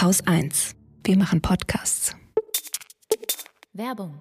Haus 0.00 0.26
1. 0.26 0.76
Wir 1.04 1.18
machen 1.18 1.42
Podcasts. 1.42 2.16
Werbung. 3.74 4.18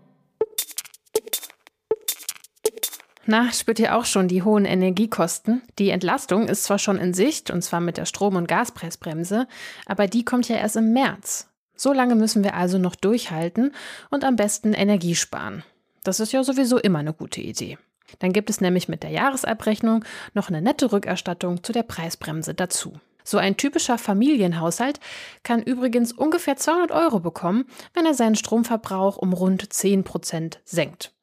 Na, 3.25 3.50
spürt 3.53 3.79
ihr 3.79 3.95
auch 3.95 4.03
schon 4.03 4.27
die 4.27 4.43
hohen 4.43 4.65
Energiekosten? 4.65 5.61
Die 5.77 5.92
Entlastung 5.92 6.50
ist 6.50 6.65
zwar 6.65 6.79
schon 6.79 6.97
in 6.97 7.13
Sicht, 7.13 7.50
und 7.50 7.61
zwar 7.61 7.79
mit 7.79 7.95
der 7.95 8.04
Strom- 8.04 8.36
und 8.36 8.50
Gaspreisbremse, 8.50 9.47
aber 9.86 10.07
die 10.07 10.25
kommt 10.25 10.50
ja 10.50 10.57
erst 10.57 10.75
im 10.75 10.91
März. 10.91 11.47
So 11.77 11.93
lange 11.93 12.16
müssen 12.16 12.43
wir 12.43 12.55
also 12.55 12.77
noch 12.77 12.96
durchhalten 12.96 13.73
und 14.09 14.25
am 14.25 14.36
besten 14.36 14.73
Energie 14.73 15.16
sparen. 15.16 15.64
Das 16.04 16.20
ist 16.20 16.34
ja 16.34 16.43
sowieso 16.43 16.77
immer 16.77 17.00
eine 17.00 17.14
gute 17.14 17.39
Idee. 17.39 17.77
Dann 18.20 18.34
gibt 18.34 18.50
es 18.50 18.59
nämlich 18.59 18.89
mit 18.89 19.04
der 19.04 19.11
Jahresabrechnung 19.11 20.04
noch 20.34 20.50
eine 20.50 20.61
nette 20.61 20.91
Rückerstattung 20.91 21.64
zu 21.64 21.71
der 21.71 21.84
Preisbremse 21.84 22.54
dazu. 22.54 23.00
So 23.30 23.38
ein 23.38 23.57
typischer 23.57 24.00
Familienhaushalt 24.00 25.00
kann 25.43 25.61
übrigens 25.61 26.11
ungefähr 26.11 26.56
200 26.56 26.89
Euro 26.89 27.20
bekommen, 27.20 27.65
wenn 27.93 28.07
er 28.07 28.15
seinen 28.15 28.33
Stromverbrauch 28.33 29.18
um 29.18 29.33
rund 29.33 29.71
10 29.71 30.04
Prozent 30.04 30.60
senkt. 30.65 31.14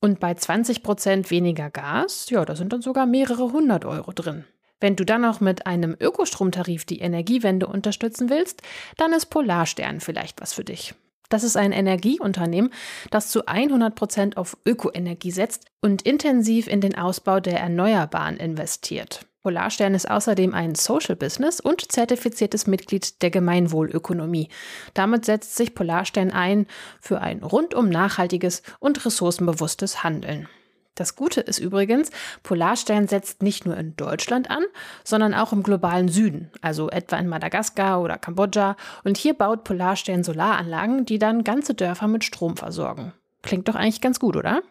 Und 0.00 0.20
bei 0.20 0.32
20 0.32 0.82
Prozent 0.82 1.30
weniger 1.30 1.68
Gas, 1.68 2.30
ja, 2.30 2.46
da 2.46 2.56
sind 2.56 2.72
dann 2.72 2.80
sogar 2.80 3.04
mehrere 3.04 3.52
hundert 3.52 3.84
Euro 3.84 4.12
drin. 4.12 4.46
Wenn 4.80 4.96
du 4.96 5.04
dann 5.04 5.22
auch 5.26 5.40
mit 5.40 5.66
einem 5.66 5.94
Ökostromtarif 6.00 6.86
die 6.86 7.00
Energiewende 7.00 7.66
unterstützen 7.66 8.30
willst, 8.30 8.62
dann 8.96 9.12
ist 9.12 9.26
Polarstern 9.26 10.00
vielleicht 10.00 10.40
was 10.40 10.54
für 10.54 10.64
dich. 10.64 10.94
Das 11.28 11.44
ist 11.44 11.58
ein 11.58 11.72
Energieunternehmen, 11.72 12.72
das 13.10 13.28
zu 13.28 13.44
100 13.44 13.94
Prozent 13.94 14.38
auf 14.38 14.56
Ökoenergie 14.64 15.30
setzt 15.30 15.66
und 15.82 16.00
intensiv 16.00 16.68
in 16.68 16.80
den 16.80 16.96
Ausbau 16.96 17.38
der 17.38 17.60
Erneuerbaren 17.60 18.38
investiert. 18.38 19.26
Polarstern 19.42 19.94
ist 19.94 20.10
außerdem 20.10 20.54
ein 20.54 20.74
Social 20.74 21.16
Business 21.16 21.60
und 21.60 21.90
zertifiziertes 21.90 22.66
Mitglied 22.66 23.22
der 23.22 23.30
Gemeinwohlökonomie. 23.30 24.48
Damit 24.92 25.24
setzt 25.24 25.56
sich 25.56 25.74
Polarstern 25.74 26.30
ein 26.30 26.66
für 27.00 27.20
ein 27.20 27.42
rundum 27.42 27.88
nachhaltiges 27.88 28.62
und 28.80 29.04
ressourcenbewusstes 29.04 30.04
Handeln. 30.04 30.48
Das 30.94 31.16
Gute 31.16 31.40
ist 31.40 31.58
übrigens, 31.58 32.10
Polarstern 32.42 33.08
setzt 33.08 33.42
nicht 33.42 33.64
nur 33.64 33.76
in 33.78 33.96
Deutschland 33.96 34.50
an, 34.50 34.64
sondern 35.02 35.32
auch 35.32 35.52
im 35.54 35.62
globalen 35.62 36.08
Süden, 36.08 36.50
also 36.60 36.90
etwa 36.90 37.16
in 37.16 37.26
Madagaskar 37.26 38.02
oder 38.02 38.18
Kambodscha. 38.18 38.76
Und 39.04 39.16
hier 39.16 39.32
baut 39.32 39.64
Polarstern 39.64 40.24
Solaranlagen, 40.24 41.06
die 41.06 41.18
dann 41.18 41.44
ganze 41.44 41.72
Dörfer 41.72 42.08
mit 42.08 42.24
Strom 42.24 42.58
versorgen. 42.58 43.14
Klingt 43.42 43.68
doch 43.68 43.76
eigentlich 43.76 44.02
ganz 44.02 44.20
gut, 44.20 44.36
oder? 44.36 44.62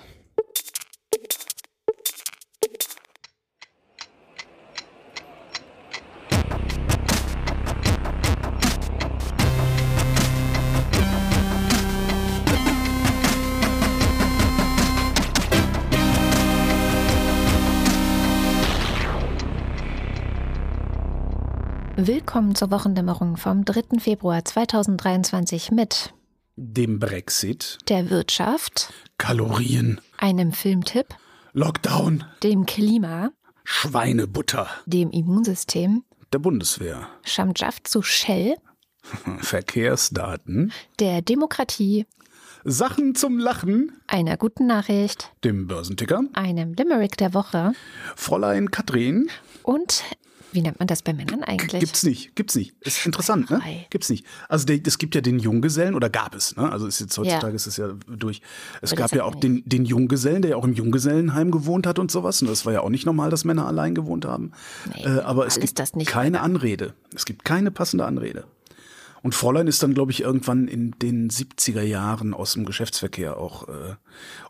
Willkommen 22.05 22.56
zur 22.56 22.72
Wochendämmerung 22.72 23.36
vom 23.36 23.64
3. 23.64 24.00
Februar 24.00 24.45
2023 24.45 25.70
mit 25.70 26.12
dem 26.56 26.98
Brexit, 26.98 27.78
der 27.89 28.11
Wirtschaft, 28.11 28.92
Kalorien, 29.19 30.01
einem 30.18 30.51
Filmtipp, 30.51 31.14
Lockdown, 31.52 32.24
dem 32.42 32.67
Klima, 32.67 33.30
Schweinebutter, 33.62 34.67
dem 34.85 35.12
Immunsystem, 35.12 36.02
der 36.33 36.41
Bundeswehr, 36.41 37.07
Schamjaft 37.23 37.86
zu 37.86 38.02
Shell, 38.02 38.57
Verkehrsdaten, 39.39 40.73
der 40.98 41.23
Demokratie, 41.23 42.07
Sachen 42.64 43.14
zum 43.14 43.39
Lachen, 43.39 43.92
einer 44.08 44.36
guten 44.36 44.67
Nachricht, 44.67 45.30
dem 45.45 45.68
Börsenticker, 45.68 46.24
einem 46.33 46.74
Limerick 46.74 47.17
der 47.17 47.33
Woche, 47.33 47.74
Fräulein 48.17 48.73
Katrin. 48.73 49.30
Und 49.62 50.02
wie 50.52 50.63
nennt 50.63 50.79
man 50.79 50.86
das 50.86 51.02
bei 51.02 51.13
Männern 51.13 51.42
eigentlich? 51.42 51.80
Gibt's 51.80 52.02
nicht, 52.02 52.36
gibt's 52.36 52.55
nicht. 52.55 52.74
Ist 52.80 53.07
interessant, 53.07 53.51
ne? 53.51 53.61
Gibt's 53.90 54.11
nicht. 54.11 54.27
Also 54.48 54.67
es 54.73 54.98
gibt 54.98 55.14
ja 55.14 55.20
den 55.20 55.39
Junggesellen 55.39 55.95
oder 55.95 56.11
gab 56.11 56.35
es, 56.35 56.57
ne? 56.57 56.70
Also 56.70 56.86
ist 56.86 57.01
jetzt 57.01 57.17
heutzutage 57.17 57.52
ja. 57.52 57.57
ist 57.57 57.67
es 57.67 57.77
ja 57.77 57.92
durch. 58.07 58.42
Es 58.80 58.92
Aber 58.92 59.02
gab 59.02 59.14
ja 59.14 59.24
auch 59.24 59.35
den, 59.35 59.62
den 59.67 59.85
Junggesellen, 59.85 60.42
der 60.42 60.52
ja 60.52 60.57
auch 60.57 60.64
im 60.64 60.74
Junggesellenheim 60.74 61.51
gewohnt 61.51 61.86
hat 61.86 61.98
und 61.98 62.11
sowas. 62.11 62.42
Und 62.42 62.48
das 62.48 62.67
war 62.67 62.73
ja 62.73 62.80
auch 62.80 62.91
nicht 62.91 63.07
normal, 63.07 63.30
dass 63.30 63.45
Männer 63.45 63.67
allein 63.67 63.95
gewohnt 63.95 64.24
haben. 64.24 64.52
Nee, 64.95 65.05
äh, 65.05 65.20
aber 65.20 65.46
es 65.46 65.58
gibt 65.58 65.80
keine 66.07 66.33
Männer. 66.33 66.45
Anrede. 66.45 66.95
Es 67.14 67.24
gibt 67.24 67.45
keine 67.45 67.70
passende 67.70 68.05
Anrede. 68.05 68.45
Und 69.23 69.35
Fräulein 69.35 69.68
ist 69.68 69.83
dann, 69.83 69.95
glaube 69.95 70.11
ich, 70.11 70.23
irgendwann 70.23 70.67
in 70.67 70.92
den 71.01 71.30
70er 71.30 71.83
Jahren 71.83 72.35
aus 72.35 72.55
dem 72.55 72.64
Geschäftsverkehr 72.64 73.36
auch 73.36 73.68
äh, 73.68 73.95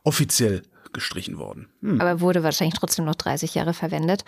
offiziell 0.02 0.62
gestrichen 0.92 1.38
worden. 1.38 1.68
Hm. 1.80 2.00
Aber 2.00 2.20
wurde 2.20 2.42
wahrscheinlich 2.42 2.78
trotzdem 2.78 3.04
noch 3.04 3.14
30 3.14 3.54
Jahre 3.54 3.74
verwendet. 3.74 4.24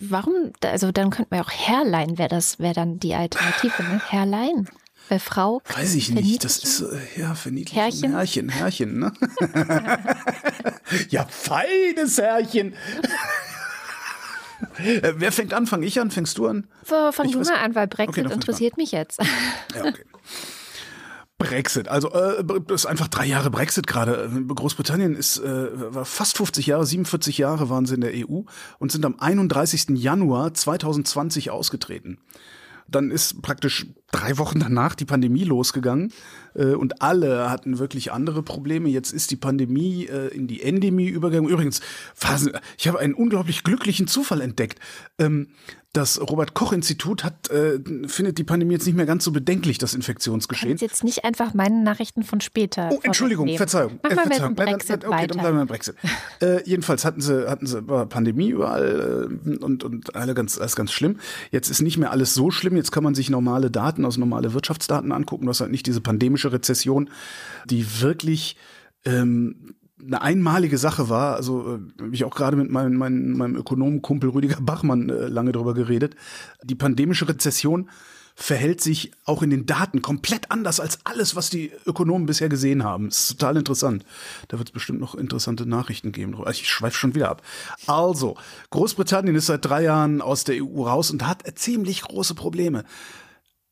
Warum? 0.00 0.52
Also 0.62 0.92
dann 0.92 1.10
könnte 1.10 1.28
man 1.30 1.40
ja 1.40 1.46
auch 1.46 1.52
Herrlein, 1.52 2.18
wäre 2.18 2.28
das, 2.28 2.58
wäre 2.58 2.74
dann 2.74 2.98
die 2.98 3.14
Alternative, 3.14 3.82
ne? 3.82 4.00
Herrlein. 4.08 4.68
Bei 5.08 5.18
Frau. 5.18 5.62
Weiß 5.74 5.94
ich 5.94 6.10
nicht, 6.10 6.44
das 6.44 6.58
ist 6.58 6.82
äh, 6.82 7.20
ja 7.20 7.34
verniedlichen. 7.34 7.80
Herrchen. 7.80 8.12
Herrchen, 8.12 8.48
Herrchen, 8.50 8.98
ne? 8.98 9.12
ja, 11.08 11.26
feines 11.28 12.18
Herrchen. 12.18 12.74
Äh, 14.76 15.14
wer 15.16 15.30
fängt 15.30 15.54
an? 15.54 15.68
Fang 15.68 15.84
ich 15.84 16.00
an? 16.00 16.10
Fängst 16.10 16.36
du 16.36 16.48
an? 16.48 16.66
So, 16.84 17.12
fang 17.12 17.26
ich 17.26 17.32
du 17.32 17.40
mal 17.40 17.58
an, 17.58 17.76
weil 17.76 17.86
Brexit 17.86 18.26
okay, 18.26 18.34
interessiert 18.34 18.76
mich 18.76 18.90
jetzt. 18.90 19.20
ja, 19.74 19.84
okay. 19.84 20.02
Brexit. 21.38 21.88
Also 21.88 22.10
äh, 22.12 22.44
das 22.66 22.82
ist 22.82 22.86
einfach 22.86 23.08
drei 23.08 23.24
Jahre 23.24 23.50
Brexit 23.50 23.86
gerade. 23.86 24.28
Großbritannien 24.48 25.14
ist 25.14 25.38
äh, 25.38 25.94
war 25.94 26.04
fast 26.04 26.36
50 26.36 26.66
Jahre, 26.66 26.84
47 26.84 27.38
Jahre 27.38 27.70
waren 27.70 27.86
sie 27.86 27.94
in 27.94 28.00
der 28.00 28.12
EU 28.14 28.42
und 28.78 28.92
sind 28.92 29.06
am 29.06 29.18
31. 29.18 29.90
Januar 29.90 30.52
2020 30.52 31.50
ausgetreten. 31.50 32.18
Dann 32.90 33.10
ist 33.10 33.42
praktisch 33.42 33.86
drei 34.10 34.38
Wochen 34.38 34.60
danach 34.60 34.94
die 34.94 35.04
Pandemie 35.04 35.44
losgegangen 35.44 36.12
äh, 36.54 36.72
und 36.72 37.02
alle 37.02 37.50
hatten 37.50 37.78
wirklich 37.78 38.12
andere 38.12 38.42
Probleme. 38.42 38.88
Jetzt 38.88 39.12
ist 39.12 39.30
die 39.30 39.36
Pandemie 39.36 40.06
äh, 40.06 40.28
in 40.28 40.48
die 40.48 40.62
Endemie 40.62 41.08
übergegangen. 41.08 41.50
Übrigens, 41.50 41.82
ich 42.78 42.88
habe 42.88 42.98
einen 42.98 43.14
unglaublich 43.14 43.62
glücklichen 43.62 44.08
Zufall 44.08 44.40
entdeckt. 44.40 44.80
Ähm, 45.18 45.48
das 45.94 46.20
Robert 46.20 46.52
Koch 46.52 46.72
Institut 46.72 47.24
hat 47.24 47.50
äh, 47.50 47.80
findet 48.06 48.36
die 48.36 48.44
Pandemie 48.44 48.74
jetzt 48.74 48.86
nicht 48.86 48.94
mehr 48.94 49.06
ganz 49.06 49.24
so 49.24 49.32
bedenklich, 49.32 49.78
das 49.78 49.94
Infektionsgeschehen. 49.94 50.72
Kannst 50.72 50.82
jetzt 50.82 51.02
nicht 51.02 51.24
einfach 51.24 51.54
meine 51.54 51.82
Nachrichten 51.82 52.24
von 52.24 52.42
später. 52.42 52.90
Oh, 52.92 53.00
Entschuldigung, 53.02 53.48
Verzeihung. 53.56 53.98
Mach 54.02 54.10
äh, 54.10 54.14
mal 54.14 54.26
Verzeihung. 54.26 54.50
mit 54.50 54.56
Brexit 54.56 55.04
okay, 55.04 55.10
weiter. 55.10 55.26
dann 55.28 55.38
bleiben 55.38 55.56
wir 55.56 55.60
beim 55.60 55.68
Brexit. 55.68 55.96
äh, 56.42 56.62
jedenfalls 56.64 57.06
hatten 57.06 57.22
sie 57.22 57.48
hatten 57.48 57.66
sie 57.66 57.82
Pandemie 57.82 58.50
überall 58.50 59.30
äh, 59.46 59.64
und 59.64 59.82
und 59.82 60.14
alle 60.14 60.34
ganz 60.34 60.58
alles 60.58 60.76
ganz 60.76 60.92
schlimm. 60.92 61.18
Jetzt 61.50 61.70
ist 61.70 61.80
nicht 61.80 61.96
mehr 61.96 62.10
alles 62.10 62.34
so 62.34 62.50
schlimm. 62.50 62.76
Jetzt 62.76 62.92
kann 62.92 63.02
man 63.02 63.14
sich 63.14 63.30
normale 63.30 63.70
Daten 63.70 64.04
aus 64.04 64.18
normale 64.18 64.52
Wirtschaftsdaten 64.52 65.10
angucken. 65.10 65.46
Du 65.46 65.50
hast 65.50 65.60
halt 65.60 65.70
nicht 65.70 65.86
diese 65.86 66.02
pandemische 66.02 66.52
Rezession, 66.52 67.08
die 67.64 68.02
wirklich 68.02 68.56
ähm, 69.06 69.74
eine 70.04 70.22
einmalige 70.22 70.78
Sache 70.78 71.08
war, 71.08 71.36
also 71.36 71.76
äh, 71.76 72.02
habe 72.02 72.14
ich 72.14 72.24
auch 72.24 72.34
gerade 72.34 72.56
mit 72.56 72.70
meinem, 72.70 72.96
meinem, 72.96 73.36
meinem 73.36 73.56
Ökonomenkumpel 73.56 74.30
Rüdiger 74.30 74.60
Bachmann 74.60 75.08
äh, 75.08 75.26
lange 75.26 75.52
drüber 75.52 75.74
geredet. 75.74 76.14
Die 76.62 76.74
pandemische 76.74 77.28
Rezession 77.28 77.90
verhält 78.40 78.80
sich 78.80 79.10
auch 79.24 79.42
in 79.42 79.50
den 79.50 79.66
Daten 79.66 80.00
komplett 80.00 80.52
anders 80.52 80.78
als 80.78 81.00
alles, 81.04 81.34
was 81.34 81.50
die 81.50 81.72
Ökonomen 81.86 82.26
bisher 82.26 82.48
gesehen 82.48 82.84
haben. 82.84 83.08
Das 83.08 83.18
ist 83.18 83.28
total 83.40 83.56
interessant. 83.56 84.04
Da 84.46 84.58
wird 84.58 84.68
es 84.68 84.72
bestimmt 84.72 85.00
noch 85.00 85.16
interessante 85.16 85.66
Nachrichten 85.66 86.12
geben. 86.12 86.36
Ich 86.48 86.68
schweife 86.68 86.96
schon 86.96 87.16
wieder 87.16 87.30
ab. 87.30 87.42
Also, 87.88 88.36
Großbritannien 88.70 89.34
ist 89.34 89.46
seit 89.46 89.64
drei 89.64 89.82
Jahren 89.82 90.22
aus 90.22 90.44
der 90.44 90.62
EU 90.62 90.84
raus 90.84 91.10
und 91.10 91.26
hat 91.26 91.42
ziemlich 91.58 92.02
große 92.02 92.36
Probleme. 92.36 92.84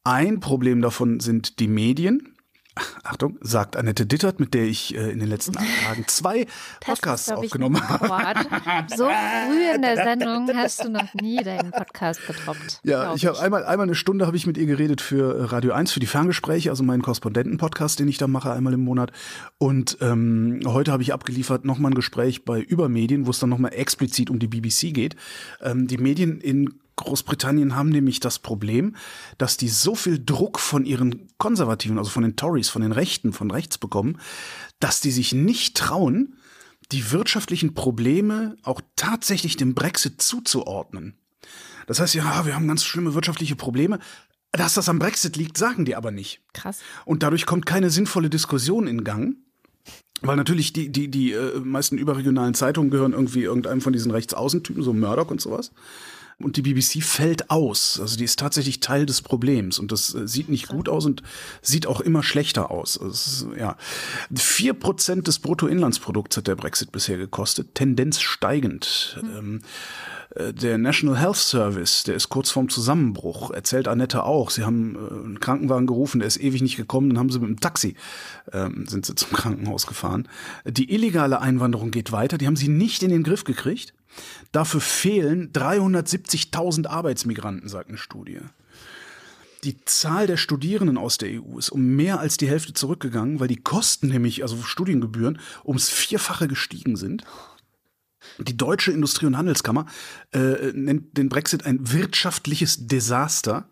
Ein 0.02 0.40
Problem 0.40 0.82
davon 0.82 1.20
sind 1.20 1.60
die 1.60 1.68
Medien. 1.68 2.35
Achtung, 3.04 3.38
sagt 3.40 3.76
Annette 3.76 4.04
Dittert, 4.04 4.40
mit 4.40 4.52
der 4.52 4.64
ich 4.64 4.94
äh, 4.94 5.10
in 5.10 5.18
den 5.18 5.28
letzten 5.28 5.56
acht 5.56 5.66
Tagen 5.84 6.04
zwei 6.08 6.46
Podcasts 6.80 7.28
ist, 7.28 7.34
aufgenommen 7.34 7.80
habe. 7.88 8.06
So 8.94 9.06
früh 9.06 9.74
in 9.74 9.82
der 9.82 9.96
Sendung 9.96 10.50
hast 10.54 10.84
du 10.84 10.90
noch 10.90 11.14
nie 11.14 11.42
deinen 11.42 11.70
Podcast 11.70 12.26
getroppt. 12.26 12.80
Ja, 12.84 13.14
ich 13.14 13.24
habe 13.26 13.40
einmal, 13.40 13.64
einmal 13.64 13.86
eine 13.86 13.94
Stunde 13.94 14.26
habe 14.26 14.36
ich 14.36 14.46
mit 14.46 14.58
ihr 14.58 14.66
geredet 14.66 15.00
für 15.00 15.38
äh, 15.38 15.44
Radio 15.44 15.72
1, 15.72 15.92
für 15.92 16.00
die 16.00 16.06
Ferngespräche, 16.06 16.70
also 16.70 16.84
meinen 16.84 17.02
Korrespondenten-Podcast, 17.02 17.98
den 17.98 18.08
ich 18.08 18.18
da 18.18 18.26
mache, 18.26 18.52
einmal 18.52 18.74
im 18.74 18.80
Monat. 18.80 19.12
Und 19.58 19.98
ähm, 20.00 20.60
heute 20.66 20.92
habe 20.92 21.02
ich 21.02 21.14
abgeliefert 21.14 21.64
nochmal 21.64 21.92
ein 21.92 21.94
Gespräch 21.96 22.44
bei 22.44 22.60
Übermedien, 22.60 23.26
wo 23.26 23.30
es 23.30 23.38
dann 23.38 23.50
nochmal 23.50 23.72
explizit 23.72 24.28
um 24.28 24.38
die 24.38 24.48
BBC 24.48 24.92
geht. 24.92 25.16
Ähm, 25.62 25.86
die 25.86 25.98
Medien 25.98 26.40
in 26.40 26.74
Großbritannien 26.96 27.76
haben 27.76 27.90
nämlich 27.90 28.20
das 28.20 28.38
Problem, 28.38 28.96
dass 29.38 29.56
die 29.56 29.68
so 29.68 29.94
viel 29.94 30.22
Druck 30.24 30.58
von 30.58 30.84
ihren 30.84 31.28
Konservativen, 31.38 31.98
also 31.98 32.10
von 32.10 32.22
den 32.22 32.36
Tories, 32.36 32.68
von 32.68 32.82
den 32.82 32.92
Rechten, 32.92 33.32
von 33.32 33.50
rechts 33.50 33.78
bekommen, 33.78 34.18
dass 34.80 35.00
die 35.00 35.10
sich 35.10 35.32
nicht 35.32 35.76
trauen, 35.76 36.36
die 36.92 37.10
wirtschaftlichen 37.12 37.74
Probleme 37.74 38.56
auch 38.62 38.80
tatsächlich 38.96 39.56
dem 39.56 39.74
Brexit 39.74 40.22
zuzuordnen. 40.22 41.18
Das 41.86 42.00
heißt, 42.00 42.14
ja, 42.14 42.46
wir 42.46 42.54
haben 42.54 42.68
ganz 42.68 42.84
schlimme 42.84 43.14
wirtschaftliche 43.14 43.56
Probleme. 43.56 43.98
Dass 44.52 44.74
das 44.74 44.88
am 44.88 44.98
Brexit 44.98 45.36
liegt, 45.36 45.58
sagen 45.58 45.84
die 45.84 45.96
aber 45.96 46.10
nicht. 46.10 46.40
Krass. 46.54 46.80
Und 47.04 47.22
dadurch 47.22 47.46
kommt 47.46 47.66
keine 47.66 47.90
sinnvolle 47.90 48.30
Diskussion 48.30 48.86
in 48.86 49.04
Gang. 49.04 49.36
Weil 50.22 50.36
natürlich 50.36 50.72
die, 50.72 50.88
die, 50.88 51.08
die 51.08 51.32
äh, 51.32 51.60
meisten 51.60 51.98
überregionalen 51.98 52.54
Zeitungen 52.54 52.90
gehören 52.90 53.12
irgendwie 53.12 53.42
irgendeinem 53.42 53.82
von 53.82 53.92
diesen 53.92 54.10
Rechtsaußentypen, 54.10 54.82
so 54.82 54.94
Murdoch 54.94 55.30
und 55.30 55.42
sowas. 55.42 55.72
Und 56.38 56.58
die 56.58 56.62
BBC 56.62 57.02
fällt 57.02 57.50
aus. 57.50 57.98
Also 57.98 58.18
die 58.18 58.24
ist 58.24 58.38
tatsächlich 58.38 58.80
Teil 58.80 59.06
des 59.06 59.22
Problems. 59.22 59.78
Und 59.78 59.90
das 59.90 60.14
äh, 60.14 60.28
sieht 60.28 60.50
nicht 60.50 60.68
gut 60.68 60.86
aus 60.86 61.06
und 61.06 61.22
sieht 61.62 61.86
auch 61.86 62.00
immer 62.00 62.22
schlechter 62.22 62.70
aus. 62.70 62.96
Ist, 62.96 63.46
ja. 63.58 63.76
Vier 64.34 64.74
Prozent 64.74 65.28
des 65.28 65.38
Bruttoinlandsprodukts 65.38 66.36
hat 66.36 66.46
der 66.46 66.56
Brexit 66.56 66.92
bisher 66.92 67.16
gekostet. 67.16 67.74
Tendenz 67.74 68.20
steigend. 68.20 69.18
Mhm. 69.22 69.30
Ähm, 69.30 69.56
äh, 69.56 69.60
der 70.36 70.76
National 70.76 71.18
Health 71.18 71.36
Service, 71.36 72.02
der 72.02 72.14
ist 72.14 72.28
kurz 72.28 72.50
vorm 72.50 72.68
Zusammenbruch, 72.68 73.50
erzählt 73.50 73.88
Annette 73.88 74.24
auch. 74.24 74.50
Sie 74.50 74.64
haben 74.64 74.94
äh, 74.94 75.24
einen 75.24 75.40
Krankenwagen 75.40 75.86
gerufen, 75.86 76.18
der 76.18 76.28
ist 76.28 76.36
ewig 76.36 76.62
nicht 76.62 76.76
gekommen, 76.76 77.10
dann 77.10 77.18
haben 77.18 77.30
sie 77.30 77.38
mit 77.38 77.48
dem 77.48 77.60
Taxi, 77.60 77.96
ähm, 78.52 78.86
sind 78.86 79.06
sie 79.06 79.14
zum 79.14 79.30
Krankenhaus 79.32 79.86
gefahren. 79.86 80.28
Die 80.64 80.92
illegale 80.92 81.40
Einwanderung 81.40 81.90
geht 81.90 82.12
weiter, 82.12 82.38
die 82.38 82.46
haben 82.46 82.56
sie 82.56 82.68
nicht 82.68 83.02
in 83.02 83.10
den 83.10 83.22
Griff 83.22 83.44
gekriegt. 83.44 83.94
Dafür 84.52 84.80
fehlen 84.80 85.52
370.000 85.52 86.86
Arbeitsmigranten, 86.86 87.68
sagt 87.68 87.88
eine 87.88 87.98
Studie. 87.98 88.40
Die 89.64 89.84
Zahl 89.84 90.26
der 90.26 90.36
Studierenden 90.36 90.98
aus 90.98 91.18
der 91.18 91.42
EU 91.42 91.58
ist 91.58 91.70
um 91.70 91.82
mehr 91.96 92.20
als 92.20 92.36
die 92.36 92.48
Hälfte 92.48 92.72
zurückgegangen, 92.72 93.40
weil 93.40 93.48
die 93.48 93.56
Kosten 93.56 94.08
nämlich, 94.08 94.42
also 94.42 94.62
Studiengebühren, 94.62 95.38
ums 95.64 95.88
Vierfache 95.88 96.46
gestiegen 96.46 96.96
sind. 96.96 97.24
Die 98.38 98.56
deutsche 98.56 98.92
Industrie- 98.92 99.26
und 99.26 99.36
Handelskammer 99.36 99.86
äh, 100.32 100.72
nennt 100.72 101.16
den 101.16 101.28
Brexit 101.28 101.64
ein 101.64 101.92
wirtschaftliches 101.92 102.86
Desaster. 102.86 103.68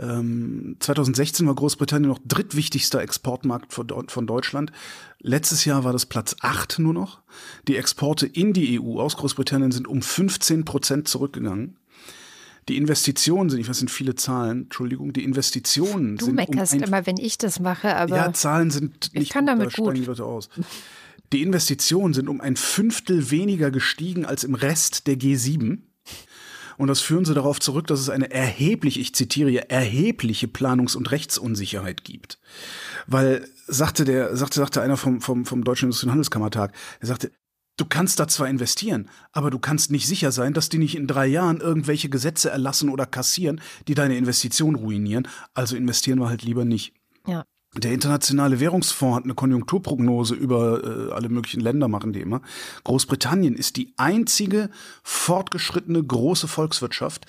Ähm, 0.00 0.76
2016 0.78 1.46
war 1.46 1.54
Großbritannien 1.54 2.08
noch 2.08 2.20
drittwichtigster 2.24 3.00
Exportmarkt 3.02 3.72
von, 3.72 3.88
von 4.08 4.26
Deutschland. 4.26 4.72
Letztes 5.20 5.64
Jahr 5.64 5.84
war 5.84 5.92
das 5.92 6.06
Platz 6.06 6.36
8 6.40 6.78
nur 6.78 6.94
noch. 6.94 7.20
Die 7.66 7.76
Exporte 7.76 8.26
in 8.26 8.52
die 8.52 8.80
EU 8.80 9.00
aus 9.00 9.16
Großbritannien 9.16 9.72
sind 9.72 9.88
um 9.88 10.00
15 10.02 10.64
Prozent 10.64 11.08
zurückgegangen. 11.08 11.76
Die 12.68 12.76
Investitionen 12.76 13.48
sind, 13.48 13.60
ich 13.60 13.68
weiß, 13.68 13.78
sind 13.78 13.90
viele 13.90 14.14
Zahlen, 14.14 14.64
Entschuldigung, 14.64 15.14
die 15.14 15.24
Investitionen 15.24 16.18
du 16.18 16.26
sind. 16.26 16.38
Du 16.38 16.42
meckerst 16.42 16.74
um 16.74 16.82
immer, 16.82 17.06
wenn 17.06 17.16
ich 17.16 17.38
das 17.38 17.60
mache, 17.60 17.96
aber. 17.96 18.14
Ja, 18.14 18.32
Zahlen 18.34 18.70
sind 18.70 19.14
nicht 19.14 19.22
ich 19.22 19.28
kann 19.30 19.46
damit 19.46 19.74
gut, 19.74 19.78
da 19.78 19.90
gut. 19.90 19.96
die 19.96 20.04
Leute 20.04 20.24
aus. 20.24 20.50
Die 21.32 21.42
Investitionen 21.42 22.14
sind 22.14 22.28
um 22.28 22.40
ein 22.40 22.56
Fünftel 22.56 23.30
weniger 23.30 23.70
gestiegen 23.70 24.24
als 24.24 24.44
im 24.44 24.54
Rest 24.54 25.06
der 25.06 25.16
G7. 25.16 25.82
Und 26.78 26.86
das 26.86 27.00
führen 27.00 27.24
sie 27.24 27.34
darauf 27.34 27.58
zurück, 27.58 27.88
dass 27.88 28.00
es 28.00 28.08
eine 28.08 28.30
erheblich, 28.30 29.00
ich 29.00 29.14
zitiere 29.14 29.50
hier, 29.50 29.70
erhebliche 29.70 30.46
Planungs- 30.46 30.96
und 30.96 31.10
Rechtsunsicherheit 31.10 32.04
gibt. 32.04 32.38
Weil, 33.06 33.46
sagte 33.66 34.04
der, 34.04 34.36
sagte, 34.36 34.60
sagte 34.60 34.80
einer 34.80 34.96
vom, 34.96 35.20
vom, 35.20 35.44
vom 35.44 35.64
Deutschen 35.64 35.86
Industrie- 35.86 36.06
und 36.06 36.12
Handelskammertag, 36.12 36.72
er 37.00 37.06
sagte, 37.08 37.32
du 37.76 37.84
kannst 37.84 38.20
da 38.20 38.28
zwar 38.28 38.48
investieren, 38.48 39.10
aber 39.32 39.50
du 39.50 39.58
kannst 39.58 39.90
nicht 39.90 40.06
sicher 40.06 40.30
sein, 40.30 40.54
dass 40.54 40.68
die 40.68 40.78
nicht 40.78 40.96
in 40.96 41.08
drei 41.08 41.26
Jahren 41.26 41.60
irgendwelche 41.60 42.08
Gesetze 42.08 42.50
erlassen 42.50 42.90
oder 42.90 43.06
kassieren, 43.06 43.60
die 43.88 43.94
deine 43.94 44.16
Investition 44.16 44.76
ruinieren. 44.76 45.26
Also 45.54 45.76
investieren 45.76 46.20
wir 46.20 46.28
halt 46.28 46.42
lieber 46.42 46.64
nicht. 46.64 46.94
Ja. 47.26 47.44
Der 47.76 47.92
Internationale 47.92 48.60
Währungsfonds 48.60 49.16
hat 49.16 49.24
eine 49.24 49.34
Konjunkturprognose 49.34 50.34
über 50.34 50.82
äh, 50.82 51.12
alle 51.12 51.28
möglichen 51.28 51.60
Länder, 51.60 51.86
machen 51.86 52.12
die 52.12 52.20
immer. 52.20 52.40
Großbritannien 52.84 53.54
ist 53.54 53.76
die 53.76 53.92
einzige 53.96 54.70
fortgeschrittene 55.02 56.02
große 56.02 56.48
Volkswirtschaft, 56.48 57.26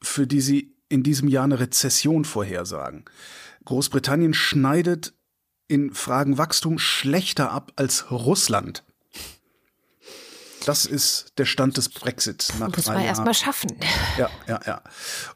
für 0.00 0.26
die 0.26 0.40
sie 0.40 0.76
in 0.88 1.02
diesem 1.02 1.28
Jahr 1.28 1.44
eine 1.44 1.58
Rezession 1.58 2.24
vorhersagen. 2.24 3.04
Großbritannien 3.64 4.32
schneidet 4.32 5.12
in 5.68 5.92
Fragen 5.92 6.38
Wachstum 6.38 6.78
schlechter 6.78 7.50
ab 7.50 7.72
als 7.76 8.10
Russland. 8.10 8.84
Das 10.66 10.84
ist 10.84 11.32
der 11.38 11.46
Stand 11.46 11.76
des 11.76 11.88
Brexit 11.88 12.48
nach 12.58 12.74
Muss 12.74 12.84
drei 12.84 12.94
man 12.94 13.04
erstmal 13.04 13.34
schaffen. 13.34 13.76
Ja, 14.18 14.28
ja, 14.46 14.60
ja. 14.66 14.82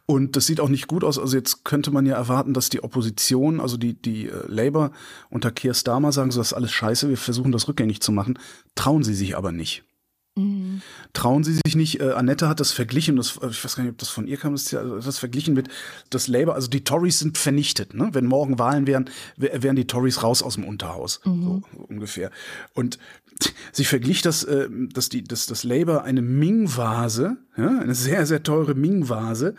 Und 0.06 0.36
das 0.36 0.46
sieht 0.46 0.60
auch 0.60 0.68
nicht 0.68 0.86
gut 0.86 1.04
aus. 1.04 1.18
Also 1.18 1.36
jetzt 1.36 1.64
könnte 1.64 1.90
man 1.90 2.06
ja 2.06 2.14
erwarten, 2.16 2.54
dass 2.54 2.68
die 2.68 2.82
Opposition, 2.82 3.60
also 3.60 3.76
die, 3.76 3.94
die 3.94 4.28
äh, 4.28 4.44
Labour 4.46 4.92
unter 5.30 5.50
Keir 5.50 5.74
Starmer 5.74 6.12
sagen, 6.12 6.30
so 6.30 6.40
das 6.40 6.48
ist 6.48 6.52
alles 6.52 6.72
scheiße, 6.72 7.08
wir 7.08 7.16
versuchen 7.16 7.52
das 7.52 7.68
rückgängig 7.68 8.00
zu 8.00 8.12
machen. 8.12 8.38
Trauen 8.74 9.02
sie 9.02 9.14
sich 9.14 9.36
aber 9.36 9.52
nicht. 9.52 9.84
Mhm. 10.36 10.82
Trauen 11.12 11.44
sie 11.44 11.54
sich 11.64 11.76
nicht. 11.76 12.00
Äh, 12.00 12.12
Annette 12.12 12.48
hat 12.48 12.58
das 12.58 12.72
verglichen, 12.72 13.16
das, 13.16 13.38
ich 13.48 13.64
weiß 13.64 13.76
gar 13.76 13.84
nicht, 13.84 13.92
ob 13.92 13.98
das 13.98 14.08
von 14.08 14.26
ihr 14.26 14.36
kam, 14.36 14.52
das, 14.52 14.64
das 14.64 15.18
verglichen 15.18 15.54
mit 15.54 15.68
das 16.10 16.26
Labour, 16.26 16.54
also 16.54 16.68
die 16.68 16.82
Tories 16.82 17.20
sind 17.20 17.38
vernichtet. 17.38 17.94
Ne? 17.94 18.10
Wenn 18.12 18.26
morgen 18.26 18.58
Wahlen 18.58 18.86
wären, 18.86 19.08
wären 19.36 19.76
die 19.76 19.86
Tories 19.86 20.22
raus 20.22 20.42
aus 20.42 20.54
dem 20.54 20.64
Unterhaus, 20.64 21.20
mhm. 21.24 21.42
so, 21.42 21.62
so 21.72 21.84
ungefähr. 21.84 22.30
Und 22.74 22.98
sie 23.72 23.84
verglich 23.84 24.22
das, 24.22 24.42
äh, 24.42 24.68
dass 24.70 25.08
die, 25.08 25.22
dass 25.22 25.46
das 25.46 25.62
Labour 25.62 26.02
eine 26.02 26.22
Ming-Vase, 26.22 27.36
ja, 27.56 27.78
eine 27.78 27.94
sehr, 27.94 28.26
sehr 28.26 28.42
teure 28.42 28.74
Ming-Vase, 28.74 29.54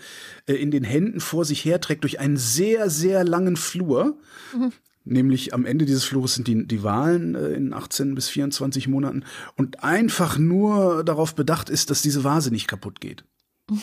äh, 0.46 0.54
in 0.54 0.72
den 0.72 0.84
Händen 0.84 1.22
vor 1.22 1.46
sich 1.46 1.64
herträgt 1.64 2.04
durch 2.04 2.20
einen 2.20 2.38
sehr, 2.38 2.90
sehr 2.90 3.24
langen 3.24 3.56
Flur. 3.56 4.18
Mhm. 4.54 4.74
Nämlich 5.06 5.54
am 5.54 5.66
Ende 5.66 5.86
dieses 5.86 6.04
Flures 6.04 6.34
sind 6.34 6.48
die, 6.48 6.68
die 6.68 6.84
Wahlen 6.84 7.36
äh, 7.36 7.50
in 7.50 7.74
18 7.74 8.16
bis 8.16 8.28
24 8.30 8.88
Monaten 8.88 9.24
und 9.56 9.84
einfach 9.84 10.40
nur 10.40 11.04
darauf 11.04 11.36
bedacht 11.36 11.70
ist, 11.70 11.92
dass 11.92 12.02
diese 12.02 12.24
Vase 12.24 12.52
nicht 12.52 12.68
kaputt 12.68 13.00
geht. 13.00 13.24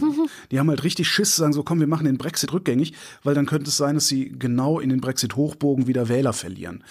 Die 0.50 0.58
haben 0.58 0.68
halt 0.68 0.84
richtig 0.84 1.08
Schiss, 1.08 1.36
sagen 1.36 1.52
so, 1.52 1.62
komm, 1.62 1.80
wir 1.80 1.86
machen 1.86 2.06
den 2.06 2.18
Brexit 2.18 2.52
rückgängig, 2.52 2.94
weil 3.22 3.34
dann 3.34 3.46
könnte 3.46 3.68
es 3.68 3.76
sein, 3.76 3.96
dass 3.96 4.06
sie 4.06 4.30
genau 4.30 4.78
in 4.78 4.90
den 4.90 5.00
Brexit-Hochbogen 5.00 5.86
wieder 5.86 6.08
Wähler 6.08 6.32
verlieren. 6.32 6.84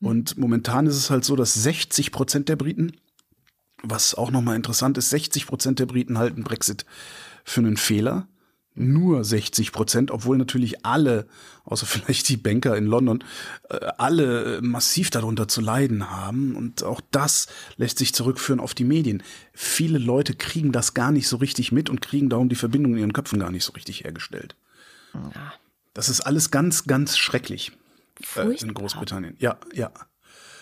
Und 0.00 0.36
momentan 0.36 0.86
ist 0.86 0.96
es 0.96 1.10
halt 1.10 1.24
so, 1.24 1.36
dass 1.36 1.54
60 1.54 2.10
Prozent 2.12 2.48
der 2.48 2.56
Briten, 2.56 2.92
was 3.82 4.14
auch 4.14 4.30
nochmal 4.30 4.56
interessant 4.56 4.98
ist, 4.98 5.10
60 5.10 5.46
Prozent 5.46 5.78
der 5.78 5.86
Briten 5.86 6.18
halten 6.18 6.42
Brexit 6.42 6.84
für 7.44 7.60
einen 7.60 7.76
Fehler. 7.76 8.26
Nur 8.76 9.22
60 9.22 9.70
Prozent, 9.70 10.10
obwohl 10.10 10.36
natürlich 10.36 10.84
alle, 10.84 11.28
außer 11.64 11.86
vielleicht 11.86 12.28
die 12.28 12.36
Banker 12.36 12.76
in 12.76 12.86
London, 12.86 13.22
alle 13.98 14.60
massiv 14.62 15.10
darunter 15.10 15.46
zu 15.46 15.60
leiden 15.60 16.10
haben. 16.10 16.56
Und 16.56 16.82
auch 16.82 17.00
das 17.10 17.46
lässt 17.76 17.98
sich 17.98 18.14
zurückführen 18.14 18.60
auf 18.60 18.74
die 18.74 18.84
Medien. 18.84 19.22
Viele 19.52 19.98
Leute 19.98 20.34
kriegen 20.34 20.72
das 20.72 20.94
gar 20.94 21.12
nicht 21.12 21.28
so 21.28 21.36
richtig 21.36 21.72
mit 21.72 21.88
und 21.88 22.00
kriegen 22.00 22.28
darum 22.28 22.48
die 22.48 22.56
Verbindung 22.56 22.94
in 22.94 22.98
ihren 22.98 23.12
Köpfen 23.12 23.38
gar 23.38 23.50
nicht 23.50 23.64
so 23.64 23.72
richtig 23.72 24.04
hergestellt. 24.04 24.56
Ja. 25.14 25.54
Das 25.92 26.08
ist 26.08 26.20
alles 26.22 26.50
ganz, 26.50 26.84
ganz 26.84 27.16
schrecklich 27.16 27.72
äh, 28.36 28.56
in 28.60 28.74
Großbritannien. 28.74 29.36
Ja, 29.38 29.58
ja. 29.72 29.92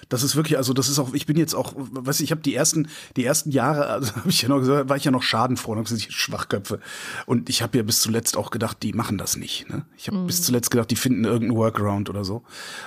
Das 0.08 0.22
ist 0.22 0.36
wirklich, 0.36 0.56
also 0.58 0.72
das 0.72 0.88
ist 0.88 0.98
auch, 0.98 1.14
ich 1.14 1.26
bin 1.26 1.36
jetzt 1.36 1.54
auch, 1.54 1.72
weiß 1.76 2.20
ich, 2.20 2.24
ich 2.24 2.30
habe 2.32 2.42
die 2.42 2.54
ersten, 2.54 2.88
die 3.16 3.24
ersten 3.24 3.50
Jahre, 3.50 3.86
also 3.86 4.12
habe 4.16 4.28
ich 4.28 4.42
ja 4.42 4.48
noch 4.48 4.58
gesagt, 4.58 4.88
war 4.88 4.96
ich 4.96 5.04
ja 5.04 5.10
noch 5.10 5.22
schadenfroh, 5.22 5.72
und 5.72 5.84
gesagt, 5.84 6.12
Schwachköpfe. 6.12 6.80
Und 7.26 7.48
ich 7.48 7.62
habe 7.62 7.76
ja 7.78 7.82
bis 7.82 8.00
zuletzt 8.00 8.36
auch 8.36 8.50
gedacht, 8.50 8.78
die 8.82 8.92
machen 8.92 9.18
das 9.18 9.36
nicht. 9.36 9.68
Ne? 9.68 9.84
Ich 9.96 10.08
habe 10.08 10.18
Mhm. 10.18 10.26
bis 10.26 10.42
zuletzt 10.42 10.70
gedacht, 10.70 10.90
die 10.90 10.96
finden 10.96 11.24
irgendeinen 11.24 11.56
Workaround 11.56 12.10
oder 12.10 12.24
so. 12.24 12.42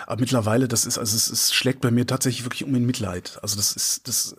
Aber 0.08 0.20
mittlerweile, 0.20 0.68
das 0.68 0.86
ist, 0.86 0.98
also 0.98 1.16
es, 1.16 1.30
es 1.30 1.54
schlägt 1.54 1.82
bei 1.82 1.92
mir 1.92 2.06
tatsächlich 2.06 2.46
wirklich 2.46 2.64
um 2.64 2.76
in 2.76 2.86
Mitleid. 2.86 3.40
Also 3.42 3.56
das 3.56 3.72
ist, 3.72 4.08
das 4.08 4.36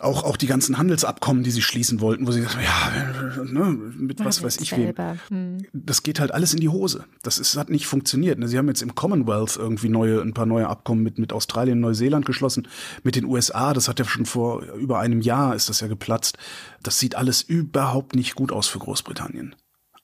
auch, 0.00 0.24
auch 0.24 0.36
die 0.36 0.48
ganzen 0.48 0.76
Handelsabkommen, 0.76 1.44
die 1.44 1.52
sie 1.52 1.62
schließen 1.62 2.00
wollten, 2.00 2.26
wo 2.26 2.32
sie 2.32 2.40
gesagt 2.40 2.56
haben, 2.56 2.64
ja, 2.64 3.44
ne, 3.44 3.70
mit 3.96 4.24
was 4.24 4.42
weiß 4.42 4.60
ich 4.60 4.72
wem 4.72 4.86
selber. 4.86 5.16
Hm. 5.28 5.66
das 5.72 6.02
geht 6.02 6.18
halt 6.18 6.32
alles 6.32 6.52
in 6.52 6.60
die 6.60 6.68
Hose. 6.68 7.04
Das 7.22 7.38
ist, 7.38 7.56
hat 7.56 7.70
nicht 7.70 7.86
funktioniert. 7.86 8.38
ne? 8.38 8.48
Sie 8.48 8.58
haben 8.58 8.66
jetzt 8.66 8.82
im 8.82 8.96
Commonwealth 8.96 9.56
irgendwie 9.56 9.88
neue, 9.88 10.20
ein 10.20 10.34
paar 10.34 10.46
neue 10.46 10.68
Abkommen 10.68 11.04
mit, 11.04 11.18
mit 11.18 11.32
Australien, 11.32 11.78
Neuseeland 11.78 12.26
geschlossen, 12.26 12.66
mit 13.04 13.14
den 13.14 13.24
USA. 13.24 13.72
Das 13.72 13.88
hat 13.88 14.00
ja 14.00 14.04
schon 14.04 14.26
vor 14.26 14.62
über 14.62 14.98
einem 14.98 15.20
Jahr 15.20 15.54
ist 15.54 15.68
das 15.68 15.80
ja 15.80 15.86
geplatzt. 15.86 16.38
Das 16.82 16.98
sieht 16.98 17.14
alles 17.14 17.42
überhaupt 17.42 18.16
nicht 18.16 18.34
gut 18.34 18.50
aus 18.50 18.66
für 18.66 18.80
Großbritannien. 18.80 19.54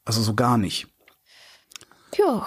Also 0.04 0.22
so 0.22 0.34
gar 0.34 0.56
nicht. 0.56 0.86
Jo, 2.16 2.42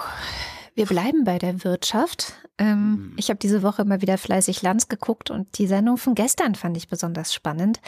wir 0.74 0.86
bleiben 0.86 1.24
bei 1.24 1.38
der 1.38 1.62
Wirtschaft. 1.64 2.32
Ähm, 2.58 3.12
Ich 3.16 3.28
habe 3.30 3.38
diese 3.38 3.62
Woche 3.62 3.84
mal 3.84 4.00
wieder 4.02 4.18
fleißig 4.18 4.62
Lanz 4.62 4.88
geguckt 4.88 5.30
und 5.30 5.58
die 5.58 5.66
Sendung 5.66 5.96
von 5.96 6.14
gestern 6.14 6.54
fand 6.54 6.76
ich 6.76 6.88
besonders 6.88 7.32
spannend, 7.34 7.80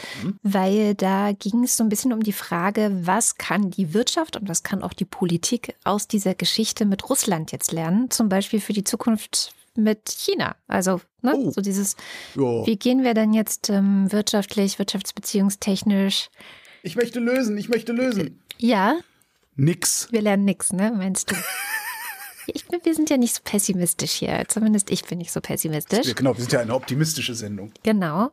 weil 0.43 0.95
da 0.95 1.31
ging 1.33 1.63
es 1.63 1.77
so 1.77 1.83
ein 1.83 1.89
bisschen 1.89 2.13
um 2.13 2.21
die 2.23 2.33
Frage, 2.33 2.91
was 3.03 3.37
kann 3.37 3.71
die 3.71 3.93
Wirtschaft 3.93 4.35
und 4.37 4.47
was 4.49 4.63
kann 4.63 4.83
auch 4.83 4.93
die 4.93 5.05
Politik 5.05 5.75
aus 5.83 6.07
dieser 6.07 6.33
Geschichte 6.35 6.85
mit 6.85 7.09
Russland 7.09 7.51
jetzt 7.51 7.71
lernen, 7.71 8.09
zum 8.09 8.29
Beispiel 8.29 8.59
für 8.61 8.73
die 8.73 8.83
Zukunft 8.83 9.53
mit 9.75 10.09
China. 10.09 10.55
Also 10.67 11.01
ne, 11.21 11.33
Oh. 11.35 11.51
so 11.51 11.61
dieses, 11.61 11.95
Ja. 12.35 12.65
wie 12.65 12.77
gehen 12.77 13.03
wir 13.03 13.13
denn 13.13 13.33
jetzt 13.33 13.69
ähm, 13.69 14.11
wirtschaftlich, 14.11 14.79
wirtschaftsbeziehungstechnisch? 14.79 16.29
Ich 16.83 16.95
möchte 16.95 17.19
lösen, 17.19 17.57
ich 17.57 17.69
möchte 17.69 17.91
lösen. 17.93 18.41
Ja, 18.57 18.97
nix. 19.55 20.07
Wir 20.11 20.21
lernen 20.21 20.45
nix, 20.45 20.73
ne, 20.73 20.91
meinst 20.95 21.31
du? 21.31 21.35
Ich, 22.47 22.65
wir 22.69 22.95
sind 22.95 23.09
ja 23.09 23.17
nicht 23.17 23.35
so 23.35 23.41
pessimistisch 23.43 24.11
hier. 24.11 24.43
Zumindest 24.47 24.89
ich 24.91 25.03
bin 25.03 25.17
nicht 25.17 25.31
so 25.31 25.41
pessimistisch. 25.41 26.15
Genau, 26.15 26.35
wir 26.35 26.41
sind 26.41 26.53
ja 26.53 26.59
eine 26.59 26.73
optimistische 26.73 27.35
Sendung. 27.35 27.71
Genau. 27.83 28.31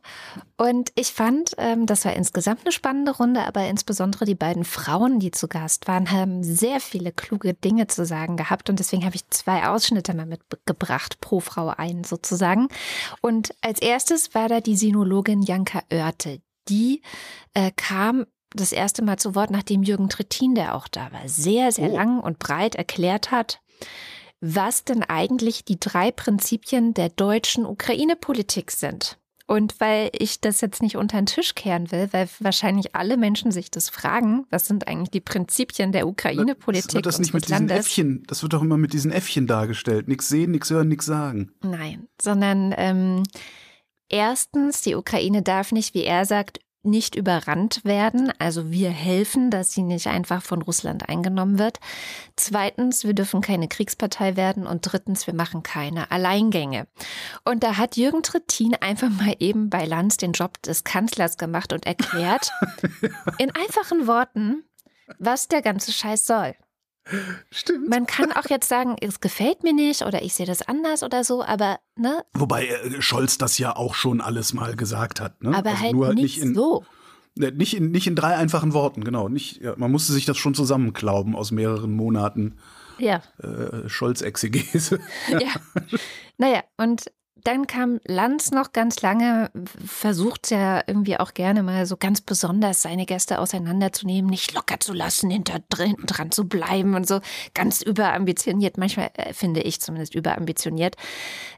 Und 0.57 0.91
ich 0.95 1.13
fand, 1.13 1.55
ähm, 1.59 1.87
das 1.87 2.05
war 2.05 2.15
insgesamt 2.15 2.61
eine 2.63 2.73
spannende 2.73 3.17
Runde, 3.17 3.47
aber 3.47 3.67
insbesondere 3.67 4.25
die 4.25 4.35
beiden 4.35 4.65
Frauen, 4.65 5.19
die 5.19 5.31
zu 5.31 5.49
Gast 5.49 5.89
waren, 5.89 6.11
haben 6.11 6.43
sehr 6.43 6.81
viele 6.81 7.13
kluge 7.13 7.55
Dinge 7.55 7.87
zu 7.87 8.05
sagen 8.05 8.37
gehabt. 8.37 8.71
Und 8.71 8.79
deswegen 8.79 9.05
habe 9.05 9.17
ich 9.17 9.29
zwei 9.31 9.69
Ausschnitte 9.69 10.15
mal 10.15 10.27
mitgebracht, 10.27 11.21
pro 11.21 11.41
Frau 11.41 11.69
ein 11.69 12.05
sozusagen. 12.05 12.69
Und 13.21 13.55
als 13.61 13.81
erstes 13.81 14.35
war 14.35 14.49
da 14.49 14.61
die 14.61 14.77
Sinologin 14.77 15.43
Janka 15.43 15.83
Oerte. 15.91 16.41
Die 16.69 17.03
äh, 17.53 17.71
kam 17.77 18.25
das 18.55 18.73
erste 18.73 19.03
Mal 19.03 19.19
zu 19.19 19.35
Wort, 19.35 19.51
nachdem 19.51 19.83
Jürgen 19.83 20.09
Trittin, 20.09 20.55
der 20.55 20.75
auch 20.75 20.89
da 20.89 21.13
war, 21.13 21.29
sehr, 21.29 21.73
sehr 21.73 21.91
oh. 21.91 21.97
lang 21.97 22.21
und 22.21 22.39
breit 22.39 22.77
erklärt 22.77 23.31
hat, 23.31 23.61
was 24.41 24.85
denn 24.85 25.03
eigentlich 25.03 25.65
die 25.65 25.81
drei 25.81 26.11
Prinzipien 26.11 26.93
der 26.93 27.09
deutschen 27.09 27.65
Ukraine-Politik 27.65 28.71
sind. 28.71 29.19
Und 29.47 29.79
weil 29.79 30.11
ich 30.13 30.41
das 30.41 30.63
jetzt 30.63 30.81
nicht 30.81 30.97
unter 30.97 31.19
den 31.19 31.27
Tisch 31.27 31.55
kehren 31.55 31.93
will, 31.93 32.09
weil 32.13 32.29
wahrscheinlich 32.41 32.95
alle 32.95 33.19
Menschen 33.19 33.53
sich 33.53 33.71
das 33.71 33.91
fragen, 33.91 34.47
was 34.51 34.67
sind 34.67 34.89
eigentlich 34.89 35.11
die 35.11 35.21
Prinzipien 35.21 35.93
der 35.93 36.09
Ukraine-Politik? 36.09 36.89
Das 36.89 36.95
wird 36.95 37.07
das 37.07 37.19
nicht 37.19 37.35
mit 37.35 37.45
diesen 37.45 37.69
Landes? 37.69 37.87
Äffchen, 37.87 38.23
das 38.27 38.43
wird 38.43 38.55
doch 38.55 38.63
immer 38.63 38.79
mit 38.79 38.95
diesen 38.95 39.13
Äffchen 39.13 39.47
dargestellt. 39.47 40.09
Nichts 40.09 40.29
sehen, 40.29 40.51
nichts 40.51 40.71
hören, 40.71 40.89
nichts 40.89 41.05
sagen. 41.05 41.53
Nein, 41.63 42.09
sondern 42.21 42.75
ähm, 42.79 43.23
erstens, 44.09 44.81
die 44.81 44.95
Ukraine 44.95 45.43
darf 45.43 45.73
nicht, 45.73 45.93
wie 45.93 46.05
er 46.05 46.25
sagt, 46.25 46.61
nicht 46.85 47.15
überrannt 47.15 47.85
werden. 47.85 48.33
Also 48.39 48.71
wir 48.71 48.91
helfen, 48.91 49.51
dass 49.51 49.73
sie 49.73 49.83
nicht 49.83 50.07
einfach 50.07 50.43
von 50.43 50.63
Russland 50.63 51.09
eingenommen 51.09 51.59
wird. 51.59 51.81
Zweitens, 52.37 53.05
wir 53.05 53.15
dürfen 53.15 53.41
keine 53.41 53.69
Kriegspartei 53.69 54.37
werden. 54.37 54.67
Und 54.67 54.81
drittens, 54.83 55.27
wir 55.27 55.35
machen 55.35 55.63
keine 55.63 56.11
Alleingänge. 56.11 56.87
Und 57.45 57.63
da 57.63 57.77
hat 57.77 57.97
Jürgen 57.97 58.23
Trittin 58.23 58.75
einfach 58.75 59.11
mal 59.11 59.35
eben 59.39 59.71
bei 59.71 59.85
Lanz 59.85 60.17
den 60.17 60.33
Job 60.33 60.63
des 60.63 60.85
Kanzlers 60.85 61.37
gemacht 61.37 61.73
und 61.73 61.87
erklärt, 61.87 62.51
in 63.39 63.51
einfachen 63.51 64.07
Worten, 64.07 64.65
was 65.19 65.49
der 65.49 65.63
ganze 65.63 65.93
Scheiß 65.93 66.27
soll. 66.27 66.55
Stimmt. 67.51 67.89
Man 67.89 68.07
kann 68.07 68.33
auch 68.33 68.49
jetzt 68.49 68.69
sagen, 68.69 68.97
es 69.01 69.21
gefällt 69.21 69.63
mir 69.63 69.75
nicht 69.75 70.03
oder 70.03 70.23
ich 70.23 70.35
sehe 70.35 70.47
das 70.47 70.63
anders 70.63 71.03
oder 71.03 71.23
so, 71.23 71.45
aber 71.45 71.79
ne? 71.97 72.25
Wobei 72.33 72.67
äh, 72.67 73.03
Scholz 73.03 73.37
das 73.37 73.59
ja 73.59 73.77
auch 73.77 73.95
schon 73.95 74.21
alles 74.21 74.55
mal 74.55 74.75
gesagt 74.75 75.21
hat, 75.21 75.43
ne? 75.43 75.55
Aber 75.55 75.71
also 75.71 75.83
halt, 75.83 75.93
nur 75.93 76.07
halt 76.07 76.17
nicht, 76.17 76.41
in, 76.41 76.55
so. 76.55 76.85
Ne, 77.35 77.53
nicht 77.53 77.77
in, 77.77 77.91
nicht 77.91 78.07
in 78.07 78.17
drei 78.17 78.37
einfachen 78.37 78.73
Worten, 78.73 79.05
genau. 79.05 79.29
Nicht, 79.29 79.61
ja, 79.61 79.75
man 79.77 79.91
musste 79.91 80.13
sich 80.13 80.25
das 80.25 80.39
schon 80.39 80.55
zusammenklauben 80.55 81.37
aus 81.37 81.51
mehreren 81.51 81.93
Monaten. 81.93 82.57
Ja. 82.99 83.23
Äh, 83.39 83.89
Scholz-Exegese. 83.89 85.01
ja. 85.29 85.53
Naja, 86.39 86.63
und 86.79 87.11
dann 87.45 87.67
kam 87.67 88.01
Lanz 88.07 88.51
noch 88.51 88.73
ganz 88.73 89.03
lange, 89.03 89.51
versucht 89.85 90.51
ja 90.51 90.83
irgendwie 90.87 91.19
auch 91.19 91.35
gerne 91.35 91.63
mal 91.63 91.85
so 91.85 91.99
ganz 91.99 92.23
besonders 92.23 92.81
seine 92.81 93.05
Gäste 93.05 93.39
auseinanderzunehmen, 93.39 94.31
nicht 94.31 94.55
locker 94.55 94.81
zu 94.81 94.95
lassen, 94.95 95.31
hinter 95.31 95.59
drin, 95.69 95.95
dran 96.07 96.31
zu 96.31 96.49
bleiben 96.49 96.95
und 96.95 97.07
so 97.07 97.21
ganz 97.53 97.83
überambitioniert, 97.83 98.79
manchmal 98.79 99.11
äh, 99.15 99.35
finde 99.35 99.61
ich 99.61 99.81
zumindest 99.83 100.15
überambitioniert, 100.15 100.97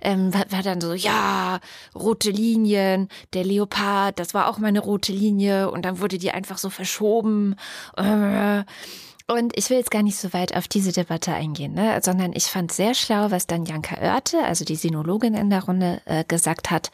ähm, 0.00 0.34
war, 0.34 0.50
war, 0.50 0.62
dann 0.62 0.80
so, 0.80 0.92
ja, 0.92 1.60
rote 1.94 2.30
Linien, 2.30 3.08
der 3.32 3.44
Leopard, 3.44 4.18
das 4.18 4.34
war 4.34 4.48
auch 4.48 4.58
mal 4.58 4.68
eine 4.68 4.80
rote 4.80 5.12
Linie 5.12 5.70
und 5.70 5.84
dann 5.84 6.00
wurde 6.00 6.18
die 6.18 6.32
einfach 6.32 6.58
so 6.58 6.68
verschoben. 6.68 7.54
Äh, 7.96 8.64
und 9.28 9.56
ich 9.56 9.70
will 9.70 9.78
jetzt 9.78 9.90
gar 9.90 10.02
nicht 10.02 10.18
so 10.18 10.32
weit 10.32 10.56
auf 10.56 10.68
diese 10.68 10.92
Debatte 10.92 11.32
eingehen, 11.32 11.74
ne? 11.74 12.00
sondern 12.02 12.32
ich 12.32 12.44
fand 12.44 12.72
sehr 12.72 12.94
schlau, 12.94 13.30
was 13.30 13.46
dann 13.46 13.64
Janka 13.64 14.00
Oerte, 14.00 14.44
also 14.44 14.64
die 14.64 14.76
Sinologin 14.76 15.34
in 15.34 15.50
der 15.50 15.64
Runde, 15.64 16.00
äh, 16.04 16.24
gesagt 16.24 16.70
hat, 16.70 16.90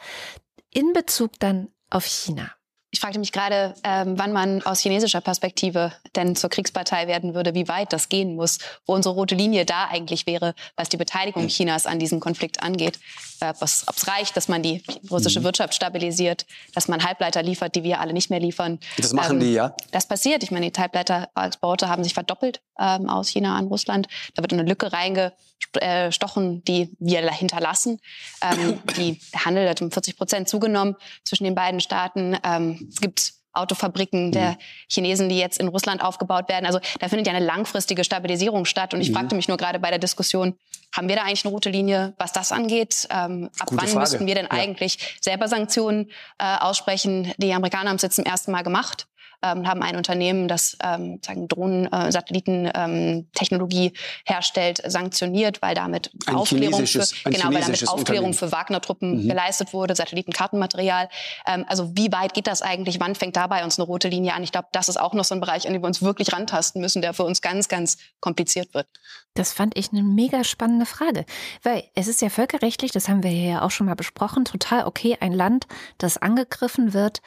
in 0.71 0.93
Bezug 0.93 1.31
dann 1.39 1.69
auf 1.89 2.05
China. 2.05 2.51
Ich 2.93 2.99
fragte 2.99 3.17
mich 3.17 3.31
gerade, 3.31 3.73
ähm, 3.83 4.19
wann 4.19 4.31
man 4.33 4.61
aus 4.61 4.79
chinesischer 4.79 5.19
Perspektive 5.19 5.91
denn 6.15 6.35
zur 6.35 6.51
Kriegspartei 6.51 7.07
werden 7.07 7.33
würde, 7.33 7.55
wie 7.55 7.67
weit 7.67 7.91
das 7.91 8.07
gehen 8.07 8.35
muss, 8.35 8.59
wo 8.85 8.93
unsere 8.93 9.15
rote 9.15 9.33
Linie 9.33 9.65
da 9.65 9.85
eigentlich 9.85 10.27
wäre, 10.27 10.53
was 10.75 10.89
die 10.89 10.97
Beteiligung 10.97 11.47
Chinas 11.47 11.87
an 11.87 11.97
diesem 11.97 12.19
Konflikt 12.19 12.61
angeht. 12.61 12.99
Äh, 13.39 13.49
ob 13.49 13.63
es 13.63 14.07
reicht, 14.07 14.37
dass 14.37 14.47
man 14.47 14.61
die 14.61 14.83
russische 15.09 15.39
mhm. 15.39 15.45
Wirtschaft 15.45 15.73
stabilisiert, 15.73 16.45
dass 16.75 16.87
man 16.87 17.03
Halbleiter 17.03 17.41
liefert, 17.41 17.73
die 17.73 17.81
wir 17.81 17.99
alle 17.99 18.13
nicht 18.13 18.29
mehr 18.29 18.39
liefern. 18.39 18.77
Das 18.97 19.11
machen 19.11 19.37
ähm, 19.37 19.39
die, 19.39 19.53
ja? 19.53 19.75
Das 19.89 20.07
passiert. 20.07 20.43
Ich 20.43 20.51
meine, 20.51 20.69
die 20.69 20.79
Halbleiterexporte 20.79 21.89
haben 21.89 22.03
sich 22.03 22.13
verdoppelt 22.13 22.61
ähm, 22.79 23.09
aus 23.09 23.27
China 23.27 23.57
an 23.57 23.67
Russland. 23.67 24.07
Da 24.35 24.43
wird 24.43 24.53
eine 24.53 24.63
Lücke 24.63 24.91
reingestochen, 24.93 26.63
die 26.63 26.95
wir 26.99 27.29
hinterlassen. 27.31 27.99
Ähm, 28.41 28.79
die, 28.97 29.19
der 29.33 29.45
Handel 29.45 29.67
hat 29.67 29.81
um 29.81 29.91
40 29.91 30.15
Prozent 30.15 30.47
zugenommen 30.47 30.95
zwischen 31.23 31.43
den 31.43 31.55
beiden 31.55 31.79
Staaten. 31.79 32.37
Ähm, 32.43 32.82
es 32.89 32.99
gibt 33.01 33.33
Autofabriken 33.53 34.31
der 34.31 34.51
mhm. 34.51 34.57
Chinesen, 34.89 35.29
die 35.29 35.37
jetzt 35.37 35.59
in 35.59 35.67
Russland 35.67 36.01
aufgebaut 36.03 36.49
werden. 36.49 36.65
Also 36.65 36.79
da 36.99 37.07
findet 37.07 37.27
ja 37.27 37.33
eine 37.33 37.45
langfristige 37.45 38.03
Stabilisierung 38.03 38.65
statt. 38.65 38.93
Und 38.93 39.01
ich 39.01 39.09
mhm. 39.09 39.15
fragte 39.15 39.35
mich 39.35 39.47
nur 39.47 39.57
gerade 39.57 39.79
bei 39.79 39.89
der 39.89 39.99
Diskussion, 39.99 40.55
haben 40.95 41.07
wir 41.07 41.15
da 41.15 41.23
eigentlich 41.23 41.45
eine 41.45 41.53
rote 41.53 41.69
Linie, 41.69 42.13
was 42.17 42.33
das 42.33 42.51
angeht? 42.51 43.07
Ähm, 43.11 43.49
ab 43.59 43.67
Gute 43.67 43.81
wann 43.81 43.87
Frage. 43.87 43.99
müssten 43.99 44.27
wir 44.27 44.35
denn 44.35 44.45
ja. 44.45 44.51
eigentlich 44.51 45.17
selber 45.21 45.47
Sanktionen 45.47 46.09
äh, 46.39 46.57
aussprechen? 46.57 47.33
Die 47.37 47.53
Amerikaner 47.53 47.89
haben 47.89 47.97
es 47.97 48.01
jetzt 48.01 48.15
zum 48.15 48.25
ersten 48.25 48.51
Mal 48.51 48.63
gemacht 48.63 49.07
ähm, 49.43 49.67
haben 49.67 49.83
ein 49.83 49.95
Unternehmen, 49.95 50.47
das 50.47 50.77
ähm, 50.81 51.19
sagen 51.23 51.47
Drohnen, 51.47 51.91
äh, 51.91 52.11
Satellitentechnologie 52.11 53.87
ähm, 53.87 53.93
herstellt, 54.25 54.81
sanktioniert, 54.85 55.61
weil 55.61 55.75
damit 55.75 56.11
ein 56.25 56.35
Aufklärung 56.35 56.87
für, 56.87 57.05
genau, 57.25 57.51
weil 57.51 57.61
damit 57.61 57.87
Aufklärung 57.87 58.33
für 58.33 58.51
Wagner-Truppen 58.51 59.23
mhm. 59.23 59.29
geleistet 59.29 59.73
wurde, 59.73 59.95
Satellitenkartenmaterial. 59.95 61.09
Ähm, 61.45 61.65
also 61.67 61.91
wie 61.95 62.11
weit 62.11 62.33
geht 62.33 62.47
das 62.47 62.61
eigentlich? 62.61 62.99
Wann 62.99 63.15
fängt 63.15 63.35
dabei 63.35 63.63
uns 63.63 63.77
eine 63.77 63.85
rote 63.85 64.07
Linie 64.07 64.33
an? 64.33 64.43
Ich 64.43 64.51
glaube, 64.51 64.67
das 64.71 64.89
ist 64.89 64.99
auch 64.99 65.13
noch 65.13 65.25
so 65.25 65.35
ein 65.35 65.41
Bereich, 65.41 65.67
an 65.67 65.73
dem 65.73 65.83
wir 65.83 65.87
uns 65.87 66.01
wirklich 66.01 66.31
rantasten 66.33 66.81
müssen, 66.81 67.01
der 67.01 67.13
für 67.13 67.23
uns 67.23 67.41
ganz, 67.41 67.67
ganz 67.67 67.97
kompliziert 68.21 68.73
wird. 68.73 68.87
Das 69.35 69.51
fand 69.51 69.77
ich 69.77 69.91
eine 69.91 70.03
mega 70.03 70.43
spannende 70.43 70.85
Frage, 70.85 71.25
weil 71.63 71.83
es 71.95 72.07
ist 72.07 72.21
ja 72.21 72.29
völkerrechtlich, 72.29 72.91
das 72.91 73.09
haben 73.09 73.23
wir 73.23 73.31
hier 73.31 73.49
ja 73.49 73.61
auch 73.63 73.71
schon 73.71 73.87
mal 73.87 73.95
besprochen, 73.95 74.45
total 74.45 74.85
okay, 74.85 75.17
ein 75.19 75.33
Land, 75.33 75.67
das 75.97 76.17
angegriffen 76.17 76.93
wird, 76.93 77.21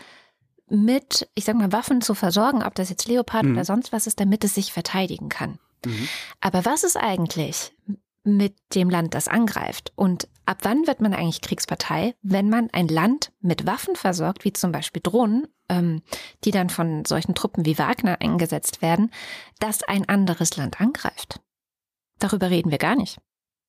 mit, 0.68 1.28
ich 1.34 1.44
sag 1.44 1.56
mal, 1.56 1.72
Waffen 1.72 2.00
zu 2.00 2.14
versorgen, 2.14 2.62
ob 2.62 2.74
das 2.74 2.90
jetzt 2.90 3.06
Leopard 3.06 3.44
mhm. 3.44 3.52
oder 3.52 3.64
sonst 3.64 3.92
was 3.92 4.06
ist, 4.06 4.20
damit 4.20 4.44
es 4.44 4.54
sich 4.54 4.72
verteidigen 4.72 5.28
kann. 5.28 5.58
Mhm. 5.84 6.08
Aber 6.40 6.64
was 6.64 6.84
ist 6.84 6.96
eigentlich 6.96 7.72
mit 8.24 8.56
dem 8.74 8.90
Land, 8.90 9.14
das 9.14 9.28
angreift? 9.28 9.92
Und 9.94 10.28
ab 10.44 10.58
wann 10.62 10.86
wird 10.86 11.00
man 11.00 11.14
eigentlich 11.14 11.40
Kriegspartei, 11.40 12.14
wenn 12.22 12.48
man 12.48 12.68
ein 12.72 12.88
Land 12.88 13.32
mit 13.40 13.66
Waffen 13.66 13.94
versorgt, 13.94 14.44
wie 14.44 14.52
zum 14.52 14.72
Beispiel 14.72 15.02
Drohnen, 15.02 15.46
ähm, 15.68 16.02
die 16.44 16.50
dann 16.50 16.70
von 16.70 17.04
solchen 17.04 17.34
Truppen 17.34 17.64
wie 17.64 17.78
Wagner 17.78 18.20
eingesetzt 18.20 18.82
werden, 18.82 19.10
das 19.60 19.82
ein 19.84 20.08
anderes 20.08 20.56
Land 20.56 20.80
angreift? 20.80 21.40
Darüber 22.18 22.50
reden 22.50 22.70
wir 22.70 22.78
gar 22.78 22.96
nicht. 22.96 23.18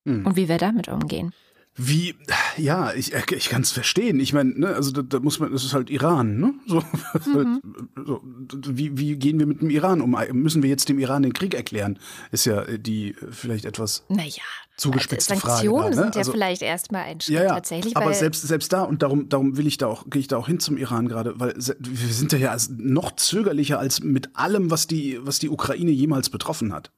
Mhm. 0.06 0.26
Und 0.26 0.36
wie 0.36 0.50
wir 0.50 0.58
damit 0.58 0.88
umgehen. 0.88 1.34
Wie, 1.80 2.16
ja, 2.58 2.92
ich, 2.94 3.14
ich 3.14 3.50
kann 3.50 3.62
es 3.62 3.72
verstehen. 3.72 4.20
Ich 4.20 4.34
meine, 4.34 4.60
ne, 4.60 4.68
also 4.70 4.92
da, 4.92 5.04
da, 5.04 5.20
muss 5.20 5.40
man, 5.40 5.52
das 5.52 5.64
ist 5.64 5.74
halt 5.74 5.92
Iran, 5.92 6.38
ne? 6.40 6.54
So, 6.68 7.40
mhm. 7.40 7.62
so, 8.04 8.22
wie, 8.52 8.98
wie 8.98 9.16
gehen 9.16 9.38
wir 9.38 9.46
mit 9.46 9.62
dem 9.62 9.70
Iran 9.70 10.02
um? 10.02 10.18
Müssen 10.32 10.64
wir 10.64 10.70
jetzt 10.70 10.90
dem 10.90 10.98
Iran 10.98 11.22
den 11.22 11.34
Krieg 11.34 11.54
erklären? 11.54 12.00
Ist 12.32 12.46
ja 12.46 12.64
die 12.78 13.16
vielleicht 13.30 13.66
etwas 13.66 14.06
naja, 14.10 14.42
zugespitzte 14.76 15.34
also 15.34 15.42
Frage. 15.42 15.56
Sanktionen 15.58 15.90
ne? 15.90 15.96
sind 15.96 16.16
ja 16.16 16.20
also, 16.20 16.32
vielleicht 16.32 16.62
erstmal 16.64 17.04
ein 17.04 17.22
Schritt 17.22 17.36
ja, 17.36 17.44
ja, 17.44 17.50
tatsächlich. 17.50 17.96
Aber 17.96 18.14
selbst, 18.14 18.42
selbst 18.42 18.74
da, 18.74 18.82
und 18.84 19.04
darum, 19.04 19.30
darum 19.30 19.58
will 19.58 19.68
ich 19.68 19.78
da 19.78 19.86
auch, 19.86 20.10
gehe 20.10 20.20
ich 20.20 20.28
da 20.28 20.38
auch 20.38 20.48
hin 20.48 20.60
zum 20.60 20.78
Iran 20.78 21.08
gerade, 21.08 21.40
weil 21.40 21.54
wir 21.56 22.14
sind 22.14 22.34
ja 22.34 22.56
noch 22.70 23.16
zögerlicher 23.16 23.78
als 23.78 24.02
mit 24.02 24.36
allem, 24.36 24.72
was 24.72 24.88
die, 24.88 25.20
was 25.22 25.38
die 25.38 25.50
Ukraine 25.50 25.92
jemals 25.92 26.30
betroffen 26.32 26.74
hat 26.74 26.92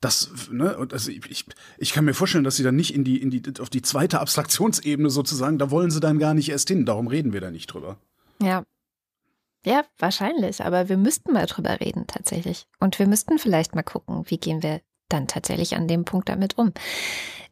das, 0.00 0.30
ne, 0.50 0.76
und 0.78 0.92
also 0.92 1.10
ich, 1.10 1.44
ich 1.78 1.92
kann 1.92 2.04
mir 2.06 2.14
vorstellen, 2.14 2.44
dass 2.44 2.56
sie 2.56 2.62
dann 2.62 2.76
nicht 2.76 2.94
in 2.94 3.04
die, 3.04 3.20
in 3.20 3.30
die, 3.30 3.42
auf 3.60 3.68
die 3.68 3.82
zweite 3.82 4.20
Abstraktionsebene 4.20 5.10
sozusagen, 5.10 5.58
da 5.58 5.70
wollen 5.70 5.90
sie 5.90 6.00
dann 6.00 6.18
gar 6.18 6.34
nicht 6.34 6.48
erst 6.48 6.68
hin, 6.68 6.86
darum 6.86 7.06
reden 7.06 7.32
wir 7.32 7.40
da 7.40 7.50
nicht 7.50 7.66
drüber. 7.66 7.98
Ja. 8.42 8.64
Ja, 9.62 9.84
wahrscheinlich, 9.98 10.64
aber 10.64 10.88
wir 10.88 10.96
müssten 10.96 11.34
mal 11.34 11.44
drüber 11.44 11.80
reden 11.80 12.06
tatsächlich. 12.06 12.66
Und 12.78 12.98
wir 12.98 13.06
müssten 13.06 13.38
vielleicht 13.38 13.74
mal 13.74 13.82
gucken, 13.82 14.24
wie 14.28 14.38
gehen 14.38 14.62
wir 14.62 14.80
dann 15.12 15.26
tatsächlich 15.26 15.76
an 15.76 15.88
dem 15.88 16.04
Punkt 16.04 16.28
damit 16.28 16.58
um. 16.58 16.72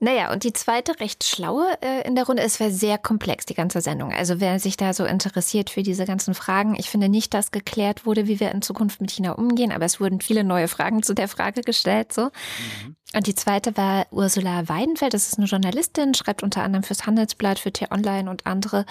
Naja, 0.00 0.32
und 0.32 0.44
die 0.44 0.52
zweite 0.52 1.00
recht 1.00 1.24
schlaue 1.24 1.66
äh, 1.80 2.06
in 2.06 2.14
der 2.14 2.24
Runde, 2.24 2.42
es 2.42 2.60
war 2.60 2.70
sehr 2.70 2.98
komplex, 2.98 3.46
die 3.46 3.54
ganze 3.54 3.80
Sendung. 3.80 4.12
Also 4.12 4.40
wer 4.40 4.60
sich 4.60 4.76
da 4.76 4.92
so 4.94 5.04
interessiert 5.04 5.70
für 5.70 5.82
diese 5.82 6.04
ganzen 6.04 6.34
Fragen, 6.34 6.76
ich 6.78 6.88
finde 6.88 7.08
nicht, 7.08 7.34
dass 7.34 7.50
geklärt 7.50 8.06
wurde, 8.06 8.28
wie 8.28 8.38
wir 8.38 8.52
in 8.52 8.62
Zukunft 8.62 9.00
mit 9.00 9.10
China 9.10 9.32
umgehen, 9.32 9.72
aber 9.72 9.86
es 9.86 10.00
wurden 10.00 10.20
viele 10.20 10.44
neue 10.44 10.68
Fragen 10.68 11.02
zu 11.02 11.14
der 11.14 11.26
Frage 11.26 11.62
gestellt. 11.62 12.12
So. 12.12 12.26
Mhm. 12.26 12.96
Und 13.14 13.26
die 13.26 13.34
zweite 13.34 13.76
war 13.76 14.06
Ursula 14.12 14.68
Weidenfeld, 14.68 15.14
das 15.14 15.28
ist 15.28 15.38
eine 15.38 15.48
Journalistin, 15.48 16.14
schreibt 16.14 16.44
unter 16.44 16.62
anderem 16.62 16.84
fürs 16.84 17.06
Handelsblatt, 17.06 17.58
für 17.58 17.72
T-Online 17.72 18.30
und 18.30 18.46
andere 18.46 18.86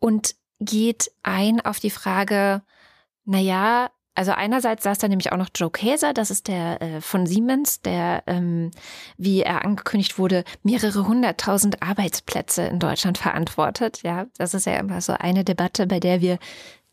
und 0.00 0.34
geht 0.58 1.12
ein 1.22 1.60
auf 1.60 1.78
die 1.78 1.90
Frage, 1.90 2.62
naja, 3.24 3.90
Also 4.14 4.32
einerseits 4.32 4.82
saß 4.84 4.98
da 4.98 5.08
nämlich 5.08 5.32
auch 5.32 5.36
noch 5.36 5.48
Joe 5.54 5.70
Käser, 5.70 6.12
das 6.12 6.30
ist 6.30 6.48
der 6.48 6.82
äh, 6.82 7.00
von 7.00 7.26
Siemens, 7.26 7.80
der, 7.80 8.22
ähm, 8.26 8.70
wie 9.16 9.42
er 9.42 9.64
angekündigt 9.64 10.18
wurde, 10.18 10.44
mehrere 10.62 11.06
hunderttausend 11.06 11.82
Arbeitsplätze 11.82 12.62
in 12.62 12.80
Deutschland 12.80 13.18
verantwortet. 13.18 14.02
Ja, 14.02 14.26
das 14.36 14.54
ist 14.54 14.66
ja 14.66 14.78
immer 14.78 15.00
so 15.00 15.12
eine 15.12 15.44
Debatte, 15.44 15.86
bei 15.86 16.00
der 16.00 16.20
wir 16.20 16.38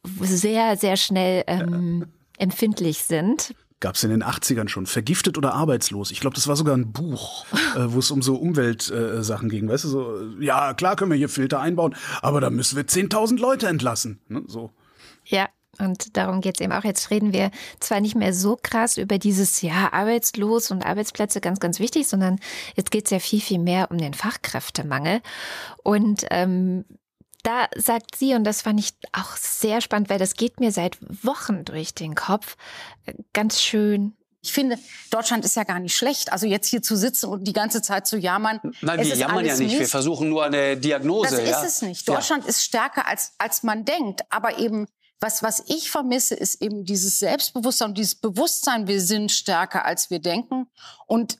sehr, 0.03 0.77
sehr 0.77 0.95
schnell 0.95 1.43
ähm, 1.47 2.05
empfindlich 2.37 3.03
sind. 3.03 3.53
Gab 3.79 3.93
es 3.95 4.03
in 4.03 4.09
den 4.09 4.23
80ern 4.23 4.69
schon. 4.69 4.87
Vergiftet 4.87 5.37
oder 5.37 5.53
arbeitslos? 5.53 6.09
Ich 6.09 6.19
glaube, 6.19 6.35
das 6.35 6.47
war 6.47 6.55
sogar 6.55 6.75
ein 6.75 6.91
Buch, 6.91 7.45
äh, 7.75 7.85
wo 7.87 7.99
es 7.99 8.09
um 8.09 8.23
so 8.23 8.35
Umweltsachen 8.35 9.49
äh, 9.49 9.51
ging. 9.51 9.69
Weißt 9.69 9.83
du, 9.83 9.89
so, 9.89 10.19
ja, 10.39 10.73
klar 10.73 10.95
können 10.95 11.11
wir 11.11 11.17
hier 11.17 11.29
Filter 11.29 11.59
einbauen, 11.59 11.95
aber 12.21 12.41
da 12.41 12.49
müssen 12.49 12.75
wir 12.75 12.85
10.000 12.85 13.39
Leute 13.39 13.67
entlassen. 13.67 14.19
Ne? 14.29 14.43
So. 14.47 14.71
Ja, 15.25 15.47
und 15.79 16.17
darum 16.17 16.41
geht 16.41 16.55
es 16.55 16.61
eben 16.61 16.73
auch. 16.73 16.83
Jetzt 16.83 17.11
reden 17.11 17.33
wir 17.33 17.51
zwar 17.79 17.99
nicht 17.99 18.15
mehr 18.15 18.33
so 18.33 18.57
krass 18.61 18.97
über 18.97 19.17
dieses 19.17 19.61
Jahr 19.61 19.93
arbeitslos 19.93 20.71
und 20.71 20.85
Arbeitsplätze 20.85 21.41
ganz, 21.41 21.59
ganz 21.59 21.79
wichtig, 21.79 22.07
sondern 22.07 22.39
jetzt 22.75 22.91
geht 22.91 23.05
es 23.05 23.11
ja 23.11 23.19
viel, 23.19 23.41
viel 23.41 23.59
mehr 23.59 23.91
um 23.91 23.97
den 23.97 24.13
Fachkräftemangel. 24.13 25.21
Und 25.83 26.25
ähm, 26.31 26.85
da 27.43 27.67
sagt 27.75 28.15
sie, 28.15 28.33
und 28.33 28.43
das 28.43 28.61
fand 28.61 28.79
ich 28.79 28.93
auch 29.13 29.37
sehr 29.37 29.81
spannend, 29.81 30.09
weil 30.09 30.19
das 30.19 30.35
geht 30.35 30.59
mir 30.59 30.71
seit 30.71 30.97
Wochen 31.23 31.63
durch 31.65 31.93
den 31.93 32.15
Kopf, 32.15 32.57
äh, 33.05 33.13
ganz 33.33 33.61
schön 33.61 34.17
ich 34.47 34.53
finde, 34.53 34.77
Deutschland 35.09 35.43
ist 35.43 35.55
ja 35.55 35.63
gar 35.63 35.79
nicht 35.79 35.95
schlecht. 35.95 36.31
Also 36.31 36.47
jetzt 36.47 36.67
hier 36.67 36.81
zu 36.81 36.95
sitzen 36.95 37.27
und 37.27 37.43
die 37.45 37.53
ganze 37.53 37.81
Zeit 37.81 38.07
zu 38.07 38.17
jammern. 38.17 38.59
Nein, 38.81 38.99
wir 38.99 39.15
jammern 39.15 39.45
ja 39.45 39.57
nicht. 39.57 39.67
Mist. 39.67 39.79
Wir 39.79 39.87
versuchen 39.87 40.29
nur 40.29 40.45
eine 40.45 40.77
Diagnose. 40.77 41.35
Das 41.35 41.49
ja? 41.49 41.61
ist 41.61 41.67
es 41.67 41.81
nicht. 41.81 42.07
Deutschland 42.07 42.43
ja. 42.43 42.49
ist 42.49 42.63
stärker 42.63 43.07
als, 43.07 43.33
als 43.39 43.63
man 43.63 43.83
denkt. 43.83 44.21
Aber 44.29 44.57
eben, 44.57 44.87
was, 45.19 45.41
was 45.41 45.63
ich 45.67 45.89
vermisse, 45.89 46.35
ist 46.35 46.61
eben 46.61 46.83
dieses 46.83 47.19
Selbstbewusstsein 47.19 47.89
und 47.89 47.97
dieses 47.97 48.15
Bewusstsein, 48.15 48.87
wir 48.87 49.01
sind 49.01 49.31
stärker 49.31 49.85
als 49.85 50.09
wir 50.09 50.19
denken. 50.19 50.67
Und 51.07 51.37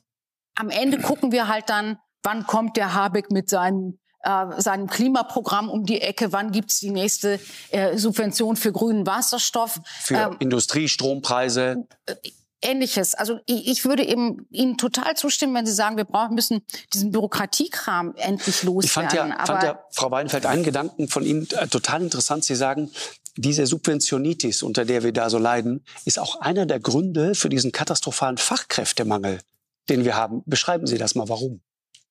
am 0.54 0.70
Ende 0.70 0.98
gucken 0.98 1.30
wir 1.32 1.48
halt 1.48 1.68
dann, 1.68 1.98
wann 2.22 2.46
kommt 2.46 2.76
der 2.76 2.94
Habeck 2.94 3.30
mit 3.30 3.48
seinen 3.48 3.98
äh, 4.24 4.60
seinem 4.60 4.88
Klimaprogramm 4.88 5.70
um 5.70 5.86
die 5.86 6.00
Ecke, 6.00 6.32
wann 6.32 6.50
gibt's 6.50 6.80
die 6.80 6.90
nächste 6.90 7.38
äh, 7.70 7.96
Subvention 7.96 8.56
für 8.56 8.72
grünen 8.72 9.06
Wasserstoff. 9.06 9.80
Für 10.00 10.14
ähm, 10.14 10.36
Industriestrompreise. 10.40 11.86
Äh, 12.06 12.14
Ähnliches. 12.60 13.14
Also 13.14 13.38
ich 13.46 13.84
würde 13.84 14.04
eben 14.04 14.48
Ihnen 14.50 14.76
total 14.78 15.16
zustimmen, 15.16 15.54
wenn 15.54 15.64
Sie 15.64 15.72
sagen, 15.72 15.96
wir 15.96 16.04
brauchen 16.04 16.34
müssen 16.34 16.62
diesen 16.92 17.12
Bürokratiekram 17.12 18.14
endlich 18.16 18.64
loswerden. 18.64 18.84
Ich 18.84 18.92
fand 18.92 19.12
ja, 19.12 19.44
fand 19.44 19.62
ja 19.62 19.84
Frau 19.92 20.10
Weinfeld, 20.10 20.44
einen 20.44 20.64
Gedanken 20.64 21.06
von 21.06 21.24
Ihnen 21.24 21.46
äh, 21.52 21.68
total 21.68 22.02
interessant. 22.02 22.42
Sie 22.42 22.56
sagen, 22.56 22.90
diese 23.38 23.66
Subventionitis, 23.66 24.62
unter 24.62 24.84
der 24.84 25.02
wir 25.02 25.12
da 25.12 25.30
so 25.30 25.38
leiden, 25.38 25.84
ist 26.04 26.18
auch 26.18 26.40
einer 26.40 26.66
der 26.66 26.80
Gründe 26.80 27.34
für 27.34 27.48
diesen 27.48 27.72
katastrophalen 27.72 28.36
Fachkräftemangel, 28.36 29.40
den 29.88 30.04
wir 30.04 30.16
haben. 30.16 30.42
Beschreiben 30.46 30.86
Sie 30.86 30.98
das 30.98 31.14
mal, 31.14 31.28
warum? 31.28 31.60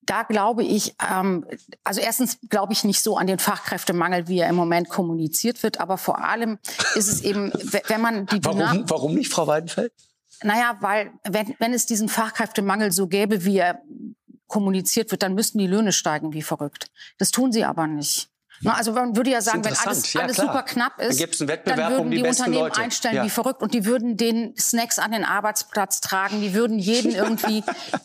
da 0.08 0.24
glaube 0.24 0.64
ich, 0.64 0.96
ähm, 1.12 1.46
also 1.84 2.02
erstens 2.02 2.40
glaube 2.50 2.74
ich 2.74 2.84
nicht 2.84 3.02
so 3.02 3.18
an 3.18 3.28
den 3.28 3.40
Fachkräftemangel, 3.40 4.28
wie 4.28 4.40
er 4.40 4.50
im 4.50 4.56
Moment 4.56 4.90
kommuniziert 4.90 5.62
wird, 5.64 5.80
aber 5.80 5.98
vor 5.98 6.24
allem 6.24 6.58
ist 6.96 7.08
es 7.08 7.22
eben, 7.22 7.52
wenn 7.88 8.02
man 8.02 8.26
die 8.26 8.44
Warum, 8.44 8.90
warum 8.90 9.14
nicht, 9.14 9.32
Frau 9.32 9.48
Weidenfeld? 9.48 9.92
Naja, 10.44 10.78
weil 10.80 11.12
wenn, 11.28 11.56
wenn 11.60 11.74
es 11.74 11.86
diesen 11.86 12.10
Fachkräftemangel 12.10 12.92
so 12.92 13.08
gäbe, 13.08 13.44
wie 13.44 13.58
er 13.58 13.82
kommuniziert 14.48 15.12
wird, 15.12 15.24
dann 15.24 15.34
müssten 15.34 15.58
die 15.58 15.68
Löhne 15.68 15.92
steigen 15.92 16.34
wie 16.34 16.42
verrückt. 16.42 16.90
Das 17.18 17.32
tun 17.32 17.52
sie 17.52 17.66
aber 17.66 17.86
nicht. 17.86 18.30
Also 18.66 18.92
man 18.92 19.16
würde 19.16 19.30
ja 19.30 19.42
sagen, 19.42 19.64
wenn 19.64 19.76
alles, 19.76 20.14
ja, 20.14 20.22
alles 20.22 20.38
super 20.38 20.64
knapp 20.64 21.00
ist, 21.00 21.20
dann, 21.40 21.48
dann 21.64 21.78
würden 21.78 22.00
um 22.00 22.12
die, 22.12 22.18
die 22.18 22.28
Unternehmen 22.28 22.64
Leute. 22.64 22.82
einstellen 22.82 23.16
ja. 23.16 23.24
wie 23.24 23.30
verrückt 23.30 23.62
und 23.62 23.74
die 23.74 23.86
würden 23.86 24.18
den 24.18 24.56
Snacks 24.58 24.98
an 25.00 25.12
den 25.12 25.24
Arbeitsplatz 25.24 26.02
tragen, 26.02 26.42
die 26.42 26.54
würden 26.54 26.80
jeden 26.80 27.12
irgendwie 27.16 27.64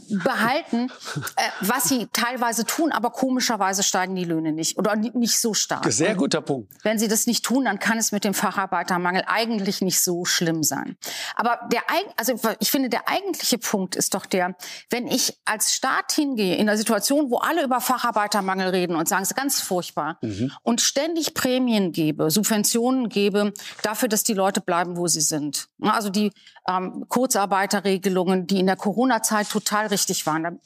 behalten, 0.08 0.90
äh, 1.36 1.42
was 1.60 1.84
sie 1.84 2.08
teilweise 2.12 2.64
tun, 2.64 2.92
aber 2.92 3.10
komischerweise 3.10 3.82
steigen 3.82 4.14
die 4.14 4.24
Löhne 4.24 4.52
nicht 4.52 4.78
oder 4.78 4.96
nicht 4.96 5.40
so 5.40 5.54
stark. 5.54 5.90
Sehr 5.90 6.14
guter 6.14 6.40
Punkt. 6.40 6.70
Wenn 6.82 6.98
sie 6.98 7.08
das 7.08 7.26
nicht 7.26 7.44
tun, 7.44 7.64
dann 7.64 7.78
kann 7.78 7.98
es 7.98 8.12
mit 8.12 8.24
dem 8.24 8.34
Facharbeitermangel 8.34 9.24
eigentlich 9.26 9.80
nicht 9.80 10.00
so 10.00 10.24
schlimm 10.24 10.62
sein. 10.62 10.96
Aber 11.34 11.60
der, 11.72 11.80
also 12.16 12.34
ich 12.60 12.70
finde, 12.70 12.88
der 12.88 13.08
eigentliche 13.08 13.58
Punkt 13.58 13.96
ist 13.96 14.14
doch 14.14 14.26
der, 14.26 14.54
wenn 14.90 15.06
ich 15.06 15.38
als 15.44 15.72
Staat 15.72 16.12
hingehe 16.12 16.56
in 16.56 16.68
einer 16.68 16.76
Situation, 16.76 17.30
wo 17.30 17.38
alle 17.38 17.64
über 17.64 17.80
Facharbeitermangel 17.80 18.68
reden 18.68 18.96
und 18.96 19.08
sagen, 19.08 19.22
es 19.22 19.30
ist 19.30 19.36
ganz 19.36 19.60
furchtbar. 19.60 20.18
Mhm 20.20 20.41
mhm. 20.42 20.52
und 20.62 20.80
ständig 20.80 21.34
Prämien 21.34 21.92
gebe, 21.92 22.30
Subventionen 22.30 23.08
gebe 23.08 23.52
dafür, 23.82 24.08
dass 24.08 24.24
die 24.24 24.34
Leute 24.34 24.60
bleiben, 24.60 24.96
wo 24.96 25.06
sie 25.06 25.20
sind. 25.20 25.68
Also 25.80 26.10
die 26.10 26.32
ähm, 26.68 27.04
Kurzarbeiterregelungen, 27.08 28.46
die 28.46 28.60
in 28.60 28.66
der 28.66 28.76
Corona-Zeit 28.76 29.48
total 29.48 29.86
richtig 29.88 30.26
waren, 30.26 30.60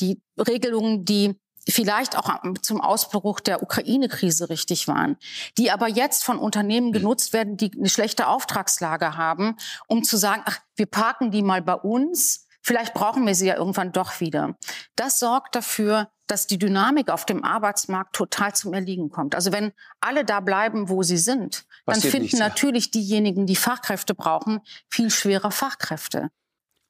die 0.00 0.20
Regelungen, 0.38 1.04
die 1.04 1.36
vielleicht 1.68 2.16
auch 2.18 2.30
zum 2.60 2.80
Ausbruch 2.80 3.40
der 3.40 3.62
Ukraine-Krise 3.62 4.48
richtig 4.48 4.88
waren, 4.88 5.16
die 5.58 5.70
aber 5.70 5.88
jetzt 5.88 6.24
von 6.24 6.38
Unternehmen 6.38 6.88
mhm. 6.88 6.92
genutzt 6.92 7.32
werden, 7.32 7.56
die 7.56 7.70
eine 7.76 7.88
schlechte 7.88 8.26
Auftragslage 8.26 9.16
haben, 9.16 9.56
um 9.86 10.02
zu 10.02 10.16
sagen, 10.16 10.42
ach, 10.44 10.58
wir 10.76 10.86
parken 10.86 11.30
die 11.30 11.42
mal 11.42 11.62
bei 11.62 11.74
uns, 11.74 12.46
vielleicht 12.62 12.94
brauchen 12.94 13.26
wir 13.26 13.34
sie 13.34 13.46
ja 13.46 13.56
irgendwann 13.56 13.92
doch 13.92 14.20
wieder. 14.20 14.56
Das 14.96 15.18
sorgt 15.18 15.54
dafür, 15.54 16.08
dass 16.32 16.46
die 16.46 16.58
Dynamik 16.58 17.10
auf 17.10 17.26
dem 17.26 17.44
Arbeitsmarkt 17.44 18.16
total 18.16 18.54
zum 18.54 18.72
Erliegen 18.72 19.10
kommt. 19.10 19.34
Also 19.34 19.52
wenn 19.52 19.72
alle 20.00 20.24
da 20.24 20.40
bleiben, 20.40 20.88
wo 20.88 21.02
sie 21.02 21.18
sind, 21.18 21.66
dann 21.84 22.00
finden 22.00 22.22
nichts, 22.22 22.38
natürlich 22.38 22.90
diejenigen, 22.90 23.44
die 23.44 23.54
Fachkräfte 23.54 24.14
brauchen, 24.14 24.60
viel 24.88 25.10
schwerer 25.10 25.50
Fachkräfte. 25.50 26.30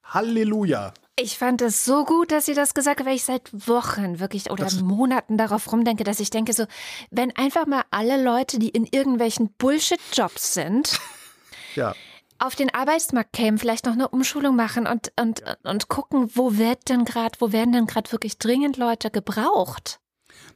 Halleluja. 0.05 0.93
Ich 1.17 1.37
fand 1.37 1.61
es 1.61 1.83
so 1.83 2.05
gut, 2.05 2.31
dass 2.31 2.45
sie 2.45 2.53
das 2.53 2.73
gesagt 2.73 3.01
hat, 3.01 3.05
weil 3.05 3.17
ich 3.17 3.25
seit 3.25 3.67
Wochen 3.67 4.19
wirklich 4.19 4.49
oder 4.49 4.63
das 4.63 4.79
Monaten 4.79 5.37
darauf 5.37 5.71
rumdenke, 5.71 6.05
dass 6.05 6.21
ich 6.21 6.29
denke 6.29 6.53
so, 6.53 6.65
wenn 7.11 7.35
einfach 7.35 7.67
mal 7.67 7.83
alle 7.91 8.23
Leute, 8.23 8.59
die 8.59 8.69
in 8.69 8.85
irgendwelchen 8.85 9.53
Bullshit-Jobs 9.57 10.53
sind, 10.53 10.99
ja 11.75 11.93
auf 12.43 12.55
den 12.55 12.73
Arbeitsmarkt 12.73 13.33
kämen, 13.33 13.57
vielleicht 13.57 13.85
noch 13.85 13.93
eine 13.93 14.09
Umschulung 14.09 14.55
machen 14.55 14.85
und, 14.85 15.11
und, 15.19 15.43
und 15.63 15.87
gucken, 15.87 16.29
wo 16.33 16.57
wird 16.57 16.89
denn 16.89 17.05
gerade, 17.05 17.39
wo 17.39 17.51
werden 17.51 17.71
denn 17.71 17.87
gerade 17.87 18.11
wirklich 18.11 18.37
dringend 18.37 18.77
Leute 18.77 19.09
gebraucht? 19.11 19.99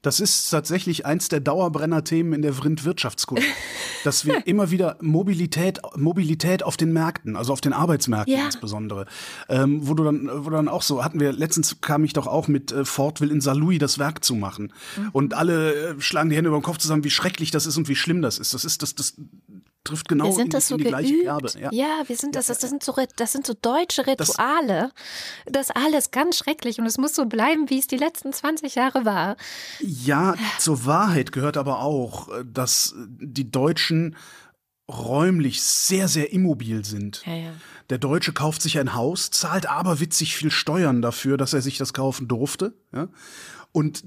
Das 0.02 0.20
ist 0.20 0.50
tatsächlich 0.50 1.06
eins 1.06 1.30
der 1.30 1.40
Dauerbrenner-Themen 1.40 2.34
in 2.34 2.42
der 2.42 2.54
Vrind-Wirtschaftskunde, 2.54 3.44
dass 4.04 4.26
wir 4.26 4.46
immer 4.46 4.70
wieder 4.70 4.98
Mobilität, 5.02 5.80
Mobilität 5.96 6.64
auf 6.64 6.78
den 6.78 6.94
Märkten, 6.94 7.36
also 7.36 7.54
auf 7.54 7.62
den 7.62 7.74
Arbeitsmärkten 7.74 8.36
ja. 8.36 8.46
insbesondere, 8.46 9.06
ähm, 9.50 9.88
wo 9.88 9.94
du 9.94 10.04
dann, 10.04 10.30
wo 10.46 10.50
dann 10.50 10.68
auch 10.68 10.82
so 10.82 11.04
hatten 11.04 11.20
wir 11.20 11.32
letztens 11.32 11.82
kam 11.82 12.04
ich 12.04 12.14
doch 12.14 12.28
auch 12.28 12.48
mit 12.48 12.72
äh, 12.72 12.86
Ford 12.86 13.22
will 13.22 13.32
in 13.32 13.42
Saarlouis 13.42 13.80
das 13.80 13.98
Werk 13.98 14.24
zu 14.24 14.36
machen 14.36 14.74
mhm. 14.98 15.10
und 15.14 15.34
alle 15.34 15.74
äh, 15.74 16.02
schlagen 16.02 16.30
die 16.30 16.36
Hände 16.36 16.50
über 16.50 16.60
den 16.60 16.64
Kopf 16.64 16.78
zusammen, 16.78 17.04
wie 17.04 17.10
schrecklich 17.10 17.52
das 17.52 17.66
ist 17.66 17.78
und 17.78 17.88
wie 17.88 17.96
schlimm 17.96 18.22
das 18.22 18.40
ist. 18.40 18.54
Das 18.54 18.66
ist 18.66 18.82
das 18.82 18.96
das 18.96 19.16
trifft 19.88 20.08
genau 20.08 20.26
wir 20.26 20.34
sind 20.34 20.46
in, 20.46 20.50
das 20.52 20.68
so 20.68 20.76
in 20.76 20.80
die 20.80 20.84
geübt. 20.86 21.00
gleiche 21.00 21.22
Kerbe. 21.24 21.52
Ja. 21.60 21.70
ja, 21.72 22.04
wir 22.08 22.16
sind 22.16 22.36
das, 22.36 22.48
das, 22.48 22.60
das 22.60 22.70
sind 22.70 22.84
so 22.84 22.96
das 23.16 23.32
sind 23.32 23.46
so 23.46 23.54
deutsche 23.54 24.06
Rituale. 24.06 24.92
Das, 25.46 25.68
das 25.68 25.76
alles 25.76 26.12
ganz 26.12 26.38
schrecklich 26.38 26.80
und 26.80 26.86
es 26.86 26.98
muss 26.98 27.16
so 27.16 27.26
bleiben, 27.26 27.70
wie 27.70 27.80
es 27.80 27.88
die 27.88 27.98
letzten 27.98 28.34
20 28.34 28.76
Jahre 28.76 29.06
war. 29.06 29.38
Ja, 29.80 30.36
zur 30.60 30.86
Wahrheit 30.86 31.32
gehört 31.32 31.58
aber 31.58 31.82
auch, 31.82 32.30
dass 32.46 32.94
die 33.08 33.50
Deutschen 33.50 34.16
räumlich 34.90 35.62
sehr, 35.62 36.08
sehr 36.08 36.32
immobil 36.32 36.86
sind. 36.86 37.24
Ja, 37.26 37.36
ja. 37.36 37.54
Der 37.90 37.98
Deutsche 37.98 38.34
kauft 38.34 38.62
sich 38.62 38.80
ein 38.80 38.94
Haus, 38.94 39.32
zahlt 39.32 39.70
aber 39.70 40.00
witzig 40.00 40.36
viel 40.36 40.52
Steuern 40.52 41.02
dafür, 41.02 41.38
dass 41.38 41.54
er 41.54 41.62
sich 41.62 41.78
das 41.78 41.94
kaufen 41.94 42.28
durfte. 42.28 42.74
Ja? 42.94 43.10
Und 43.72 44.04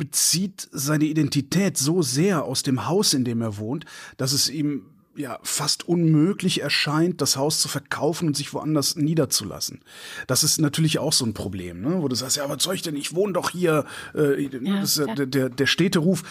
bezieht 0.00 0.66
seine 0.72 1.04
Identität 1.04 1.76
so 1.76 2.00
sehr 2.00 2.44
aus 2.44 2.62
dem 2.62 2.88
Haus, 2.88 3.12
in 3.12 3.22
dem 3.22 3.42
er 3.42 3.58
wohnt, 3.58 3.84
dass 4.16 4.32
es 4.32 4.48
ihm 4.48 4.86
ja 5.14 5.38
fast 5.42 5.86
unmöglich 5.86 6.62
erscheint, 6.62 7.20
das 7.20 7.36
Haus 7.36 7.60
zu 7.60 7.68
verkaufen 7.68 8.28
und 8.28 8.34
sich 8.34 8.54
woanders 8.54 8.96
niederzulassen. 8.96 9.80
Das 10.26 10.42
ist 10.42 10.58
natürlich 10.58 10.98
auch 10.98 11.12
so 11.12 11.26
ein 11.26 11.34
Problem, 11.34 11.82
ne? 11.82 12.00
wo 12.00 12.08
du 12.08 12.16
sagst, 12.16 12.38
ja, 12.38 12.48
was 12.48 12.62
soll 12.62 12.76
ich 12.76 12.80
denn? 12.80 12.96
Ich 12.96 13.14
wohne 13.14 13.34
doch 13.34 13.50
hier. 13.50 13.84
Äh, 14.14 14.44
ja, 14.44 14.80
das 14.80 14.96
ist 14.96 15.06
ja. 15.06 15.14
der, 15.14 15.26
der, 15.26 15.48
der 15.50 15.66
Städteruf. 15.66 16.22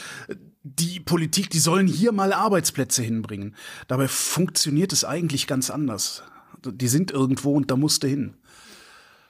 Die 0.64 1.00
Politik, 1.00 1.52
die 1.52 1.60
sollen 1.60 1.86
hier 1.86 2.12
mal 2.12 2.34
Arbeitsplätze 2.34 3.04
hinbringen. 3.04 3.56
Dabei 3.88 4.08
funktioniert 4.08 4.94
es 4.94 5.06
eigentlich 5.06 5.46
ganz 5.46 5.70
anders. 5.70 6.24
Die 6.66 6.88
sind 6.88 7.12
irgendwo 7.12 7.54
und 7.54 7.70
da 7.70 7.76
musst 7.76 8.02
du 8.02 8.08
hin. 8.08 8.34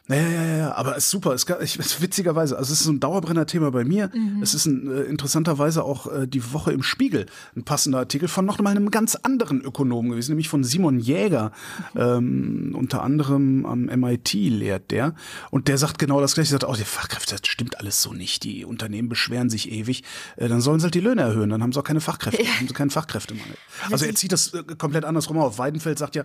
Ja, 0.10 0.15
ja, 0.15 0.43
ja, 0.43 0.58
ja, 0.58 0.74
aber 0.74 0.98
es 0.98 1.06
ist 1.06 1.12
super. 1.12 1.34
Es 1.34 1.43
ist, 1.43 1.62
ich, 1.62 1.78
es, 1.78 2.02
witzigerweise, 2.02 2.58
also 2.58 2.74
es 2.74 2.80
ist 2.80 2.86
so 2.86 2.91
ein 2.91 3.00
Dauerbrenner-Thema 3.00 3.69
bei 3.69 3.84
mir. 3.84 4.10
Mhm. 4.12 4.41
Es 4.41 4.56
ist 4.56 4.65
ein, 4.65 4.91
äh, 4.91 5.02
interessanterweise 5.02 5.84
auch 5.84 6.12
äh, 6.12 6.28
die 6.28 6.52
Woche 6.52 6.72
im 6.72 6.82
Spiegel 6.82 7.28
ein 7.56 7.63
passender 7.63 8.00
Artikel 8.00 8.28
von 8.28 8.43
noch 8.43 8.60
mal 8.60 8.72
einem 8.72 8.89
ganz 8.89 9.13
anderen 9.15 9.62
Ökonomen 9.62 10.10
gewesen, 10.10 10.32
nämlich 10.32 10.50
von 10.50 10.63
Simon 10.63 11.00
Jäger. 11.00 11.52
Mhm. 11.93 12.00
Ähm, 12.02 12.76
unter 12.76 13.04
anderem 13.04 13.67
am 13.67 13.84
MIT 13.84 14.34
lehrt 14.34 14.89
der. 14.89 15.13
Und 15.52 15.67
der 15.67 15.78
sagt 15.78 16.00
genau 16.00 16.19
das 16.22 16.34
gleiche. 16.34 16.56
Er 16.56 16.60
sagt, 16.60 16.67
oh, 16.67 16.76
die 16.76 16.86
Fachkräfte, 16.86 17.36
das 17.36 17.48
stimmt 17.48 17.80
alles 17.80 18.02
so 18.02 18.12
nicht. 18.12 18.43
Die 18.43 18.65
Unternehmen 18.65 19.10
beschweren 19.10 19.52
sich 19.52 19.72
ewig. 19.72 20.04
Äh, 20.38 20.48
dann 20.48 20.62
sollen 20.62 20.80
sie 20.80 20.86
halt 20.86 20.95
die 20.95 21.02
Löhne 21.02 21.22
erhöhen. 21.22 21.52
Dann 21.52 21.62
haben 21.62 21.72
sie 21.72 21.80
auch 21.80 21.84
keine 21.84 22.02
Fachkräfte. 22.02 22.41
Ja. 22.41 22.50
Dann 22.50 22.60
haben 22.62 22.67
sie 22.67 22.74
keinen 22.74 22.89
Fachkräftemangel. 22.89 23.56
Also 23.91 24.06
er 24.06 24.15
zieht 24.15 24.32
das 24.32 24.56
äh, 24.56 24.63
komplett 24.76 25.06
andersrum 25.06 25.38
auf. 25.38 25.60
Weidenfeld 25.60 26.00
sagt 26.00 26.15
ja, 26.15 26.24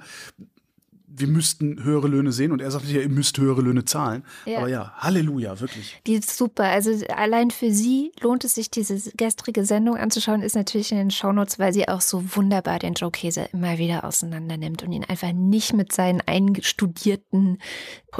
wir 1.16 1.28
müssten 1.28 1.82
höhere 1.84 2.08
Löhne 2.08 2.32
sehen 2.32 2.52
und 2.52 2.60
er 2.60 2.70
sagte 2.70 2.88
ja, 2.88 3.00
ihr 3.00 3.08
müsst 3.08 3.38
höhere 3.38 3.60
Löhne 3.60 3.84
zahlen. 3.84 4.24
Ja. 4.46 4.58
Aber 4.58 4.68
ja, 4.68 4.92
Halleluja, 4.96 5.60
wirklich. 5.60 6.00
Die 6.06 6.14
ist 6.14 6.36
super. 6.36 6.64
Also 6.64 6.90
allein 7.08 7.50
für 7.50 7.70
sie 7.70 8.12
lohnt 8.20 8.44
es 8.44 8.54
sich, 8.54 8.70
diese 8.70 9.12
gestrige 9.16 9.64
Sendung 9.64 9.96
anzuschauen, 9.96 10.42
ist 10.42 10.56
natürlich 10.56 10.92
in 10.92 10.98
den 10.98 11.10
Shownotes, 11.10 11.58
weil 11.58 11.72
sie 11.72 11.88
auch 11.88 12.00
so 12.00 12.22
wunderbar 12.36 12.78
den 12.78 12.94
Joe 12.94 13.10
Käse 13.10 13.48
immer 13.52 13.78
wieder 13.78 14.04
auseinander 14.04 14.56
nimmt 14.56 14.82
und 14.82 14.92
ihn 14.92 15.04
einfach 15.04 15.32
nicht 15.32 15.72
mit 15.72 15.92
seinen 15.92 16.20
eingestudierten 16.20 17.58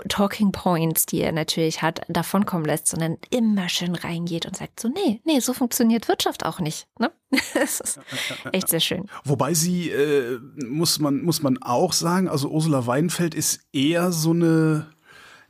Talking 0.09 0.53
Points, 0.53 1.07
die 1.07 1.21
er 1.21 1.33
natürlich 1.33 1.83
hat, 1.83 2.03
davonkommen 2.09 2.67
lässt, 2.67 2.89
sondern 2.89 3.19
immer 3.31 3.69
schön 3.69 3.95
reingeht 3.95 4.47
und 4.47 4.57
sagt 4.57 4.81
so, 4.81 4.89
nee, 4.89 5.21
nee, 5.25 5.41
so 5.41 5.53
funktioniert 5.53 6.09
Wirtschaft 6.09 6.45
auch 6.45 6.61
nicht. 6.61 6.87
Ne? 6.99 7.11
Das 7.55 7.81
ist 7.81 8.01
echt 8.53 8.69
sehr 8.69 8.81
schön. 8.81 9.05
Wobei 9.25 9.55
sie, 9.55 9.91
äh, 9.91 10.39
muss, 10.67 10.99
man, 10.99 11.23
muss 11.23 11.43
man 11.43 11.59
auch 11.63 11.93
sagen, 11.93 12.29
also 12.29 12.49
Ursula 12.49 12.87
Weidenfeld 12.87 13.35
ist 13.35 13.61
eher 13.73 14.13
so 14.13 14.31
eine 14.31 14.87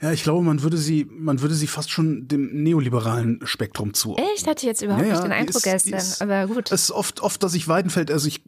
ja, 0.05 0.13
ich 0.13 0.23
glaube, 0.23 0.45
man 0.45 0.63
würde 0.63 0.77
sie, 0.77 1.07
man 1.11 1.41
würde 1.41 1.55
sie 1.55 1.67
fast 1.67 1.91
schon 1.91 2.29
dem 2.29 2.63
neoliberalen 2.63 3.41
Spektrum 3.45 3.95
zu. 3.95 4.17
Echt? 4.17 4.47
Hatte 4.47 4.67
ich 4.67 4.69
jetzt 4.69 4.83
überhaupt 4.83 5.07
ja, 5.07 5.13
nicht 5.13 5.25
den 5.25 5.33
Eindruck 5.33 5.57
ist, 5.57 5.63
gestern, 5.63 5.95
ist, 5.95 6.21
aber 6.21 6.47
gut. 6.47 6.71
Es 6.73 6.83
ist 6.83 6.91
oft, 6.91 7.21
oft, 7.23 7.43
dass 7.43 7.55
ich 7.55 7.69
Weidenfeld, 7.69 8.11
also 8.11 8.29
ich 8.29 8.43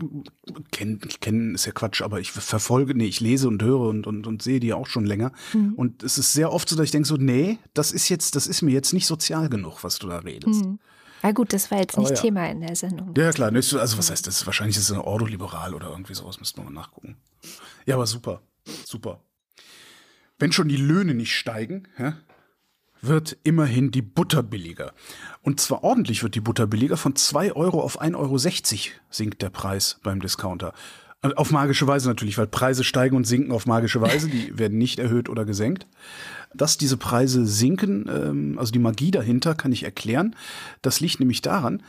kenne, 0.70 0.98
ich 1.08 1.20
kenne, 1.20 1.54
ist 1.54 1.64
ja 1.64 1.72
Quatsch, 1.72 2.02
aber 2.02 2.20
ich 2.20 2.30
verfolge, 2.30 2.94
nee, 2.94 3.06
ich 3.06 3.20
lese 3.20 3.48
und 3.48 3.62
höre 3.62 3.80
und, 3.80 4.06
und, 4.06 4.26
und 4.26 4.42
sehe 4.42 4.60
die 4.60 4.74
auch 4.74 4.86
schon 4.86 5.06
länger. 5.06 5.32
Mhm. 5.54 5.72
Und 5.76 6.02
es 6.02 6.18
ist 6.18 6.34
sehr 6.34 6.52
oft 6.52 6.68
so, 6.68 6.76
dass 6.76 6.84
ich 6.84 6.90
denke 6.90 7.08
so, 7.08 7.16
nee, 7.16 7.58
das 7.72 7.90
ist 7.90 8.10
jetzt, 8.10 8.36
das 8.36 8.46
ist 8.46 8.60
mir 8.60 8.72
jetzt 8.72 8.92
nicht 8.92 9.06
sozial 9.06 9.48
genug, 9.48 9.82
was 9.82 9.98
du 9.98 10.08
da 10.08 10.18
redest. 10.18 10.66
Mhm. 10.66 10.78
Ja 11.26 11.32
gut, 11.32 11.52
das 11.52 11.72
war 11.72 11.78
jetzt 11.78 11.98
nicht 11.98 12.10
ja. 12.10 12.16
Thema 12.16 12.48
in 12.48 12.60
der 12.60 12.76
Sendung. 12.76 13.12
Ja 13.16 13.32
klar, 13.32 13.52
also 13.52 13.78
was 13.98 14.10
heißt 14.10 14.28
das? 14.28 14.46
Wahrscheinlich 14.46 14.76
ist 14.76 14.84
es 14.84 14.92
ein 14.92 15.00
Ordoliberal 15.00 15.74
oder 15.74 15.90
irgendwie 15.90 16.14
sowas, 16.14 16.38
müssten 16.38 16.60
wir 16.60 16.64
mal 16.64 16.80
nachgucken. 16.80 17.16
Ja, 17.84 17.96
aber 17.96 18.06
super, 18.06 18.42
super. 18.84 19.20
Wenn 20.38 20.52
schon 20.52 20.68
die 20.68 20.76
Löhne 20.76 21.14
nicht 21.14 21.34
steigen, 21.34 21.88
ja, 21.98 22.16
wird 23.02 23.36
immerhin 23.42 23.90
die 23.90 24.02
Butter 24.02 24.44
billiger. 24.44 24.92
Und 25.42 25.60
zwar 25.60 25.82
ordentlich 25.82 26.22
wird 26.22 26.36
die 26.36 26.40
Butter 26.40 26.68
billiger. 26.68 26.96
Von 26.96 27.16
2 27.16 27.52
Euro 27.52 27.82
auf 27.82 28.00
1,60 28.00 28.14
Euro 28.16 28.38
sinkt 29.10 29.42
der 29.42 29.50
Preis 29.50 29.98
beim 30.04 30.20
Discounter. 30.20 30.72
Auf 31.34 31.50
magische 31.50 31.86
Weise 31.86 32.08
natürlich, 32.08 32.38
weil 32.38 32.46
Preise 32.46 32.84
steigen 32.84 33.16
und 33.16 33.26
sinken 33.26 33.52
auf 33.52 33.66
magische 33.66 34.00
Weise. 34.00 34.28
Die 34.28 34.58
werden 34.58 34.78
nicht 34.78 34.98
erhöht 34.98 35.28
oder 35.28 35.44
gesenkt. 35.44 35.86
Dass 36.54 36.78
diese 36.78 36.96
Preise 36.96 37.46
sinken, 37.46 38.08
ähm, 38.08 38.58
also 38.58 38.72
die 38.72 38.78
Magie 38.78 39.10
dahinter, 39.10 39.54
kann 39.54 39.72
ich 39.72 39.82
erklären. 39.82 40.36
Das 40.82 41.00
liegt 41.00 41.20
nämlich 41.20 41.42
daran, 41.42 41.82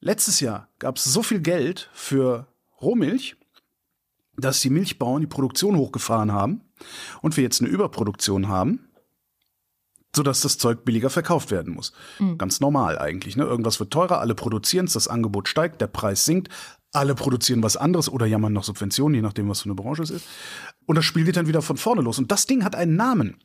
letztes 0.00 0.40
Jahr 0.40 0.68
gab 0.78 0.96
es 0.96 1.04
so 1.04 1.22
viel 1.22 1.40
Geld 1.40 1.88
für 1.92 2.46
Rohmilch, 2.80 3.36
dass 4.36 4.60
die 4.60 4.70
Milchbauern 4.70 5.20
die 5.20 5.26
Produktion 5.26 5.76
hochgefahren 5.76 6.32
haben 6.32 6.62
und 7.22 7.36
wir 7.36 7.44
jetzt 7.44 7.60
eine 7.60 7.70
Überproduktion 7.70 8.48
haben, 8.48 8.88
sodass 10.14 10.40
das 10.40 10.58
Zeug 10.58 10.84
billiger 10.84 11.10
verkauft 11.10 11.50
werden 11.50 11.74
muss. 11.74 11.92
Mhm. 12.18 12.38
Ganz 12.38 12.60
normal 12.60 12.98
eigentlich. 12.98 13.36
Ne? 13.36 13.44
Irgendwas 13.44 13.78
wird 13.80 13.92
teurer, 13.92 14.20
alle 14.20 14.34
produzieren 14.34 14.86
es, 14.86 14.94
das 14.94 15.08
Angebot 15.08 15.48
steigt, 15.48 15.80
der 15.80 15.86
Preis 15.86 16.24
sinkt, 16.24 16.48
alle 16.92 17.14
produzieren 17.14 17.62
was 17.62 17.76
anderes 17.76 18.08
oder 18.08 18.26
jammern 18.26 18.52
noch 18.52 18.64
Subventionen, 18.64 19.14
je 19.14 19.22
nachdem, 19.22 19.48
was 19.48 19.60
für 19.60 19.66
eine 19.66 19.74
Branche 19.74 20.02
es 20.02 20.10
ist. 20.10 20.26
Und 20.86 20.96
das 20.96 21.04
Spiel 21.04 21.24
geht 21.24 21.36
dann 21.36 21.46
wieder 21.46 21.62
von 21.62 21.76
vorne 21.76 22.02
los. 22.02 22.18
Und 22.18 22.32
das 22.32 22.46
Ding 22.46 22.64
hat 22.64 22.74
einen 22.74 22.96
Namen. 22.96 23.36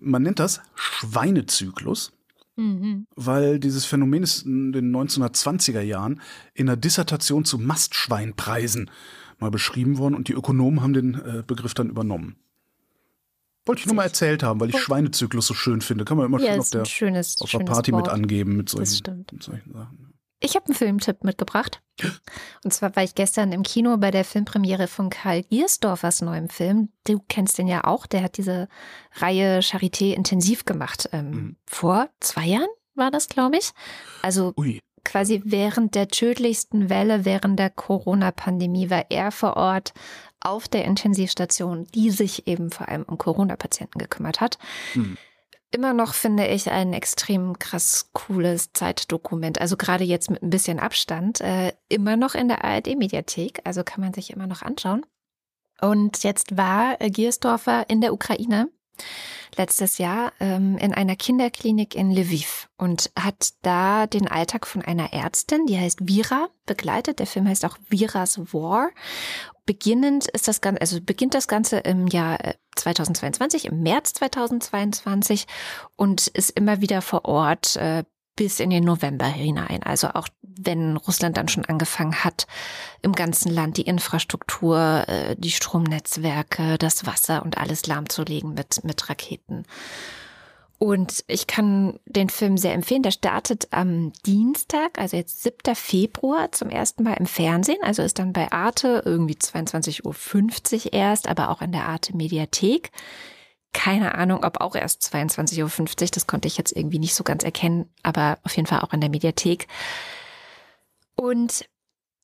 Man 0.00 0.22
nennt 0.22 0.38
das 0.38 0.60
Schweinezyklus. 0.74 2.12
Mhm. 2.56 3.06
Weil 3.16 3.58
dieses 3.58 3.86
Phänomen 3.86 4.22
ist 4.22 4.44
in 4.44 4.72
den 4.72 4.94
1920er 4.94 5.80
Jahren 5.80 6.20
in 6.52 6.68
einer 6.68 6.76
Dissertation 6.76 7.46
zu 7.46 7.58
Mastschweinpreisen 7.58 8.90
mal 9.38 9.50
beschrieben 9.50 9.96
worden 9.98 10.14
und 10.14 10.28
die 10.28 10.34
Ökonomen 10.34 10.82
haben 10.82 10.92
den 10.92 11.14
äh, 11.14 11.42
Begriff 11.46 11.72
dann 11.72 11.88
übernommen. 11.88 12.36
Wollte 13.64 13.80
ich 13.80 13.86
nur 13.86 13.94
mal 13.94 14.04
erzählt 14.04 14.42
haben, 14.42 14.60
weil 14.60 14.70
ich 14.70 14.78
Schweinezyklus 14.78 15.46
so 15.46 15.54
schön 15.54 15.80
finde. 15.80 16.04
Kann 16.04 16.16
man 16.16 16.26
immer 16.26 16.40
ja, 16.40 16.52
schön 16.52 16.60
auf 16.60 16.70
der, 16.70 16.84
schönes, 16.84 17.40
auf 17.40 17.50
der 17.50 17.60
Party 17.60 17.92
Wort. 17.92 18.06
mit 18.06 18.12
angeben 18.12 18.56
mit 18.56 18.68
solchen, 18.68 19.24
mit 19.30 19.42
solchen 19.42 19.72
Sachen. 19.72 20.11
Ich 20.42 20.56
habe 20.56 20.66
einen 20.66 20.74
Filmtipp 20.74 21.24
mitgebracht. 21.24 21.80
Und 22.64 22.72
zwar 22.72 22.96
war 22.96 23.04
ich 23.04 23.14
gestern 23.14 23.52
im 23.52 23.62
Kino 23.62 23.96
bei 23.96 24.10
der 24.10 24.24
Filmpremiere 24.24 24.88
von 24.88 25.08
Karl 25.08 25.42
Giersdorfers 25.44 26.20
neuem 26.20 26.48
Film. 26.48 26.88
Du 27.06 27.20
kennst 27.28 27.58
den 27.58 27.68
ja 27.68 27.84
auch. 27.84 28.06
Der 28.06 28.22
hat 28.22 28.36
diese 28.36 28.68
Reihe 29.14 29.60
Charité 29.60 30.12
intensiv 30.12 30.64
gemacht. 30.64 31.08
Ähm, 31.12 31.30
mhm. 31.30 31.56
Vor 31.66 32.08
zwei 32.20 32.46
Jahren 32.46 32.68
war 32.94 33.10
das, 33.10 33.28
glaube 33.28 33.56
ich. 33.56 33.70
Also 34.22 34.52
Ui 34.56 34.80
quasi 35.04 35.42
während 35.44 35.94
der 35.94 36.08
tödlichsten 36.08 36.88
Welle, 36.88 37.24
während 37.24 37.58
der 37.58 37.70
Corona-Pandemie, 37.70 38.90
war 38.90 39.06
er 39.10 39.32
vor 39.32 39.56
Ort 39.56 39.92
auf 40.40 40.68
der 40.68 40.84
Intensivstation, 40.84 41.86
die 41.94 42.10
sich 42.10 42.46
eben 42.46 42.70
vor 42.70 42.88
allem 42.88 43.04
um 43.04 43.18
Corona-Patienten 43.18 43.98
gekümmert 43.98 44.40
hat. 44.40 44.58
Mhm. 44.94 45.16
Immer 45.72 45.94
noch 45.94 46.12
finde 46.12 46.46
ich 46.46 46.70
ein 46.70 46.92
extrem 46.92 47.58
krass 47.58 48.10
cooles 48.12 48.72
Zeitdokument. 48.74 49.58
Also 49.58 49.78
gerade 49.78 50.04
jetzt 50.04 50.30
mit 50.30 50.42
ein 50.42 50.50
bisschen 50.50 50.78
Abstand. 50.78 51.40
Äh, 51.40 51.72
immer 51.88 52.16
noch 52.16 52.34
in 52.34 52.48
der 52.48 52.62
ARD-Mediathek. 52.62 53.60
Also 53.64 53.82
kann 53.82 54.02
man 54.02 54.12
sich 54.12 54.30
immer 54.30 54.46
noch 54.46 54.60
anschauen. 54.60 55.04
Und 55.80 56.22
jetzt 56.22 56.56
war 56.56 56.96
Giersdorfer 56.98 57.88
in 57.88 58.02
der 58.02 58.12
Ukraine 58.12 58.68
letztes 59.56 59.98
Jahr 59.98 60.32
ähm, 60.40 60.76
in 60.78 60.94
einer 60.94 61.16
Kinderklinik 61.16 61.94
in 61.94 62.10
Lviv 62.10 62.68
und 62.78 63.10
hat 63.18 63.50
da 63.62 64.06
den 64.06 64.28
Alltag 64.28 64.66
von 64.66 64.82
einer 64.82 65.12
Ärztin, 65.12 65.66
die 65.66 65.78
heißt 65.78 66.00
Vira, 66.02 66.48
begleitet. 66.66 67.18
Der 67.18 67.26
Film 67.26 67.48
heißt 67.48 67.64
auch 67.64 67.78
Viras 67.88 68.38
War. 68.52 68.90
Beginnend 69.64 70.28
ist 70.28 70.48
das 70.48 70.60
Ganze, 70.60 70.80
also 70.80 71.00
beginnt 71.00 71.34
das 71.34 71.46
Ganze 71.46 71.78
im 71.78 72.08
Jahr 72.08 72.38
2022, 72.76 73.64
äh, 73.64 73.68
im 73.68 73.82
März 73.82 74.14
2022 74.14 75.46
und 75.96 76.26
ist 76.26 76.50
immer 76.50 76.80
wieder 76.80 77.00
vor 77.00 77.24
Ort, 77.26 77.76
äh, 77.76 78.04
bis 78.34 78.60
in 78.60 78.70
den 78.70 78.84
November 78.84 79.26
hinein. 79.26 79.82
Also 79.82 80.08
auch 80.08 80.28
wenn 80.42 80.96
Russland 80.96 81.36
dann 81.36 81.48
schon 81.48 81.64
angefangen 81.64 82.24
hat, 82.24 82.46
im 83.02 83.12
ganzen 83.12 83.52
Land 83.52 83.76
die 83.76 83.82
Infrastruktur, 83.82 85.04
äh, 85.06 85.36
die 85.36 85.50
Stromnetzwerke, 85.50 86.78
das 86.78 87.06
Wasser 87.06 87.42
und 87.42 87.58
alles 87.58 87.86
lahmzulegen 87.86 88.54
mit, 88.54 88.82
mit 88.84 89.08
Raketen. 89.08 89.64
Und 90.82 91.22
ich 91.28 91.46
kann 91.46 92.00
den 92.06 92.28
Film 92.28 92.58
sehr 92.58 92.74
empfehlen. 92.74 93.04
Der 93.04 93.12
startet 93.12 93.68
am 93.70 94.12
Dienstag, 94.26 94.98
also 94.98 95.16
jetzt 95.16 95.44
7. 95.44 95.76
Februar 95.76 96.50
zum 96.50 96.70
ersten 96.70 97.04
Mal 97.04 97.14
im 97.18 97.26
Fernsehen. 97.26 97.78
Also 97.82 98.02
ist 98.02 98.18
dann 98.18 98.32
bei 98.32 98.50
Arte 98.50 99.00
irgendwie 99.04 99.36
22.50 99.36 100.86
Uhr 100.86 100.92
erst, 100.92 101.28
aber 101.28 101.50
auch 101.50 101.62
in 101.62 101.70
der 101.70 101.86
Arte 101.86 102.16
Mediathek. 102.16 102.90
Keine 103.72 104.16
Ahnung, 104.16 104.42
ob 104.42 104.60
auch 104.60 104.74
erst 104.74 105.04
22.50 105.04 105.62
Uhr. 105.62 106.08
Das 106.12 106.26
konnte 106.26 106.48
ich 106.48 106.58
jetzt 106.58 106.76
irgendwie 106.76 106.98
nicht 106.98 107.14
so 107.14 107.22
ganz 107.22 107.44
erkennen, 107.44 107.88
aber 108.02 108.40
auf 108.42 108.56
jeden 108.56 108.66
Fall 108.66 108.80
auch 108.80 108.92
in 108.92 109.00
der 109.00 109.10
Mediathek. 109.10 109.68
Und 111.14 111.64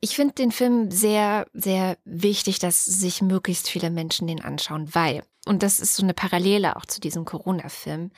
ich 0.01 0.15
finde 0.15 0.35
den 0.35 0.53
Film 0.53 0.91
sehr, 0.91 1.47
sehr 1.53 1.99
wichtig, 2.05 2.59
dass 2.59 2.85
sich 2.85 3.21
möglichst 3.23 3.69
viele 3.69 3.91
Menschen 3.91 4.29
den 4.29 4.43
anschauen, 4.43 4.95
weil, 4.95 5.25
und 5.47 5.63
das 5.63 5.81
ist 5.81 5.97
so 5.97 6.03
eine 6.03 6.15
Parallele 6.15 6.77
auch 6.77 6.87
zu 6.87 7.01
diesem 7.01 7.25
Corona-Film, 7.25 8.11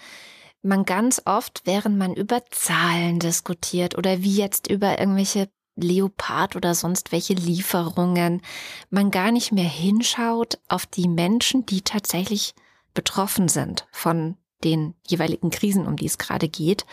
man 0.63 0.85
ganz 0.85 1.23
oft, 1.25 1.63
während 1.65 1.97
man 1.97 2.15
über 2.15 2.45
Zahlen 2.51 3.19
diskutiert 3.19 3.97
oder 3.97 4.23
wie 4.23 4.37
jetzt 4.37 4.69
über 4.69 4.99
irgendwelche 4.99 5.49
Leopard 5.77 6.57
oder 6.57 6.75
sonst 6.75 7.13
welche 7.13 7.33
Lieferungen, 7.33 8.43
man 8.91 9.11
gar 9.11 9.33
nicht 9.33 9.53
mehr 9.53 9.69
hinschaut 9.69 10.59
auf 10.69 10.85
die 10.85 11.09
Menschen, 11.09 11.65
die 11.65 11.81
tatsächlich 11.81 12.55
betroffen 12.93 13.49
sind 13.49 13.87
von 13.91 14.37
den 14.65 14.95
jeweiligen 15.07 15.51
Krisen, 15.51 15.87
um 15.87 15.97
die 15.97 16.07
es 16.07 16.19
gerade 16.19 16.49
geht. 16.49 16.85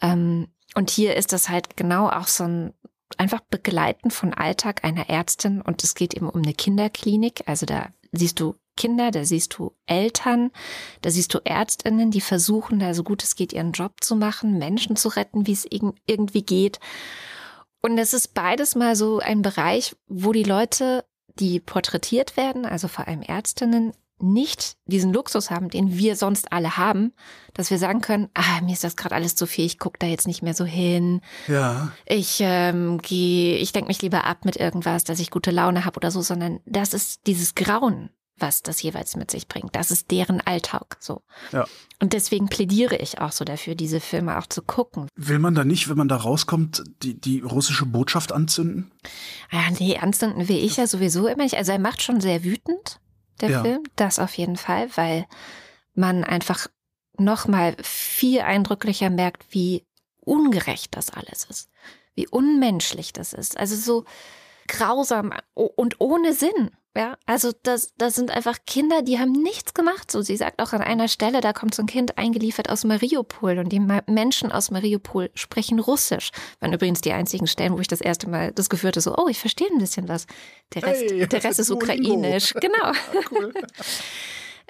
Ähm, 0.00 0.48
und 0.74 0.90
hier 0.90 1.16
ist 1.16 1.32
das 1.32 1.50
halt 1.50 1.76
genau 1.76 2.08
auch 2.08 2.26
so 2.26 2.44
ein 2.44 2.74
einfach 3.18 3.40
Begleiten 3.40 4.10
von 4.10 4.34
Alltag 4.34 4.84
einer 4.84 5.08
Ärztin 5.08 5.60
und 5.60 5.82
es 5.84 5.94
geht 5.94 6.14
eben 6.14 6.28
um 6.28 6.42
eine 6.42 6.54
Kinderklinik. 6.54 7.44
Also 7.46 7.66
da 7.66 7.88
siehst 8.12 8.40
du 8.40 8.54
Kinder, 8.76 9.10
da 9.10 9.24
siehst 9.24 9.56
du 9.56 9.72
Eltern, 9.86 10.50
da 11.02 11.10
siehst 11.10 11.32
du 11.32 11.38
Ärztinnen, 11.44 12.10
die 12.10 12.20
versuchen, 12.20 12.80
da 12.80 12.92
so 12.94 13.04
gut 13.04 13.22
es 13.22 13.36
geht, 13.36 13.52
ihren 13.52 13.72
Job 13.72 14.02
zu 14.02 14.16
machen, 14.16 14.58
Menschen 14.58 14.96
zu 14.96 15.08
retten, 15.08 15.46
wie 15.46 15.52
es 15.52 15.66
irgendwie 15.70 16.42
geht. 16.42 16.80
Und 17.82 17.98
es 17.98 18.14
ist 18.14 18.34
beides 18.34 18.74
mal 18.74 18.96
so 18.96 19.18
ein 19.18 19.42
Bereich, 19.42 19.94
wo 20.06 20.32
die 20.32 20.42
Leute, 20.42 21.04
die 21.38 21.60
porträtiert 21.60 22.36
werden, 22.36 22.64
also 22.64 22.88
vor 22.88 23.06
allem 23.06 23.22
Ärztinnen, 23.22 23.92
nicht 24.18 24.76
diesen 24.86 25.12
Luxus 25.12 25.50
haben, 25.50 25.68
den 25.68 25.96
wir 25.96 26.16
sonst 26.16 26.52
alle 26.52 26.76
haben, 26.76 27.12
dass 27.52 27.70
wir 27.70 27.78
sagen 27.78 28.00
können, 28.00 28.28
ah, 28.34 28.60
mir 28.62 28.72
ist 28.72 28.84
das 28.84 28.96
gerade 28.96 29.14
alles 29.14 29.34
zu 29.34 29.46
viel, 29.46 29.64
ich 29.64 29.78
gucke 29.78 29.98
da 29.98 30.06
jetzt 30.06 30.26
nicht 30.26 30.42
mehr 30.42 30.54
so 30.54 30.64
hin. 30.64 31.20
Ja. 31.48 31.92
Ich 32.06 32.38
ähm, 32.40 32.98
gehe, 32.98 33.56
ich 33.56 33.72
denke 33.72 33.88
mich 33.88 34.02
lieber 34.02 34.24
ab 34.24 34.44
mit 34.44 34.56
irgendwas, 34.56 35.04
dass 35.04 35.20
ich 35.20 35.30
gute 35.30 35.50
Laune 35.50 35.84
habe 35.84 35.96
oder 35.96 36.10
so, 36.10 36.22
sondern 36.22 36.60
das 36.64 36.94
ist 36.94 37.26
dieses 37.26 37.54
Grauen, 37.54 38.10
was 38.36 38.62
das 38.62 38.82
jeweils 38.82 39.16
mit 39.16 39.30
sich 39.30 39.48
bringt. 39.48 39.76
Das 39.76 39.90
ist 39.90 40.10
deren 40.10 40.40
Alltag 40.40 40.96
so. 41.00 41.22
Ja. 41.52 41.66
Und 42.00 42.12
deswegen 42.12 42.48
plädiere 42.48 42.96
ich 42.96 43.20
auch 43.20 43.32
so 43.32 43.44
dafür, 43.44 43.74
diese 43.74 44.00
Filme 44.00 44.38
auch 44.38 44.46
zu 44.46 44.62
gucken. 44.62 45.08
Will 45.14 45.38
man 45.38 45.54
da 45.54 45.64
nicht, 45.64 45.88
wenn 45.88 45.96
man 45.96 46.08
da 46.08 46.16
rauskommt, 46.16 46.82
die, 47.02 47.18
die 47.20 47.40
russische 47.40 47.86
Botschaft 47.86 48.32
anzünden? 48.32 48.90
Ja, 49.52 49.62
nee, 49.78 49.98
anzünden 49.98 50.48
will 50.48 50.58
ich 50.58 50.76
ja 50.76 50.86
sowieso 50.86 51.26
immer 51.26 51.44
nicht. 51.44 51.56
Also 51.56 51.72
er 51.72 51.78
macht 51.78 52.02
schon 52.02 52.20
sehr 52.20 52.44
wütend, 52.44 53.00
der 53.40 53.50
Ja. 53.50 53.62
Film. 53.62 53.82
Das 53.96 54.18
auf 54.18 54.34
jeden 54.36 54.56
Fall, 54.56 54.88
weil 54.96 55.26
man 55.94 56.24
einfach 56.24 56.68
noch 57.16 57.46
mal 57.46 57.76
viel 57.82 58.40
eindrücklicher 58.40 59.10
merkt, 59.10 59.44
wie 59.50 59.86
ungerecht 60.20 60.96
das 60.96 61.10
alles 61.10 61.44
ist. 61.44 61.70
Wie 62.14 62.28
unmenschlich 62.28 63.12
das 63.12 63.32
ist. 63.32 63.56
Also 63.58 63.76
so 63.76 64.04
grausam 64.68 65.32
und 65.54 66.00
ohne 66.00 66.32
Sinn. 66.32 66.70
Ja, 66.96 67.16
also 67.26 67.50
das, 67.64 67.92
das 67.96 68.14
sind 68.14 68.30
einfach 68.30 68.58
Kinder, 68.66 69.02
die 69.02 69.18
haben 69.18 69.32
nichts 69.32 69.74
gemacht. 69.74 70.12
So, 70.12 70.22
sie 70.22 70.36
sagt 70.36 70.62
auch 70.62 70.72
an 70.72 70.80
einer 70.80 71.08
Stelle, 71.08 71.40
da 71.40 71.52
kommt 71.52 71.74
so 71.74 71.82
ein 71.82 71.86
Kind 71.86 72.18
eingeliefert 72.18 72.70
aus 72.70 72.84
Mariupol 72.84 73.58
und 73.58 73.70
die 73.70 73.80
Menschen 73.80 74.52
aus 74.52 74.70
Mariupol 74.70 75.30
sprechen 75.34 75.80
Russisch. 75.80 76.30
Waren 76.60 76.72
übrigens 76.72 77.00
die 77.00 77.12
einzigen 77.12 77.48
Stellen, 77.48 77.72
wo 77.72 77.80
ich 77.80 77.88
das 77.88 78.00
erste 78.00 78.28
Mal 78.28 78.52
das 78.52 78.68
Gefühl 78.68 78.88
hatte, 78.88 79.00
so, 79.00 79.16
oh, 79.16 79.26
ich 79.26 79.40
verstehe 79.40 79.68
ein 79.72 79.78
bisschen 79.78 80.08
was. 80.08 80.26
Der 80.72 80.84
Rest, 80.84 81.02
Hey, 81.10 81.26
der 81.26 81.42
Rest 81.42 81.58
ist 81.58 81.70
ukrainisch. 81.72 82.54
Genau. 82.54 82.92
Cool. 83.30 83.52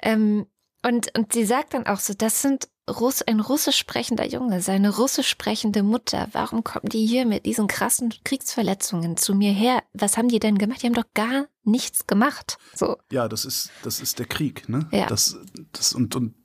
Ähm, 0.01 0.45
und, 0.85 1.17
und 1.17 1.33
sie 1.33 1.45
sagt 1.45 1.73
dann 1.73 1.87
auch 1.87 1.99
so, 1.99 2.13
das 2.13 2.41
sind 2.41 2.67
Russ, 2.89 3.23
ein 3.23 3.39
russisch 3.39 3.77
sprechender 3.77 4.27
Junge, 4.27 4.61
seine 4.61 4.95
russisch 4.95 5.27
sprechende 5.27 5.81
Mutter. 5.81 6.27
Warum 6.33 6.63
kommen 6.63 6.87
die 6.89 7.05
hier 7.05 7.25
mit 7.25 7.45
diesen 7.45 7.67
krassen 7.67 8.13
Kriegsverletzungen 8.23 9.17
zu 9.17 9.33
mir 9.33 9.51
her? 9.51 9.81
Was 9.93 10.17
haben 10.17 10.27
die 10.27 10.39
denn 10.39 10.57
gemacht? 10.59 10.83
Die 10.83 10.87
haben 10.87 10.93
doch 10.93 11.11
gar 11.15 11.47
nichts 11.63 12.05
gemacht. 12.05 12.59
So, 12.75 12.97
Ja, 13.11 13.27
das 13.27 13.43
ist, 13.43 13.71
das 13.83 13.99
ist 13.99 14.19
der 14.19 14.27
Krieg, 14.27 14.69
ne? 14.69 14.87
Ja. 14.91 15.07
Das, 15.07 15.37
das, 15.71 15.93
und, 15.93 16.15
und 16.15 16.35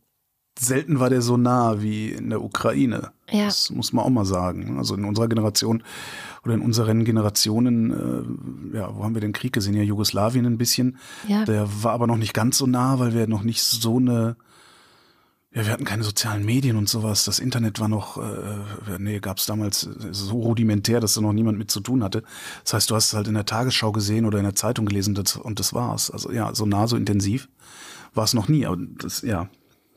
selten 0.58 0.98
war 0.98 1.10
der 1.10 1.20
so 1.20 1.36
nah 1.36 1.82
wie 1.82 2.10
in 2.10 2.30
der 2.30 2.42
Ukraine. 2.42 3.12
Ja. 3.30 3.44
Das 3.44 3.70
muss 3.70 3.92
man 3.92 4.04
auch 4.04 4.10
mal 4.10 4.24
sagen. 4.24 4.78
Also 4.78 4.94
in 4.94 5.04
unserer 5.04 5.28
Generation 5.28 5.82
oder 6.42 6.54
in 6.54 6.62
unseren 6.62 7.04
Generationen, 7.04 8.72
äh, 8.72 8.76
ja, 8.78 8.96
wo 8.96 9.04
haben 9.04 9.14
wir 9.14 9.20
den 9.20 9.32
Krieg 9.32 9.52
gesehen? 9.52 9.74
Ja, 9.74 9.82
Jugoslawien 9.82 10.46
ein 10.46 10.56
bisschen. 10.58 10.98
ja. 11.28 11.44
Der 11.44 11.68
war 11.82 11.92
aber 11.92 12.06
noch 12.06 12.16
nicht 12.16 12.32
ganz 12.32 12.56
so 12.56 12.66
nah, 12.66 12.98
weil 12.98 13.12
wir 13.12 13.26
noch 13.26 13.42
nicht 13.42 13.62
so 13.62 13.98
eine, 13.98 14.36
ja, 15.52 15.66
wir 15.66 15.72
hatten 15.72 15.84
keine 15.84 16.04
sozialen 16.04 16.44
Medien 16.44 16.76
und 16.76 16.88
sowas. 16.88 17.24
Das 17.24 17.40
Internet 17.40 17.80
war 17.80 17.88
noch, 17.88 18.18
äh, 18.18 18.98
nee, 18.98 19.18
gab 19.18 19.38
es 19.38 19.46
damals 19.46 19.80
so 19.80 20.40
rudimentär, 20.40 21.00
dass 21.00 21.14
da 21.14 21.20
noch 21.20 21.32
niemand 21.32 21.58
mit 21.58 21.72
zu 21.72 21.80
tun 21.80 22.04
hatte. 22.04 22.22
Das 22.62 22.74
heißt, 22.74 22.90
du 22.90 22.94
hast 22.94 23.06
es 23.06 23.14
halt 23.14 23.26
in 23.26 23.34
der 23.34 23.46
Tagesschau 23.46 23.90
gesehen 23.90 24.26
oder 24.26 24.38
in 24.38 24.44
der 24.44 24.54
Zeitung 24.54 24.86
gelesen 24.86 25.16
das, 25.16 25.34
und 25.36 25.58
das 25.58 25.74
war's. 25.74 26.10
Also 26.10 26.30
ja, 26.30 26.54
so 26.54 26.66
nah, 26.66 26.86
so 26.86 26.96
intensiv 26.96 27.48
war 28.14 28.24
es 28.24 28.32
noch 28.32 28.46
nie. 28.46 28.64
Aber 28.64 28.76
das, 28.78 29.22
ja, 29.22 29.48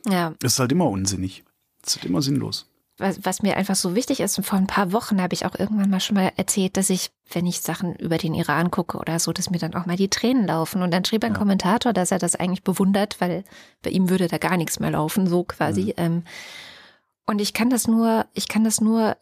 ja. 0.07 0.33
ist 0.41 0.57
halt 0.57 0.71
immer 0.71 0.89
unsinnig. 0.89 1.43
Es 1.83 1.89
ist 1.89 2.01
halt 2.01 2.09
immer 2.09 2.23
sinnlos. 2.23 2.72
Was, 2.97 3.25
was 3.25 3.41
mir 3.41 3.57
einfach 3.57 3.75
so 3.75 3.95
wichtig 3.95 4.19
ist, 4.19 4.37
und 4.37 4.43
vor 4.43 4.57
ein 4.59 4.67
paar 4.67 4.91
Wochen 4.91 5.21
habe 5.21 5.33
ich 5.33 5.45
auch 5.45 5.55
irgendwann 5.57 5.89
mal 5.89 5.99
schon 5.99 6.15
mal 6.15 6.31
erzählt, 6.37 6.77
dass 6.77 6.89
ich, 6.89 7.11
wenn 7.31 7.45
ich 7.47 7.61
Sachen 7.61 7.95
über 7.95 8.17
den 8.17 8.35
Iran 8.35 8.69
gucke 8.71 8.97
oder 8.97 9.19
so, 9.19 9.33
dass 9.33 9.49
mir 9.49 9.57
dann 9.57 9.73
auch 9.73 9.85
mal 9.85 9.95
die 9.97 10.09
Tränen 10.09 10.45
laufen. 10.47 10.81
Und 10.83 10.91
dann 10.91 11.03
schrieb 11.03 11.23
ein 11.23 11.33
Ja. 11.33 11.39
Kommentator, 11.39 11.93
dass 11.93 12.11
er 12.11 12.19
das 12.19 12.35
eigentlich 12.35 12.63
bewundert, 12.63 13.19
weil 13.19 13.43
bei 13.81 13.89
ihm 13.89 14.09
würde 14.09 14.27
da 14.27 14.37
gar 14.37 14.57
nichts 14.57 14.79
mehr 14.79 14.91
laufen, 14.91 15.27
so 15.27 15.43
quasi. 15.43 15.93
Ähm, 15.97 16.23
und 17.25 17.41
ich 17.41 17.53
kann 17.53 17.69
das 17.69 17.87
nur, 17.87 18.25
ich 18.33 18.47
kann 18.47 18.63
das 18.63 18.79
nur, 18.79 19.17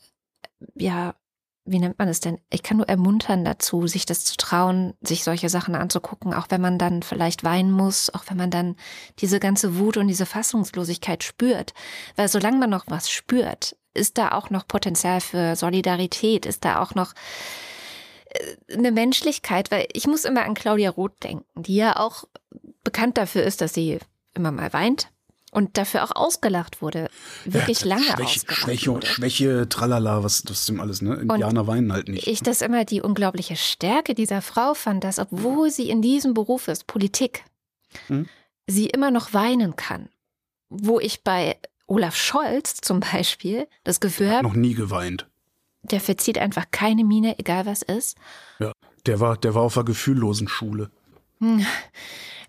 ja, 0.76 1.16
wie 1.72 1.80
nennt 1.80 2.00
man 2.00 2.08
es 2.08 2.20
denn? 2.20 2.40
Ich 2.50 2.64
kann 2.64 2.78
nur 2.78 2.90
ermuntern 2.90 3.44
dazu, 3.46 3.88
sich 3.88 4.06
das 4.06 4.24
zu 4.26 4.38
trauen, 4.38 4.94
sich 5.02 5.24
solche 5.24 5.50
Sachen 5.50 5.76
anzugucken, 5.76 6.34
auch 6.34 6.48
wenn 6.50 6.62
man 6.62 6.78
dann 6.78 7.04
vielleicht 7.04 7.44
weinen 7.44 7.72
muss, 7.72 8.14
auch 8.14 8.24
wenn 8.28 8.38
man 8.38 8.52
dann 8.52 8.76
diese 9.20 9.40
ganze 9.40 9.78
Wut 9.78 9.98
und 9.98 10.08
diese 10.08 10.26
Fassungslosigkeit 10.26 11.24
spürt. 11.24 11.74
Weil 12.16 12.28
solange 12.28 12.58
man 12.58 12.70
noch 12.70 12.86
was 12.88 13.10
spürt, 13.10 13.76
ist 13.94 14.18
da 14.18 14.32
auch 14.32 14.50
noch 14.50 14.68
Potenzial 14.68 15.22
für 15.22 15.56
Solidarität, 15.56 16.46
ist 16.46 16.64
da 16.66 16.82
auch 16.82 16.96
noch 16.96 17.14
äh, 18.26 18.74
eine 18.74 18.92
Menschlichkeit, 18.92 19.72
weil 19.72 19.88
ich 19.94 20.08
muss 20.08 20.26
immer 20.26 20.44
an 20.44 20.54
Claudia 20.54 20.90
Roth 20.90 21.24
denken, 21.24 21.46
die 21.62 21.76
ja 21.76 21.98
auch 21.98 22.26
bekannt 22.84 23.18
dafür 23.18 23.44
ist, 23.44 23.62
dass 23.62 23.74
sie 23.74 24.00
immer 24.34 24.52
mal 24.52 24.72
weint 24.74 25.10
und 25.52 25.78
dafür 25.78 26.04
auch 26.04 26.16
ausgelacht 26.16 26.82
wurde. 26.82 27.10
Wirklich 27.46 27.82
Ja, 27.82 27.88
lange 27.90 28.04
Schwäche, 28.06 28.24
ausgelacht 28.24 28.58
Schwäche, 28.58 28.92
wurde. 28.92 29.08
Schwäche, 29.08 29.70
tralala, 29.70 30.24
was 30.24 30.42
das 30.44 30.66
dem 30.66 30.80
alles, 30.80 31.02
ne? 31.02 31.16
Indianer 31.16 31.68
weinen 31.68 31.94
halt 31.94 32.08
nicht. 32.10 32.26
Ich 32.28 32.42
das 32.42 32.62
immer 32.62 32.86
die 32.86 33.02
unglaubliche 33.02 33.56
Stärke 33.56 34.16
dieser 34.16 34.42
Frau 34.42 34.74
fand, 34.74 35.04
dass 35.04 35.20
obwohl 35.20 35.70
sie 35.70 35.90
in 35.90 36.02
diesem 36.02 36.34
Beruf 36.34 36.68
ist, 36.68 36.88
Politik, 36.88 37.44
Hm. 38.08 38.28
sie 38.68 38.88
immer 38.88 39.12
noch 39.12 39.34
weinen 39.34 39.76
kann. 39.76 40.10
Wo 40.70 41.00
ich 41.02 41.24
bei 41.24 41.58
Olaf 41.88 42.16
Scholz 42.16 42.76
zum 42.80 43.02
Beispiel 43.02 43.68
das 43.84 44.00
Gefühl 44.00 44.32
habe, 44.32 44.44
noch 44.48 44.54
nie 44.56 44.74
geweint. 44.74 45.28
der 45.84 46.00
verzieht 46.00 46.38
einfach 46.38 46.66
keine 46.72 47.04
Miene, 47.04 47.38
egal 47.38 47.66
was 47.66 47.82
ist. 47.82 48.18
Der 49.06 49.20
war, 49.20 49.36
der 49.36 49.54
war 49.56 49.64
auf 49.64 49.74
der 49.74 49.84
gefühllosen 49.84 50.48
Schule. 50.48 50.90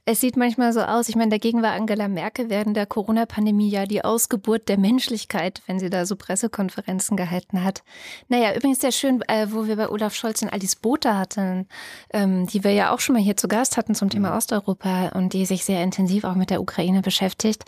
Es 0.04 0.20
sieht 0.20 0.36
manchmal 0.36 0.72
so 0.72 0.80
aus. 0.80 1.08
Ich 1.08 1.14
meine, 1.14 1.30
dagegen 1.30 1.62
war 1.62 1.74
Angela 1.74 2.08
Merkel 2.08 2.50
während 2.50 2.76
der 2.76 2.86
Corona-Pandemie 2.86 3.70
ja 3.70 3.86
die 3.86 4.02
Ausgeburt 4.02 4.68
der 4.68 4.76
Menschlichkeit, 4.76 5.62
wenn 5.66 5.78
sie 5.78 5.90
da 5.90 6.06
so 6.06 6.16
Pressekonferenzen 6.16 7.16
gehalten 7.16 7.62
hat. 7.62 7.84
Naja, 8.26 8.52
übrigens 8.52 8.80
sehr 8.80 8.90
schön, 8.90 9.22
äh, 9.28 9.46
wo 9.52 9.68
wir 9.68 9.76
bei 9.76 9.88
Olaf 9.88 10.16
Scholz 10.16 10.42
und 10.42 10.52
Alice 10.52 10.74
Botha 10.74 11.16
hatten, 11.16 11.68
ähm, 12.12 12.48
die 12.48 12.64
wir 12.64 12.72
ja 12.72 12.92
auch 12.92 12.98
schon 12.98 13.12
mal 13.12 13.22
hier 13.22 13.36
zu 13.36 13.46
Gast 13.46 13.76
hatten 13.76 13.94
zum 13.94 14.10
Thema 14.10 14.36
Osteuropa 14.36 15.10
und 15.10 15.34
die 15.34 15.46
sich 15.46 15.64
sehr 15.64 15.84
intensiv 15.84 16.24
auch 16.24 16.34
mit 16.34 16.50
der 16.50 16.60
Ukraine 16.60 17.00
beschäftigt. 17.00 17.64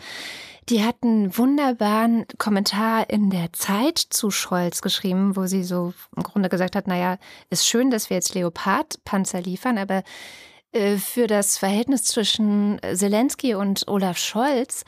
Die 0.67 0.83
hat 0.83 0.97
einen 1.03 1.37
wunderbaren 1.37 2.25
Kommentar 2.37 3.09
in 3.09 3.29
der 3.29 3.53
Zeit 3.53 3.97
zu 3.97 4.29
Scholz 4.29 4.81
geschrieben, 4.81 5.37
wo 5.37 5.45
sie 5.45 5.63
so 5.63 5.93
im 6.17 6.23
Grunde 6.23 6.49
gesagt 6.49 6.75
hat, 6.75 6.87
naja, 6.87 7.17
ist 7.49 7.65
schön, 7.65 7.91
dass 7.91 8.09
wir 8.09 8.17
jetzt 8.17 8.33
Leopard-Panzer 8.35 9.39
liefern, 9.39 9.77
aber 9.77 10.03
für 10.97 11.27
das 11.27 11.57
Verhältnis 11.57 12.03
zwischen 12.03 12.79
Zelensky 12.93 13.55
und 13.55 13.87
Olaf 13.87 14.17
Scholz 14.17 14.83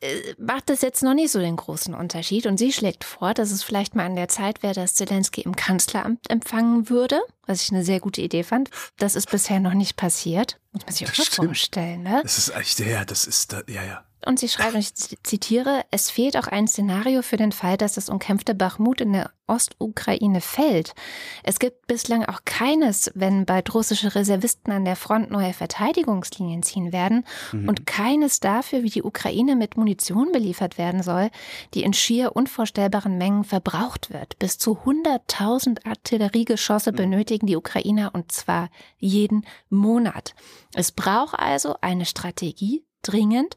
äh, 0.00 0.34
macht 0.38 0.68
das 0.68 0.82
jetzt 0.82 1.02
noch 1.02 1.14
nicht 1.14 1.30
so 1.30 1.38
den 1.38 1.56
großen 1.56 1.94
Unterschied. 1.94 2.46
Und 2.46 2.58
sie 2.58 2.72
schlägt 2.72 3.04
vor, 3.04 3.34
dass 3.34 3.50
es 3.50 3.62
vielleicht 3.62 3.94
mal 3.94 4.04
an 4.06 4.16
der 4.16 4.28
Zeit 4.28 4.62
wäre, 4.62 4.74
dass 4.74 4.94
Zelensky 4.94 5.42
im 5.42 5.54
Kanzleramt 5.54 6.28
empfangen 6.30 6.88
würde, 6.88 7.20
was 7.46 7.62
ich 7.62 7.70
eine 7.72 7.84
sehr 7.84 8.00
gute 8.00 8.20
Idee 8.20 8.42
fand. 8.42 8.70
Das 8.98 9.14
ist 9.14 9.30
bisher 9.30 9.60
noch 9.60 9.74
nicht 9.74 9.96
passiert. 9.96 10.58
Muss 10.72 10.84
man 10.84 10.94
sich 10.94 11.06
auch 11.08 11.12
Das 11.14 11.26
stimmt. 11.26 11.46
vorstellen, 11.48 12.02
ne? 12.02 12.20
Das 12.22 12.38
ist 12.38 12.54
echt, 12.56 12.80
ja, 12.80 13.04
das 13.04 13.26
ist, 13.26 13.52
ja, 13.68 13.82
ja. 13.84 14.04
Und 14.26 14.38
sie 14.38 14.48
schreibt, 14.48 14.74
und 14.74 14.80
ich 14.80 14.94
zitiere, 14.94 15.82
es 15.90 16.10
fehlt 16.10 16.36
auch 16.36 16.46
ein 16.46 16.68
Szenario 16.68 17.22
für 17.22 17.36
den 17.36 17.52
Fall, 17.52 17.76
dass 17.76 17.94
das 17.94 18.08
umkämpfte 18.08 18.54
Bachmut 18.54 19.00
in 19.00 19.12
der 19.12 19.30
Ostukraine 19.48 20.40
fällt. 20.40 20.94
Es 21.42 21.58
gibt 21.58 21.86
bislang 21.86 22.24
auch 22.24 22.40
keines, 22.44 23.10
wenn 23.14 23.44
bald 23.44 23.74
russische 23.74 24.14
Reservisten 24.14 24.72
an 24.72 24.84
der 24.84 24.96
Front 24.96 25.30
neue 25.30 25.52
Verteidigungslinien 25.52 26.62
ziehen 26.62 26.92
werden 26.92 27.24
Mhm. 27.52 27.68
und 27.68 27.86
keines 27.86 28.40
dafür, 28.40 28.82
wie 28.82 28.90
die 28.90 29.02
Ukraine 29.02 29.56
mit 29.56 29.76
Munition 29.76 30.32
beliefert 30.32 30.78
werden 30.78 31.02
soll, 31.02 31.30
die 31.74 31.82
in 31.82 31.92
schier 31.92 32.34
unvorstellbaren 32.36 33.18
Mengen 33.18 33.44
verbraucht 33.44 34.12
wird. 34.12 34.38
Bis 34.38 34.56
zu 34.58 34.78
100.000 34.84 35.84
Artilleriegeschosse 35.84 36.92
benötigen 36.92 37.46
die 37.46 37.56
Ukrainer 37.56 38.10
und 38.14 38.32
zwar 38.32 38.68
jeden 38.98 39.44
Monat. 39.68 40.34
Es 40.74 40.92
braucht 40.92 41.38
also 41.38 41.76
eine 41.80 42.06
Strategie 42.06 42.84
dringend 43.02 43.56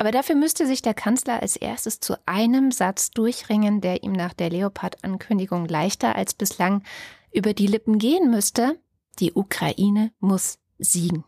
aber 0.00 0.12
dafür 0.12 0.34
müsste 0.34 0.66
sich 0.66 0.80
der 0.80 0.94
Kanzler 0.94 1.42
als 1.42 1.56
erstes 1.56 2.00
zu 2.00 2.16
einem 2.24 2.72
Satz 2.72 3.10
durchringen, 3.10 3.82
der 3.82 4.02
ihm 4.02 4.12
nach 4.12 4.32
der 4.32 4.48
Leopard-Ankündigung 4.48 5.68
leichter 5.68 6.16
als 6.16 6.32
bislang 6.32 6.82
über 7.34 7.52
die 7.52 7.66
Lippen 7.66 7.98
gehen 7.98 8.30
müsste. 8.30 8.80
Die 9.18 9.34
Ukraine 9.34 10.10
muss 10.18 10.58
siegen. 10.78 11.24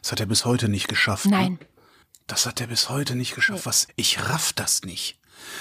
Das 0.00 0.12
hat 0.12 0.20
er 0.20 0.26
bis 0.26 0.44
heute 0.44 0.68
nicht 0.68 0.86
geschafft. 0.86 1.24
ne? 1.24 1.32
Nein. 1.32 1.58
Das 2.28 2.46
hat 2.46 2.60
er 2.60 2.68
bis 2.68 2.88
heute 2.88 3.16
nicht 3.16 3.34
geschafft. 3.34 3.66
Was? 3.66 3.88
Ich 3.96 4.28
raff 4.28 4.52
das 4.52 4.82
nicht. 4.82 5.18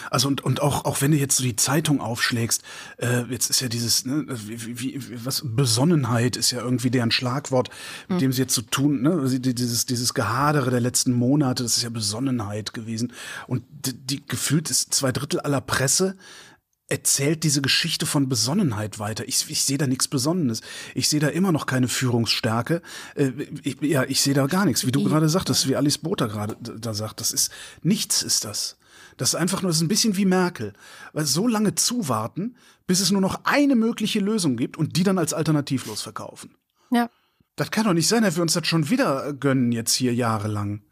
Also 0.10 0.28
und, 0.28 0.44
und 0.44 0.62
auch, 0.62 0.86
auch 0.86 1.02
wenn 1.02 1.12
du 1.12 1.18
jetzt 1.18 1.38
so 1.38 1.44
die 1.44 1.56
Zeitung 1.56 2.02
aufschlägst, 2.02 2.64
äh, 2.98 3.22
jetzt 3.30 3.50
ist 3.50 3.62
ja 3.62 3.68
dieses, 3.68 4.06
ne, 4.06 4.26
wie, 4.28 4.80
wie, 4.80 5.26
was, 5.26 5.44
Besonnenheit 5.46 6.36
ist 6.36 6.52
ja 6.52 6.62
irgendwie 6.62 6.92
deren 6.92 7.12
Schlagwort, 7.12 7.70
mit 8.08 8.22
dem 8.22 8.32
sie 8.32 8.42
jetzt 8.42 8.54
zu 8.54 8.62
so 8.62 8.68
tun, 8.68 9.02
ne, 9.02 9.40
dieses, 9.40 9.86
dieses 9.86 10.14
Gehadere 10.14 10.72
der 10.72 10.82
letzten 10.82 11.14
Monate, 11.14 11.64
das 11.64 11.78
ist 11.78 11.84
ja 11.84 11.90
Besonnenheit 11.90 12.74
gewesen. 12.74 13.14
Und 13.48 13.64
die, 13.70 13.94
die 13.94 14.26
gefühlt 14.26 14.70
ist 14.70 14.94
zwei 14.94 15.12
Drittel 15.12 15.40
aller 15.40 15.62
Presse 15.62 16.18
erzählt 16.90 17.44
diese 17.44 17.62
Geschichte 17.62 18.06
von 18.06 18.30
Besonnenheit 18.30 18.98
weiter. 18.98 19.28
Ich, 19.28 19.50
ich 19.50 19.64
sehe 19.64 19.78
da 19.78 19.88
nichts 19.88 20.08
Besonnenes. 20.08 20.62
Ich 20.96 21.10
sehe 21.10 21.20
da 21.20 21.28
immer 21.28 21.52
noch 21.52 21.66
keine 21.66 21.88
Führungsstärke. 21.88 22.82
Äh, 23.16 23.32
ich, 23.64 23.82
ja, 23.82 24.04
ich 24.04 24.22
sehe 24.22 24.34
da 24.34 24.48
gar 24.48 24.66
nichts, 24.66 24.86
wie 24.86 24.92
du 24.92 25.04
gerade 25.04 25.28
sagtest, 25.28 25.68
wie 25.68 25.76
Alice 25.76 25.98
Botha 25.98 26.28
gerade 26.28 26.56
da 26.62 26.94
sagt. 26.94 27.20
Das 27.20 27.32
ist 27.32 27.52
nichts 27.84 28.24
ist 28.24 28.46
das. 28.46 28.78
Das 29.18 29.30
ist 29.30 29.36
einfach 29.36 29.62
nur, 29.62 29.70
das 29.70 29.78
ist 29.78 29.84
ein 29.84 29.88
bisschen 29.88 30.16
wie 30.16 30.26
Merkel. 30.26 30.74
Weil 31.14 31.26
so 31.26 31.48
lange 31.48 31.76
zuwarten, 31.76 32.56
bis 32.86 33.00
es 33.00 33.12
nur 33.12 33.22
noch 33.22 33.42
eine 33.44 33.76
mögliche 33.76 34.20
Lösung 34.20 34.56
gibt 34.56 34.78
und 34.78 34.96
die 34.96 35.04
dann 35.04 35.18
als 35.18 35.34
alternativlos 35.34 36.02
verkaufen. 36.02 36.56
Ja. 36.92 37.10
Das 37.56 37.72
kann 37.72 37.86
doch 37.86 37.94
nicht 37.94 38.08
sein, 38.08 38.24
dass 38.24 38.36
wir 38.36 38.44
uns 38.44 38.54
das 38.54 38.68
schon 38.68 38.90
wieder 38.90 39.34
gönnen, 39.34 39.72
jetzt 39.72 39.94
hier 39.96 40.14
jahrelang. 40.14 40.84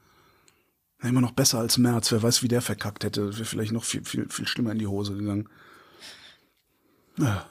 Immer 1.01 1.21
noch 1.21 1.31
besser 1.31 1.59
als 1.59 1.77
März. 1.77 2.11
Wer 2.11 2.23
weiß, 2.23 2.41
wie 2.41 2.47
der 2.47 2.61
verkackt 2.61 3.03
hätte. 3.03 3.33
Wäre 3.33 3.45
vielleicht 3.45 3.71
noch 3.71 3.83
viel, 3.83 4.03
viel, 4.03 4.27
viel 4.29 4.47
schlimmer 4.47 4.71
in 4.71 4.79
die 4.79 4.87
Hose 4.87 5.15
gegangen. 5.15 5.47
Ja. 7.17 7.45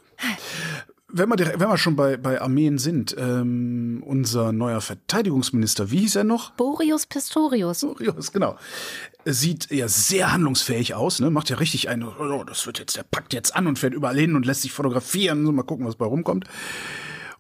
Wenn 1.09 1.29
wir, 1.29 1.37
direkt, 1.37 1.61
wenn 1.61 1.69
wir 1.69 1.77
schon 1.77 1.97
bei, 1.97 2.17
bei 2.17 2.41
Armeen 2.41 2.79
sind, 2.79 3.15
ähm, 3.19 4.03
unser 4.07 4.53
neuer 4.53 4.81
Verteidigungsminister, 4.81 5.91
wie 5.91 5.99
hieß 5.99 6.17
er 6.17 6.25
noch? 6.25 6.53
Boreus 6.53 7.07
Pistorius. 7.07 7.83
Boreus, 7.83 8.33
genau. 8.33 8.57
Sieht 9.25 9.71
ja 9.71 9.87
sehr 9.87 10.33
handlungsfähig 10.33 10.95
aus, 10.95 11.21
ne? 11.21 11.31
Macht 11.31 11.51
ja 11.51 11.57
richtig 11.57 11.89
einen, 11.89 12.05
oh, 12.05 12.45
das 12.45 12.67
wird 12.67 12.79
jetzt, 12.79 12.97
der 12.97 13.05
packt 13.05 13.35
jetzt 13.35 13.55
an 13.55 13.67
und 13.67 13.79
fährt 13.79 13.95
überall 13.95 14.19
hin 14.19 14.35
und 14.35 14.47
lässt 14.47 14.63
sich 14.63 14.73
fotografieren. 14.73 15.45
So, 15.45 15.53
mal 15.53 15.63
gucken, 15.63 15.87
was 15.87 15.97
bei 15.97 16.07
rumkommt. 16.07 16.47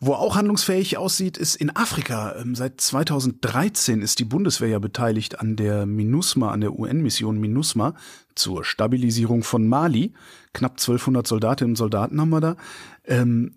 Wo 0.00 0.14
auch 0.14 0.36
handlungsfähig 0.36 0.98
aussieht, 0.98 1.38
ist 1.38 1.56
in 1.56 1.74
Afrika. 1.74 2.34
Ähm, 2.36 2.54
seit 2.54 2.80
2013 2.80 4.02
ist 4.02 4.18
die 4.18 4.24
Bundeswehr 4.24 4.68
ja 4.68 4.78
beteiligt 4.78 5.40
an 5.40 5.56
der 5.56 5.86
MINUSMA, 5.86 6.50
an 6.50 6.60
der 6.60 6.78
UN-Mission 6.78 7.38
MINUSMA 7.38 7.94
zur 8.34 8.64
Stabilisierung 8.64 9.42
von 9.42 9.68
Mali. 9.68 10.12
Knapp 10.52 10.72
1200 10.72 11.26
Soldatinnen 11.26 11.72
und 11.72 11.76
Soldaten 11.76 12.20
haben 12.20 12.30
wir 12.30 12.40
da. 12.40 12.56
Ähm, 13.04 13.54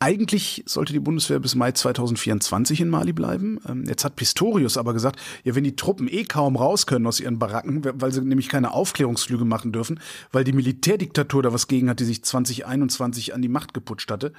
eigentlich 0.00 0.64
sollte 0.66 0.92
die 0.92 1.00
Bundeswehr 1.00 1.38
bis 1.38 1.54
Mai 1.54 1.72
2024 1.72 2.82
in 2.82 2.90
Mali 2.90 3.14
bleiben. 3.14 3.58
Ähm, 3.66 3.84
jetzt 3.86 4.04
hat 4.04 4.16
Pistorius 4.16 4.76
aber 4.76 4.92
gesagt, 4.92 5.18
ja, 5.44 5.54
wenn 5.54 5.64
die 5.64 5.76
Truppen 5.76 6.08
eh 6.08 6.24
kaum 6.24 6.56
raus 6.56 6.86
können 6.86 7.06
aus 7.06 7.20
ihren 7.20 7.38
Baracken, 7.38 7.82
weil 7.84 8.12
sie 8.12 8.20
nämlich 8.20 8.50
keine 8.50 8.72
Aufklärungsflüge 8.72 9.46
machen 9.46 9.72
dürfen, 9.72 10.00
weil 10.30 10.44
die 10.44 10.52
Militärdiktatur 10.52 11.42
da 11.42 11.54
was 11.54 11.68
gegen 11.68 11.88
hat, 11.88 12.00
die 12.00 12.04
sich 12.04 12.22
2021 12.22 13.34
an 13.34 13.40
die 13.40 13.48
Macht 13.48 13.72
geputscht 13.72 14.10
hatte, 14.10 14.34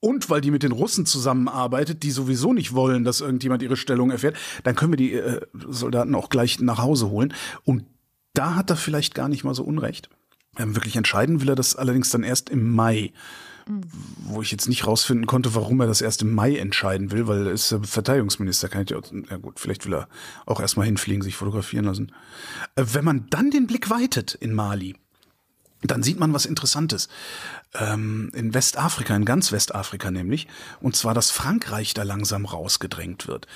und 0.00 0.30
weil 0.30 0.40
die 0.40 0.50
mit 0.50 0.62
den 0.62 0.72
Russen 0.72 1.06
zusammenarbeitet, 1.06 2.02
die 2.02 2.10
sowieso 2.10 2.52
nicht 2.52 2.74
wollen, 2.74 3.04
dass 3.04 3.20
irgendjemand 3.20 3.62
ihre 3.62 3.76
Stellung 3.76 4.10
erfährt, 4.10 4.36
dann 4.62 4.74
können 4.74 4.92
wir 4.92 4.96
die 4.96 5.14
äh, 5.14 5.40
Soldaten 5.68 6.14
auch 6.14 6.28
gleich 6.28 6.60
nach 6.60 6.78
Hause 6.78 7.10
holen. 7.10 7.34
Und 7.64 7.84
da 8.34 8.54
hat 8.54 8.70
er 8.70 8.76
vielleicht 8.76 9.14
gar 9.14 9.28
nicht 9.28 9.44
mal 9.44 9.54
so 9.54 9.64
Unrecht. 9.64 10.08
Ähm, 10.56 10.76
wirklich 10.76 10.96
entscheiden 10.96 11.40
will 11.40 11.48
er 11.48 11.56
das 11.56 11.76
allerdings 11.76 12.10
dann 12.10 12.22
erst 12.22 12.48
im 12.48 12.74
Mai. 12.74 13.12
Mhm. 13.66 13.82
Wo 14.24 14.40
ich 14.40 14.52
jetzt 14.52 14.68
nicht 14.68 14.86
rausfinden 14.86 15.26
konnte, 15.26 15.54
warum 15.54 15.80
er 15.80 15.88
das 15.88 16.00
erst 16.00 16.22
im 16.22 16.32
Mai 16.32 16.56
entscheiden 16.56 17.10
will, 17.10 17.26
weil 17.26 17.46
er 17.46 17.52
ist 17.52 17.74
Verteidigungsminister, 17.82 18.68
kann 18.68 18.82
ich 18.82 18.90
ja, 18.90 19.00
ja 19.30 19.36
gut, 19.36 19.58
vielleicht 19.58 19.84
will 19.84 19.94
er 19.94 20.08
auch 20.46 20.60
erstmal 20.60 20.86
hinfliegen, 20.86 21.22
sich 21.22 21.34
fotografieren 21.34 21.84
lassen. 21.84 22.12
Äh, 22.76 22.84
wenn 22.92 23.04
man 23.04 23.26
dann 23.30 23.50
den 23.50 23.66
Blick 23.66 23.90
weitet 23.90 24.34
in 24.34 24.54
Mali, 24.54 24.94
dann 25.82 26.02
sieht 26.02 26.18
man 26.18 26.32
was 26.32 26.44
Interessantes. 26.44 27.08
Ähm, 27.74 28.30
in 28.34 28.54
Westafrika, 28.54 29.14
in 29.14 29.24
ganz 29.24 29.52
Westafrika 29.52 30.10
nämlich, 30.10 30.48
und 30.80 30.96
zwar, 30.96 31.14
dass 31.14 31.30
Frankreich 31.30 31.94
da 31.94 32.02
langsam 32.02 32.46
rausgedrängt 32.46 33.28
wird. 33.28 33.46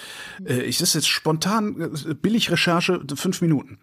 Äh, 0.45 0.63
ich 0.63 0.81
ist 0.81 0.95
jetzt 0.95 1.09
spontan, 1.09 1.81
äh, 1.81 2.15
billig 2.15 2.51
Recherche, 2.51 3.01
fünf 3.15 3.41
Minuten. 3.41 3.79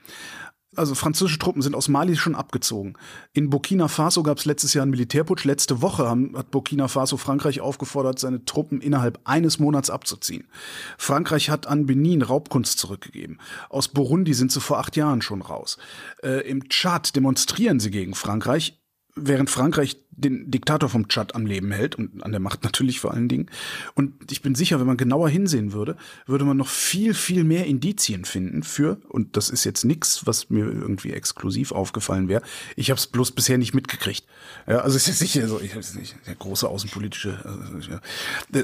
Also 0.75 0.93
französische 0.93 1.39
Truppen 1.39 1.63
sind 1.63 1.75
aus 1.75 1.87
Mali 1.87 2.15
schon 2.15 2.35
abgezogen. 2.35 2.93
In 3.33 3.49
Burkina 3.49 3.87
Faso 3.87 4.21
gab 4.21 4.37
es 4.37 4.45
letztes 4.45 4.75
Jahr 4.75 4.83
einen 4.83 4.91
Militärputsch. 4.91 5.43
Letzte 5.43 5.81
Woche 5.81 6.07
haben, 6.07 6.37
hat 6.37 6.51
Burkina 6.51 6.87
Faso 6.87 7.17
Frankreich 7.17 7.59
aufgefordert, 7.59 8.19
seine 8.19 8.45
Truppen 8.45 8.79
innerhalb 8.79 9.19
eines 9.23 9.57
Monats 9.57 9.89
abzuziehen. 9.89 10.47
Frankreich 10.97 11.49
hat 11.49 11.65
an 11.65 11.87
Benin 11.87 12.21
Raubkunst 12.21 12.77
zurückgegeben. 12.77 13.39
Aus 13.69 13.87
Burundi 13.87 14.35
sind 14.35 14.51
sie 14.51 14.61
vor 14.61 14.77
acht 14.77 14.95
Jahren 14.95 15.23
schon 15.23 15.41
raus. 15.41 15.79
Äh, 16.21 16.47
Im 16.47 16.69
Tschad 16.69 17.15
demonstrieren 17.15 17.79
sie 17.79 17.89
gegen 17.89 18.13
Frankreich 18.13 18.78
während 19.27 19.49
Frankreich 19.49 19.97
den 20.11 20.51
Diktator 20.51 20.89
vom 20.89 21.07
Tschad 21.07 21.33
am 21.33 21.45
Leben 21.45 21.71
hält 21.71 21.95
und 21.95 22.23
an 22.23 22.31
der 22.31 22.41
Macht 22.41 22.63
natürlich 22.63 22.99
vor 22.99 23.13
allen 23.13 23.29
Dingen. 23.29 23.49
Und 23.95 24.31
ich 24.31 24.41
bin 24.41 24.53
sicher, 24.53 24.79
wenn 24.79 24.87
man 24.87 24.97
genauer 24.97 25.29
hinsehen 25.29 25.71
würde, 25.71 25.95
würde 26.25 26.45
man 26.45 26.57
noch 26.57 26.67
viel, 26.67 27.13
viel 27.13 27.43
mehr 27.43 27.65
Indizien 27.65 28.25
finden 28.25 28.63
für, 28.63 28.99
und 29.07 29.37
das 29.37 29.49
ist 29.49 29.63
jetzt 29.63 29.85
nichts, 29.85 30.25
was 30.27 30.49
mir 30.49 30.65
irgendwie 30.65 31.13
exklusiv 31.13 31.71
aufgefallen 31.71 32.27
wäre. 32.27 32.41
Ich 32.75 32.89
habe 32.89 32.99
es 32.99 33.07
bloß 33.07 33.31
bisher 33.31 33.57
nicht 33.57 33.73
mitgekriegt. 33.73 34.25
Ja, 34.67 34.79
also 34.79 34.97
es 34.97 35.07
ist 35.07 35.19
sicher 35.19 35.47
so, 35.47 35.61
ich 35.61 35.75
weiß 35.75 35.95
nicht, 35.95 36.15
der 36.27 36.35
große 36.35 36.67
außenpolitische, 36.67 37.39
also, 37.45 37.89
ja, 37.89 38.01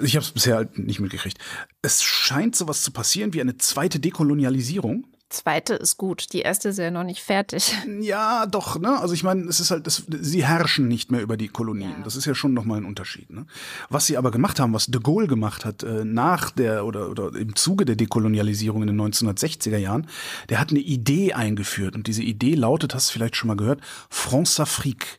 ich 0.04 0.16
habe 0.16 0.26
es 0.26 0.32
bisher 0.32 0.56
halt 0.56 0.78
nicht 0.78 1.00
mitgekriegt. 1.00 1.38
Es 1.82 2.04
scheint 2.04 2.56
sowas 2.56 2.82
zu 2.82 2.92
passieren 2.92 3.34
wie 3.34 3.42
eine 3.42 3.58
zweite 3.58 4.00
Dekolonialisierung 4.00 5.08
zweite 5.30 5.74
ist 5.74 5.98
gut, 5.98 6.34
die 6.34 6.42
erste 6.42 6.70
ist 6.70 6.80
ja 6.80 6.92
noch 6.92 7.04
nicht 7.04 7.22
fertig. 7.22 7.74
Ja, 8.02 8.46
doch, 8.46 8.80
ne? 8.80 9.00
Also 9.00 9.14
ich 9.14 9.24
meine, 9.24 9.44
es 9.46 9.60
ist 9.60 9.72
halt, 9.72 9.88
das, 9.88 10.04
sie 10.08 10.46
herrschen 10.46 10.88
nicht 10.88 11.12
mehr 11.12 11.22
über 11.22 11.38
die 11.38 11.48
Kolonien. 11.48 11.96
Ja. 11.98 12.04
Das 12.04 12.16
ist 12.16 12.26
ja 12.26 12.36
schon 12.36 12.54
nochmal 12.54 12.78
ein 12.78 12.86
Unterschied. 12.86 13.32
Ne? 13.32 13.46
Was 13.90 14.06
sie 14.06 14.18
aber 14.18 14.32
gemacht 14.32 14.60
haben, 14.60 14.74
was 14.74 14.88
de 14.88 15.02
Gaulle 15.02 15.28
gemacht 15.28 15.66
hat, 15.66 15.82
äh, 15.84 16.04
nach 16.04 16.52
der 16.52 16.86
oder, 16.86 17.10
oder 17.10 17.36
im 17.36 17.56
Zuge 17.56 17.86
der 17.86 17.96
Dekolonialisierung 17.96 18.82
in 18.84 18.88
den 18.88 19.02
1960er 19.02 19.78
Jahren, 19.78 20.08
der 20.50 20.60
hat 20.60 20.72
eine 20.72 20.80
Idee 20.80 21.34
eingeführt. 21.34 21.96
Und 21.96 22.08
diese 22.08 22.22
Idee 22.22 22.56
lautet, 22.56 22.94
hast 22.94 23.10
du 23.10 23.14
vielleicht 23.14 23.36
schon 23.36 23.48
mal 23.48 23.58
gehört, 23.58 23.82
France 24.10 24.62
Afrique. 24.62 25.18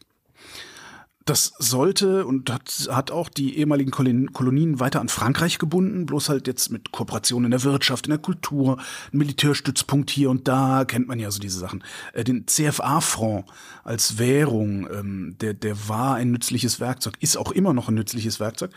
Das 1.26 1.54
sollte 1.58 2.24
und 2.24 2.52
hat, 2.52 2.88
hat 2.88 3.10
auch 3.10 3.28
die 3.28 3.58
ehemaligen 3.58 3.90
Kolonien 3.90 4.78
weiter 4.78 5.00
an 5.00 5.08
Frankreich 5.08 5.58
gebunden, 5.58 6.06
bloß 6.06 6.28
halt 6.28 6.46
jetzt 6.46 6.70
mit 6.70 6.92
Kooperationen 6.92 7.46
in 7.46 7.50
der 7.50 7.64
Wirtschaft, 7.64 8.06
in 8.06 8.10
der 8.10 8.20
Kultur, 8.20 8.78
Militärstützpunkt 9.10 10.08
hier 10.08 10.30
und 10.30 10.46
da, 10.46 10.84
kennt 10.84 11.08
man 11.08 11.18
ja 11.18 11.28
so 11.32 11.40
diese 11.40 11.58
Sachen. 11.58 11.82
Äh, 12.12 12.22
den 12.22 12.46
CFA-Franc 12.46 13.44
als 13.82 14.18
Währung, 14.18 14.88
ähm, 14.88 15.36
der, 15.40 15.54
der 15.54 15.88
war 15.88 16.14
ein 16.14 16.30
nützliches 16.30 16.78
Werkzeug, 16.78 17.14
ist 17.18 17.36
auch 17.36 17.50
immer 17.50 17.72
noch 17.72 17.88
ein 17.88 17.94
nützliches 17.94 18.38
Werkzeug 18.38 18.70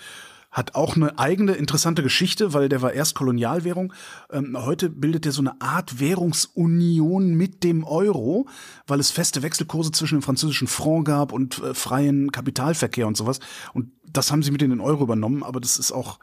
hat 0.51 0.75
auch 0.75 0.95
eine 0.95 1.19
eigene 1.19 1.53
interessante 1.53 2.01
Geschichte, 2.01 2.53
weil 2.53 2.69
der 2.69 2.81
war 2.81 2.93
erst 2.93 3.15
Kolonialwährung. 3.15 3.93
Ähm, 4.31 4.57
heute 4.59 4.89
bildet 4.89 5.25
er 5.25 5.31
so 5.31 5.41
eine 5.41 5.61
Art 5.61 5.99
Währungsunion 5.99 7.35
mit 7.35 7.63
dem 7.63 7.83
Euro, 7.83 8.47
weil 8.87 8.99
es 8.99 9.11
feste 9.11 9.43
Wechselkurse 9.43 9.91
zwischen 9.91 10.17
dem 10.17 10.23
französischen 10.23 10.67
Franc 10.67 11.05
gab 11.05 11.31
und 11.31 11.61
äh, 11.61 11.73
freien 11.73 12.31
Kapitalverkehr 12.31 13.07
und 13.07 13.15
sowas. 13.15 13.39
Und 13.73 13.91
das 14.05 14.31
haben 14.31 14.41
sie 14.41 14.51
mit 14.51 14.61
in 14.61 14.71
den 14.71 14.81
Euro 14.81 15.03
übernommen, 15.03 15.43
aber 15.43 15.59
das 15.59 15.77
ist 15.77 15.91
auch 15.91 16.19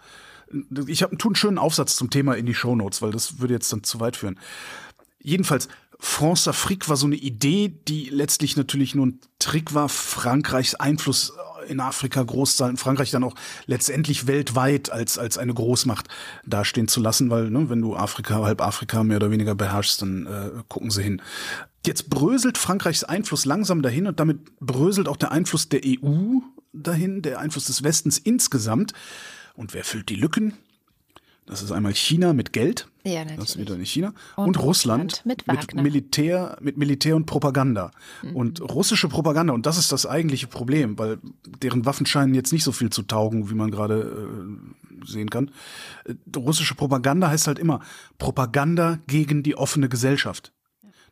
ich 0.87 1.03
habe 1.03 1.17
einen 1.21 1.35
schönen 1.35 1.59
Aufsatz 1.59 1.97
zum 1.97 2.11
Thema 2.11 2.35
in 2.35 2.47
die 2.47 2.55
Show 2.55 2.77
Notes, 2.77 3.03
weil 3.03 3.11
das 3.11 3.41
würde 3.41 3.55
jetzt 3.55 3.73
dann 3.73 3.83
zu 3.83 4.01
weit 4.01 4.17
führen. 4.17 4.39
Jedenfalls, 5.21 5.69
France 5.98 6.48
Afrique 6.48 6.88
war 6.88 6.96
so 6.96 7.06
eine 7.06 7.16
Idee, 7.16 7.68
die 7.88 8.11
letztlich 8.11 8.56
natürlich 8.56 8.94
nur 8.94 9.06
ein 9.06 9.20
Trick 9.38 9.74
war, 9.74 9.88
Frankreichs 9.88 10.74
Einfluss 10.74 11.32
in 11.68 11.80
Afrika 11.80 12.22
groß 12.22 12.62
Frankreich 12.76 13.11
dann 13.11 13.24
auch 13.24 13.35
letztendlich 13.66 14.26
weltweit 14.26 14.90
als, 14.90 15.18
als 15.18 15.38
eine 15.38 15.52
Großmacht 15.52 16.09
dastehen 16.44 16.88
zu 16.88 17.00
lassen, 17.00 17.30
weil 17.30 17.50
ne, 17.50 17.68
wenn 17.68 17.80
du 17.80 17.96
Afrika, 17.96 18.42
halb 18.42 18.61
Afrika 18.61 19.02
mehr 19.02 19.16
oder 19.16 19.30
weniger 19.30 19.54
beherrschst, 19.54 20.02
dann 20.02 20.26
äh, 20.26 20.62
gucken 20.68 20.90
sie 20.90 21.02
hin. 21.02 21.22
Jetzt 21.85 22.11
bröselt 22.11 22.59
Frankreichs 22.59 23.04
Einfluss 23.04 23.44
langsam 23.44 23.82
dahin 23.82 24.06
und 24.06 24.18
damit 24.18 24.59
bröselt 24.61 25.09
auch 25.09 25.16
der 25.16 25.32
Einfluss 25.32 25.68
der 25.68 25.80
EU 25.85 26.40
dahin, 26.72 27.22
der 27.22 27.38
Einfluss 27.38 27.66
des 27.66 27.82
Westens 27.82 28.18
insgesamt. 28.18 28.92
Und 29.54 29.72
wer 29.72 29.85
füllt 29.85 30.09
die 30.09 30.16
Lücken? 30.16 30.54
Das 31.46 31.62
ist 31.62 31.70
einmal 31.70 31.94
China 31.94 32.32
mit 32.32 32.52
Geld. 32.52 32.88
Ja, 33.04 33.20
natürlich. 33.20 33.38
Das 33.38 33.48
ist 33.50 33.61
wieder 33.61 33.76
nicht 33.76 33.92
China. 33.92 34.12
Und, 34.35 34.46
und 34.46 34.62
Russland, 34.62 35.24
mit, 35.24 35.46
mit, 35.46 35.74
Militär, 35.74 36.59
mit 36.61 36.76
Militär 36.76 37.14
und 37.14 37.26
Propaganda. 37.26 37.92
Mhm. 38.22 38.37
Und 38.37 38.61
russische 38.61 39.09
Propaganda, 39.09 39.54
und 39.54 39.64
das 39.64 39.78
ist 39.78 39.92
das 39.92 40.06
eigentliche 40.06 40.48
Problem, 40.48 40.98
weil 40.98 41.18
deren 41.62 41.87
Waffen 41.87 42.04
scheinen 42.04 42.35
jetzt 42.35 42.52
nicht 42.52 42.64
so 42.64 42.72
viel 42.72 42.90
zu 42.90 43.02
taugen, 43.02 43.48
wie 43.48 43.54
man 43.54 43.70
gerade 43.70 44.28
äh, 45.04 45.06
sehen 45.06 45.30
kann. 45.30 45.52
Äh, 46.04 46.14
russische 46.37 46.74
Propaganda 46.74 47.28
heißt 47.28 47.46
halt 47.46 47.61
immer 47.61 47.80
Propaganda 48.18 48.98
gegen 49.06 49.44
die 49.44 49.56
offene 49.56 49.88
Gesellschaft. 49.88 50.52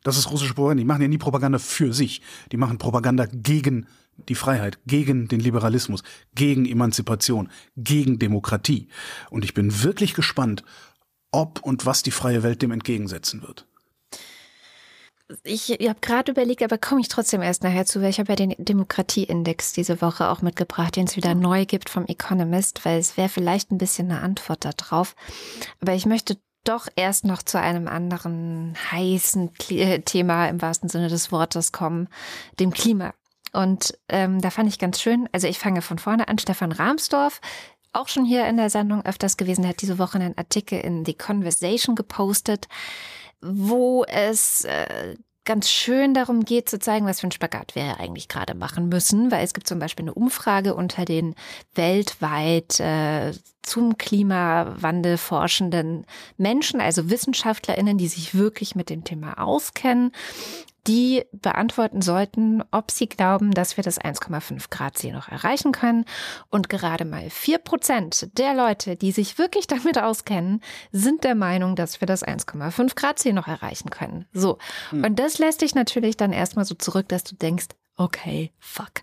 Das 0.03 0.19
ist 0.19 0.31
russische 0.31 0.55
Propaganda. 0.55 0.81
Die 0.81 0.87
machen 0.87 1.03
ja 1.03 1.09
nie 1.09 1.19
Propaganda 1.19 1.59
für 1.59 1.93
sich. 1.93 2.23
Die 2.51 2.57
machen 2.57 2.79
Propaganda 2.79 3.27
gegen 3.27 3.87
die 4.29 4.35
Freiheit, 4.35 4.79
gegen 4.87 5.29
den 5.29 5.41
Liberalismus, 5.41 6.03
gegen 6.35 6.67
Emanzipation, 6.67 7.51
gegen 7.77 8.19
Demokratie. 8.19 8.89
Und 9.31 9.45
ich 9.45 9.55
bin 9.55 9.83
wirklich 9.83 10.15
gespannt, 10.15 10.65
ob 11.31 11.63
und 11.63 11.85
was 11.87 12.03
die 12.03 12.11
freie 12.11 12.43
Welt 12.43 12.63
dem 12.63 12.71
entgegensetzen 12.71 13.43
wird. 13.43 13.67
Ich, 15.43 15.71
ich 15.71 15.89
habe 15.89 16.01
gerade 16.01 16.33
überlegt, 16.33 16.63
aber 16.63 16.77
komme 16.77 17.01
ich 17.01 17.09
trotzdem 17.09 17.41
erst 17.41 17.63
nachher 17.63 17.87
zu, 17.87 18.03
weil 18.03 18.11
ich 18.11 18.19
habe 18.19 18.33
ja 18.33 18.37
den 18.37 18.55
Demokratieindex 18.59 19.73
diese 19.73 20.03
Woche 20.03 20.29
auch 20.29 20.43
mitgebracht, 20.43 20.97
den 20.97 21.07
es 21.07 21.17
wieder 21.17 21.35
neu 21.35 21.65
gibt 21.65 21.89
vom 21.89 22.07
Economist, 22.07 22.85
weil 22.85 22.99
es 22.99 23.17
wäre 23.17 23.31
vielleicht 23.31 23.73
ein 23.73 23.79
bisschen 23.79 24.11
eine 24.11 24.21
Antwort 24.21 24.65
darauf. 24.65 25.17
Aber 25.81 25.95
ich 25.95 26.05
möchte 26.05 26.37
doch 26.65 26.89
erst 26.97 27.25
noch 27.25 27.43
zu 27.43 27.59
einem 27.59 27.89
anderen 27.89 28.75
heißen 28.91 29.53
Thema 30.05 30.49
im 30.49 30.61
wahrsten 30.61 30.89
Sinne 30.89 31.09
des 31.09 31.33
Wortes 31.33 31.73
kommen, 31.73 32.09
dem 32.61 32.71
Klima. 32.71 33.15
Und 33.55 33.97
ähm, 34.09 34.41
da 34.41 34.51
fand 34.51 34.69
ich 34.69 34.79
ganz 34.79 35.01
schön, 35.01 35.29
also 35.33 35.47
ich 35.47 35.59
fange 35.59 35.81
von 35.81 35.99
vorne 35.99 36.29
an, 36.29 36.39
Stefan 36.39 36.73
Rahmsdorf, 36.73 37.41
auch 37.93 38.09
schon 38.09 38.25
hier 38.25 38.47
in 38.47 38.57
der 38.57 38.71
Sendung 38.71 39.05
öfters 39.07 39.37
gewesen, 39.37 39.67
hat 39.67 39.81
diese 39.81 39.99
Woche 39.99 40.19
einen 40.19 40.37
Artikel 40.37 40.81
in 40.81 41.05
The 41.05 41.15
Conversation 41.15 41.95
gepostet, 41.95 42.67
wo 43.41 44.05
es 44.05 44.65
äh, 44.65 45.15
ganz 45.45 45.71
schön 45.71 46.15
darum 46.15 46.45
geht 46.45 46.69
zu 46.69 46.79
zeigen, 46.79 47.07
was 47.07 47.21
für 47.21 47.29
ein 47.29 47.33
Spagat 47.33 47.75
wir 47.75 48.01
eigentlich 48.01 48.29
gerade 48.29 48.55
machen 48.55 48.89
müssen, 48.89 49.31
weil 49.31 49.45
es 49.45 49.55
gibt 49.55 49.69
zum 49.69 49.79
Beispiel 49.79 50.05
eine 50.05 50.15
Umfrage 50.15 50.75
unter 50.75 51.05
den 51.05 51.35
weltweit 51.75 52.81
äh, 52.81 53.33
zum 53.63 53.99
Klimawandel 53.99 55.19
forschenden 55.19 56.07
Menschen, 56.37 56.81
also 56.81 57.11
Wissenschaftlerinnen, 57.11 57.99
die 57.99 58.09
sich 58.09 58.35
wirklich 58.35 58.75
mit 58.75 58.91
dem 58.91 59.05
Thema 59.05 59.39
auskennen 59.39 60.13
die 60.87 61.25
beantworten 61.33 62.03
sollten, 62.03 62.63
ob 62.71 62.91
sie 62.91 63.09
glauben, 63.09 63.53
dass 63.53 63.77
wir 63.77 63.85
das 63.85 64.01
1,5 64.01 64.71
Grad 64.71 64.99
Ziel 64.99 65.13
noch 65.13 65.29
erreichen 65.29 65.73
können. 65.73 66.05
Und 66.51 66.69
gerade 66.69 67.05
mal 67.05 67.31
vier 67.31 67.59
Prozent 67.59 68.37
der 68.39 68.55
Leute, 68.55 68.97
die 68.97 69.13
sich 69.13 69.39
wirklich 69.39 69.67
damit 69.69 69.99
auskennen, 69.99 70.61
sind 70.93 71.25
der 71.25 71.35
Meinung, 71.35 71.77
dass 71.77 72.01
wir 72.01 72.07
das 72.07 72.25
1,5 72.25 72.95
Grad 72.95 73.19
Ziel 73.19 73.33
noch 73.33 73.49
erreichen 73.49 73.91
können. 73.91 74.27
So. 74.33 74.59
Hm. 74.91 75.05
Und 75.05 75.19
das 75.19 75.39
lässt 75.39 75.63
dich 75.63 75.75
natürlich 75.75 76.17
dann 76.17 76.33
erstmal 76.33 76.65
so 76.65 76.75
zurück, 76.75 77.09
dass 77.09 77.25
du 77.25 77.35
denkst, 77.35 77.67
okay, 77.97 78.53
fuck. 78.59 79.03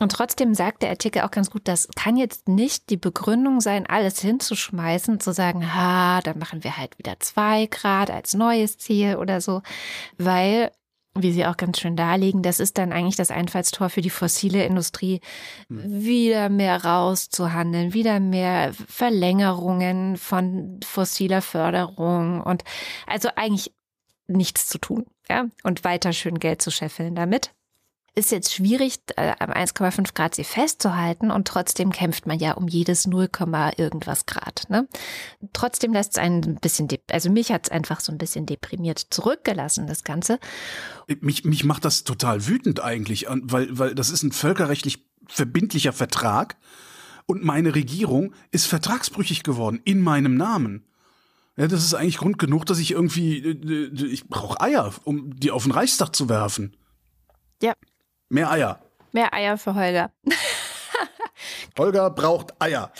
Und 0.00 0.12
trotzdem 0.12 0.54
sagt 0.54 0.82
der 0.82 0.90
Artikel 0.90 1.22
auch 1.22 1.30
ganz 1.30 1.50
gut, 1.50 1.62
das 1.68 1.88
kann 1.94 2.16
jetzt 2.16 2.48
nicht 2.48 2.90
die 2.90 2.96
Begründung 2.96 3.60
sein, 3.60 3.86
alles 3.86 4.20
hinzuschmeißen, 4.20 5.20
zu 5.20 5.32
sagen, 5.32 5.74
ha, 5.74 6.20
dann 6.20 6.38
machen 6.38 6.64
wir 6.64 6.76
halt 6.76 6.98
wieder 6.98 7.20
zwei 7.20 7.66
Grad 7.66 8.10
als 8.10 8.34
neues 8.34 8.78
Ziel 8.78 9.16
oder 9.16 9.40
so, 9.40 9.62
weil 10.18 10.72
wie 11.16 11.32
Sie 11.32 11.46
auch 11.46 11.56
ganz 11.56 11.78
schön 11.78 11.96
darlegen, 11.96 12.42
das 12.42 12.60
ist 12.60 12.78
dann 12.78 12.92
eigentlich 12.92 13.16
das 13.16 13.30
Einfallstor 13.30 13.88
für 13.88 14.00
die 14.00 14.10
fossile 14.10 14.64
Industrie, 14.64 15.20
mhm. 15.68 16.04
wieder 16.04 16.48
mehr 16.48 16.84
rauszuhandeln, 16.84 17.94
wieder 17.94 18.20
mehr 18.20 18.72
Verlängerungen 18.88 20.16
von 20.16 20.80
fossiler 20.84 21.42
Förderung 21.42 22.40
und 22.40 22.64
also 23.06 23.28
eigentlich 23.36 23.72
nichts 24.26 24.68
zu 24.68 24.78
tun, 24.78 25.06
ja, 25.28 25.46
und 25.62 25.84
weiter 25.84 26.12
schön 26.12 26.38
Geld 26.38 26.62
zu 26.62 26.70
scheffeln 26.70 27.14
damit 27.14 27.52
ist 28.14 28.30
jetzt 28.30 28.54
schwierig, 28.54 29.00
äh, 29.16 29.32
am 29.40 29.50
1,5 29.50 30.14
Grad 30.14 30.34
sie 30.34 30.44
festzuhalten 30.44 31.30
und 31.30 31.48
trotzdem 31.48 31.90
kämpft 31.90 32.26
man 32.26 32.38
ja 32.38 32.52
um 32.52 32.68
jedes 32.68 33.06
0, 33.06 33.28
irgendwas 33.76 34.26
Grad. 34.26 34.66
Ne? 34.68 34.88
Trotzdem 35.52 35.92
lässt 35.92 36.12
es 36.12 36.18
einen 36.18 36.44
ein 36.44 36.54
bisschen, 36.56 36.88
also 37.10 37.30
mich 37.30 37.50
hat 37.50 37.66
es 37.66 37.72
einfach 37.72 38.00
so 38.00 38.12
ein 38.12 38.18
bisschen 38.18 38.46
deprimiert 38.46 38.98
zurückgelassen, 39.10 39.86
das 39.86 40.04
Ganze. 40.04 40.38
Mich, 41.20 41.44
mich 41.44 41.64
macht 41.64 41.84
das 41.84 42.04
total 42.04 42.46
wütend 42.46 42.80
eigentlich, 42.80 43.26
weil, 43.28 43.76
weil 43.76 43.94
das 43.94 44.10
ist 44.10 44.22
ein 44.22 44.32
völkerrechtlich 44.32 45.06
verbindlicher 45.26 45.92
Vertrag 45.92 46.56
und 47.26 47.42
meine 47.42 47.74
Regierung 47.74 48.34
ist 48.50 48.66
vertragsbrüchig 48.66 49.42
geworden 49.42 49.80
in 49.84 50.00
meinem 50.00 50.36
Namen. 50.36 50.86
Ja, 51.56 51.68
das 51.68 51.84
ist 51.84 51.94
eigentlich 51.94 52.18
Grund 52.18 52.38
genug, 52.38 52.66
dass 52.66 52.78
ich 52.78 52.90
irgendwie, 52.90 53.38
äh, 53.38 53.52
äh, 53.52 54.06
ich 54.06 54.28
brauche 54.28 54.60
Eier, 54.60 54.92
um 55.04 55.34
die 55.38 55.50
auf 55.50 55.62
den 55.62 55.72
Reichstag 55.72 56.14
zu 56.14 56.28
werfen. 56.28 56.76
Ja, 57.62 57.74
Mehr 58.34 58.50
Eier. 58.50 58.80
Mehr 59.12 59.32
Eier 59.32 59.56
für 59.56 59.76
Holger. 59.76 60.10
Holger 61.78 62.10
braucht 62.10 62.60
Eier. 62.60 62.90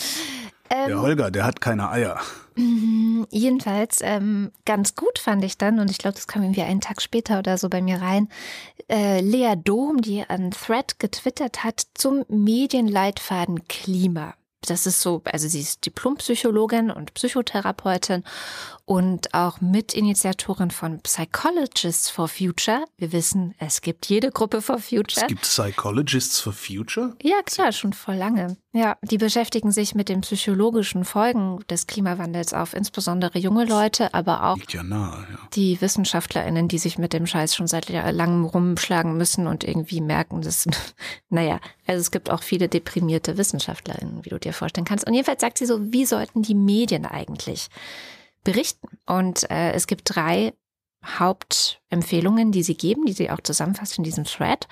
Ähm, 0.70 0.86
der 0.86 1.02
Holger, 1.02 1.30
der 1.32 1.44
hat 1.44 1.60
keine 1.60 1.90
Eier. 1.90 2.20
Mhm, 2.54 3.26
jedenfalls 3.30 3.98
ähm, 4.00 4.52
ganz 4.64 4.94
gut 4.94 5.18
fand 5.18 5.42
ich 5.42 5.58
dann, 5.58 5.80
und 5.80 5.90
ich 5.90 5.98
glaube, 5.98 6.14
das 6.14 6.28
kam 6.28 6.44
irgendwie 6.44 6.62
einen 6.62 6.80
Tag 6.80 7.02
später 7.02 7.40
oder 7.40 7.58
so 7.58 7.68
bei 7.68 7.82
mir 7.82 8.00
rein, 8.00 8.28
äh, 8.88 9.20
Lea 9.22 9.56
Dom, 9.56 10.00
die 10.02 10.22
an 10.22 10.52
Thread 10.52 11.00
getwittert 11.00 11.64
hat 11.64 11.82
zum 11.94 12.24
Medienleitfaden 12.28 13.66
Klima. 13.66 14.34
Das 14.60 14.86
ist 14.86 15.00
so, 15.00 15.20
also 15.24 15.48
sie 15.48 15.60
ist 15.60 15.84
Diplompsychologin 15.84 16.92
und 16.92 17.12
Psychotherapeutin 17.14 18.22
und 18.86 19.32
auch 19.32 19.60
Mitinitiatorin 19.60 20.70
von 20.70 21.00
Psychologists 21.00 22.10
for 22.10 22.28
Future. 22.28 22.84
Wir 22.98 23.12
wissen, 23.12 23.54
es 23.58 23.80
gibt 23.80 24.06
jede 24.06 24.30
Gruppe 24.30 24.60
for 24.60 24.78
Future. 24.78 25.22
Es 25.22 25.26
gibt 25.26 25.42
Psychologists 25.42 26.40
for 26.40 26.52
Future? 26.52 27.16
Ja, 27.22 27.40
klar, 27.44 27.72
schon 27.72 27.94
vor 27.94 28.14
lange. 28.14 28.56
Ja, 28.72 28.96
die 29.02 29.18
beschäftigen 29.18 29.70
sich 29.70 29.94
mit 29.94 30.08
den 30.08 30.20
psychologischen 30.20 31.04
Folgen 31.04 31.60
des 31.70 31.86
Klimawandels 31.86 32.52
auf 32.52 32.74
insbesondere 32.74 33.38
junge 33.38 33.64
Leute, 33.64 34.12
aber 34.12 34.44
auch 34.44 34.58
ja 34.68 34.82
nahe, 34.82 35.26
ja. 35.30 35.38
die 35.54 35.80
WissenschaftlerInnen, 35.80 36.68
die 36.68 36.78
sich 36.78 36.98
mit 36.98 37.12
dem 37.12 37.26
Scheiß 37.26 37.54
schon 37.54 37.68
seit 37.68 37.88
langem 37.88 38.44
rumschlagen 38.44 39.16
müssen 39.16 39.46
und 39.46 39.64
irgendwie 39.64 40.00
merken, 40.00 40.42
dass, 40.42 40.66
naja, 41.30 41.60
also 41.86 42.00
es 42.00 42.10
gibt 42.10 42.30
auch 42.30 42.42
viele 42.42 42.68
deprimierte 42.68 43.38
WissenschaftlerInnen, 43.38 44.24
wie 44.24 44.30
du 44.30 44.38
dir 44.38 44.52
vorstellen 44.52 44.84
kannst. 44.84 45.06
Und 45.06 45.14
jedenfalls 45.14 45.40
sagt 45.40 45.58
sie 45.58 45.66
so, 45.66 45.92
wie 45.92 46.04
sollten 46.04 46.42
die 46.42 46.56
Medien 46.56 47.06
eigentlich 47.06 47.68
berichten. 48.44 48.88
Und 49.06 49.50
äh, 49.50 49.72
es 49.72 49.86
gibt 49.86 50.02
drei 50.14 50.54
Hauptempfehlungen, 51.04 52.52
die 52.52 52.62
sie 52.62 52.76
geben, 52.76 53.06
die 53.06 53.12
sie 53.12 53.30
auch 53.30 53.40
zusammenfasst 53.40 53.98
in 53.98 54.04
diesem 54.04 54.24
Thread. 54.24 54.68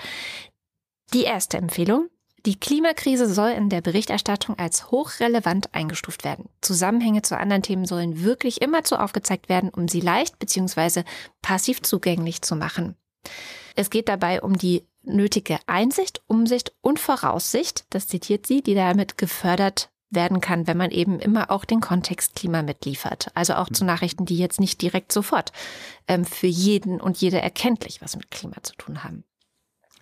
Die 1.13 1.25
erste 1.25 1.59
Empfehlung. 1.59 2.09
Die 2.45 2.59
Klimakrise 2.59 3.33
soll 3.33 3.51
in 3.51 3.69
der 3.69 3.83
Berichterstattung 3.83 4.59
als 4.59 4.91
hochrelevant 4.91 5.73
eingestuft 5.75 6.25
werden. 6.25 6.49
Zusammenhänge 6.61 7.23
zu 7.23 7.39
anderen 7.39 7.63
Themen 7.63 7.87
sollen 7.87 8.25
wirklich 8.25 8.61
immer 8.61 8.83
zu 8.83 8.99
aufgezeigt 8.99 9.49
werden, 9.49 9.71
um 9.71 9.87
sie 9.87 10.01
leicht 10.01 10.41
bzw. 10.41 11.05
passiv 11.41 11.83
zugänglich 11.83 12.43
zu 12.43 12.57
machen. 12.57 12.97
Es 13.77 13.91
geht 13.91 14.09
dabei 14.09 14.43
um 14.43 14.59
die 14.59 14.85
nötige 15.03 15.59
Einsicht, 15.67 16.23
Umsicht 16.27 16.75
und 16.81 16.99
Voraussicht, 16.99 17.85
das 17.91 18.09
zitiert 18.09 18.47
sie, 18.47 18.61
die 18.61 18.75
damit 18.75 19.19
gefördert 19.19 19.92
werden 20.15 20.41
kann, 20.41 20.67
wenn 20.67 20.77
man 20.77 20.91
eben 20.91 21.21
immer 21.21 21.51
auch 21.51 21.65
den 21.65 21.81
Kontext 21.81 22.35
Klima 22.35 22.63
mitliefert. 22.63 23.29
Also 23.35 23.55
auch 23.55 23.71
zu 23.71 23.85
Nachrichten, 23.85 24.25
die 24.25 24.39
jetzt 24.39 24.61
nicht 24.61 24.81
direkt 24.83 25.13
sofort 25.13 25.53
ähm, 26.09 26.25
für 26.25 26.47
jeden 26.47 27.01
und 27.01 27.17
jede 27.19 27.41
erkenntlich 27.41 28.03
was 28.03 28.17
mit 28.17 28.31
Klima 28.31 28.57
zu 28.63 28.75
tun 28.77 29.05
haben. 29.05 29.25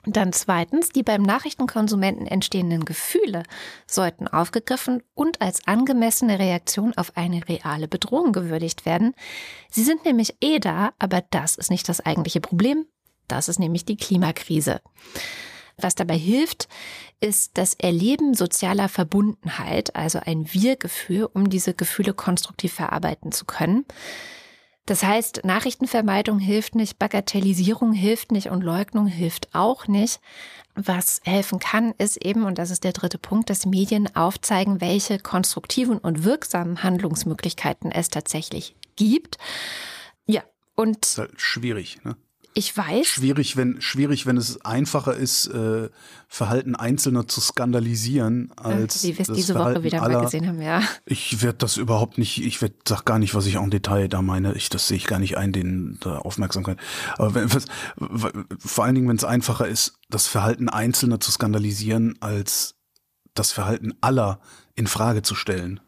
Und 0.06 0.16
dann 0.16 0.32
zweitens, 0.32 0.88
die 0.90 1.02
beim 1.02 1.22
Nachrichtenkonsumenten 1.22 2.26
entstehenden 2.26 2.86
Gefühle 2.86 3.42
sollten 3.86 4.28
aufgegriffen 4.28 5.02
und 5.14 5.42
als 5.42 5.66
angemessene 5.66 6.38
Reaktion 6.38 6.94
auf 6.96 7.16
eine 7.16 7.46
reale 7.48 7.86
Bedrohung 7.86 8.32
gewürdigt 8.32 8.86
werden. 8.86 9.14
Sie 9.70 9.84
sind 9.84 10.06
nämlich 10.06 10.36
eh 10.40 10.58
da, 10.58 10.92
aber 10.98 11.22
das 11.30 11.56
ist 11.56 11.70
nicht 11.70 11.86
das 11.88 12.00
eigentliche 12.00 12.40
Problem. 12.40 12.86
Das 13.28 13.48
ist 13.48 13.58
nämlich 13.58 13.84
die 13.84 13.96
Klimakrise. 13.96 14.80
Was 15.80 15.94
dabei 15.94 16.16
hilft, 16.16 16.68
ist 17.20 17.58
das 17.58 17.74
Erleben 17.74 18.34
sozialer 18.34 18.88
Verbundenheit, 18.88 19.94
also 19.96 20.20
ein 20.24 20.52
Wir-Gefühl, 20.52 21.28
um 21.32 21.50
diese 21.50 21.74
Gefühle 21.74 22.14
konstruktiv 22.14 22.72
verarbeiten 22.72 23.32
zu 23.32 23.44
können. 23.44 23.84
Das 24.86 25.04
heißt, 25.04 25.42
Nachrichtenvermeidung 25.44 26.40
hilft 26.40 26.74
nicht, 26.74 26.98
Bagatellisierung 26.98 27.92
hilft 27.92 28.32
nicht 28.32 28.48
und 28.48 28.62
Leugnung 28.62 29.06
hilft 29.06 29.54
auch 29.54 29.86
nicht. 29.86 30.20
Was 30.74 31.20
helfen 31.24 31.60
kann, 31.60 31.94
ist 31.98 32.16
eben, 32.16 32.44
und 32.44 32.58
das 32.58 32.70
ist 32.70 32.82
der 32.82 32.92
dritte 32.92 33.18
Punkt, 33.18 33.50
dass 33.50 33.66
Medien 33.66 34.14
aufzeigen, 34.16 34.80
welche 34.80 35.18
konstruktiven 35.18 35.98
und 35.98 36.24
wirksamen 36.24 36.82
Handlungsmöglichkeiten 36.82 37.92
es 37.92 38.08
tatsächlich 38.08 38.74
gibt. 38.96 39.38
Ja, 40.26 40.42
und. 40.74 41.06
Halt 41.16 41.40
schwierig, 41.40 42.02
ne? 42.02 42.16
Ich 42.52 42.76
weiß. 42.76 43.06
Schwierig, 43.06 43.56
wenn, 43.56 43.80
schwierig, 43.80 44.26
wenn 44.26 44.36
es 44.36 44.64
einfacher 44.64 45.14
ist, 45.14 45.46
äh, 45.48 45.88
Verhalten 46.26 46.74
Einzelner 46.74 47.28
zu 47.28 47.40
skandalisieren, 47.40 48.52
als. 48.56 49.04
Wie 49.04 49.16
wir 49.18 49.28
es 49.28 49.34
diese 49.34 49.52
Verhalten 49.52 49.80
Woche 49.80 49.84
wieder 49.84 50.02
aller. 50.02 50.18
mal 50.18 50.24
gesehen 50.24 50.48
haben, 50.48 50.60
ja. 50.60 50.82
Ich 51.06 51.42
werde 51.42 51.58
das 51.58 51.76
überhaupt 51.76 52.18
nicht, 52.18 52.44
ich 52.44 52.60
werd, 52.60 52.74
sag 52.88 53.04
gar 53.04 53.20
nicht, 53.20 53.34
was 53.34 53.46
ich 53.46 53.54
en 53.54 53.70
Detail 53.70 54.08
da 54.08 54.20
meine. 54.20 54.54
Ich, 54.54 54.68
das 54.68 54.88
sehe 54.88 54.96
ich 54.96 55.06
gar 55.06 55.20
nicht 55.20 55.36
ein, 55.36 55.52
den 55.52 55.98
da 56.00 56.18
Aufmerksamkeit. 56.18 56.78
Aber 57.18 57.34
wenn, 57.34 57.54
was, 57.54 57.66
vor 58.58 58.84
allen 58.84 58.96
Dingen, 58.96 59.08
wenn 59.08 59.16
es 59.16 59.24
einfacher 59.24 59.68
ist, 59.68 59.94
das 60.08 60.26
Verhalten 60.26 60.68
Einzelner 60.68 61.20
zu 61.20 61.30
skandalisieren, 61.30 62.16
als 62.20 62.74
das 63.34 63.52
Verhalten 63.52 63.94
aller 64.00 64.40
in 64.74 64.88
Frage 64.88 65.22
zu 65.22 65.36
stellen. 65.36 65.80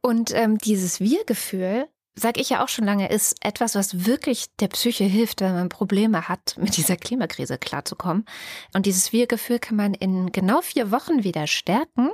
Und 0.00 0.32
ähm, 0.34 0.58
dieses 0.58 1.00
Wir-Gefühl, 1.00 1.86
sag 2.16 2.38
ich 2.38 2.50
ja 2.50 2.62
auch 2.62 2.68
schon 2.68 2.84
lange, 2.84 3.10
ist 3.10 3.36
etwas, 3.40 3.74
was 3.74 4.06
wirklich 4.06 4.46
der 4.60 4.68
Psyche 4.68 5.04
hilft, 5.04 5.40
wenn 5.40 5.54
man 5.54 5.68
Probleme 5.68 6.28
hat, 6.28 6.56
mit 6.58 6.76
dieser 6.76 6.96
Klimakrise 6.96 7.58
klarzukommen. 7.58 8.24
Und 8.72 8.86
dieses 8.86 9.12
Wir-Gefühl 9.12 9.58
kann 9.58 9.76
man 9.76 9.94
in 9.94 10.30
genau 10.30 10.60
vier 10.60 10.90
Wochen 10.90 11.24
wieder 11.24 11.46
stärken. 11.46 12.10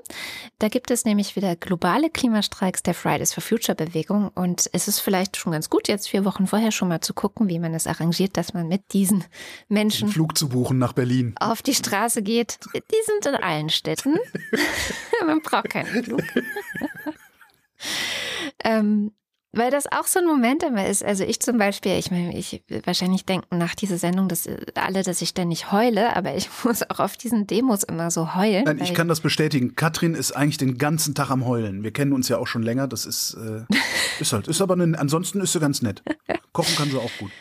Da 0.58 0.68
gibt 0.68 0.90
es 0.90 1.04
nämlich 1.04 1.36
wieder 1.36 1.54
globale 1.54 2.08
Klimastreiks 2.08 2.82
der 2.82 2.94
Fridays 2.94 3.34
for 3.34 3.42
Future 3.42 3.76
Bewegung. 3.76 4.28
Und 4.28 4.70
es 4.72 4.88
ist 4.88 5.00
vielleicht 5.00 5.36
schon 5.36 5.52
ganz 5.52 5.68
gut, 5.68 5.88
jetzt 5.88 6.08
vier 6.08 6.24
Wochen 6.24 6.46
vorher 6.46 6.72
schon 6.72 6.88
mal 6.88 7.00
zu 7.00 7.12
gucken, 7.12 7.48
wie 7.48 7.58
man 7.58 7.74
es 7.74 7.86
arrangiert, 7.86 8.36
dass 8.36 8.54
man 8.54 8.68
mit 8.68 8.92
diesen 8.92 9.24
Menschen 9.68 10.08
Den 10.08 10.12
Flug 10.12 10.38
zu 10.38 10.48
buchen 10.48 10.78
nach 10.78 10.94
Berlin 10.94 11.34
auf 11.38 11.62
die 11.62 11.74
Straße 11.74 12.22
geht. 12.22 12.58
Die 12.74 13.04
sind 13.04 13.26
in 13.26 13.34
allen 13.34 13.68
Städten. 13.68 14.16
man 15.26 15.42
braucht 15.42 15.70
keinen 15.70 16.04
Flug. 16.04 16.22
ähm, 18.64 19.12
Weil 19.52 19.72
das 19.72 19.90
auch 19.90 20.06
so 20.06 20.20
ein 20.20 20.26
Moment 20.26 20.62
immer 20.62 20.86
ist. 20.86 21.04
Also 21.04 21.24
ich 21.24 21.40
zum 21.40 21.58
Beispiel, 21.58 21.98
ich 21.98 22.12
meine, 22.12 22.38
ich 22.38 22.62
wahrscheinlich 22.84 23.24
denken 23.24 23.58
nach 23.58 23.74
dieser 23.74 23.98
Sendung, 23.98 24.28
dass 24.28 24.48
alle, 24.76 25.02
dass 25.02 25.20
ich 25.20 25.30
ständig 25.30 25.72
heule, 25.72 26.14
aber 26.14 26.36
ich 26.36 26.48
muss 26.64 26.88
auch 26.88 27.00
auf 27.00 27.16
diesen 27.16 27.48
Demos 27.48 27.82
immer 27.82 28.12
so 28.12 28.36
heulen. 28.36 28.64
Nein, 28.64 28.80
ich 28.80 28.94
kann 28.94 29.08
das 29.08 29.20
bestätigen. 29.20 29.74
Katrin 29.74 30.14
ist 30.14 30.32
eigentlich 30.32 30.58
den 30.58 30.78
ganzen 30.78 31.16
Tag 31.16 31.30
am 31.30 31.46
Heulen. 31.46 31.82
Wir 31.82 31.92
kennen 31.92 32.12
uns 32.12 32.28
ja 32.28 32.38
auch 32.38 32.46
schon 32.46 32.62
länger. 32.62 32.86
Das 32.86 33.06
ist, 33.06 33.34
äh, 33.34 33.64
ist 34.20 34.32
halt, 34.32 34.46
ist 34.46 34.60
aber 34.62 34.74
eine, 34.74 34.96
ansonsten 34.96 35.40
ist 35.40 35.52
sie 35.52 35.60
ganz 35.60 35.82
nett. 35.82 36.02
Kochen 36.52 36.76
kann 36.76 36.90
sie 36.90 36.98
auch 36.98 37.10
gut. 37.18 37.32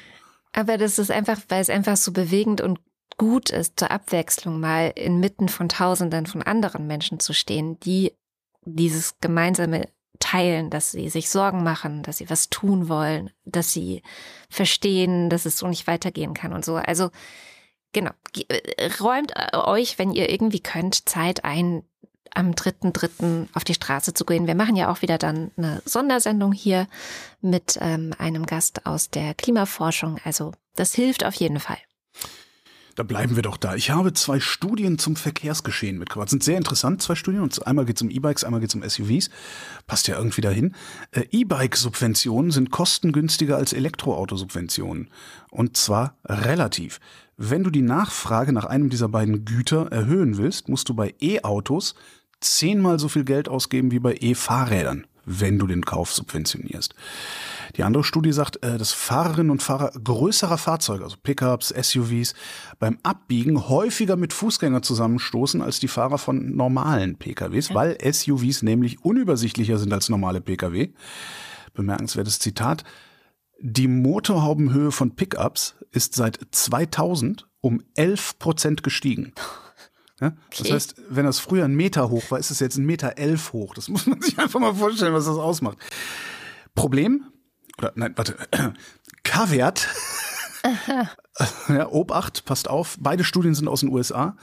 Aber 0.54 0.78
das 0.80 0.98
ist 0.98 1.12
einfach, 1.12 1.40
weil 1.50 1.62
es 1.62 1.70
einfach 1.70 1.96
so 1.96 2.12
bewegend 2.12 2.60
und 2.62 2.80
gut 3.18 3.52
ist, 3.52 3.80
zur 3.80 3.92
Abwechslung 3.92 4.60
mal 4.60 4.94
inmitten 4.96 5.48
von 5.48 5.70
Tausenden 5.70 6.26
von 6.26 6.42
anderen 6.42 6.88
Menschen 6.88 7.20
zu 7.20 7.34
stehen, 7.34 7.80
die 7.82 8.14
dieses 8.66 9.20
gemeinsame 9.20 9.90
teilen, 10.20 10.70
dass 10.70 10.92
sie 10.92 11.10
sich 11.10 11.30
Sorgen 11.30 11.64
machen, 11.64 12.04
dass 12.04 12.18
sie 12.18 12.30
was 12.30 12.50
tun 12.50 12.90
wollen, 12.90 13.32
dass 13.46 13.72
sie 13.72 14.04
verstehen, 14.50 15.30
dass 15.30 15.46
es 15.46 15.58
so 15.58 15.68
nicht 15.68 15.88
weitergehen 15.88 16.34
kann 16.34 16.54
und 16.54 16.64
so. 16.64 16.76
Also 16.76 17.10
genau, 17.94 18.12
äh, 18.48 18.92
räumt 19.00 19.34
äh, 19.36 19.58
euch, 19.58 19.98
wenn 19.98 20.12
ihr 20.12 20.30
irgendwie 20.30 20.60
könnt, 20.60 21.08
Zeit 21.10 21.46
ein, 21.46 21.84
am 22.34 22.52
3.3. 22.52 23.48
auf 23.54 23.64
die 23.64 23.74
Straße 23.74 24.14
zu 24.14 24.26
gehen. 24.26 24.46
Wir 24.46 24.56
machen 24.56 24.76
ja 24.76 24.92
auch 24.92 25.02
wieder 25.02 25.18
dann 25.18 25.52
eine 25.58 25.82
Sondersendung 25.86 26.52
hier 26.52 26.88
mit 27.42 27.80
ähm, 27.82 28.14
einem 28.18 28.46
Gast 28.46 28.86
aus 28.86 29.10
der 29.10 29.34
Klimaforschung. 29.34 30.20
Also 30.24 30.52
das 30.76 30.94
hilft 30.94 31.26
auf 31.26 31.34
jeden 31.36 31.60
Fall. 31.60 31.78
Da 33.00 33.04
bleiben 33.04 33.38
wir 33.38 33.44
doch 33.44 33.56
da. 33.56 33.76
Ich 33.76 33.92
habe 33.92 34.12
zwei 34.12 34.42
Studien 34.42 35.00
zum 35.00 35.16
Verkehrsgeschehen 35.16 35.98
mitgebracht. 35.98 36.30
Sind 36.30 36.44
sehr 36.44 36.58
interessant, 36.58 37.02
zwei 37.02 37.16
Studien. 37.16 37.42
Und 37.42 37.66
einmal 37.66 37.86
geht 37.86 37.96
es 37.96 38.02
um 38.02 38.10
E-Bikes, 38.10 38.44
einmal 38.44 38.60
geht 38.60 38.72
es 38.72 38.76
um 38.76 38.84
SUVs. 38.84 39.30
Passt 39.88 40.10
ja 40.10 40.18
irgendwie 40.18 40.42
dahin. 40.42 40.76
Äh, 41.12 41.24
E-Bike-Subventionen 41.32 42.52
sind 42.52 42.72
kostengünstiger 42.72 43.56
als 43.56 43.72
Elektroautosubventionen. 43.72 45.12
Und 45.50 45.78
zwar 45.78 46.18
relativ. 46.26 47.00
Wenn 47.38 47.64
du 47.64 47.70
die 47.70 47.84
Nachfrage 47.84 48.52
nach 48.52 48.66
einem 48.66 48.90
dieser 48.90 49.08
beiden 49.08 49.46
Güter 49.46 49.90
erhöhen 49.94 50.36
willst, 50.36 50.68
musst 50.68 50.90
du 50.90 50.94
bei 50.94 51.16
E-Autos 51.22 51.96
zehnmal 52.42 53.00
so 53.00 53.08
viel 53.08 53.24
Geld 53.24 53.48
ausgeben 53.48 53.92
wie 53.92 54.00
bei 54.00 54.18
E-Fahrrädern, 54.20 55.08
wenn 55.30 55.60
du 55.60 55.68
den 55.68 55.86
Kauf 55.86 56.12
subventionierst. 56.12 56.96
Die 57.76 57.84
andere 57.84 58.04
Studie 58.04 58.32
sagt, 58.32 58.64
äh, 58.64 58.78
dass 58.78 58.92
Fahrerinnen 58.92 59.52
und 59.52 59.62
Fahrer 59.62 59.92
größerer 59.92 60.58
Fahrzeuge, 60.58 61.04
also 61.04 61.18
Pickups, 61.22 61.70
SUVs, 61.70 62.34
beim 62.80 62.98
Abbiegen 63.04 63.70
häufiger 63.70 64.16
mit 64.16 64.34
Fußgänger 64.34 64.82
zusammenstoßen 64.82 65.62
als 65.62 65.80
die 65.80 65.88
Fahrer 65.88 66.18
von 66.18 66.56
normalen 66.56 67.18
PKWs, 67.18 67.74
weil 67.74 67.98
SUVs 68.02 68.64
nämlich 68.64 69.06
unübersichtlicher 69.06 69.78
sind 69.78 69.94
als 69.94 70.10
normale 70.10 70.42
PKW. 70.42 70.90
Bemerkenswertes 71.74 72.40
Zitat. 72.40 72.84
Die 73.62 73.88
Motorhaubenhöhe 73.88 74.92
von 74.92 75.16
Pickups 75.16 75.76
ist 75.92 76.16
seit 76.16 76.40
2000 76.52 77.48
um 77.62 77.84
11 77.96 78.40
Prozent 78.40 78.84
gestiegen. 78.84 79.34
Ja? 80.20 80.34
Das 80.52 80.62
Okay. 80.62 80.74
heißt, 80.74 80.96
wenn 81.10 81.26
das 81.26 81.40
früher 81.40 81.66
ein 81.66 81.76
Meter 81.76 82.10
hoch 82.10 82.30
war, 82.32 82.40
ist 82.40 82.52
es 82.52 82.60
jetzt 82.60 82.78
ein 82.78 82.86
Meter 82.86 83.18
elf 83.18 83.54
hoch. 83.54 83.74
Das 83.74 83.88
muss 83.90 84.06
man 84.08 84.22
sich 84.22 84.38
einfach 84.40 84.60
mal 84.60 84.74
vorstellen, 84.76 85.14
was 85.14 85.26
das 85.26 85.38
ausmacht. 85.38 85.78
Problem, 86.76 87.26
oder 87.78 87.92
nein, 87.96 88.14
warte, 88.16 88.36
K-Wert, 89.24 89.88
ja, 91.70 91.88
Obacht, 91.90 92.46
passt 92.46 92.70
auf, 92.70 92.98
beide 93.00 93.24
Studien 93.24 93.56
sind 93.56 93.68
aus 93.68 93.80
den 93.80 93.90
USA, 93.90 94.36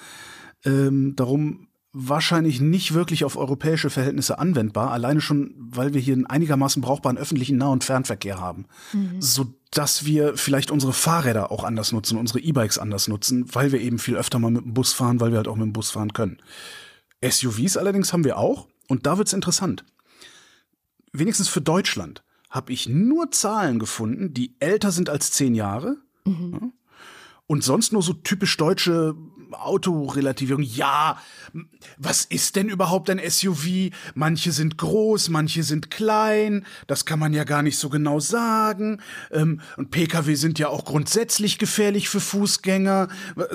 ähm, 0.64 1.14
darum 1.16 1.65
wahrscheinlich 1.98 2.60
nicht 2.60 2.92
wirklich 2.92 3.24
auf 3.24 3.36
europäische 3.36 3.88
Verhältnisse 3.88 4.38
anwendbar, 4.38 4.90
alleine 4.90 5.22
schon, 5.22 5.54
weil 5.56 5.94
wir 5.94 6.00
hier 6.00 6.12
einen 6.12 6.26
einigermaßen 6.26 6.82
brauchbaren 6.82 7.16
öffentlichen 7.16 7.56
Nah- 7.56 7.70
und 7.70 7.84
Fernverkehr 7.84 8.38
haben, 8.38 8.66
so 9.18 9.54
dass 9.70 10.04
wir 10.04 10.36
vielleicht 10.36 10.70
unsere 10.70 10.92
Fahrräder 10.92 11.50
auch 11.50 11.64
anders 11.64 11.92
nutzen, 11.92 12.18
unsere 12.18 12.40
E-Bikes 12.40 12.78
anders 12.78 13.08
nutzen, 13.08 13.46
weil 13.54 13.72
wir 13.72 13.80
eben 13.80 13.98
viel 13.98 14.16
öfter 14.16 14.38
mal 14.38 14.50
mit 14.50 14.64
dem 14.64 14.74
Bus 14.74 14.92
fahren, 14.92 15.20
weil 15.20 15.30
wir 15.30 15.38
halt 15.38 15.48
auch 15.48 15.56
mit 15.56 15.64
dem 15.64 15.72
Bus 15.72 15.90
fahren 15.90 16.12
können. 16.12 16.36
SUVs 17.24 17.78
allerdings 17.78 18.12
haben 18.12 18.24
wir 18.24 18.36
auch 18.36 18.68
und 18.88 19.06
da 19.06 19.16
wird's 19.16 19.32
interessant. 19.32 19.84
Wenigstens 21.12 21.48
für 21.48 21.62
Deutschland 21.62 22.22
habe 22.50 22.74
ich 22.74 22.90
nur 22.90 23.30
Zahlen 23.30 23.78
gefunden, 23.78 24.34
die 24.34 24.54
älter 24.60 24.90
sind 24.92 25.08
als 25.08 25.32
zehn 25.32 25.54
Jahre. 25.54 25.96
Ja. 26.26 26.60
Und 27.46 27.64
sonst 27.64 27.92
nur 27.92 28.02
so 28.02 28.12
typisch 28.12 28.56
deutsche 28.56 29.14
Autorelativierung. 29.52 30.62
Ja, 30.62 31.20
was 31.98 32.24
ist 32.24 32.56
denn 32.56 32.68
überhaupt 32.68 33.10
ein 33.10 33.20
SUV? 33.24 33.90
Manche 34.14 34.52
sind 34.52 34.78
groß, 34.78 35.28
manche 35.28 35.62
sind 35.62 35.90
klein. 35.90 36.66
Das 36.86 37.04
kann 37.04 37.18
man 37.18 37.32
ja 37.32 37.44
gar 37.44 37.62
nicht 37.62 37.78
so 37.78 37.88
genau 37.88 38.20
sagen. 38.20 39.00
Ähm, 39.30 39.60
und 39.76 39.90
Pkw 39.90 40.34
sind 40.34 40.58
ja 40.58 40.68
auch 40.68 40.84
grundsätzlich 40.84 41.58
gefährlich 41.58 42.08
für 42.08 42.20
Fußgänger. 42.20 43.08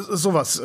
Sowas. 0.09 0.61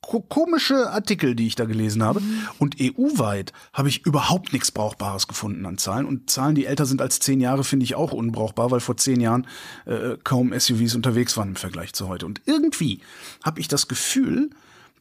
Komische 0.00 0.90
Artikel, 0.90 1.34
die 1.34 1.46
ich 1.46 1.54
da 1.54 1.64
gelesen 1.64 2.02
habe. 2.02 2.22
Und 2.58 2.76
EU-weit 2.80 3.52
habe 3.72 3.88
ich 3.88 4.06
überhaupt 4.06 4.52
nichts 4.52 4.70
Brauchbares 4.70 5.26
gefunden 5.26 5.66
an 5.66 5.76
Zahlen. 5.76 6.06
Und 6.06 6.30
Zahlen, 6.30 6.54
die 6.54 6.66
älter 6.66 6.86
sind 6.86 7.02
als 7.02 7.20
zehn 7.20 7.40
Jahre, 7.40 7.64
finde 7.64 7.84
ich 7.84 7.94
auch 7.94 8.12
unbrauchbar, 8.12 8.70
weil 8.70 8.80
vor 8.80 8.96
zehn 8.96 9.20
Jahren 9.20 9.46
äh, 9.86 10.16
kaum 10.24 10.58
SUVs 10.58 10.94
unterwegs 10.94 11.36
waren 11.36 11.48
im 11.48 11.56
Vergleich 11.56 11.92
zu 11.92 12.08
heute. 12.08 12.26
Und 12.26 12.40
irgendwie 12.46 13.00
habe 13.44 13.60
ich 13.60 13.68
das 13.68 13.88
Gefühl, 13.88 14.50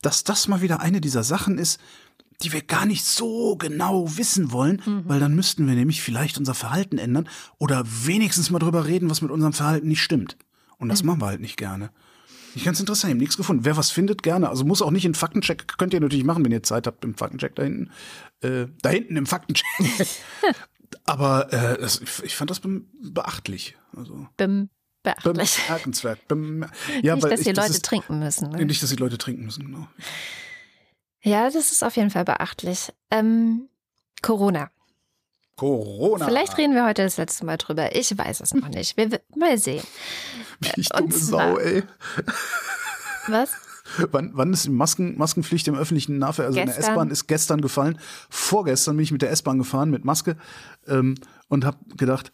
dass 0.01 0.23
das 0.23 0.47
mal 0.47 0.61
wieder 0.61 0.81
eine 0.81 0.99
dieser 0.99 1.23
Sachen 1.23 1.57
ist, 1.57 1.79
die 2.43 2.53
wir 2.53 2.61
gar 2.61 2.85
nicht 2.85 3.03
so 3.03 3.55
genau 3.55 4.17
wissen 4.17 4.51
wollen, 4.51 4.81
weil 5.07 5.19
dann 5.19 5.35
müssten 5.35 5.67
wir 5.67 5.73
nämlich 5.73 6.01
vielleicht 6.01 6.37
unser 6.37 6.53
Verhalten 6.53 6.99
ändern 6.99 7.27
oder 7.57 7.83
wenigstens 7.85 8.51
mal 8.51 8.59
drüber 8.59 8.85
reden, 8.85 9.09
was 9.09 9.21
mit 9.21 9.31
unserem 9.31 9.53
Verhalten 9.53 9.87
nicht 9.87 10.03
stimmt. 10.03 10.37
Und 10.77 10.89
das 10.89 11.01
machen 11.01 11.19
wir 11.19 11.27
halt 11.27 11.41
nicht 11.41 11.57
gerne. 11.57 11.89
Nicht 12.57 12.65
ganz 12.65 12.79
interessant, 12.79 13.11
ich 13.11 13.13
habe 13.13 13.19
nichts 13.19 13.37
gefunden. 13.37 13.65
Wer 13.65 13.77
was 13.77 13.91
findet, 13.91 14.23
gerne. 14.23 14.49
Also 14.49 14.65
muss 14.65 14.81
auch 14.81 14.89
nicht 14.89 15.05
in 15.05 15.13
Faktencheck, 15.13 15.77
könnt 15.77 15.93
ihr 15.93 15.99
natürlich 15.99 16.25
machen, 16.25 16.43
wenn 16.43 16.51
ihr 16.51 16.63
Zeit 16.63 16.87
habt 16.87 17.05
im 17.05 17.13
Faktencheck 17.13 17.53
da 17.53 17.61
hinten. 17.61 17.91
Äh, 18.41 18.65
da 18.81 18.89
hinten 18.89 19.15
im 19.15 19.27
Faktencheck. 19.27 19.67
Aber 21.05 21.53
äh, 21.53 21.79
das, 21.79 22.01
ich 22.23 22.35
fand 22.35 22.49
das 22.49 22.59
be 22.59 22.81
beachtlich. 22.99 23.77
Also 23.95 24.27
beachtlich. 25.03 25.23
bemerkenswert. 25.67 26.27
Bem 26.27 26.65
ja, 27.03 27.13
nicht, 27.13 27.25
dass 27.25 27.41
ich, 27.41 27.45
die 27.45 27.53
das 27.53 27.65
Leute 27.65 27.75
ist, 27.75 27.85
trinken 27.85 28.17
müssen. 28.17 28.49
Ne? 28.49 28.65
Nicht, 28.65 28.81
dass 28.81 28.89
die 28.89 28.95
Leute 28.95 29.19
trinken 29.19 29.45
müssen, 29.45 29.63
genau. 29.63 29.87
Ja, 31.21 31.51
das 31.51 31.71
ist 31.71 31.83
auf 31.83 31.95
jeden 31.95 32.09
Fall 32.09 32.25
beachtlich. 32.25 32.91
Ähm, 33.11 33.69
Corona. 34.23 34.71
Corona. 35.57 36.25
Vielleicht 36.25 36.57
reden 36.57 36.73
wir 36.75 36.85
heute 36.85 37.03
das 37.03 37.17
letzte 37.17 37.45
Mal 37.45 37.57
drüber. 37.57 37.93
Ich 37.95 38.15
weiß 38.17 38.39
es 38.41 38.53
noch 38.53 38.69
nicht. 38.69 38.95
Wir, 38.95 39.19
mal 39.35 39.57
sehen. 39.57 39.83
Ich 40.77 40.87
dumme 40.89 41.09
zwar- 41.09 41.55
Sau, 41.55 41.57
ey. 41.57 41.83
Was? 43.27 43.51
Wann, 44.11 44.31
wann 44.33 44.53
ist 44.53 44.65
die 44.65 44.69
Masken, 44.69 45.17
Maskenpflicht 45.17 45.67
im 45.67 45.75
öffentlichen 45.75 46.17
Nahverkehr? 46.19 46.45
Also 46.47 46.59
in 46.59 46.65
der 46.67 46.75
Gestern. 46.75 46.91
S-Bahn 46.93 47.09
ist 47.09 47.27
gestern 47.27 47.61
gefallen. 47.61 47.99
Vorgestern 48.29 48.95
bin 48.97 49.03
ich 49.03 49.11
mit 49.11 49.21
der 49.21 49.31
S-Bahn 49.31 49.57
gefahren 49.57 49.89
mit 49.89 50.05
Maske 50.05 50.37
ähm, 50.87 51.15
und 51.47 51.65
habe 51.65 51.77
gedacht, 51.97 52.31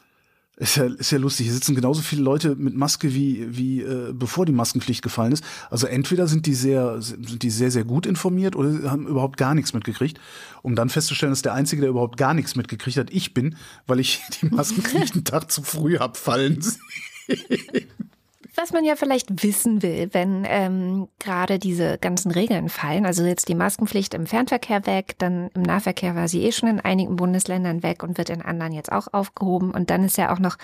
ist 0.55 0.75
ja, 0.75 0.85
ist 0.85 1.11
ja 1.11 1.17
lustig, 1.17 1.47
hier 1.47 1.53
sitzen 1.53 1.73
genauso 1.73 2.01
viele 2.01 2.21
Leute 2.21 2.55
mit 2.55 2.75
Maske 2.75 3.15
wie, 3.15 3.45
wie 3.57 3.81
äh, 3.81 4.13
bevor 4.13 4.45
die 4.45 4.51
Maskenpflicht 4.51 5.01
gefallen 5.01 5.31
ist. 5.31 5.43
Also 5.71 5.87
entweder 5.87 6.27
sind 6.27 6.45
die 6.45 6.53
sehr, 6.53 7.01
sind 7.01 7.41
die 7.41 7.49
sehr, 7.49 7.71
sehr 7.71 7.83
gut 7.83 8.05
informiert 8.05 8.55
oder 8.55 8.91
haben 8.91 9.07
überhaupt 9.07 9.37
gar 9.37 9.55
nichts 9.55 9.73
mitgekriegt, 9.73 10.19
um 10.61 10.75
dann 10.75 10.89
festzustellen, 10.89 11.31
dass 11.31 11.41
der 11.41 11.53
Einzige, 11.53 11.81
der 11.81 11.89
überhaupt 11.89 12.17
gar 12.17 12.35
nichts 12.35 12.55
mitgekriegt 12.55 12.97
hat, 12.97 13.09
ich 13.11 13.33
bin, 13.33 13.55
weil 13.87 13.99
ich 13.99 14.21
die 14.41 14.47
Maskenpflicht 14.47 15.15
einen 15.15 15.25
Tag 15.25 15.51
zu 15.51 15.63
früh 15.63 15.97
hab 15.97 16.17
fallen 16.17 16.61
sehen. 16.61 16.77
Was 18.55 18.71
man 18.71 18.85
ja 18.85 18.95
vielleicht 18.95 19.43
wissen 19.43 19.81
will, 19.81 20.09
wenn 20.11 20.45
ähm, 20.47 21.07
gerade 21.17 21.57
diese 21.57 21.97
ganzen 21.97 22.29
Regeln 22.29 22.69
fallen, 22.69 23.03
also 23.05 23.23
jetzt 23.23 23.49
die 23.49 23.55
Maskenpflicht 23.55 24.13
im 24.13 24.27
Fernverkehr 24.27 24.85
weg, 24.85 25.15
dann 25.17 25.49
im 25.55 25.63
Nahverkehr 25.63 26.15
war 26.15 26.27
sie 26.27 26.43
eh 26.43 26.51
schon 26.51 26.69
in 26.69 26.79
einigen 26.79 27.15
Bundesländern 27.15 27.81
weg 27.81 28.03
und 28.03 28.19
wird 28.19 28.29
in 28.29 28.43
anderen 28.43 28.73
jetzt 28.73 28.91
auch 28.91 29.07
aufgehoben. 29.11 29.71
Und 29.71 29.89
dann 29.89 30.03
ist 30.03 30.17
ja 30.17 30.31
auch 30.31 30.37
noch, 30.37 30.57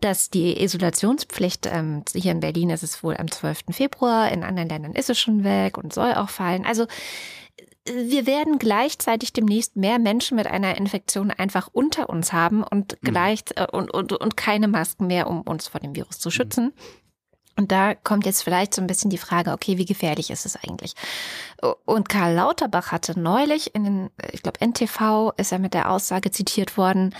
dass 0.00 0.28
die 0.28 0.60
Isolationspflicht, 0.60 1.66
ähm, 1.72 2.02
hier 2.12 2.32
in 2.32 2.40
Berlin 2.40 2.70
ist 2.70 2.82
es 2.82 3.04
wohl 3.04 3.16
am 3.16 3.30
12. 3.30 3.66
Februar, 3.70 4.32
in 4.32 4.42
anderen 4.42 4.68
Ländern 4.68 4.92
ist 4.92 5.08
es 5.08 5.18
schon 5.18 5.44
weg 5.44 5.78
und 5.78 5.92
soll 5.92 6.14
auch 6.14 6.30
fallen. 6.30 6.66
Also 6.66 6.86
wir 7.88 8.26
werden 8.26 8.58
gleichzeitig 8.58 9.32
demnächst 9.32 9.76
mehr 9.76 10.00
Menschen 10.00 10.36
mit 10.36 10.48
einer 10.48 10.76
Infektion 10.76 11.30
einfach 11.30 11.68
unter 11.72 12.08
uns 12.08 12.32
haben 12.32 12.64
und 12.64 12.98
gleich 13.02 13.44
äh, 13.54 13.66
und, 13.70 13.92
und, 13.92 14.12
und 14.12 14.36
keine 14.36 14.66
Masken 14.66 15.06
mehr, 15.06 15.28
um 15.28 15.42
uns 15.42 15.68
vor 15.68 15.80
dem 15.80 15.94
Virus 15.94 16.18
zu 16.18 16.32
schützen. 16.32 16.72
Und 17.56 17.72
da 17.72 17.94
kommt 17.94 18.26
jetzt 18.26 18.42
vielleicht 18.42 18.74
so 18.74 18.82
ein 18.82 18.86
bisschen 18.86 19.10
die 19.10 19.18
Frage, 19.18 19.52
okay, 19.52 19.78
wie 19.78 19.86
gefährlich 19.86 20.30
ist 20.30 20.44
es 20.44 20.56
eigentlich? 20.56 20.94
Und 21.86 22.08
Karl 22.08 22.34
Lauterbach 22.34 22.92
hatte 22.92 23.18
neulich 23.18 23.74
in 23.74 23.84
den, 23.84 24.10
ich 24.32 24.42
glaube, 24.42 24.64
NTV 24.64 25.32
ist 25.36 25.52
er 25.52 25.58
mit 25.58 25.72
der 25.72 25.90
Aussage 25.90 26.30
zitiert 26.30 26.76
worden, 26.76 27.14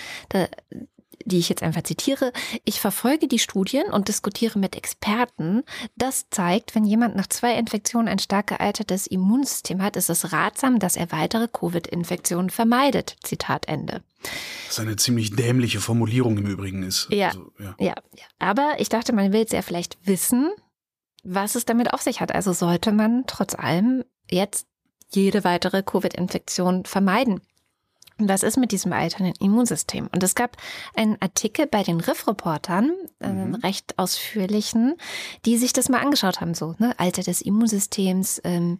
die 1.24 1.38
ich 1.38 1.48
jetzt 1.48 1.62
einfach 1.62 1.82
zitiere, 1.82 2.32
ich 2.64 2.80
verfolge 2.80 3.28
die 3.28 3.38
Studien 3.38 3.86
und 3.90 4.08
diskutiere 4.08 4.58
mit 4.58 4.76
Experten. 4.76 5.62
Das 5.96 6.26
zeigt, 6.30 6.74
wenn 6.74 6.84
jemand 6.84 7.16
nach 7.16 7.26
zwei 7.26 7.56
Infektionen 7.56 8.08
ein 8.08 8.18
stark 8.18 8.48
gealtertes 8.48 9.06
Immunsystem 9.06 9.82
hat, 9.82 9.96
ist 9.96 10.10
es 10.10 10.32
ratsam, 10.32 10.78
dass 10.78 10.96
er 10.96 11.12
weitere 11.12 11.48
Covid-Infektionen 11.48 12.50
vermeidet. 12.50 13.16
Zitat 13.22 13.68
Ende. 13.68 14.02
Was 14.66 14.80
eine 14.80 14.96
ziemlich 14.96 15.34
dämliche 15.34 15.80
Formulierung 15.80 16.38
im 16.38 16.46
Übrigen 16.46 16.82
ist. 16.82 17.08
Ja, 17.10 17.28
also, 17.28 17.52
ja. 17.58 17.74
ja. 17.78 17.94
Aber 18.38 18.74
ich 18.78 18.88
dachte, 18.88 19.12
man 19.12 19.32
will 19.32 19.44
es 19.44 19.52
ja 19.52 19.62
vielleicht 19.62 19.98
wissen, 20.04 20.50
was 21.22 21.54
es 21.54 21.64
damit 21.64 21.92
auf 21.92 22.02
sich 22.02 22.20
hat. 22.20 22.34
Also 22.34 22.52
sollte 22.52 22.92
man 22.92 23.24
trotz 23.26 23.54
allem 23.54 24.04
jetzt 24.30 24.66
jede 25.10 25.44
weitere 25.44 25.82
Covid-Infektion 25.82 26.84
vermeiden. 26.84 27.40
Was 28.18 28.42
ist 28.42 28.56
mit 28.56 28.72
diesem 28.72 28.94
alternden 28.94 29.34
Immunsystem? 29.40 30.08
Und 30.10 30.22
es 30.22 30.34
gab 30.34 30.56
einen 30.94 31.20
Artikel 31.20 31.66
bei 31.66 31.82
den 31.82 32.00
Riff-Reportern, 32.00 32.90
äh, 33.20 33.28
mhm. 33.28 33.56
recht 33.56 33.98
ausführlichen, 33.98 34.94
die 35.44 35.58
sich 35.58 35.74
das 35.74 35.90
mal 35.90 36.00
angeschaut 36.00 36.40
haben, 36.40 36.54
so, 36.54 36.74
ne? 36.78 36.94
Alter 36.98 37.22
des 37.22 37.42
Immunsystems, 37.42 38.40
ähm, 38.44 38.78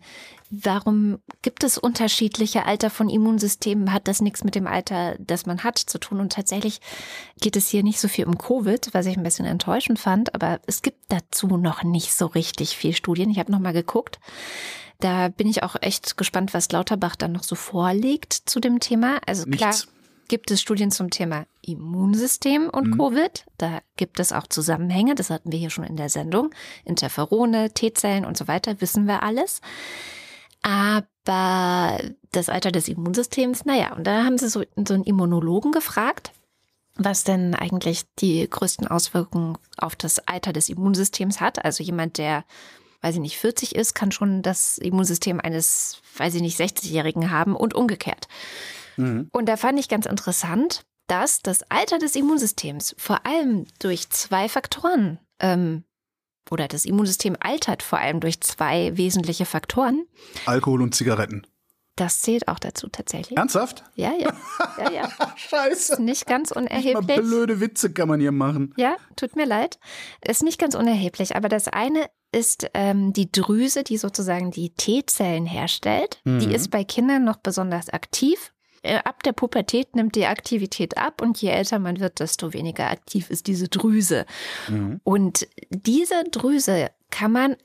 warum 0.48 1.18
gibt 1.42 1.64
es 1.64 1.76
unterschiedliche 1.76 2.64
Alter 2.64 2.88
von 2.88 3.10
Immunsystemen? 3.10 3.92
Hat 3.92 4.08
das 4.08 4.22
nichts 4.22 4.42
mit 4.42 4.54
dem 4.54 4.66
Alter, 4.66 5.16
das 5.18 5.44
man 5.44 5.64
hat, 5.64 5.78
zu 5.78 5.98
tun? 5.98 6.20
Und 6.20 6.32
tatsächlich 6.32 6.80
geht 7.38 7.56
es 7.56 7.68
hier 7.68 7.82
nicht 7.82 8.00
so 8.00 8.08
viel 8.08 8.24
um 8.24 8.38
Covid, 8.38 8.88
was 8.92 9.04
ich 9.04 9.18
ein 9.18 9.22
bisschen 9.22 9.44
enttäuschend 9.44 9.98
fand, 9.98 10.34
aber 10.34 10.60
es 10.66 10.80
gibt 10.80 10.98
dazu 11.08 11.58
noch 11.58 11.82
nicht 11.82 12.14
so 12.14 12.24
richtig 12.24 12.76
viel 12.76 12.94
Studien. 12.94 13.28
Ich 13.28 13.38
habe 13.38 13.52
noch 13.52 13.60
mal 13.60 13.72
geguckt. 13.72 14.18
Da 15.00 15.28
bin 15.28 15.46
ich 15.46 15.62
auch 15.62 15.76
echt 15.80 16.16
gespannt, 16.16 16.54
was 16.54 16.72
Lauterbach 16.72 17.16
dann 17.16 17.32
noch 17.32 17.42
so 17.42 17.54
vorlegt 17.54 18.32
zu 18.32 18.60
dem 18.60 18.80
Thema. 18.80 19.20
Also 19.26 19.44
klar. 19.44 19.70
Nichts 19.70 19.88
gibt 20.28 20.50
es 20.50 20.60
Studien 20.60 20.90
zum 20.90 21.10
Thema 21.10 21.46
Immunsystem 21.62 22.68
und 22.68 22.88
mhm. 22.88 22.98
Covid. 22.98 23.44
Da 23.58 23.80
gibt 23.96 24.20
es 24.20 24.32
auch 24.32 24.46
Zusammenhänge, 24.46 25.14
das 25.14 25.30
hatten 25.30 25.52
wir 25.52 25.58
hier 25.58 25.70
schon 25.70 25.84
in 25.84 25.96
der 25.96 26.08
Sendung. 26.08 26.50
Interferone, 26.84 27.70
T-Zellen 27.70 28.24
und 28.24 28.36
so 28.36 28.48
weiter, 28.48 28.80
wissen 28.80 29.06
wir 29.06 29.22
alles. 29.22 29.60
Aber 30.62 31.98
das 32.32 32.48
Alter 32.48 32.72
des 32.72 32.88
Immunsystems, 32.88 33.64
naja, 33.64 33.94
und 33.94 34.06
da 34.06 34.24
haben 34.24 34.38
sie 34.38 34.48
so, 34.48 34.64
so 34.84 34.94
einen 34.94 35.04
Immunologen 35.04 35.72
gefragt, 35.72 36.32
was 36.96 37.24
denn 37.24 37.54
eigentlich 37.54 38.02
die 38.18 38.48
größten 38.48 38.88
Auswirkungen 38.88 39.58
auf 39.76 39.94
das 39.94 40.18
Alter 40.26 40.52
des 40.52 40.68
Immunsystems 40.68 41.40
hat. 41.40 41.64
Also 41.64 41.84
jemand, 41.84 42.18
der 42.18 42.44
weiß 43.06 43.14
ich 43.14 43.20
nicht, 43.20 43.38
40 43.38 43.76
ist, 43.76 43.94
kann 43.94 44.10
schon 44.10 44.42
das 44.42 44.78
Immunsystem 44.78 45.40
eines, 45.40 46.02
weiß 46.16 46.34
ich 46.34 46.42
nicht, 46.42 46.58
60-Jährigen 46.58 47.30
haben 47.30 47.54
und 47.54 47.72
umgekehrt. 47.72 48.26
Mhm. 48.96 49.28
Und 49.30 49.48
da 49.48 49.56
fand 49.56 49.78
ich 49.78 49.88
ganz 49.88 50.06
interessant, 50.06 50.84
dass 51.06 51.40
das 51.40 51.62
Alter 51.70 51.98
des 51.98 52.16
Immunsystems 52.16 52.96
vor 52.98 53.24
allem 53.24 53.66
durch 53.78 54.10
zwei 54.10 54.48
Faktoren 54.48 55.20
ähm, 55.38 55.84
oder 56.50 56.66
das 56.66 56.84
Immunsystem 56.84 57.36
altert 57.38 57.84
vor 57.84 58.00
allem 58.00 58.18
durch 58.18 58.40
zwei 58.40 58.96
wesentliche 58.96 59.46
Faktoren. 59.46 60.04
Alkohol 60.44 60.82
und 60.82 60.96
Zigaretten. 60.96 61.46
Das 61.96 62.20
zählt 62.20 62.46
auch 62.46 62.58
dazu 62.58 62.88
tatsächlich. 62.88 63.38
Ernsthaft? 63.38 63.82
Ja, 63.94 64.12
ja. 64.12 64.32
ja, 64.78 64.90
ja. 64.92 65.08
Scheiße. 65.36 65.94
Ist 65.94 65.98
nicht 65.98 66.26
ganz 66.26 66.50
unerheblich. 66.50 66.94
Nicht 66.94 67.08
mal 67.08 67.22
blöde 67.22 67.60
Witze 67.60 67.90
kann 67.90 68.08
man 68.08 68.20
hier 68.20 68.32
machen. 68.32 68.74
Ja, 68.76 68.96
tut 69.16 69.34
mir 69.34 69.46
leid. 69.46 69.78
Ist 70.22 70.42
nicht 70.42 70.60
ganz 70.60 70.74
unerheblich. 70.74 71.36
Aber 71.36 71.48
das 71.48 71.68
eine 71.68 72.06
ist 72.32 72.68
ähm, 72.74 73.14
die 73.14 73.32
Drüse, 73.32 73.82
die 73.82 73.96
sozusagen 73.96 74.50
die 74.50 74.70
T-Zellen 74.70 75.46
herstellt. 75.46 76.20
Mhm. 76.24 76.40
Die 76.40 76.54
ist 76.54 76.70
bei 76.70 76.84
Kindern 76.84 77.24
noch 77.24 77.38
besonders 77.38 77.88
aktiv. 77.88 78.52
Äh, 78.82 78.98
ab 78.98 79.22
der 79.22 79.32
Pubertät 79.32 79.96
nimmt 79.96 80.14
die 80.16 80.26
Aktivität 80.26 80.98
ab 80.98 81.22
und 81.22 81.40
je 81.40 81.48
älter 81.48 81.78
man 81.78 81.98
wird, 81.98 82.20
desto 82.20 82.52
weniger 82.52 82.90
aktiv 82.90 83.30
ist 83.30 83.46
diese 83.46 83.68
Drüse. 83.68 84.26
Mhm. 84.68 85.00
Und 85.02 85.48
diese 85.70 86.24
Drüse 86.30 86.90
kann 87.10 87.32
man 87.32 87.56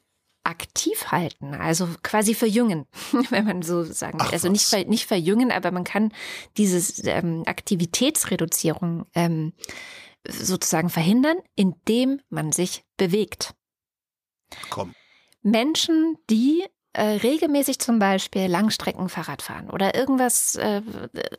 aktiv 0.44 1.12
halten, 1.12 1.54
also 1.54 1.88
quasi 2.04 2.34
verjüngen, 2.34 2.86
wenn 3.30 3.46
man 3.46 3.62
so 3.62 3.84
sagen 3.84 4.20
will. 4.20 4.28
also 4.32 4.50
nicht, 4.50 4.72
nicht 4.88 5.06
verjüngen, 5.06 5.52
aber 5.52 5.72
man 5.72 5.84
kann 5.84 6.14
diese 6.58 7.10
ähm, 7.10 7.44
Aktivitätsreduzierung 7.46 9.06
ähm, 9.14 9.54
sozusagen 10.28 10.90
verhindern, 10.90 11.38
indem 11.56 12.22
man 12.30 12.52
sich 12.52 12.84
bewegt. 12.98 13.54
Komm. 14.70 14.94
Menschen, 15.42 16.18
die 16.30 16.66
äh, 16.94 17.04
regelmäßig 17.04 17.80
zum 17.80 18.00
Beispiel 18.00 18.48
Langstreckenfahrrad 18.48 19.42
fahren 19.42 19.70
oder 19.70 19.96
irgendwas, 19.96 20.56
äh, 20.56 20.82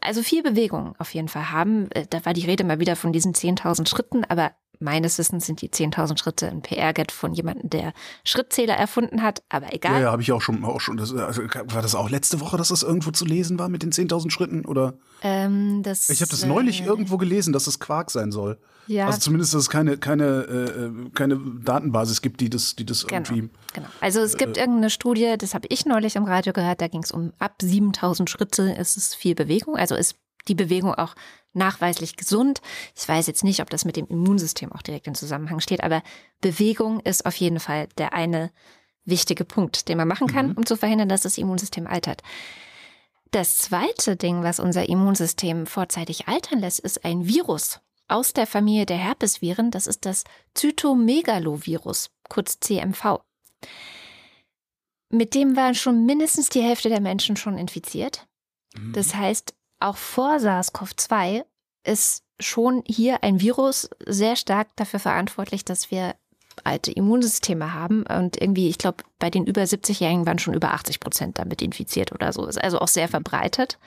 also 0.00 0.22
viel 0.22 0.42
Bewegung 0.42 0.94
auf 0.98 1.12
jeden 1.14 1.28
Fall 1.28 1.50
haben. 1.50 1.90
Äh, 1.90 2.06
da 2.08 2.24
war 2.24 2.32
die 2.32 2.46
Rede 2.46 2.64
mal 2.64 2.80
wieder 2.80 2.96
von 2.96 3.12
diesen 3.12 3.34
10.000 3.34 3.86
Schritten, 3.88 4.24
aber 4.24 4.52
meines 4.80 5.18
Wissens 5.18 5.46
sind 5.46 5.62
die 5.62 5.68
10.000 5.68 6.18
Schritte 6.18 6.48
ein 6.48 6.62
PR-Get 6.62 7.12
von 7.12 7.32
jemandem, 7.34 7.70
der 7.70 7.92
Schrittzähler 8.24 8.74
erfunden 8.74 9.22
hat, 9.22 9.42
aber 9.48 9.72
egal. 9.72 9.94
Ja, 9.94 10.00
ja 10.00 10.12
habe 10.12 10.22
ich 10.22 10.32
auch 10.32 10.42
schon, 10.42 10.64
auch 10.64 10.80
schon 10.80 10.96
das, 10.96 11.14
also, 11.14 11.42
war 11.42 11.82
das 11.82 11.94
auch 11.94 12.10
letzte 12.10 12.40
Woche, 12.40 12.56
dass 12.56 12.68
das 12.68 12.82
irgendwo 12.82 13.10
zu 13.10 13.24
lesen 13.24 13.58
war 13.58 13.68
mit 13.68 13.82
den 13.82 13.92
10.000 13.92 14.30
Schritten 14.30 14.64
oder? 14.64 14.94
Ähm, 15.22 15.82
das, 15.82 16.10
ich 16.10 16.20
habe 16.20 16.30
das 16.30 16.44
neulich 16.44 16.82
äh, 16.82 16.84
irgendwo 16.84 17.16
gelesen, 17.16 17.52
dass 17.52 17.66
es 17.66 17.78
Quark 17.78 18.10
sein 18.10 18.32
soll. 18.32 18.58
Ja. 18.88 19.06
Also 19.06 19.20
zumindest, 19.20 19.54
dass 19.54 19.62
es 19.62 19.70
keine, 19.70 19.96
keine, 19.96 20.24
äh, 20.24 21.10
keine 21.14 21.38
Datenbasis 21.62 22.20
gibt, 22.20 22.40
die 22.40 22.50
das, 22.50 22.74
die 22.74 22.84
das 22.84 23.06
genau, 23.06 23.22
irgendwie. 23.22 23.50
Genau. 23.74 23.86
Also 24.00 24.20
es 24.20 24.36
gibt 24.36 24.56
äh, 24.56 24.60
irgendeine 24.60 24.90
Studie, 24.90 25.36
das 25.38 25.54
habe 25.54 25.68
ich 25.70 25.86
neulich 25.86 26.16
im 26.16 26.24
Radio 26.24 26.52
gehört, 26.52 26.80
da 26.80 26.88
ging 26.88 27.02
es 27.02 27.12
um 27.12 27.32
ab 27.38 27.56
7000 27.62 28.28
Schritte 28.28 28.72
ist 28.72 28.96
es 28.96 29.14
viel 29.14 29.34
Bewegung, 29.34 29.76
also 29.76 29.94
ist 29.94 30.16
die 30.48 30.54
Bewegung 30.54 30.94
auch 30.94 31.14
nachweislich 31.52 32.16
gesund. 32.16 32.60
Ich 32.96 33.08
weiß 33.08 33.26
jetzt 33.26 33.44
nicht, 33.44 33.60
ob 33.60 33.70
das 33.70 33.84
mit 33.84 33.96
dem 33.96 34.06
Immunsystem 34.06 34.72
auch 34.72 34.82
direkt 34.82 35.06
in 35.06 35.14
Zusammenhang 35.14 35.60
steht, 35.60 35.82
aber 35.82 36.02
Bewegung 36.40 37.00
ist 37.00 37.26
auf 37.26 37.36
jeden 37.36 37.60
Fall 37.60 37.88
der 37.98 38.12
eine 38.12 38.50
wichtige 39.04 39.44
Punkt, 39.44 39.88
den 39.88 39.98
man 39.98 40.08
machen 40.08 40.28
kann, 40.28 40.50
mhm. 40.50 40.58
um 40.58 40.66
zu 40.66 40.76
verhindern, 40.76 41.08
dass 41.08 41.22
das 41.22 41.38
Immunsystem 41.38 41.86
altert. 41.86 42.22
Das 43.30 43.56
zweite 43.56 44.16
Ding, 44.16 44.42
was 44.42 44.60
unser 44.60 44.88
Immunsystem 44.88 45.66
vorzeitig 45.66 46.28
altern 46.28 46.60
lässt, 46.60 46.80
ist 46.80 47.04
ein 47.04 47.26
Virus 47.26 47.80
aus 48.06 48.34
der 48.34 48.46
Familie 48.46 48.86
der 48.86 48.98
Herpesviren. 48.98 49.70
Das 49.70 49.86
ist 49.86 50.04
das 50.04 50.24
Zytomegalovirus, 50.54 52.10
kurz 52.28 52.60
CMV. 52.60 53.20
Mit 55.08 55.34
dem 55.34 55.56
waren 55.56 55.74
schon 55.74 56.04
mindestens 56.04 56.50
die 56.50 56.62
Hälfte 56.62 56.88
der 56.88 57.00
Menschen 57.00 57.36
schon 57.36 57.56
infiziert. 57.56 58.26
Mhm. 58.74 58.92
Das 58.92 59.14
heißt, 59.14 59.54
auch 59.82 59.96
vor 59.96 60.36
SARS-CoV-2 60.38 61.44
ist 61.84 62.24
schon 62.40 62.82
hier 62.86 63.22
ein 63.22 63.40
Virus 63.40 63.88
sehr 64.06 64.36
stark 64.36 64.68
dafür 64.76 65.00
verantwortlich, 65.00 65.64
dass 65.64 65.90
wir 65.90 66.14
alte 66.64 66.92
Immunsysteme 66.92 67.72
haben. 67.74 68.04
Und 68.04 68.40
irgendwie, 68.40 68.68
ich 68.68 68.78
glaube, 68.78 69.04
bei 69.18 69.30
den 69.30 69.46
über 69.46 69.62
70-Jährigen 69.62 70.26
waren 70.26 70.38
schon 70.38 70.54
über 70.54 70.72
80 70.72 71.00
Prozent 71.00 71.38
damit 71.38 71.62
infiziert 71.62 72.12
oder 72.12 72.32
so. 72.32 72.46
Ist 72.46 72.62
also 72.62 72.78
auch 72.78 72.88
sehr 72.88 73.08
verbreitet. 73.08 73.78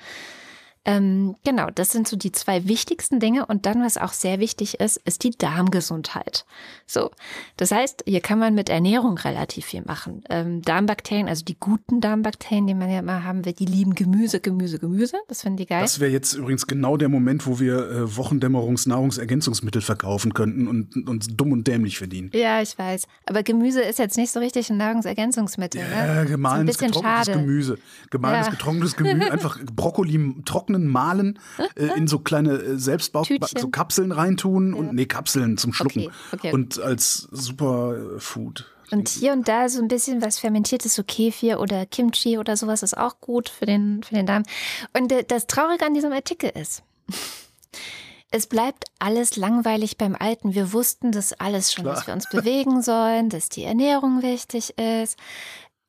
Ähm, 0.85 1.35
genau, 1.43 1.69
das 1.73 1.91
sind 1.91 2.07
so 2.07 2.15
die 2.15 2.31
zwei 2.31 2.67
wichtigsten 2.67 3.19
Dinge. 3.19 3.47
Und 3.47 3.65
dann, 3.65 3.83
was 3.83 3.97
auch 3.97 4.13
sehr 4.13 4.39
wichtig 4.39 4.79
ist, 4.79 4.97
ist 4.97 5.23
die 5.23 5.31
Darmgesundheit. 5.31 6.45
So, 6.85 7.09
das 7.57 7.71
heißt, 7.71 8.03
hier 8.05 8.21
kann 8.21 8.37
man 8.37 8.53
mit 8.53 8.69
Ernährung 8.69 9.17
relativ 9.17 9.65
viel 9.65 9.81
machen. 9.81 10.23
Ähm, 10.29 10.61
Darmbakterien, 10.61 11.27
also 11.27 11.43
die 11.43 11.57
guten 11.59 12.01
Darmbakterien, 12.01 12.67
die 12.67 12.75
man 12.75 12.91
ja 12.91 12.99
immer 12.99 13.23
haben 13.23 13.45
will, 13.45 13.53
die 13.53 13.65
lieben 13.65 13.95
Gemüse, 13.95 14.39
Gemüse, 14.39 14.77
Gemüse. 14.77 15.17
Das 15.27 15.41
finden 15.41 15.57
die 15.57 15.65
geil. 15.65 15.81
Das 15.81 15.99
wäre 15.99 16.11
jetzt 16.11 16.33
übrigens 16.35 16.67
genau 16.67 16.97
der 16.97 17.09
Moment, 17.09 17.47
wo 17.47 17.59
wir 17.59 17.89
äh, 17.89 18.15
Wochendämmerungsnahrungsergänzungsmittel 18.15 19.81
verkaufen 19.81 20.35
könnten 20.35 20.67
und 20.67 21.09
uns 21.09 21.27
dumm 21.35 21.51
und 21.51 21.65
dämlich 21.65 21.97
verdienen. 21.97 22.29
Ja, 22.33 22.61
ich 22.61 22.77
weiß. 22.77 23.07
Aber 23.25 23.41
Gemüse 23.41 23.81
ist 23.81 23.97
jetzt 23.97 24.17
nicht 24.17 24.31
so 24.31 24.39
richtig 24.39 24.69
ein 24.69 24.77
Nahrungsergänzungsmittel. 24.77 25.81
Ja, 25.81 26.23
ne? 26.23 26.25
gemahlenes 26.29 26.77
getrocknetes 26.77 27.25
schade. 27.25 27.39
Gemüse. 27.39 27.77
Gemahlenes 28.11 28.47
ja. 28.47 28.51
getrocknetes 28.51 28.95
Gemüse. 28.95 29.31
Einfach 29.31 29.59
Brokkoli 29.65 30.43
trocken 30.45 30.74
trocknen, 30.75 30.87
mahlen, 30.87 31.39
äh, 31.75 31.97
in 31.97 32.07
so 32.07 32.19
kleine 32.19 32.53
äh, 32.53 32.77
Selbstbau, 32.77 33.23
Tütchen. 33.23 33.59
so 33.59 33.69
Kapseln 33.69 34.11
reintun 34.11 34.73
und 34.73 34.93
nee, 34.93 35.05
Kapseln 35.05 35.57
zum 35.57 35.73
Schlucken. 35.73 36.01
Okay, 36.01 36.11
okay. 36.33 36.51
Und 36.53 36.79
als 36.79 37.27
Superfood. 37.31 38.65
Und 38.91 39.09
hier 39.09 39.33
und 39.33 39.47
da 39.47 39.67
so 39.67 39.81
ein 39.81 39.87
bisschen 39.87 40.21
was 40.21 40.37
fermentiertes, 40.37 40.93
so 40.93 41.03
Kefir 41.03 41.59
oder 41.59 41.87
Kimchi 41.87 42.37
oder 42.37 42.55
sowas 42.55 42.83
ist 42.83 42.95
auch 42.95 43.19
gut 43.19 43.49
für 43.49 43.65
den, 43.65 44.03
für 44.03 44.13
den 44.13 44.27
Darm. 44.27 44.43
Und 44.93 45.11
äh, 45.11 45.23
das 45.23 45.47
Traurige 45.47 45.85
an 45.85 45.95
diesem 45.95 46.11
Artikel 46.11 46.51
ist, 46.51 46.83
es 48.31 48.45
bleibt 48.45 48.85
alles 48.99 49.37
langweilig 49.37 49.97
beim 49.97 50.15
Alten. 50.15 50.53
Wir 50.53 50.71
wussten 50.71 51.11
das 51.11 51.33
alles 51.33 51.73
schon, 51.73 51.85
Klar. 51.85 51.95
dass 51.95 52.07
wir 52.07 52.13
uns 52.13 52.29
bewegen 52.29 52.83
sollen, 52.83 53.29
dass 53.29 53.49
die 53.49 53.63
Ernährung 53.63 54.21
wichtig 54.21 54.77
ist. 54.77 55.17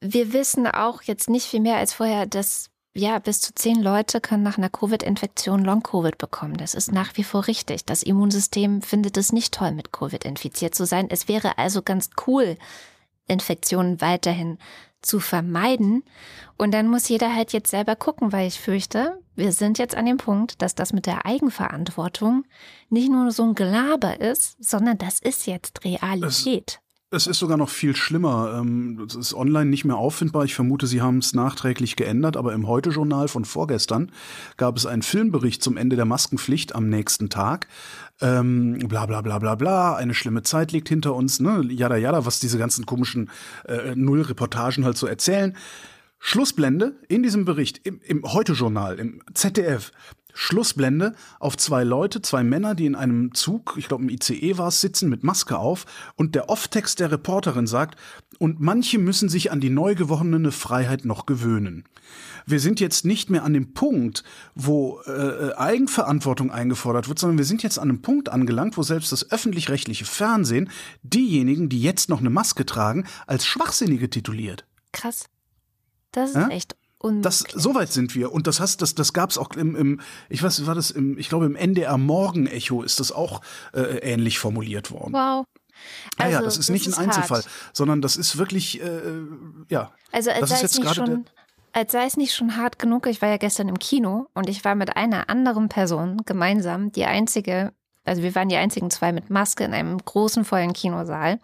Wir 0.01 0.33
wissen 0.33 0.67
auch 0.67 1.03
jetzt 1.03 1.29
nicht 1.29 1.47
viel 1.47 1.61
mehr 1.61 1.77
als 1.77 1.93
vorher, 1.93 2.27
dass 2.27 2.71
ja, 2.97 3.19
bis 3.19 3.41
zu 3.41 3.55
zehn 3.55 3.83
Leute 3.83 4.21
können 4.21 4.43
nach 4.43 4.59
einer 4.59 4.71
Covid-Infektion 4.71 5.65
Long-Covid 5.65 6.17
bekommen. 6.19 6.57
Das 6.57 6.75
ist 6.75 6.93
nach 6.93 7.17
wie 7.17 7.25
vor 7.25 7.47
richtig. 7.47 7.85
Das 7.85 8.03
Immunsystem 8.03 8.81
findet 8.81 9.17
es 9.17 9.33
nicht 9.33 9.53
toll, 9.53 9.73
mit 9.73 9.93
Covid 9.93 10.25
infiziert 10.25 10.75
zu 10.75 10.87
sein. 10.87 11.09
Es 11.11 11.29
wäre 11.29 11.59
also 11.59 11.83
ganz 11.83 12.11
cool, 12.27 12.57
Infektionen 13.27 14.01
weiterhin 14.01 14.59
zu 15.03 15.21
vermeiden. 15.21 16.05
Und 16.57 16.73
dann 16.73 16.89
muss 16.89 17.09
jeder 17.09 17.35
halt 17.35 17.53
jetzt 17.53 17.71
selber 17.71 17.97
gucken, 17.97 18.33
weil 18.33 18.49
ich 18.49 18.59
fürchte, 18.59 19.21
wir 19.35 19.53
sind 19.53 19.79
jetzt 19.79 19.95
an 19.95 20.07
dem 20.07 20.17
Punkt, 20.17 20.63
dass 20.63 20.75
das 20.75 20.93
mit 20.93 21.07
der 21.07 21.27
Eigenverantwortung 21.27 22.45
nicht 22.89 23.11
nur 23.11 23.31
so 23.31 23.43
ein 23.45 23.55
Gelaber 23.55 24.21
ist, 24.21 24.57
sondern 24.63 24.97
das 24.97 25.21
ist 25.21 25.47
jetzt 25.47 25.85
Realität. 25.85 26.81
Es 26.81 26.86
ist 27.13 27.39
sogar 27.39 27.57
noch 27.57 27.69
viel 27.69 27.95
schlimmer. 27.95 28.59
Ähm, 28.59 29.07
es 29.09 29.15
ist 29.15 29.33
online 29.33 29.71
nicht 29.71 29.85
mehr 29.85 29.97
auffindbar. 29.97 30.45
Ich 30.45 30.57
vermute, 30.57 30.89
Sie 30.89 31.01
haben 31.01 31.19
es 31.19 31.35
nachträglich 31.35 31.95
geändert, 31.95 32.37
aber 32.37 32.53
im 32.53 32.67
Heute-Journal 32.67 33.29
von 33.29 33.45
vorgestern 33.45 34.11
gab 34.57 34.77
es 34.77 34.87
einen 34.87 35.03
Filmbericht 35.03 35.63
zum 35.63 35.77
Ende 35.77 35.95
der 35.95 36.05
Maskenpflicht 36.05 36.75
am 36.75 36.89
nächsten 36.89 37.31
Tag. 37.31 37.69
Ähm, 38.21 38.79
bla 38.89 39.07
bla 39.07 39.21
bla 39.21 39.39
bla 39.39 39.55
bla, 39.55 39.95
eine 39.95 40.15
schlimme 40.15 40.43
Zeit 40.43 40.73
liegt 40.73 40.89
hinter 40.89 41.15
uns, 41.15 41.39
ne? 41.39 41.63
Jada 41.69 41.97
jada, 41.97 42.27
was 42.27 42.41
diese 42.41 42.59
ganzen 42.59 42.87
komischen 42.87 43.31
äh, 43.67 43.95
Null-Reportagen 43.95 44.85
halt 44.85 44.97
so 44.97 45.07
erzählen. 45.07 45.57
Schlussblende 46.19 46.99
in 47.09 47.23
diesem 47.23 47.45
Bericht, 47.45 47.87
im, 47.87 48.01
im 48.03 48.25
Heute-Journal, 48.25 48.99
im 48.99 49.23
ZDF, 49.33 49.93
Schlussblende 50.37 51.15
auf 51.41 51.57
zwei 51.57 51.83
Leute, 51.83 52.21
zwei 52.21 52.45
Männer, 52.45 52.75
die 52.75 52.85
in 52.85 52.95
einem 52.95 53.33
Zug, 53.35 53.75
ich 53.79 53.89
glaube 53.89 54.05
im 54.05 54.11
ICE 54.11 54.59
war 54.59 54.69
es, 54.69 54.83
sitzen 54.83 55.09
mit 55.09 55.25
Maske 55.25 55.59
auf 55.59 55.87
und 56.15 56.35
der 56.35 56.51
Off-Text 56.51 57.01
der 57.01 57.11
Reporterin 57.11 57.67
sagt, 57.67 57.99
und 58.39 58.61
manche 58.61 58.99
müssen 58.99 59.31
sich 59.31 59.51
an 59.51 59.61
die 59.61 59.71
neu 59.71 59.95
gewonnene 59.95 60.53
Freiheit 60.53 61.07
noch 61.07 61.25
gewöhnen. 61.25 61.85
Wir 62.45 62.61
sind 62.61 62.81
jetzt 62.81 63.07
nicht 63.07 63.31
mehr 63.31 63.45
an 63.45 63.55
dem 63.55 63.73
Punkt, 63.73 64.25
wo 64.55 65.01
äh, 65.07 65.55
Eigenverantwortung 65.55 66.51
eingefordert 66.51 67.09
wird, 67.09 67.19
sondern 67.19 67.39
wir 67.39 67.47
sind 67.47 67.63
jetzt 67.63 67.79
an 67.79 67.89
einem 67.89 68.03
Punkt 68.03 68.29
angelangt, 68.29 68.77
wo 68.77 68.83
selbst 68.83 69.13
das 69.13 69.31
öffentlich-rechtliche 69.31 70.05
Fernsehen 70.05 70.69
diejenigen, 71.03 71.71
die 71.71 71.81
jetzt 71.81 72.11
noch 72.11 72.21
eine 72.21 72.31
Maske 72.31 72.67
tragen, 72.67 73.07
als 73.27 73.47
Schwachsinnige 73.47 74.11
tituliert. 74.11 74.67
Krass. 74.93 75.25
Das 76.13 76.31
ist 76.31 76.37
ja? 76.37 76.49
echt 76.49 76.77
das, 77.11 77.45
so 77.53 77.75
weit 77.75 77.93
sind 77.93 78.15
wir. 78.15 78.33
Und 78.33 78.47
das 78.47 78.61
hast, 78.61 78.83
das, 78.83 78.95
das 78.95 79.13
gab 79.13 79.31
es 79.31 79.39
auch 79.39 79.51
im, 79.57 79.75
im, 79.77 80.01
ich 80.29 80.43
weiß, 80.43 80.67
war 80.67 80.75
das 80.75 80.91
im, 80.91 81.19
ich 81.19 81.29
glaube, 81.29 81.47
im 81.47 81.57
NDR 81.57 81.99
Morgen-Echo 81.99 82.83
ist 82.83 83.01
das 83.01 83.13
auch 83.13 83.41
äh, 83.73 83.99
ähnlich 83.99 84.39
formuliert 84.39 84.91
worden. 84.91 85.13
Wow. 85.13 85.47
Also, 86.17 86.33
ja, 86.33 86.39
ja, 86.39 86.43
das 86.43 86.57
ist 86.57 86.69
das 86.69 86.73
nicht 86.73 86.87
ist 86.87 86.99
ein 86.99 87.05
Einzelfall, 87.07 87.41
hart. 87.41 87.51
sondern 87.73 88.01
das 88.01 88.17
ist 88.17 88.39
wirklich, 88.39 88.81
äh, 88.81 89.01
ja. 89.69 89.93
Also 90.13 90.31
als 90.31 90.49
sei, 90.49 90.63
es 90.63 90.79
nicht 90.79 90.95
schon, 90.95 91.27
als 91.73 91.93
sei 91.93 92.07
es 92.07 92.17
nicht 92.17 92.35
schon 92.35 92.57
hart 92.57 92.79
genug, 92.79 93.07
ich 93.07 93.21
war 93.21 93.29
ja 93.29 93.37
gestern 93.37 93.69
im 93.69 93.79
Kino 93.79 94.27
und 94.35 94.49
ich 94.49 94.65
war 94.65 94.75
mit 94.75 94.97
einer 94.97 95.29
anderen 95.29 95.69
Person 95.69 96.23
gemeinsam 96.25 96.93
die 96.93 97.05
einzige 97.05 97.73
also 98.07 98.23
wir 98.23 98.35
waren 98.35 98.49
die 98.49 98.57
einzigen 98.57 98.91
zwei 98.91 99.13
mit 99.13 99.31
Maske 99.31 99.65
in 99.65 99.75
einem 99.75 99.99
großen, 99.99 100.45
vollen 100.45 100.73
Kinosaal. 100.73 101.39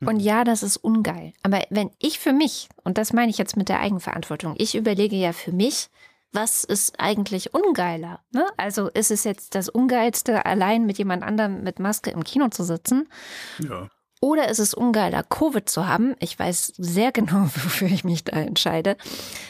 Und 0.00 0.16
mhm. 0.16 0.20
ja, 0.20 0.44
das 0.44 0.62
ist 0.62 0.78
ungeil. 0.78 1.32
Aber 1.42 1.62
wenn 1.70 1.90
ich 1.98 2.18
für 2.18 2.32
mich, 2.32 2.68
und 2.84 2.98
das 2.98 3.12
meine 3.12 3.30
ich 3.30 3.38
jetzt 3.38 3.56
mit 3.56 3.68
der 3.68 3.80
Eigenverantwortung, 3.80 4.54
ich 4.58 4.74
überlege 4.74 5.16
ja 5.16 5.32
für 5.32 5.52
mich, 5.52 5.88
was 6.32 6.64
ist 6.64 7.00
eigentlich 7.00 7.54
ungeiler? 7.54 8.20
Ne? 8.32 8.44
Also 8.56 8.88
ist 8.88 9.10
es 9.10 9.24
jetzt 9.24 9.54
das 9.54 9.68
Ungeilste, 9.68 10.44
allein 10.44 10.84
mit 10.84 10.98
jemand 10.98 11.22
anderem 11.22 11.62
mit 11.62 11.78
Maske 11.78 12.10
im 12.10 12.24
Kino 12.24 12.48
zu 12.48 12.62
sitzen? 12.62 13.08
Ja. 13.58 13.88
Oder 14.20 14.48
ist 14.48 14.58
es 14.58 14.72
ungeiler, 14.72 15.22
Covid 15.22 15.68
zu 15.68 15.86
haben? 15.86 16.14
Ich 16.20 16.38
weiß 16.38 16.72
sehr 16.78 17.12
genau, 17.12 17.42
wofür 17.54 17.88
ich 17.88 18.04
mich 18.04 18.24
da 18.24 18.36
entscheide. 18.36 18.96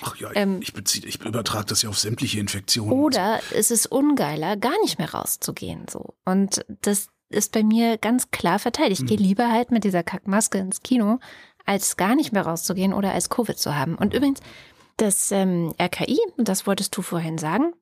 Ach 0.03 0.17
ja, 0.17 0.31
ähm, 0.35 0.61
ich, 0.61 0.73
beziehe, 0.73 1.07
ich 1.07 1.25
übertrage 1.25 1.67
das 1.67 1.83
ja 1.83 1.89
auf 1.89 1.99
sämtliche 1.99 2.41
Infektionen. 2.41 2.93
Oder 2.93 3.41
so. 3.51 3.57
ist 3.57 3.71
es 3.71 3.87
ungeiler, 3.87 4.57
gar 4.57 4.79
nicht 4.83 4.99
mehr 4.99 5.14
rauszugehen 5.14 5.87
so? 5.89 6.14
Und 6.25 6.64
das 6.83 7.09
ist 7.29 7.53
bei 7.53 7.62
mir 7.62 7.99
ganz 7.99 8.31
klar 8.31 8.59
verteilt. 8.59 8.93
Ich 8.93 9.01
hm. 9.01 9.07
gehe 9.07 9.19
lieber 9.19 9.51
halt 9.51 9.71
mit 9.71 9.85
dieser 9.85 10.03
Kackmaske 10.03 10.59
ins 10.59 10.83
Kino, 10.83 11.19
als 11.64 11.97
gar 11.97 12.14
nicht 12.14 12.33
mehr 12.33 12.47
rauszugehen 12.47 12.93
oder 12.93 13.12
als 13.12 13.31
Covid 13.31 13.59
zu 13.59 13.75
haben. 13.75 13.97
Und 13.97 14.14
übrigens, 14.14 14.41
das 14.97 15.31
ähm, 15.33 15.75
RKI, 15.81 16.19
das 16.39 16.67
wolltest 16.67 16.97
du 16.97 17.03
vorhin 17.03 17.39
sagen, 17.39 17.73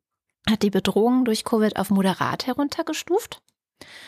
hat 0.51 0.63
die 0.63 0.71
Bedrohung 0.71 1.25
durch 1.25 1.45
Covid 1.45 1.77
auf 1.77 1.91
moderat 1.91 2.47
heruntergestuft. 2.47 3.41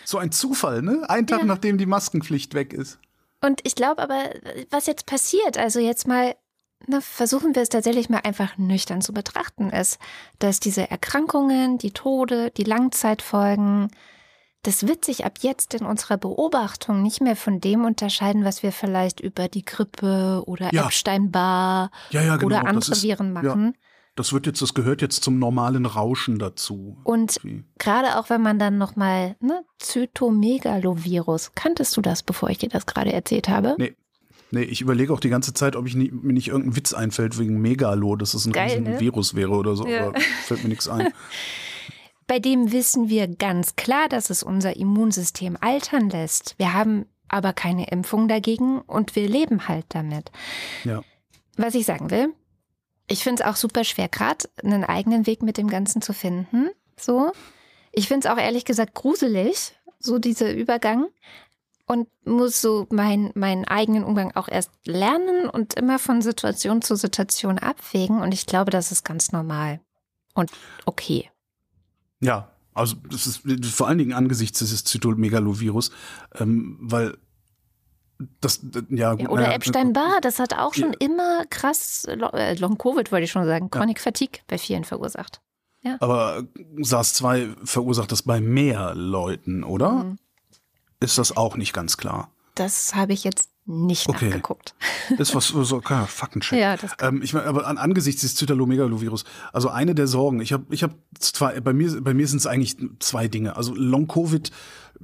So 0.05 0.19
ein 0.19 0.33
Zufall, 0.33 0.83
ne? 0.83 1.09
Ein 1.09 1.27
Tag 1.27 1.41
ja. 1.41 1.45
nachdem 1.47 1.79
die 1.79 1.87
Maskenpflicht 1.87 2.55
weg 2.55 2.73
ist. 2.73 2.99
Und 3.41 3.61
ich 3.65 3.75
glaube 3.75 4.03
aber, 4.03 4.31
was 4.71 4.87
jetzt 4.87 5.07
passiert, 5.07 5.59
also 5.59 5.79
jetzt 5.79 6.09
mal 6.09 6.35
na, 6.87 7.01
versuchen 7.01 7.55
wir 7.55 7.63
es 7.63 7.69
tatsächlich 7.69 8.09
mal 8.09 8.21
einfach 8.23 8.59
nüchtern 8.59 9.01
zu 9.01 9.13
betrachten, 9.13 9.71
ist, 9.71 9.99
dass 10.39 10.61
diese 10.61 10.91
Erkrankungen, 10.91 11.79
die 11.79 11.93
Tode, 11.93 12.51
die 12.51 12.65
Langzeitfolgen, 12.65 13.89
das 14.63 14.87
wird 14.87 15.05
sich 15.05 15.25
ab 15.25 15.39
jetzt 15.41 15.75
in 15.75 15.87
unserer 15.87 16.17
Beobachtung 16.17 17.03
nicht 17.03 17.21
mehr 17.21 17.37
von 17.37 17.61
dem 17.61 17.85
unterscheiden, 17.85 18.45
was 18.45 18.63
wir 18.63 18.73
vielleicht 18.73 19.21
über 19.21 19.49
die 19.49 19.65
Grippe 19.65 20.43
oder 20.47 20.73
ja. 20.73 20.87
Epstein-Barr 20.87 21.91
ja, 22.11 22.23
ja, 22.23 22.37
genau. 22.37 22.47
oder 22.47 22.67
andere 22.67 22.93
ist, 22.93 23.03
Viren 23.03 23.33
machen. 23.33 23.77
Das 24.17 24.33
wird 24.33 24.47
jetzt, 24.47 24.63
das 24.63 24.73
gehört 24.73 25.03
jetzt 25.03 25.23
zum 25.23 25.39
normalen 25.39 25.85
Rauschen 25.85 26.39
dazu. 26.39 26.97
Und 27.05 27.39
gerade 27.79 28.19
auch 28.19 28.31
wenn 28.31 28.41
man 28.41 28.59
dann 28.59 28.79
nochmal, 28.79 29.37
ne, 29.41 29.63
Zytomegalovirus, 29.79 31.53
kanntest 31.55 31.97
du 31.97 32.01
das, 32.01 32.23
bevor 32.23 32.49
ich 32.49 32.59
dir 32.59 32.71
das 32.71 32.87
gerade 32.87 33.13
erzählt 33.13 33.49
habe? 33.49 33.77
Nee. 33.79 33.95
Nee, 34.53 34.63
ich 34.63 34.81
überlege 34.81 35.13
auch 35.13 35.19
die 35.19 35.29
ganze 35.29 35.55
Zeit, 35.55 35.75
ob 35.75 35.89
ich 35.89 35.97
nie, 35.97 36.11
mir 36.11 36.33
nicht 36.33 36.49
irgendein 36.49 36.77
Witz 36.77 36.95
einfällt 36.95 37.37
wegen 37.37 37.61
Megalo, 37.61 38.15
dass 38.15 38.33
es 38.33 38.47
ein 38.47 38.53
Geil, 38.53 38.81
ne? 38.81 39.01
Virus 39.01 39.35
wäre 39.35 39.51
oder 39.51 39.75
so, 39.75 39.87
ja. 39.89 40.07
aber 40.07 40.21
fällt 40.21 40.63
mir 40.63 40.69
nichts 40.69 40.89
ein. 40.89 41.09
Bei 42.29 42.39
dem 42.39 42.71
wissen 42.71 43.09
wir 43.09 43.29
ganz 43.29 43.75
klar, 43.75 44.09
dass 44.09 44.31
es 44.31 44.45
unser 44.45 44.77
Immunsystem 44.77 45.59
altern 45.61 46.11
lässt. 46.11 46.55
Wir 46.59 46.75
haben 46.75 47.07
aber 47.29 47.53
keine 47.53 47.89
Impfung 47.89 48.29
dagegen 48.29 48.81
und 48.81 49.17
wir 49.17 49.29
leben 49.29 49.69
halt 49.69 49.87
damit. 49.89 50.31
Ja. 50.85 51.03
Was 51.57 51.75
ich 51.75 51.85
sagen 51.87 52.11
will, 52.11 52.33
ich 53.09 53.23
finde 53.23 53.43
es 53.43 53.49
auch 53.49 53.57
super 53.57 53.85
schwer, 53.85 54.09
gerade 54.09 54.49
einen 54.63 54.85
eigenen 54.85 55.27
Weg 55.27 55.43
mit 55.43 55.57
dem 55.57 55.69
Ganzen 55.69 56.03
zu 56.03 56.13
finden. 56.13 56.71
So. 56.99 57.33
Ich 57.93 58.09
finde 58.09 58.29
es 58.29 58.33
auch 58.33 58.39
ehrlich 58.39 58.65
gesagt 58.65 58.95
gruselig, 58.95 59.73
so 59.99 60.19
dieser 60.19 60.53
Übergang. 60.53 61.07
Und 61.89 62.09
muss 62.25 62.61
so 62.61 62.89
mein, 62.91 63.31
meinen 63.37 63.65
eigenen 63.65 64.03
Umgang 64.03 64.35
auch 64.35 64.49
erst 64.49 64.73
lernen 64.87 65.49
und 65.49 65.75
immer 65.75 66.01
von 66.01 66.21
Situation 66.21 66.83
zu 66.83 66.97
Situation 66.97 67.61
abwägen. 67.61 68.21
Und 68.21 68.35
ich 68.35 68.47
glaube, 68.47 68.73
das 68.73 68.91
ist 68.91 69.05
ganz 69.05 69.31
normal 69.31 69.79
und 70.37 70.51
okay. 70.85 71.31
Ja, 72.21 72.53
also 72.75 72.97
das 73.11 73.27
ist 73.27 73.41
vor 73.67 73.89
allen 73.89 73.99
Dingen 73.99 74.13
angesichts 74.13 74.59
dieses 74.59 74.85
Zytomegalovirus, 74.85 75.91
ähm, 76.35 76.77
weil 76.81 77.17
das, 78.41 78.61
ja, 78.89 79.15
ja, 79.15 79.29
oder 79.29 79.43
ja, 79.45 79.53
Epstein-Barr, 79.53 80.21
das 80.23 80.39
hat 80.39 80.55
auch 80.55 80.75
schon 80.75 80.93
ja. 80.93 80.99
immer 81.01 81.45
krass 81.51 82.05
äh, 82.05 82.55
Long-Covid, 82.55 83.13
wollte 83.13 83.25
ich 83.25 83.31
schon 83.31 83.45
sagen, 83.47 83.71
Chronic 83.71 84.01
Fatigue 84.01 84.41
bei 84.47 84.59
vielen 84.59 84.85
verursacht. 84.85 85.41
Ja. 85.83 85.97
Aber 86.01 86.45
SARS-2 86.79 87.65
verursacht 87.65 88.11
das 88.11 88.23
bei 88.23 88.41
mehr 88.41 88.95
Leuten, 88.95 89.63
oder? 89.63 90.05
Mhm. 90.05 90.19
Ist 91.01 91.19
das 91.19 91.37
auch 91.37 91.57
nicht 91.57 91.73
ganz 91.73 91.97
klar? 91.97 92.31
Das 92.55 92.95
habe 92.95 93.13
ich 93.13 93.23
jetzt 93.23 93.51
nicht 93.67 94.09
okay. 94.09 94.27
nachgeguckt. 94.27 94.75
Das 95.19 95.37
was 95.37 95.47
so 95.47 95.81
kein 95.81 96.05
Faktencheck. 96.09 96.59
Ja, 96.59 96.77
das 96.77 96.91
ähm, 97.01 97.23
ich 97.23 97.33
meine, 97.33 97.47
aber 97.47 97.65
an, 97.69 97.79
angesichts 97.79 98.23
des 98.23 98.35
Zytomegalovirus, 98.35 99.25
also 99.53 99.69
eine 99.69 99.95
der 99.95 100.09
Sorgen, 100.09 100.41
ich 100.41 100.53
habe 100.53 100.65
ich 100.71 100.83
habe 100.83 100.95
zwei 101.21 101.61
bei 101.61 101.73
mir 101.73 102.01
bei 102.03 102.13
mir 102.13 102.27
sind 102.27 102.39
es 102.39 102.47
eigentlich 102.49 102.77
zwei 102.99 103.29
Dinge. 103.29 103.55
Also 103.55 103.73
Long 103.77 104.09
Covid 104.09 104.51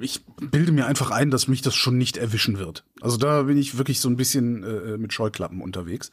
ich 0.01 0.24
bilde 0.40 0.72
mir 0.72 0.86
einfach 0.86 1.11
ein, 1.11 1.30
dass 1.30 1.49
mich 1.49 1.62
das 1.62 1.74
schon 1.74 1.99
nicht 1.99 2.16
erwischen 2.16 2.59
wird. 2.59 2.84
Also 3.01 3.16
da 3.16 3.43
bin 3.43 3.57
ich 3.57 3.78
wirklich 3.78 4.01
so 4.01 4.09
ein 4.09 4.16
bisschen 4.16 4.62
äh, 4.62 4.99
mit 4.99 5.12
Scheuklappen 5.12 5.61
unterwegs. 5.61 6.11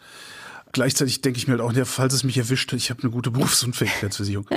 Gleichzeitig 0.71 1.21
denke 1.21 1.38
ich 1.38 1.47
mir 1.47 1.53
halt 1.53 1.61
auch, 1.61 1.73
ja, 1.73 1.86
falls 1.86 2.13
es 2.13 2.23
mich 2.23 2.38
erwischt, 2.38 2.71
ich 2.73 2.89
habe 2.89 3.01
eine 3.01 3.11
gute 3.11 3.32
Berufsunfähigkeitsversicherung. 3.32 4.47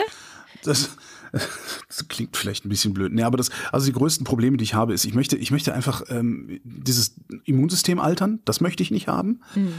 Das, 0.62 0.96
das 1.32 2.08
klingt 2.08 2.36
vielleicht 2.36 2.64
ein 2.64 2.68
bisschen 2.68 2.92
blöd. 2.92 3.12
Nee, 3.12 3.22
aber 3.22 3.38
das, 3.38 3.50
also 3.70 3.86
die 3.86 3.92
größten 3.92 4.24
Probleme, 4.24 4.58
die 4.58 4.64
ich 4.64 4.74
habe, 4.74 4.92
ist, 4.92 5.04
ich 5.04 5.14
möchte, 5.14 5.36
ich 5.36 5.50
möchte 5.50 5.72
einfach 5.72 6.02
ähm, 6.08 6.60
dieses 6.64 7.14
Immunsystem 7.44 7.98
altern, 7.98 8.40
das 8.44 8.60
möchte 8.60 8.82
ich 8.82 8.90
nicht 8.90 9.08
haben. 9.08 9.40
Mhm. 9.54 9.74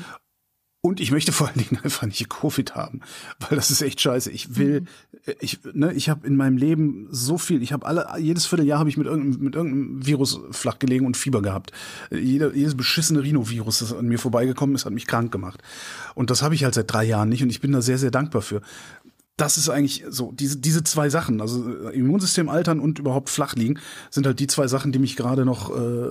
Und 0.86 1.00
ich 1.00 1.12
möchte 1.12 1.32
vor 1.32 1.48
allen 1.48 1.60
Dingen 1.60 1.82
einfach 1.82 2.06
nicht 2.06 2.30
Covid 2.30 2.76
haben, 2.76 3.00
weil 3.40 3.56
das 3.56 3.72
ist 3.72 3.82
echt 3.82 4.02
scheiße. 4.02 4.30
Ich 4.30 4.58
will, 4.58 4.82
mhm. 4.82 5.34
ich, 5.40 5.60
ne, 5.72 5.94
ich 5.94 6.10
habe 6.10 6.28
in 6.28 6.36
meinem 6.36 6.58
Leben 6.58 7.08
so 7.10 7.38
viel. 7.38 7.64
Ich 7.64 7.72
habe 7.72 7.86
alle, 7.86 8.06
jedes 8.20 8.46
Vierteljahr 8.48 8.80
habe 8.80 8.90
ich 8.90 8.98
mit 8.98 9.08
irgendeinem, 9.08 9.42
mit 9.42 9.56
irgendeinem 9.56 10.06
Virus 10.06 10.42
flach 10.52 10.80
gelegen 10.80 11.06
und 11.06 11.16
Fieber 11.16 11.42
gehabt. 11.42 11.72
Jeder, 12.12 12.54
jedes 12.54 12.76
beschissene 12.76 13.24
Rhinovirus, 13.24 13.80
das 13.80 13.94
an 13.94 14.10
mir 14.10 14.20
vorbeigekommen 14.20 14.76
ist, 14.76 14.84
hat 14.84 14.92
mich 14.92 15.08
krank 15.08 15.32
gemacht. 15.32 15.64
Und 16.16 16.30
das 16.30 16.42
habe 16.42 16.54
ich 16.54 16.66
halt 16.66 16.74
seit 16.74 16.92
drei 16.92 17.06
Jahren 17.06 17.30
nicht 17.30 17.44
und 17.44 17.50
ich 17.50 17.62
bin 17.62 17.72
da 17.72 17.82
sehr, 17.82 17.98
sehr 17.98 18.12
dankbar 18.12 18.42
für. 18.42 18.62
Das 19.38 19.58
ist 19.58 19.70
eigentlich 19.70 20.04
so, 20.10 20.34
diese, 20.34 20.58
diese 20.58 20.84
zwei 20.84 21.08
Sachen, 21.08 21.40
also 21.40 21.66
äh, 21.88 21.98
Immunsystem 21.98 22.50
altern 22.50 22.82
und 22.82 23.00
überhaupt 23.00 23.30
flach 23.30 23.56
liegen, 23.56 23.80
sind 24.10 24.26
halt 24.26 24.38
die 24.42 24.48
zwei 24.48 24.68
Sachen, 24.68 24.92
die 24.92 25.00
mich 25.00 25.16
gerade 25.16 25.46
noch 25.46 25.74
äh, 25.74 26.10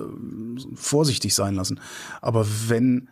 vorsichtig 0.73 1.35
sein 1.35 1.53
lassen. 1.53 1.79
Aber 2.21 2.47
wenn, 2.67 3.07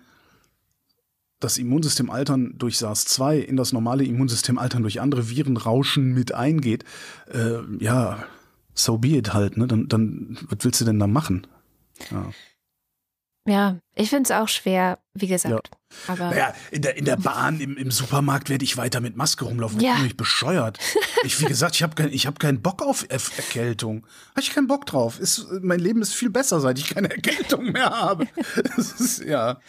das 1.42 1.58
Immunsystem 1.58 2.10
altern 2.10 2.54
durch 2.58 2.78
SARS-2 2.78 3.40
in 3.40 3.58
das 3.58 3.74
normale 3.74 4.06
Immunsystem 4.06 4.58
altern 4.58 4.84
durch 4.84 5.02
andere 5.02 5.30
Virenrauschen 5.30 6.14
mit 6.14 6.34
eingeht, 6.34 6.86
äh, 7.32 7.60
ja, 7.80 8.24
so 8.74 8.98
be 8.98 9.10
it 9.10 9.34
halt, 9.34 9.58
ne? 9.58 9.68
Dann, 9.68 9.88
dann, 9.88 10.38
was 10.50 10.60
willst 10.62 10.80
du 10.80 10.86
denn 10.86 11.00
da 11.00 11.08
machen? 11.08 11.48
Ja, 12.10 12.32
ja 13.48 13.80
ich 13.96 14.10
finde 14.10 14.24
es 14.24 14.32
auch 14.32 14.48
schwer, 14.48 15.00
wie 15.14 15.28
gesagt. 15.28 15.70
Ja. 15.72 15.78
Aber 16.08 16.30
Naja, 16.30 16.54
in 16.72 16.82
der, 16.82 16.98
in 16.98 17.06
der 17.06 17.18
Bahn, 17.18 17.60
im, 17.60 17.78
im 17.78 17.92
Supermarkt 17.92 18.50
werde 18.50 18.64
ich 18.64 18.78
weiter 18.78 19.02
mit 19.02 19.16
Maske 19.16 19.46
rumlaufen. 19.46 19.80
Ja. 19.80 19.92
Ich 19.92 19.96
bin 19.98 20.04
nicht 20.06 20.18
bescheuert. 20.18 20.80
Ich, 21.24 21.40
wie 21.40 21.46
gesagt, 21.46 21.76
ich 21.76 21.84
habe 21.84 21.94
kein, 21.94 22.12
ich 22.12 22.26
hab 22.26 22.40
keinen 22.40 22.64
Bock 22.64 22.82
auf 22.82 23.06
er 23.08 23.20
Erkältung. 23.38 24.08
Habe 24.32 24.42
ich 24.42 24.50
keinen 24.52 24.66
Bock 24.66 24.88
drauf. 24.88 25.20
Ist, 25.20 25.46
mein 25.62 25.80
Leben 25.80 26.02
ist 26.02 26.16
viel 26.16 26.32
besser, 26.32 26.60
seit 26.60 26.80
ich 26.80 26.96
keine 26.96 27.12
Erkältung 27.12 27.72
mehr 27.72 27.92
habe. 27.92 28.26
Ist, 28.78 29.24
ja. 29.24 29.60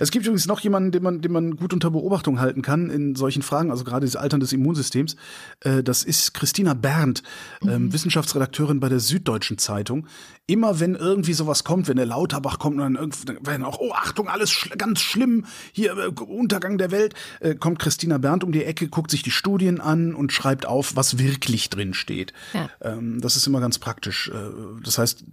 Es 0.00 0.10
gibt 0.10 0.24
übrigens 0.24 0.46
noch 0.46 0.60
jemanden, 0.60 0.90
den 0.90 1.02
man, 1.02 1.20
den 1.20 1.32
man 1.32 1.56
gut 1.56 1.74
unter 1.74 1.90
Beobachtung 1.90 2.40
halten 2.40 2.62
kann 2.62 2.88
in 2.88 3.14
solchen 3.14 3.42
Fragen, 3.42 3.70
also 3.70 3.84
gerade 3.84 4.06
das 4.06 4.16
Altern 4.16 4.40
des 4.40 4.54
Immunsystems. 4.54 5.16
Äh, 5.60 5.82
Das 5.82 6.02
ist 6.02 6.32
Christina 6.32 6.72
Berndt, 6.72 7.22
ähm, 7.62 7.92
Wissenschaftsredakteurin 7.92 8.80
bei 8.80 8.88
der 8.88 9.00
Süddeutschen 9.00 9.58
Zeitung. 9.58 10.06
Immer 10.46 10.80
wenn 10.80 10.94
irgendwie 10.94 11.34
sowas 11.34 11.62
kommt, 11.62 11.88
wenn 11.88 11.96
der 11.96 12.06
Lauterbach 12.06 12.58
kommt 12.58 12.80
und 12.80 12.94
dann 12.94 13.12
dann 13.26 13.46
werden 13.46 13.64
auch, 13.64 13.78
oh 13.80 13.92
Achtung, 13.92 14.28
alles 14.28 14.50
schl 14.50 14.76
ganz 14.76 15.00
schlimm, 15.00 15.44
hier 15.72 15.96
äh, 15.96 16.08
Untergang 16.22 16.78
der 16.78 16.90
Welt, 16.90 17.14
äh, 17.40 17.54
kommt 17.54 17.78
Christina 17.78 18.18
Berndt 18.18 18.44
um 18.44 18.52
die 18.52 18.64
Ecke, 18.64 18.88
guckt 18.88 19.10
sich 19.10 19.22
die 19.22 19.30
Studien 19.30 19.80
an 19.80 20.14
und 20.14 20.32
schreibt 20.32 20.66
auf, 20.66 20.94
was 20.94 21.18
wirklich 21.18 21.70
drin 21.70 21.94
steht. 21.94 22.32
Ja. 22.52 22.70
Ähm, 22.80 23.20
das 23.20 23.36
ist 23.36 23.46
immer 23.46 23.60
ganz 23.60 23.78
praktisch. 23.78 24.28
Äh, 24.28 24.82
das 24.84 24.98
heißt, 24.98 25.24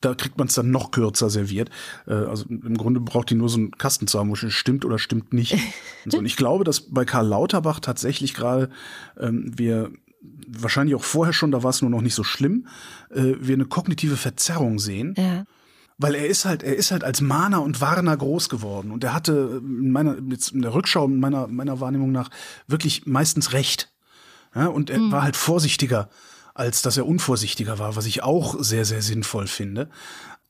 da 0.00 0.14
kriegt 0.14 0.38
man 0.38 0.46
es 0.46 0.54
dann 0.54 0.70
noch 0.70 0.92
kürzer 0.92 1.28
serviert. 1.28 1.70
Äh, 2.06 2.14
also 2.14 2.46
im 2.48 2.76
Grunde 2.76 3.00
braucht 3.00 3.30
die 3.30 3.34
nur 3.34 3.48
so 3.48 3.58
einen 3.58 3.72
Kasten 3.72 4.06
zu 4.06 4.18
haben, 4.18 4.30
wo 4.30 4.36
schon 4.36 4.50
stimmt 4.50 4.84
oder 4.84 4.98
stimmt 4.98 5.32
nicht. 5.32 5.54
und, 6.04 6.12
so. 6.12 6.18
und 6.18 6.26
ich 6.26 6.36
glaube, 6.36 6.64
dass 6.64 6.80
bei 6.80 7.04
Karl 7.04 7.26
Lauterbach 7.26 7.80
tatsächlich 7.80 8.34
gerade 8.34 8.70
ähm, 9.18 9.52
wir 9.56 9.90
wahrscheinlich 10.46 10.94
auch 10.94 11.04
vorher 11.04 11.32
schon, 11.32 11.50
da 11.50 11.62
war 11.62 11.70
es 11.70 11.82
nur 11.82 11.90
noch 11.90 12.00
nicht 12.00 12.14
so 12.14 12.24
schlimm, 12.24 12.66
äh, 13.10 13.34
wir 13.40 13.54
eine 13.54 13.66
kognitive 13.66 14.16
Verzerrung 14.16 14.78
sehen. 14.78 15.14
ja. 15.16 15.44
Weil 16.00 16.14
er 16.14 16.26
ist 16.28 16.44
halt, 16.44 16.62
er 16.62 16.76
ist 16.76 16.92
halt 16.92 17.02
als 17.02 17.20
Mahner 17.20 17.60
und 17.62 17.80
Warner 17.80 18.16
groß 18.16 18.48
geworden. 18.48 18.92
Und 18.92 19.02
er 19.02 19.12
hatte 19.12 19.60
in 19.62 19.90
meiner, 19.90 20.16
jetzt 20.30 20.52
in 20.52 20.62
der 20.62 20.72
Rückschau, 20.72 21.06
in 21.06 21.18
meiner, 21.18 21.48
meiner 21.48 21.80
Wahrnehmung 21.80 22.12
nach, 22.12 22.30
wirklich 22.68 23.06
meistens 23.06 23.52
recht. 23.52 23.92
Ja, 24.54 24.66
und 24.68 24.90
er 24.90 25.00
war 25.10 25.22
halt 25.22 25.36
vorsichtiger, 25.36 26.08
als 26.54 26.82
dass 26.82 26.96
er 26.96 27.06
unvorsichtiger 27.06 27.78
war, 27.78 27.96
was 27.96 28.06
ich 28.06 28.22
auch 28.22 28.56
sehr, 28.60 28.84
sehr 28.84 29.02
sinnvoll 29.02 29.46
finde. 29.48 29.90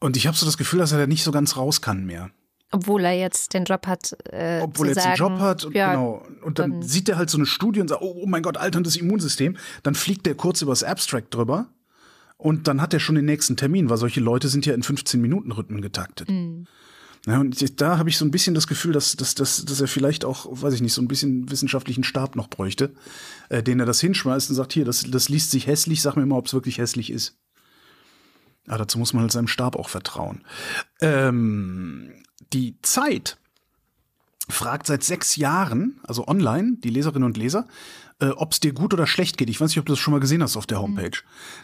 Und 0.00 0.16
ich 0.16 0.26
habe 0.26 0.36
so 0.36 0.46
das 0.46 0.56
Gefühl, 0.58 0.78
dass 0.80 0.92
er 0.92 0.98
da 0.98 1.06
nicht 1.06 1.24
so 1.24 1.32
ganz 1.32 1.56
raus 1.56 1.80
kann 1.80 2.04
mehr. 2.04 2.30
Obwohl 2.70 3.04
er 3.04 3.14
jetzt 3.18 3.54
den 3.54 3.64
Job 3.64 3.86
hat, 3.86 4.14
äh, 4.30 4.60
Obwohl 4.62 4.88
er 4.88 4.94
jetzt 4.94 5.02
sagen, 5.02 5.22
einen 5.22 5.32
Job 5.36 5.40
hat 5.40 5.64
und 5.64 5.74
ja, 5.74 5.94
genau. 5.94 6.22
Und 6.42 6.58
dann, 6.58 6.72
dann- 6.72 6.82
sieht 6.82 7.08
er 7.08 7.16
halt 7.16 7.30
so 7.30 7.38
eine 7.38 7.46
Studie 7.46 7.80
und 7.80 7.88
sagt, 7.88 8.02
oh, 8.02 8.20
oh 8.22 8.26
mein 8.26 8.42
Gott, 8.42 8.58
alterndes 8.58 8.96
Immunsystem. 8.96 9.56
Dann 9.82 9.94
fliegt 9.94 10.26
er 10.26 10.34
kurz 10.34 10.60
übers 10.60 10.84
Abstract 10.84 11.34
drüber 11.34 11.68
und 12.38 12.68
dann 12.68 12.80
hat 12.80 12.94
er 12.94 13.00
schon 13.00 13.16
den 13.16 13.24
nächsten 13.24 13.56
Termin, 13.56 13.90
weil 13.90 13.98
solche 13.98 14.20
Leute 14.20 14.48
sind 14.48 14.64
ja 14.64 14.72
in 14.72 14.82
15 14.82 15.20
Minuten 15.20 15.52
Rhythmen 15.52 15.82
getaktet. 15.82 16.28
Ja, 17.26 17.40
und 17.40 17.80
da 17.80 17.98
habe 17.98 18.08
ich 18.08 18.16
so 18.16 18.24
ein 18.24 18.30
bisschen 18.30 18.54
das 18.54 18.68
Gefühl, 18.68 18.92
dass, 18.92 19.16
dass, 19.16 19.34
dass, 19.34 19.64
dass 19.64 19.80
er 19.80 19.88
vielleicht 19.88 20.24
auch, 20.24 20.46
weiß 20.48 20.72
ich 20.72 20.80
nicht, 20.80 20.94
so 20.94 21.02
ein 21.02 21.08
bisschen 21.08 21.50
wissenschaftlichen 21.50 22.04
Stab 22.04 22.36
noch 22.36 22.48
bräuchte, 22.48 22.94
äh, 23.48 23.62
den 23.62 23.80
er 23.80 23.86
das 23.86 24.00
hinschmeißt 24.00 24.48
und 24.48 24.56
sagt, 24.56 24.72
hier, 24.72 24.84
das, 24.84 25.02
das 25.02 25.28
liest 25.28 25.50
sich 25.50 25.66
hässlich, 25.66 26.00
sag 26.00 26.16
mir 26.16 26.24
mal, 26.26 26.38
ob 26.38 26.46
es 26.46 26.54
wirklich 26.54 26.78
hässlich 26.78 27.10
ist. 27.10 27.36
Ja, 28.68 28.78
dazu 28.78 28.98
muss 28.98 29.12
man 29.12 29.22
halt 29.22 29.32
seinem 29.32 29.48
Stab 29.48 29.76
auch 29.76 29.88
vertrauen. 29.88 30.44
Ähm, 31.00 32.12
die 32.52 32.76
Zeit 32.82 33.36
fragt 34.48 34.86
seit 34.86 35.02
sechs 35.02 35.36
Jahren, 35.36 36.00
also 36.04 36.28
online, 36.28 36.76
die 36.78 36.90
Leserinnen 36.90 37.26
und 37.26 37.36
Leser, 37.36 37.66
äh, 38.20 38.28
ob 38.30 38.52
es 38.52 38.60
dir 38.60 38.72
gut 38.72 38.92
oder 38.94 39.06
schlecht 39.06 39.38
geht. 39.38 39.48
Ich 39.50 39.60
weiß 39.60 39.70
nicht, 39.70 39.78
ob 39.78 39.86
du 39.86 39.92
das 39.92 39.98
schon 40.00 40.12
mal 40.12 40.20
gesehen 40.20 40.42
hast 40.42 40.56
auf 40.56 40.66
der 40.66 40.80
Homepage. 40.80 41.18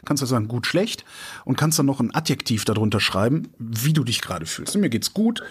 Kannst 0.04 0.22
du 0.22 0.26
sagen, 0.26 0.48
gut, 0.48 0.66
schlecht 0.66 1.04
und 1.44 1.56
kannst 1.56 1.78
dann 1.78 1.86
noch 1.86 2.00
ein 2.00 2.14
Adjektiv 2.14 2.64
darunter 2.64 3.00
schreiben, 3.00 3.48
wie 3.58 3.92
du 3.92 4.04
dich 4.04 4.20
gerade 4.20 4.46
fühlst. 4.46 4.76
Mir 4.76 4.90
geht's 4.90 5.14
gut, 5.14 5.42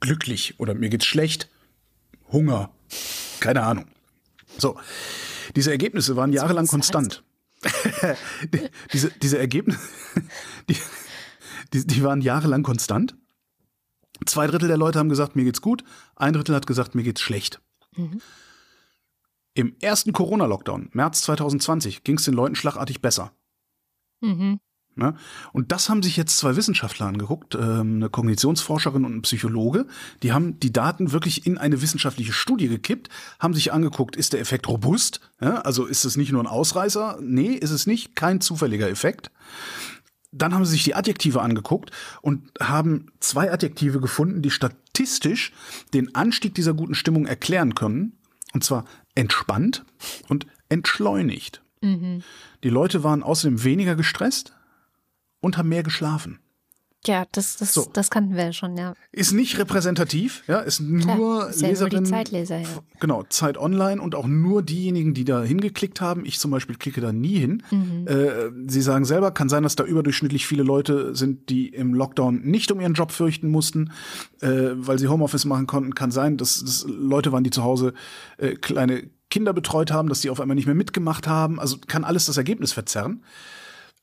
glücklich 0.00 0.54
oder 0.58 0.74
mir 0.74 0.88
geht's 0.88 1.06
schlecht, 1.06 1.48
Hunger, 2.32 2.70
keine 3.40 3.62
Ahnung. 3.62 3.86
So, 4.58 4.78
diese 5.54 5.70
Ergebnisse 5.70 6.16
waren 6.16 6.32
jahrelang 6.32 6.66
konstant. 6.66 7.22
Die- 8.52 8.68
diese, 8.92 9.10
diese 9.22 9.38
Ergebnisse, 9.38 9.80
die, 10.68 10.76
die, 11.72 11.86
die 11.86 12.02
waren 12.02 12.20
jahrelang 12.20 12.62
konstant. 12.62 13.16
Zwei 14.24 14.46
Drittel 14.46 14.68
der 14.68 14.76
Leute 14.76 14.98
haben 14.98 15.08
gesagt, 15.08 15.36
mir 15.36 15.44
geht's 15.44 15.60
gut. 15.60 15.84
Ein 16.14 16.32
Drittel 16.32 16.54
hat 16.54 16.66
gesagt, 16.66 16.94
mir 16.94 17.02
geht's 17.02 17.20
schlecht. 17.20 17.60
Im 19.56 19.74
ersten 19.80 20.12
Corona-Lockdown, 20.12 20.90
März 20.92 21.22
2020, 21.22 22.04
ging 22.04 22.18
es 22.18 22.24
den 22.24 22.34
Leuten 22.34 22.56
schlagartig 22.56 23.00
besser. 23.00 23.32
Mhm. 24.20 24.60
Ne? 24.96 25.14
Und 25.54 25.72
das 25.72 25.88
haben 25.88 26.02
sich 26.02 26.18
jetzt 26.18 26.36
zwei 26.36 26.56
Wissenschaftler 26.56 27.06
angeguckt, 27.06 27.54
ähm, 27.54 27.96
eine 27.96 28.10
Kognitionsforscherin 28.10 29.06
und 29.06 29.16
ein 29.16 29.22
Psychologe. 29.22 29.86
Die 30.22 30.32
haben 30.32 30.60
die 30.60 30.74
Daten 30.74 31.10
wirklich 31.12 31.46
in 31.46 31.56
eine 31.56 31.80
wissenschaftliche 31.80 32.34
Studie 32.34 32.68
gekippt, 32.68 33.08
haben 33.38 33.54
sich 33.54 33.72
angeguckt, 33.72 34.14
ist 34.14 34.34
der 34.34 34.40
Effekt 34.40 34.68
robust? 34.68 35.20
Ja, 35.40 35.62
also 35.62 35.86
ist 35.86 36.04
es 36.04 36.18
nicht 36.18 36.32
nur 36.32 36.42
ein 36.42 36.46
Ausreißer? 36.46 37.18
Nee, 37.22 37.54
ist 37.54 37.70
es 37.70 37.86
nicht. 37.86 38.14
Kein 38.14 38.42
zufälliger 38.42 38.90
Effekt. 38.90 39.30
Dann 40.32 40.52
haben 40.52 40.66
sie 40.66 40.72
sich 40.72 40.84
die 40.84 40.94
Adjektive 40.94 41.40
angeguckt 41.40 41.92
und 42.20 42.50
haben 42.60 43.06
zwei 43.20 43.50
Adjektive 43.50 44.00
gefunden, 44.00 44.42
die 44.42 44.50
statistisch 44.50 45.52
den 45.94 46.14
Anstieg 46.14 46.54
dieser 46.54 46.74
guten 46.74 46.94
Stimmung 46.94 47.24
erklären 47.24 47.74
können. 47.74 48.18
Und 48.52 48.62
zwar 48.64 48.84
entspannt 49.16 49.84
und 50.28 50.46
entschleunigt. 50.68 51.62
Die 52.62 52.70
Leute 52.70 53.02
waren 53.02 53.22
außerdem 53.24 53.64
weniger 53.64 53.96
gestresst 53.96 54.54
und 55.40 55.58
haben 55.58 55.68
mehr 55.68 55.82
geschlafen. 55.82 56.38
Ja, 57.06 57.26
das, 57.32 57.56
das, 57.56 57.74
So. 57.74 57.88
das 57.92 58.10
kannten 58.10 58.36
wir 58.36 58.52
schon, 58.52 58.76
ja. 58.76 58.94
Ist 59.12 59.32
nicht 59.32 59.58
repräsentativ, 59.58 60.42
ja, 60.46 60.60
ist 60.60 60.78
Klar, 60.78 61.16
nur 61.16 61.48
ist 61.48 61.60
ja 61.60 61.68
nur 61.68 61.76
die 61.76 61.96
Leserinnen. 61.96 62.06
Zeitleser, 62.06 62.58
ja. 62.58 62.68
Genau, 63.00 63.22
Zeit 63.28 63.58
Online 63.58 64.00
und 64.00 64.14
auch 64.14 64.26
nur 64.26 64.62
diejenigen, 64.62 65.14
die 65.14 65.24
da 65.24 65.42
hingeklickt 65.42 66.00
haben. 66.00 66.24
Ich 66.24 66.38
zum 66.38 66.50
Beispiel 66.50 66.76
klicke 66.76 67.00
da 67.00 67.12
nie 67.12 67.38
hin. 67.38 67.62
Mhm. 67.70 68.06
Äh, 68.06 68.50
Sie 68.68 68.80
sagen 68.82 69.04
selber, 69.04 69.30
kann 69.30 69.48
sein, 69.48 69.62
dass 69.62 69.76
da 69.76 69.84
überdurchschnittlich 69.84 70.46
viele 70.46 70.62
Leute 70.62 71.14
sind, 71.14 71.48
die 71.50 71.68
im 71.68 71.94
Lockdown 71.94 72.42
nicht 72.42 72.70
um 72.72 72.80
ihren 72.80 72.94
Job 72.94 73.12
fürchten 73.12 73.48
mussten, 73.50 73.92
äh, 74.40 74.70
weil 74.74 74.98
sie 74.98 75.08
Homeoffice 75.08 75.44
machen 75.44 75.66
konnten. 75.66 75.94
Kann 75.94 76.10
sein, 76.10 76.36
dass 76.36 76.62
das 76.64 76.86
Leute 76.88 77.32
waren, 77.32 77.44
die 77.44 77.50
zu 77.50 77.62
Hause 77.62 77.94
äh, 78.38 78.54
kleine 78.54 79.10
Kinder 79.30 79.52
betreut 79.52 79.90
haben, 79.90 80.08
dass 80.08 80.20
die 80.20 80.30
auf 80.30 80.40
einmal 80.40 80.54
nicht 80.54 80.66
mehr 80.66 80.74
mitgemacht 80.74 81.26
haben. 81.26 81.58
Also 81.58 81.78
kann 81.86 82.04
alles 82.04 82.26
das 82.26 82.36
Ergebnis 82.36 82.72
verzerren. 82.72 83.22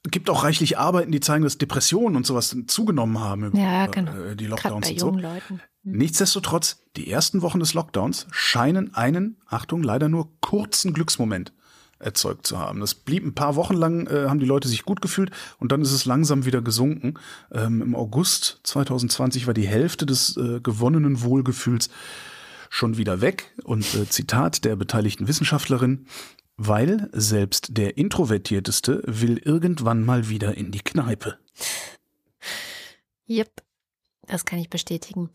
Gibt 0.09 0.29
auch 0.29 0.43
reichlich 0.43 0.77
Arbeiten, 0.77 1.11
die 1.11 1.21
zeigen, 1.21 1.43
dass 1.43 1.57
Depressionen 1.57 2.17
und 2.17 2.25
sowas 2.25 2.55
zugenommen 2.67 3.19
haben 3.19 3.45
über 3.45 3.57
Ja, 3.57 3.87
genau. 3.87 4.11
äh, 4.11 4.35
die 4.35 4.47
Lockdowns 4.47 4.89
und 4.91 4.99
so. 4.99 5.11
Leuten. 5.11 5.61
Nichtsdestotrotz, 5.83 6.81
die 6.95 7.09
ersten 7.09 7.41
Wochen 7.41 7.59
des 7.59 7.73
Lockdowns 7.73 8.27
scheinen 8.31 8.93
einen, 8.95 9.37
Achtung, 9.47 9.83
leider 9.83 10.09
nur 10.09 10.29
kurzen 10.41 10.93
Glücksmoment 10.93 11.53
erzeugt 11.99 12.45
zu 12.45 12.59
haben. 12.59 12.79
Das 12.79 12.95
blieb 12.95 13.25
ein 13.25 13.33
paar 13.33 13.55
Wochen 13.55 13.75
lang, 13.75 14.07
äh, 14.07 14.27
haben 14.27 14.39
die 14.39 14.45
Leute 14.45 14.67
sich 14.67 14.83
gut 14.83 15.01
gefühlt 15.01 15.31
und 15.59 15.71
dann 15.71 15.81
ist 15.81 15.91
es 15.91 16.05
langsam 16.05 16.45
wieder 16.45 16.61
gesunken. 16.61 17.15
Ähm, 17.51 17.81
Im 17.81 17.95
August 17.95 18.59
2020 18.63 19.47
war 19.47 19.53
die 19.53 19.67
Hälfte 19.67 20.05
des 20.05 20.37
äh, 20.37 20.59
gewonnenen 20.61 21.21
Wohlgefühls 21.21 21.89
schon 22.69 22.97
wieder 22.97 23.21
weg. 23.21 23.51
Und 23.63 23.85
äh, 23.95 24.07
Zitat 24.09 24.65
der 24.65 24.75
beteiligten 24.75 25.27
Wissenschaftlerin, 25.27 26.07
weil 26.57 27.09
selbst 27.13 27.77
der 27.77 27.97
Introvertierteste 27.97 29.01
will 29.05 29.37
irgendwann 29.37 30.03
mal 30.03 30.29
wieder 30.29 30.55
in 30.55 30.71
die 30.71 30.79
Kneipe. 30.79 31.39
Yep, 33.27 33.63
das 34.27 34.45
kann 34.45 34.59
ich 34.59 34.69
bestätigen. 34.69 35.29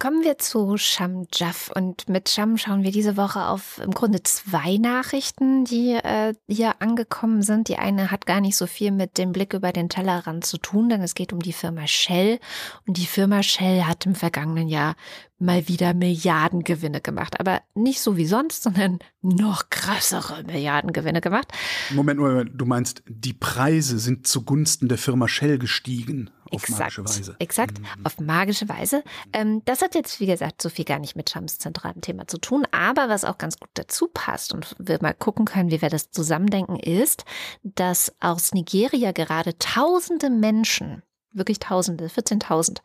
Kommen 0.00 0.22
wir 0.22 0.38
zu 0.38 0.76
Sham 0.76 1.26
Jaff 1.34 1.72
und 1.74 2.08
mit 2.08 2.28
Sham 2.28 2.56
schauen 2.56 2.84
wir 2.84 2.92
diese 2.92 3.16
Woche 3.16 3.46
auf 3.46 3.80
im 3.82 3.90
Grunde 3.90 4.22
zwei 4.22 4.76
Nachrichten, 4.76 5.64
die 5.64 5.90
äh, 5.90 6.34
hier 6.46 6.80
angekommen 6.80 7.42
sind. 7.42 7.66
Die 7.66 7.78
eine 7.78 8.12
hat 8.12 8.24
gar 8.24 8.40
nicht 8.40 8.54
so 8.54 8.68
viel 8.68 8.92
mit 8.92 9.18
dem 9.18 9.32
Blick 9.32 9.54
über 9.54 9.72
den 9.72 9.88
Tellerrand 9.88 10.46
zu 10.46 10.56
tun, 10.58 10.88
denn 10.88 11.02
es 11.02 11.16
geht 11.16 11.32
um 11.32 11.40
die 11.40 11.52
Firma 11.52 11.88
Shell 11.88 12.38
und 12.86 12.96
die 12.96 13.06
Firma 13.06 13.42
Shell 13.42 13.86
hat 13.86 14.06
im 14.06 14.14
vergangenen 14.14 14.68
Jahr 14.68 14.94
mal 15.40 15.66
wieder 15.66 15.94
Milliardengewinne 15.94 17.00
gemacht, 17.00 17.40
aber 17.40 17.62
nicht 17.74 18.00
so 18.00 18.16
wie 18.16 18.26
sonst, 18.26 18.62
sondern 18.62 19.00
noch 19.20 19.68
krassere 19.68 20.44
Milliardengewinne 20.44 21.20
gemacht. 21.20 21.48
Moment, 21.90 22.20
Moment, 22.20 22.52
du 22.54 22.66
meinst, 22.66 23.02
die 23.08 23.34
Preise 23.34 23.98
sind 23.98 24.28
zugunsten 24.28 24.88
der 24.88 24.98
Firma 24.98 25.26
Shell 25.26 25.58
gestiegen 25.58 26.30
auf 26.52 26.62
Exakt, 26.62 26.78
magische 26.80 27.04
Weise. 27.04 27.36
exakt, 27.38 27.80
auf 28.04 28.18
magische 28.20 28.68
Weise. 28.68 29.02
Ähm, 29.32 29.62
das 29.64 29.82
hat 29.82 29.94
jetzt, 29.94 30.20
wie 30.20 30.26
gesagt, 30.26 30.62
so 30.62 30.68
viel 30.68 30.84
gar 30.84 30.98
nicht 30.98 31.16
mit 31.16 31.30
Shams 31.30 31.58
zentralen 31.58 32.00
Thema 32.00 32.26
zu 32.26 32.38
tun, 32.38 32.66
aber 32.70 33.08
was 33.08 33.24
auch 33.24 33.38
ganz 33.38 33.58
gut 33.58 33.70
dazu 33.74 34.08
passt 34.12 34.52
und 34.52 34.74
wir 34.78 34.98
mal 35.00 35.14
gucken 35.14 35.44
können, 35.44 35.70
wie 35.70 35.82
wir 35.82 35.90
das 35.90 36.10
zusammendenken, 36.10 36.76
ist, 36.76 37.24
dass 37.62 38.12
aus 38.20 38.52
Nigeria 38.52 39.12
gerade 39.12 39.58
tausende 39.58 40.30
Menschen, 40.30 41.02
wirklich 41.32 41.58
tausende, 41.58 42.06
14.000, 42.06 42.78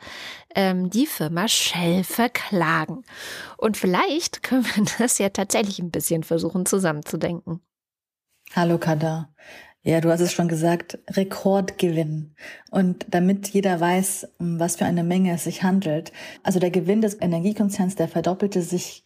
ähm, 0.55 0.89
die 0.89 1.07
Firma 1.07 1.47
Shell 1.47 2.03
verklagen. 2.03 3.03
Und 3.57 3.77
vielleicht 3.77 4.43
können 4.43 4.65
wir 4.65 4.85
das 4.97 5.17
ja 5.17 5.29
tatsächlich 5.29 5.79
ein 5.79 5.91
bisschen 5.91 6.23
versuchen 6.23 6.65
zusammenzudenken. 6.65 7.61
Hallo 8.55 8.77
Kada. 8.77 9.29
Ja, 9.85 9.99
du 9.99 10.09
hast 10.09 10.21
es 10.21 10.31
schon 10.31 10.47
gesagt, 10.47 10.97
Rekordgewinn. 11.09 12.35
Und 12.71 13.05
damit 13.09 13.49
jeder 13.49 13.81
weiß, 13.81 14.29
um 14.39 14.57
was 14.57 14.77
für 14.77 14.85
eine 14.85 15.03
Menge 15.03 15.33
es 15.33 15.43
sich 15.43 15.61
handelt. 15.61 16.13
Also 16.41 16.59
der 16.59 16.71
Gewinn 16.71 17.01
des 17.01 17.19
Energiekonzerns, 17.19 17.95
der 17.95 18.07
verdoppelte 18.07 18.61
sich 18.61 19.03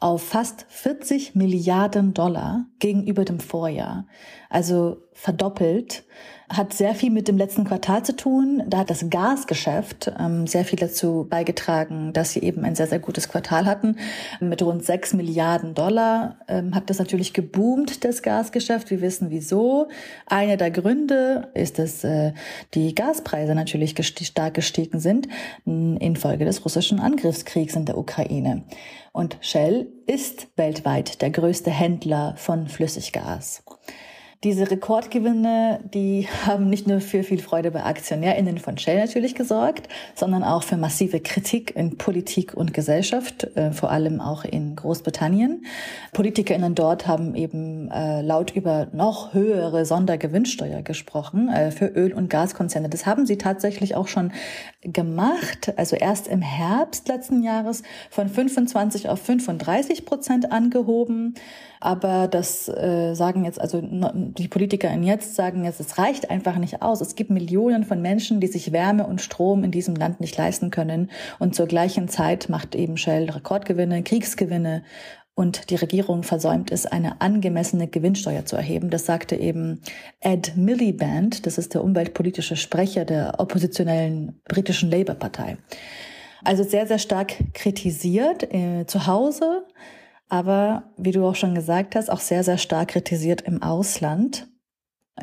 auf 0.00 0.22
fast 0.22 0.66
40 0.68 1.36
Milliarden 1.36 2.14
Dollar 2.14 2.66
gegenüber 2.80 3.24
dem 3.24 3.38
Vorjahr. 3.38 4.08
Also 4.50 5.02
verdoppelt 5.12 6.04
hat 6.48 6.72
sehr 6.72 6.94
viel 6.94 7.10
mit 7.10 7.28
dem 7.28 7.36
letzten 7.36 7.64
Quartal 7.64 8.04
zu 8.04 8.16
tun. 8.16 8.62
Da 8.66 8.78
hat 8.78 8.90
das 8.90 9.10
Gasgeschäft 9.10 10.12
ähm, 10.18 10.46
sehr 10.46 10.64
viel 10.64 10.78
dazu 10.78 11.26
beigetragen, 11.28 12.12
dass 12.12 12.32
sie 12.32 12.40
eben 12.40 12.64
ein 12.64 12.74
sehr, 12.74 12.86
sehr 12.86 12.98
gutes 12.98 13.28
Quartal 13.28 13.66
hatten. 13.66 13.96
Mit 14.40 14.62
rund 14.62 14.84
6 14.84 15.14
Milliarden 15.14 15.74
Dollar 15.74 16.38
ähm, 16.48 16.74
hat 16.74 16.90
das 16.90 16.98
natürlich 16.98 17.32
geboomt, 17.32 18.04
das 18.04 18.22
Gasgeschäft. 18.22 18.90
Wir 18.90 19.00
wissen 19.00 19.30
wieso. 19.30 19.88
Einer 20.26 20.56
der 20.56 20.70
Gründe 20.70 21.48
ist, 21.54 21.78
dass 21.78 22.02
äh, 22.04 22.32
die 22.74 22.94
Gaspreise 22.94 23.54
natürlich 23.54 23.94
gesti 23.94 24.24
stark 24.24 24.54
gestiegen 24.54 25.00
sind 25.00 25.28
infolge 25.64 26.44
des 26.44 26.64
russischen 26.64 27.00
Angriffskriegs 27.00 27.76
in 27.76 27.84
der 27.84 27.98
Ukraine. 27.98 28.64
Und 29.12 29.38
Shell 29.40 29.88
ist 30.06 30.48
weltweit 30.56 31.22
der 31.22 31.30
größte 31.30 31.70
Händler 31.70 32.34
von 32.36 32.68
Flüssiggas. 32.68 33.62
Diese 34.44 34.70
Rekordgewinne, 34.70 35.80
die 35.92 36.28
haben 36.46 36.70
nicht 36.70 36.86
nur 36.86 37.00
für 37.00 37.24
viel 37.24 37.40
Freude 37.40 37.72
bei 37.72 37.82
AktionärInnen 37.82 38.58
von 38.58 38.78
Shell 38.78 39.00
natürlich 39.00 39.34
gesorgt, 39.34 39.88
sondern 40.14 40.44
auch 40.44 40.62
für 40.62 40.76
massive 40.76 41.18
Kritik 41.18 41.74
in 41.74 41.98
Politik 41.98 42.54
und 42.54 42.72
Gesellschaft, 42.72 43.44
äh, 43.56 43.72
vor 43.72 43.90
allem 43.90 44.20
auch 44.20 44.44
in 44.44 44.76
Großbritannien. 44.76 45.66
PolitikerInnen 46.12 46.76
dort 46.76 47.08
haben 47.08 47.34
eben 47.34 47.90
äh, 47.90 48.22
laut 48.22 48.54
über 48.54 48.86
noch 48.92 49.34
höhere 49.34 49.84
Sondergewinnsteuer 49.84 50.82
gesprochen 50.82 51.48
äh, 51.48 51.72
für 51.72 51.86
Öl- 51.86 52.14
und 52.14 52.30
Gaskonzerne. 52.30 52.88
Das 52.88 53.06
haben 53.06 53.26
sie 53.26 53.38
tatsächlich 53.38 53.96
auch 53.96 54.06
schon 54.06 54.30
gemacht, 54.82 55.72
also 55.76 55.96
erst 55.96 56.28
im 56.28 56.42
Herbst 56.42 57.08
letzten 57.08 57.42
Jahres 57.42 57.82
von 58.08 58.28
25 58.28 59.08
auf 59.08 59.20
35 59.20 60.06
Prozent 60.06 60.52
angehoben. 60.52 61.34
Aber 61.80 62.28
das 62.28 62.68
äh, 62.68 63.14
sagen 63.14 63.44
jetzt, 63.44 63.60
also 63.60 63.80
die 63.82 64.48
Politiker 64.48 64.90
in 64.90 65.02
jetzt 65.02 65.34
sagen 65.34 65.64
jetzt, 65.64 65.80
es 65.80 65.98
reicht 65.98 66.30
einfach 66.30 66.56
nicht 66.56 66.82
aus. 66.82 67.00
Es 67.00 67.14
gibt 67.14 67.30
Millionen 67.30 67.84
von 67.84 68.02
Menschen, 68.02 68.40
die 68.40 68.46
sich 68.46 68.72
Wärme 68.72 69.06
und 69.06 69.20
Strom 69.20 69.64
in 69.64 69.70
diesem 69.70 69.94
Land 69.94 70.20
nicht 70.20 70.36
leisten 70.36 70.70
können. 70.70 71.10
Und 71.38 71.54
zur 71.54 71.66
gleichen 71.66 72.08
Zeit 72.08 72.48
macht 72.48 72.74
eben 72.74 72.96
Shell 72.96 73.30
Rekordgewinne, 73.30 74.02
Kriegsgewinne 74.02 74.82
und 75.38 75.70
die 75.70 75.76
Regierung 75.76 76.24
versäumt 76.24 76.72
es, 76.72 76.84
eine 76.84 77.20
angemessene 77.20 77.86
Gewinnsteuer 77.86 78.44
zu 78.44 78.56
erheben. 78.56 78.90
Das 78.90 79.06
sagte 79.06 79.36
eben 79.36 79.82
Ed 80.18 80.56
Miliband, 80.56 81.46
das 81.46 81.58
ist 81.58 81.74
der 81.74 81.84
umweltpolitische 81.84 82.56
Sprecher 82.56 83.04
der 83.04 83.38
oppositionellen 83.38 84.40
britischen 84.48 84.90
Labour-Partei. 84.90 85.56
Also 86.42 86.64
sehr, 86.64 86.88
sehr 86.88 86.98
stark 86.98 87.34
kritisiert 87.54 88.52
äh, 88.52 88.86
zu 88.86 89.06
Hause, 89.06 89.64
aber 90.28 90.84
wie 90.96 91.12
du 91.12 91.24
auch 91.24 91.36
schon 91.36 91.54
gesagt 91.54 91.94
hast, 91.94 92.10
auch 92.10 92.20
sehr, 92.20 92.44
sehr 92.44 92.58
stark 92.58 92.88
kritisiert 92.88 93.42
im 93.42 93.62
Ausland. 93.62 94.48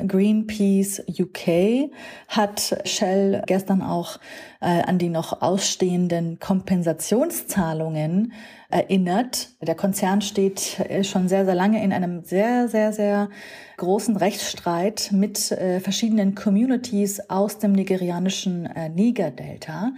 Greenpeace 0.07 1.03
UK 1.07 1.89
hat 2.27 2.77
Shell 2.83 3.43
gestern 3.47 3.81
auch 3.81 4.19
äh, 4.59 4.81
an 4.81 4.97
die 4.97 5.09
noch 5.09 5.41
ausstehenden 5.41 6.39
Kompensationszahlungen 6.39 8.33
erinnert. 8.69 9.49
Der 9.61 9.75
Konzern 9.75 10.21
steht 10.21 10.79
äh, 10.79 11.03
schon 11.03 11.29
sehr, 11.29 11.45
sehr 11.45 11.55
lange 11.55 11.83
in 11.83 11.93
einem 11.93 12.23
sehr, 12.23 12.67
sehr, 12.67 12.91
sehr 12.91 13.29
großen 13.77 14.15
Rechtsstreit 14.15 15.09
mit 15.11 15.51
äh, 15.51 15.79
verschiedenen 15.79 16.35
Communities 16.35 17.29
aus 17.29 17.57
dem 17.57 17.73
nigerianischen 17.73 18.65
äh, 18.65 18.89
Niger-Delta. 18.89 19.93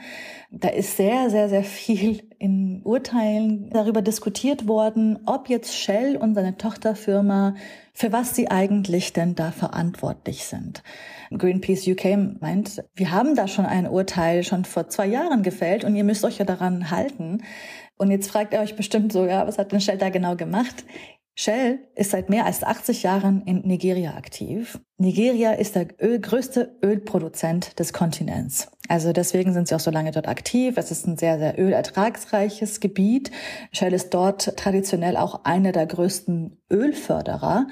Da 0.51 0.69
ist 0.69 0.97
sehr, 0.97 1.29
sehr, 1.29 1.49
sehr 1.49 1.63
viel 1.63 2.23
in 2.39 2.81
Urteilen 2.83 3.69
darüber 3.69 4.01
diskutiert 4.01 4.67
worden, 4.67 5.19
ob 5.25 5.49
jetzt 5.49 5.75
Shell 5.75 6.17
und 6.17 6.35
seine 6.35 6.57
Tochterfirma, 6.57 7.55
für 7.93 8.11
was 8.11 8.35
sie 8.35 8.49
eigentlich 8.49 9.13
denn 9.13 9.35
da 9.35 9.51
verantwortlich 9.51 10.45
sind. 10.45 10.83
Greenpeace 11.31 11.87
UK 11.87 12.39
meint, 12.39 12.83
wir 12.95 13.11
haben 13.11 13.35
da 13.35 13.47
schon 13.47 13.65
ein 13.65 13.87
Urteil 13.87 14.43
schon 14.43 14.65
vor 14.65 14.87
zwei 14.87 15.07
Jahren 15.07 15.43
gefällt 15.43 15.83
und 15.83 15.95
ihr 15.95 16.03
müsst 16.03 16.23
euch 16.23 16.37
ja 16.37 16.45
daran 16.45 16.89
halten. 16.91 17.43
Und 17.97 18.11
jetzt 18.11 18.29
fragt 18.29 18.53
ihr 18.53 18.59
euch 18.59 18.75
bestimmt 18.75 19.11
so, 19.11 19.25
ja, 19.25 19.47
was 19.47 19.57
hat 19.57 19.71
denn 19.71 19.81
Shell 19.81 19.97
da 19.97 20.09
genau 20.09 20.35
gemacht? 20.35 20.85
Shell 21.39 21.77
ist 21.93 22.09
seit 22.09 22.31
mehr 22.31 22.47
als 22.47 22.63
80 22.63 23.03
Jahren 23.03 23.43
in 23.43 23.59
Nigeria 23.59 24.15
aktiv. 24.15 24.79
Nigeria 24.97 25.51
ist 25.51 25.75
der 25.75 25.85
Öl, 26.01 26.19
größte 26.19 26.75
Ölproduzent 26.83 27.77
des 27.77 27.93
Kontinents. 27.93 28.71
Also 28.87 29.13
deswegen 29.13 29.53
sind 29.53 29.67
sie 29.67 29.75
auch 29.75 29.79
so 29.79 29.91
lange 29.91 30.09
dort 30.09 30.27
aktiv. 30.27 30.77
Es 30.77 30.89
ist 30.89 31.05
ein 31.05 31.15
sehr, 31.15 31.37
sehr 31.37 31.59
ölertragsreiches 31.59 32.79
Gebiet. 32.79 33.29
Shell 33.71 33.93
ist 33.93 34.15
dort 34.15 34.57
traditionell 34.57 35.15
auch 35.15 35.45
einer 35.45 35.73
der 35.73 35.85
größten 35.85 36.57
Ölförderer. 36.71 37.67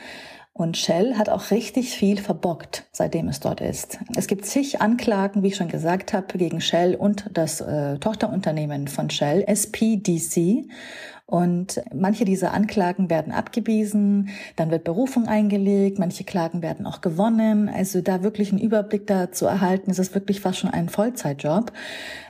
Und 0.53 0.77
Shell 0.77 1.15
hat 1.15 1.27
auch 1.27 1.49
richtig 1.49 1.89
viel 1.89 2.17
verbockt, 2.17 2.85
seitdem 2.91 3.27
es 3.27 3.39
dort 3.39 3.61
ist. 3.61 3.97
Es 4.15 4.27
gibt 4.27 4.45
zig 4.45 4.79
Anklagen, 4.79 5.41
wie 5.41 5.47
ich 5.47 5.55
schon 5.55 5.69
gesagt 5.69 6.13
habe, 6.13 6.37
gegen 6.37 6.61
Shell 6.61 6.95
und 6.95 7.31
das 7.33 7.61
äh, 7.61 7.97
Tochterunternehmen 7.97 8.87
von 8.87 9.09
Shell, 9.09 9.43
SPDC. 9.47 10.69
Und 11.27 11.81
manche 11.91 12.23
dieser 12.23 12.53
Anklagen 12.53 13.09
werden 13.09 13.33
abgewiesen, 13.33 14.29
dann 14.55 14.69
wird 14.69 14.83
Berufung 14.83 15.27
eingelegt, 15.27 15.97
manche 15.97 16.23
Klagen 16.23 16.61
werden 16.61 16.85
auch 16.85 17.01
gewonnen. 17.01 17.67
Also 17.67 18.01
da 18.01 18.21
wirklich 18.21 18.51
einen 18.51 18.61
Überblick 18.61 19.07
da 19.07 19.31
zu 19.31 19.47
erhalten, 19.47 19.89
ist 19.89 19.97
es 19.97 20.13
wirklich 20.13 20.39
fast 20.41 20.59
schon 20.59 20.69
ein 20.69 20.87
Vollzeitjob. 20.87 21.71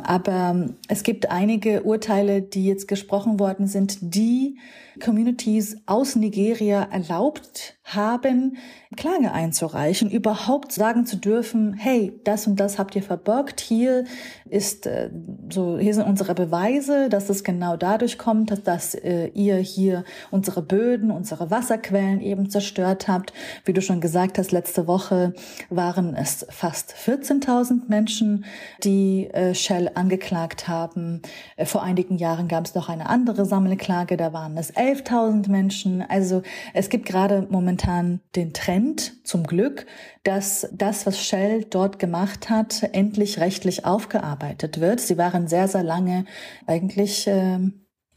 Aber 0.02 0.70
es 0.88 1.04
gibt 1.04 1.30
einige 1.30 1.84
Urteile, 1.84 2.42
die 2.42 2.66
jetzt 2.66 2.88
gesprochen 2.88 3.38
worden 3.38 3.68
sind, 3.68 3.98
die 4.16 4.60
Communities 5.04 5.78
aus 5.88 6.16
Nigeria 6.16 6.88
erlaubt 6.90 7.75
haben, 7.86 8.58
Klage 8.98 9.32
einzureichen, 9.32 10.10
überhaupt 10.10 10.72
sagen 10.72 11.06
zu 11.06 11.18
dürfen, 11.18 11.74
hey, 11.74 12.20
das 12.24 12.48
und 12.48 12.60
das 12.60 12.80
habt 12.80 12.96
ihr 12.96 13.04
verbirgt, 13.04 13.62
hier 13.62 14.06
ist 14.50 14.88
äh, 14.88 15.12
so, 15.52 15.78
hier 15.78 15.94
sind 15.94 16.06
unsere 16.06 16.34
Beweise, 16.34 17.10
dass 17.10 17.30
es 17.30 17.44
genau 17.44 17.78
dadurch 17.78 18.18
kommt, 18.18 18.50
dass, 18.50 18.64
dass 18.64 18.96
äh, 18.96 19.28
ihr 19.34 19.58
hier 19.58 20.04
unsere 20.32 20.64
Böden, 20.64 21.12
unsere 21.12 21.52
Wasserquellen 21.52 22.22
eben 22.22 22.50
zerstört 22.50 23.08
habt. 23.08 23.34
Wie 23.66 23.74
du 23.74 23.82
schon 23.82 24.02
gesagt 24.02 24.40
hast, 24.40 24.52
letzte 24.52 24.88
Woche 24.88 25.34
waren 25.70 26.16
es 26.16 26.46
fast 26.50 26.96
14.000 26.96 27.82
Menschen, 27.88 28.46
die 28.84 29.28
äh, 29.28 29.54
Shell 29.54 29.92
angeklagt 29.94 30.68
haben. 30.68 31.22
Äh, 31.56 31.66
vor 31.66 31.84
einigen 31.84 32.18
Jahren 32.18 32.48
gab 32.48 32.66
es 32.66 32.74
noch 32.74 32.90
eine 32.90 33.10
andere 33.10 33.46
Sammelklage, 33.46 34.18
da 34.18 34.34
waren 34.34 34.58
es 34.58 34.74
11.000 34.74 35.52
Menschen. 35.52 36.02
Also 36.02 36.42
es 36.74 36.90
gibt 36.90 37.06
gerade 37.06 37.46
momentan 37.50 37.75
den 37.78 38.54
Trend, 38.54 39.26
zum 39.26 39.46
Glück, 39.46 39.86
dass 40.24 40.68
das, 40.72 41.06
was 41.06 41.20
Shell 41.20 41.66
dort 41.66 42.00
gemacht 42.00 42.50
hat, 42.50 42.84
endlich 42.94 43.40
rechtlich 43.40 43.86
aufgearbeitet 43.86 44.80
wird. 44.80 45.00
Sie 45.00 45.18
waren 45.18 45.48
sehr, 45.48 45.68
sehr 45.68 45.84
lange 45.84 46.26
eigentlich 46.66 47.28
äh, 47.28 47.60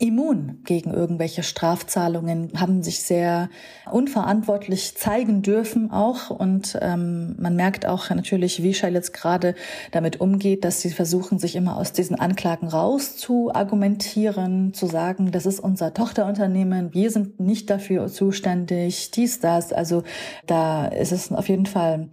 immun 0.01 0.61
gegen 0.65 0.93
irgendwelche 0.93 1.43
Strafzahlungen, 1.43 2.53
haben 2.57 2.85
sich 2.85 3.03
sehr 3.03 3.51
unverantwortlich 3.91 4.97
zeigen 4.97 5.43
dürfen 5.43 5.91
auch. 5.91 6.31
Und 6.31 6.79
ähm, 6.81 7.35
man 7.39 7.57
merkt 7.57 7.85
auch 7.85 8.09
natürlich, 8.11 8.63
wie 8.63 8.75
Shell 8.75 8.95
jetzt 8.95 9.13
gerade 9.13 9.57
damit 9.91 10.21
umgeht, 10.21 10.65
dass 10.65 10.81
sie 10.81 10.91
versuchen, 10.91 11.41
sich 11.41 11.57
immer 11.57 11.77
aus 11.77 11.93
diesen 11.93 12.19
Anklagen 12.19 12.69
raus 12.69 13.17
zu 13.17 13.53
argumentieren, 13.53 14.73
zu 14.73 14.87
sagen, 14.87 15.33
das 15.33 15.47
ist 15.47 15.59
unser 15.59 15.93
Tochterunternehmen, 15.93 16.95
wir 16.95 17.11
sind 17.11 17.41
nicht 17.41 17.69
dafür 17.69 18.07
zuständig, 18.07 19.11
dies, 19.11 19.41
das. 19.41 19.73
Also 19.73 20.05
da 20.47 20.87
ist 20.87 21.11
es 21.11 21.33
auf 21.33 21.49
jeden 21.49 21.67
Fall 21.67 22.09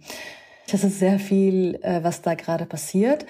das 0.70 0.82
ist 0.82 0.98
sehr 0.98 1.18
viel, 1.18 1.78
äh, 1.82 2.02
was 2.02 2.22
da 2.22 2.34
gerade 2.34 2.66
passiert. 2.66 3.24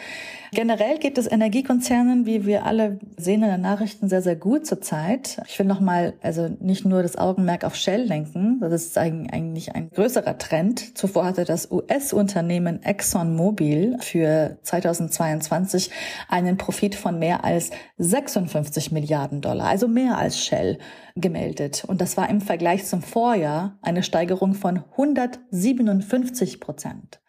Generell 0.56 0.98
geht 0.98 1.18
es 1.18 1.30
Energiekonzernen, 1.30 2.24
wie 2.24 2.46
wir 2.46 2.64
alle 2.64 2.98
sehen 3.18 3.42
in 3.42 3.50
den 3.50 3.60
Nachrichten, 3.60 4.08
sehr, 4.08 4.22
sehr 4.22 4.36
gut 4.36 4.64
zurzeit. 4.64 5.42
Ich 5.46 5.58
will 5.58 5.66
nochmal, 5.66 6.14
also 6.22 6.48
nicht 6.60 6.86
nur 6.86 7.02
das 7.02 7.18
Augenmerk 7.18 7.62
auf 7.62 7.76
Shell 7.76 8.04
lenken. 8.04 8.58
Das 8.60 8.72
ist 8.72 8.96
eigentlich 8.96 9.74
ein 9.74 9.90
größerer 9.90 10.38
Trend. 10.38 10.96
Zuvor 10.96 11.26
hatte 11.26 11.44
das 11.44 11.70
US-Unternehmen 11.70 12.82
ExxonMobil 12.82 13.98
für 14.00 14.56
2022 14.62 15.90
einen 16.30 16.56
Profit 16.56 16.94
von 16.94 17.18
mehr 17.18 17.44
als 17.44 17.68
56 17.98 18.92
Milliarden 18.92 19.42
Dollar, 19.42 19.66
also 19.66 19.88
mehr 19.88 20.16
als 20.16 20.42
Shell 20.42 20.78
gemeldet. 21.16 21.84
Und 21.86 22.00
das 22.00 22.16
war 22.16 22.30
im 22.30 22.40
Vergleich 22.40 22.86
zum 22.86 23.02
Vorjahr 23.02 23.78
eine 23.82 24.02
Steigerung 24.02 24.54
von 24.54 24.82
157 24.92 26.60
Prozent. 26.60 27.20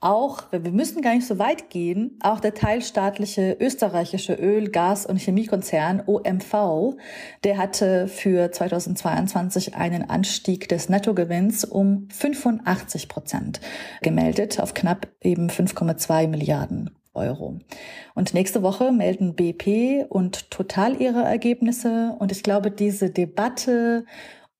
Auch, 0.00 0.44
wir 0.50 0.70
müssen 0.70 1.02
gar 1.02 1.14
nicht 1.14 1.26
so 1.26 1.38
weit 1.38 1.70
gehen, 1.70 2.18
auch 2.22 2.40
der 2.40 2.54
teilstaatliche 2.54 3.56
österreichische 3.58 4.34
Öl-, 4.34 4.70
Gas- 4.70 5.06
und 5.06 5.18
Chemiekonzern 5.18 6.02
OMV, 6.06 6.96
der 7.44 7.58
hatte 7.58 8.08
für 8.08 8.50
2022 8.50 9.74
einen 9.74 10.08
Anstieg 10.08 10.68
des 10.68 10.88
Nettogewinns 10.88 11.64
um 11.64 12.08
85 12.10 13.08
Prozent 13.08 13.60
gemeldet 14.02 14.60
auf 14.60 14.74
knapp 14.74 15.08
eben 15.20 15.48
5,2 15.48 16.28
Milliarden 16.28 16.90
Euro. 17.14 17.58
Und 18.14 18.34
nächste 18.34 18.62
Woche 18.62 18.92
melden 18.92 19.34
BP 19.34 20.06
und 20.08 20.50
Total 20.50 21.00
ihre 21.00 21.22
Ergebnisse. 21.22 22.14
Und 22.18 22.32
ich 22.32 22.42
glaube, 22.42 22.70
diese 22.70 23.10
Debatte 23.10 24.04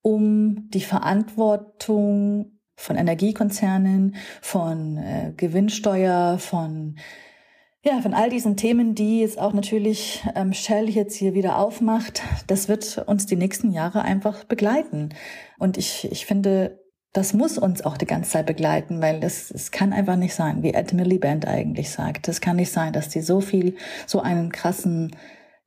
um 0.02 0.68
die 0.70 0.80
Verantwortung 0.80 2.57
von 2.78 2.96
Energiekonzernen, 2.96 4.14
von 4.40 4.96
äh, 4.98 5.32
Gewinnsteuer, 5.36 6.38
von 6.38 6.96
ja, 7.82 8.00
von 8.00 8.12
all 8.12 8.28
diesen 8.28 8.56
Themen, 8.56 8.94
die 8.94 9.20
jetzt 9.20 9.38
auch 9.38 9.52
natürlich 9.52 10.24
ähm, 10.34 10.52
Shell 10.52 10.88
jetzt 10.90 11.14
hier 11.14 11.34
wieder 11.34 11.58
aufmacht, 11.58 12.22
das 12.48 12.68
wird 12.68 12.98
uns 13.06 13.26
die 13.26 13.36
nächsten 13.36 13.70
Jahre 13.70 14.02
einfach 14.02 14.44
begleiten. 14.44 15.10
Und 15.58 15.78
ich, 15.78 16.10
ich 16.10 16.26
finde, 16.26 16.80
das 17.12 17.34
muss 17.34 17.56
uns 17.56 17.84
auch 17.84 17.96
die 17.96 18.06
ganze 18.06 18.30
Zeit 18.30 18.46
begleiten, 18.46 19.00
weil 19.00 19.20
das, 19.20 19.50
es 19.50 19.70
kann 19.70 19.92
einfach 19.92 20.16
nicht 20.16 20.34
sein, 20.34 20.62
wie 20.62 20.74
Ed 20.74 20.92
Miliband 20.92 21.46
eigentlich 21.46 21.90
sagt. 21.90 22.28
Es 22.28 22.40
kann 22.40 22.56
nicht 22.56 22.72
sein, 22.72 22.92
dass 22.92 23.08
die 23.08 23.20
so 23.20 23.40
viel, 23.40 23.76
so 24.06 24.20
einen 24.20 24.50
krassen 24.50 25.16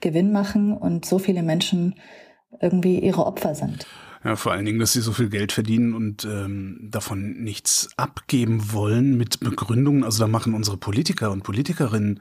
Gewinn 0.01 0.31
machen 0.31 0.75
und 0.75 1.05
so 1.05 1.17
viele 1.17 1.43
Menschen 1.43 1.95
irgendwie 2.59 2.99
ihre 2.99 3.25
Opfer 3.25 3.55
sind. 3.55 3.85
Ja, 4.23 4.35
vor 4.35 4.51
allen 4.51 4.65
Dingen, 4.65 4.79
dass 4.79 4.93
sie 4.93 5.01
so 5.01 5.13
viel 5.13 5.29
Geld 5.29 5.51
verdienen 5.51 5.95
und 5.95 6.25
ähm, 6.25 6.77
davon 6.91 7.41
nichts 7.41 7.89
abgeben 7.97 8.71
wollen 8.71 9.17
mit 9.17 9.39
Begründungen. 9.39 10.03
Also 10.03 10.19
da 10.19 10.27
machen 10.27 10.53
unsere 10.53 10.77
Politiker 10.77 11.31
und 11.31 11.43
Politikerinnen 11.43 12.19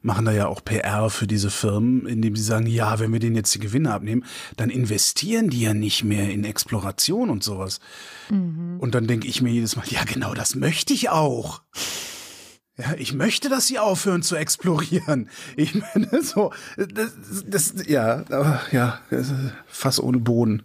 machen 0.00 0.24
da 0.24 0.32
ja 0.32 0.46
auch 0.46 0.64
PR 0.64 1.10
für 1.10 1.26
diese 1.26 1.50
Firmen, 1.50 2.06
indem 2.06 2.36
sie 2.36 2.42
sagen, 2.42 2.66
ja, 2.66 2.98
wenn 2.98 3.12
wir 3.12 3.20
denen 3.20 3.36
jetzt 3.36 3.54
die 3.54 3.60
Gewinne 3.60 3.92
abnehmen, 3.92 4.24
dann 4.56 4.70
investieren 4.70 5.48
die 5.48 5.60
ja 5.60 5.74
nicht 5.74 6.04
mehr 6.04 6.30
in 6.30 6.44
Exploration 6.44 7.30
und 7.30 7.44
sowas. 7.44 7.80
Mhm. 8.30 8.78
Und 8.80 8.94
dann 8.94 9.06
denke 9.06 9.28
ich 9.28 9.42
mir 9.42 9.50
jedes 9.50 9.76
Mal, 9.76 9.84
ja, 9.88 10.04
genau, 10.04 10.34
das 10.34 10.56
möchte 10.56 10.92
ich 10.92 11.10
auch. 11.10 11.62
Ja, 12.78 12.94
ich 12.96 13.12
möchte, 13.12 13.50
dass 13.50 13.66
sie 13.66 13.78
aufhören 13.78 14.22
zu 14.22 14.34
explorieren. 14.34 15.28
Ich 15.56 15.74
meine, 15.74 16.22
so, 16.22 16.52
das, 16.76 17.12
das 17.46 17.74
ja, 17.86 18.24
ja, 18.72 19.00
Fass 19.66 20.00
ohne 20.00 20.18
Boden 20.18 20.64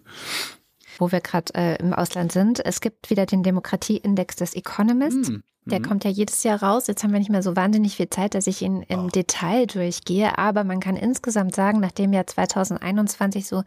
wo 0.97 1.11
wir 1.11 1.21
gerade 1.21 1.53
äh, 1.55 1.75
im 1.77 1.93
Ausland 1.93 2.31
sind. 2.31 2.63
Es 2.65 2.81
gibt 2.81 3.09
wieder 3.09 3.25
den 3.25 3.43
Demokratieindex 3.43 4.35
des 4.35 4.53
Economist. 4.55 5.29
Mhm. 5.29 5.43
Der 5.65 5.81
kommt 5.81 6.05
ja 6.05 6.09
jedes 6.09 6.43
Jahr 6.43 6.63
raus. 6.63 6.87
Jetzt 6.87 7.03
haben 7.03 7.11
wir 7.11 7.19
nicht 7.19 7.29
mehr 7.29 7.43
so 7.43 7.57
wahnsinnig 7.57 7.97
viel 7.97 8.09
Zeit, 8.09 8.35
dass 8.35 8.47
ich 8.47 8.61
ihn 8.61 8.83
im 8.83 9.05
oh. 9.05 9.09
Detail 9.09 9.67
durchgehe. 9.67 10.37
Aber 10.37 10.63
man 10.63 10.79
kann 10.79 10.95
insgesamt 10.95 11.55
sagen, 11.55 11.81
nachdem 11.81 12.13
ja 12.13 12.25
2021 12.25 13.45
so 13.47 13.63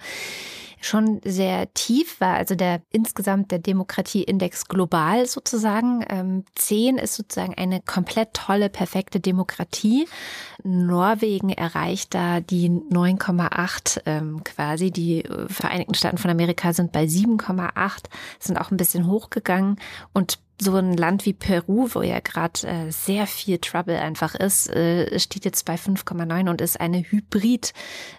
schon 0.80 1.20
sehr 1.24 1.72
tief 1.74 2.20
war, 2.20 2.34
also 2.34 2.54
der 2.54 2.82
insgesamt 2.90 3.50
der 3.50 3.58
Demokratieindex 3.58 4.66
global 4.66 5.26
sozusagen. 5.26 6.04
Ähm, 6.08 6.44
10 6.54 6.96
ist 6.96 7.14
sozusagen 7.14 7.54
eine 7.54 7.80
komplett 7.80 8.34
tolle, 8.34 8.68
perfekte 8.70 9.20
Demokratie. 9.20 10.08
Norwegen 10.62 11.50
erreicht 11.50 12.14
da 12.14 12.40
die 12.40 12.70
9,8 12.70 14.02
ähm, 14.06 14.42
quasi. 14.44 14.90
Die 14.90 15.24
äh, 15.24 15.48
Vereinigten 15.48 15.94
Staaten 15.94 16.18
von 16.18 16.30
Amerika 16.30 16.72
sind 16.72 16.92
bei 16.92 17.04
7,8, 17.04 18.04
sind 18.38 18.58
auch 18.60 18.70
ein 18.70 18.76
bisschen 18.76 19.06
hochgegangen 19.06 19.76
und 20.12 20.38
so 20.60 20.76
ein 20.76 20.96
Land 20.96 21.26
wie 21.26 21.32
Peru, 21.32 21.88
wo 21.92 22.02
ja 22.02 22.20
gerade 22.20 22.66
äh, 22.66 22.90
sehr 22.90 23.26
viel 23.26 23.58
Trouble 23.58 23.98
einfach 23.98 24.34
ist, 24.34 24.68
äh, 24.70 25.18
steht 25.18 25.44
jetzt 25.44 25.64
bei 25.64 25.74
5,9 25.74 26.50
und 26.50 26.60
ist 26.60 26.80
eine 26.80 26.98
Hybrid, 26.98 27.72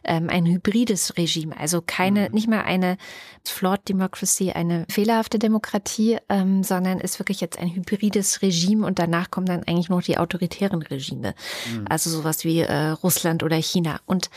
ähm, 0.04 0.30
ein 0.30 0.46
hybrides 0.46 1.18
Regime. 1.18 1.58
Also 1.58 1.82
keine, 1.86 2.30
mhm. 2.30 2.36
nicht 2.36 2.48
mal 2.48 2.64
eine 2.64 2.98
Flawed 3.44 3.88
Democracy, 3.88 4.52
eine 4.52 4.86
fehlerhafte 4.90 5.40
Demokratie, 5.40 6.18
ähm, 6.30 6.64
sondern 6.64 7.00
ist 7.00 7.20
wirklich 7.20 7.42
jetzt 7.42 7.60
ein 7.60 7.74
hybrides 7.74 8.42
Regime 8.42 8.86
und 8.86 9.00
danach 9.00 9.32
kommen 9.32 9.48
dann 9.48 9.64
eigentlich 9.64 9.90
nur 9.90 10.02
die 10.02 10.18
autoritären 10.18 10.82
Regime. 10.82 11.36
Mhm. 11.72 11.86
Also 11.90 12.10
sowas 12.10 12.44
wie 12.44 12.62
äh, 12.62 12.90
Russland 12.90 13.44
oder 13.44 13.58
China. 13.58 14.00
Und 14.06 14.30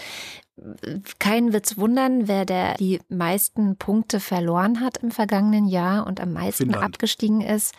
keinen 1.19 1.53
wird's 1.53 1.77
wundern, 1.77 2.29
wer 2.29 2.45
der 2.45 2.75
die 2.75 3.01
meisten 3.09 3.77
Punkte 3.77 4.21
verloren 4.21 4.81
hat 4.81 4.99
im 4.99 5.11
vergangenen 5.11 5.67
Jahr 5.67 6.07
und 6.07 6.21
am 6.21 6.33
meisten 6.33 6.65
Finnland. 6.65 6.85
abgestiegen 6.85 7.41
ist. 7.41 7.75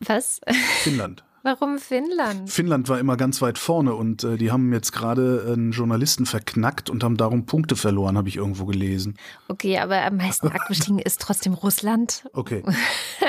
Was? 0.00 0.40
Finnland. 0.82 1.24
Warum 1.44 1.78
Finnland? 1.78 2.50
Finnland 2.50 2.88
war 2.88 3.00
immer 3.00 3.16
ganz 3.16 3.42
weit 3.42 3.58
vorne 3.58 3.96
und 3.96 4.22
äh, 4.22 4.36
die 4.36 4.52
haben 4.52 4.72
jetzt 4.72 4.92
gerade 4.92 5.44
einen 5.52 5.72
Journalisten 5.72 6.24
verknackt 6.24 6.88
und 6.88 7.02
haben 7.02 7.16
darum 7.16 7.46
Punkte 7.46 7.74
verloren, 7.74 8.16
habe 8.16 8.28
ich 8.28 8.36
irgendwo 8.36 8.64
gelesen. 8.64 9.16
Okay, 9.48 9.78
aber 9.78 10.02
am 10.04 10.18
meisten 10.18 10.48
abgestiegen 10.52 11.00
ist 11.00 11.20
trotzdem 11.20 11.54
Russland. 11.54 12.24
Okay. 12.32 12.62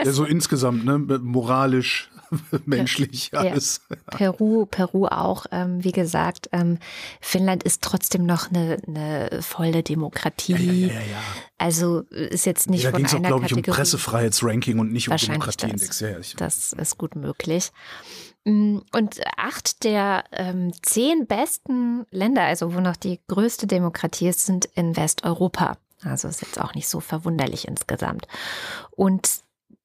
Ja, 0.06 0.12
so 0.12 0.26
insgesamt, 0.26 0.84
ne, 0.84 0.97
moralisch, 0.97 2.10
menschlich 2.65 3.31
ja, 3.31 3.39
alles. 3.39 3.81
Peru, 4.07 4.65
Peru 4.65 5.07
auch, 5.07 5.45
ähm, 5.51 5.84
wie 5.84 5.91
gesagt, 5.91 6.49
ähm, 6.51 6.79
Finnland 7.21 7.63
ist 7.63 7.81
trotzdem 7.81 8.25
noch 8.25 8.49
eine, 8.49 8.77
eine 8.88 9.41
volle 9.41 9.84
Demokratie. 9.84 10.88
Ja, 10.88 10.93
ja, 10.93 11.01
Also 11.57 12.01
ist 12.09 12.45
jetzt 12.45 12.69
nicht 12.69 12.84
ja, 12.84 12.91
da 12.91 12.97
von 12.97 13.05
einer 13.05 13.36
auch, 13.36 13.39
glaube 13.39 13.45
ich, 13.45 13.53
um 13.53 13.61
Pressefreiheitsranking 13.61 14.79
und 14.79 14.91
nicht 14.91 15.09
um 15.09 15.17
Demokratieindex. 15.17 15.99
Das, 15.99 15.99
ja, 15.99 16.38
das 16.38 16.73
ist 16.73 16.97
gut 16.97 17.15
möglich. 17.15 17.71
Mm, 18.45 18.79
und 18.91 19.21
acht 19.38 19.84
der 19.84 20.25
ähm, 20.31 20.73
zehn 20.81 21.27
besten 21.27 22.05
Länder, 22.11 22.43
also 22.43 22.73
wo 22.73 22.79
noch 22.79 22.97
die 22.97 23.19
größte 23.27 23.67
Demokratie 23.67 24.27
ist, 24.27 24.45
sind 24.45 24.65
in 24.75 24.95
Westeuropa. 24.97 25.77
Also 26.03 26.27
ist 26.27 26.41
jetzt 26.41 26.59
auch 26.59 26.75
nicht 26.75 26.88
so 26.88 26.99
verwunderlich 26.99 27.67
insgesamt. 27.67 28.27
Und 28.91 29.29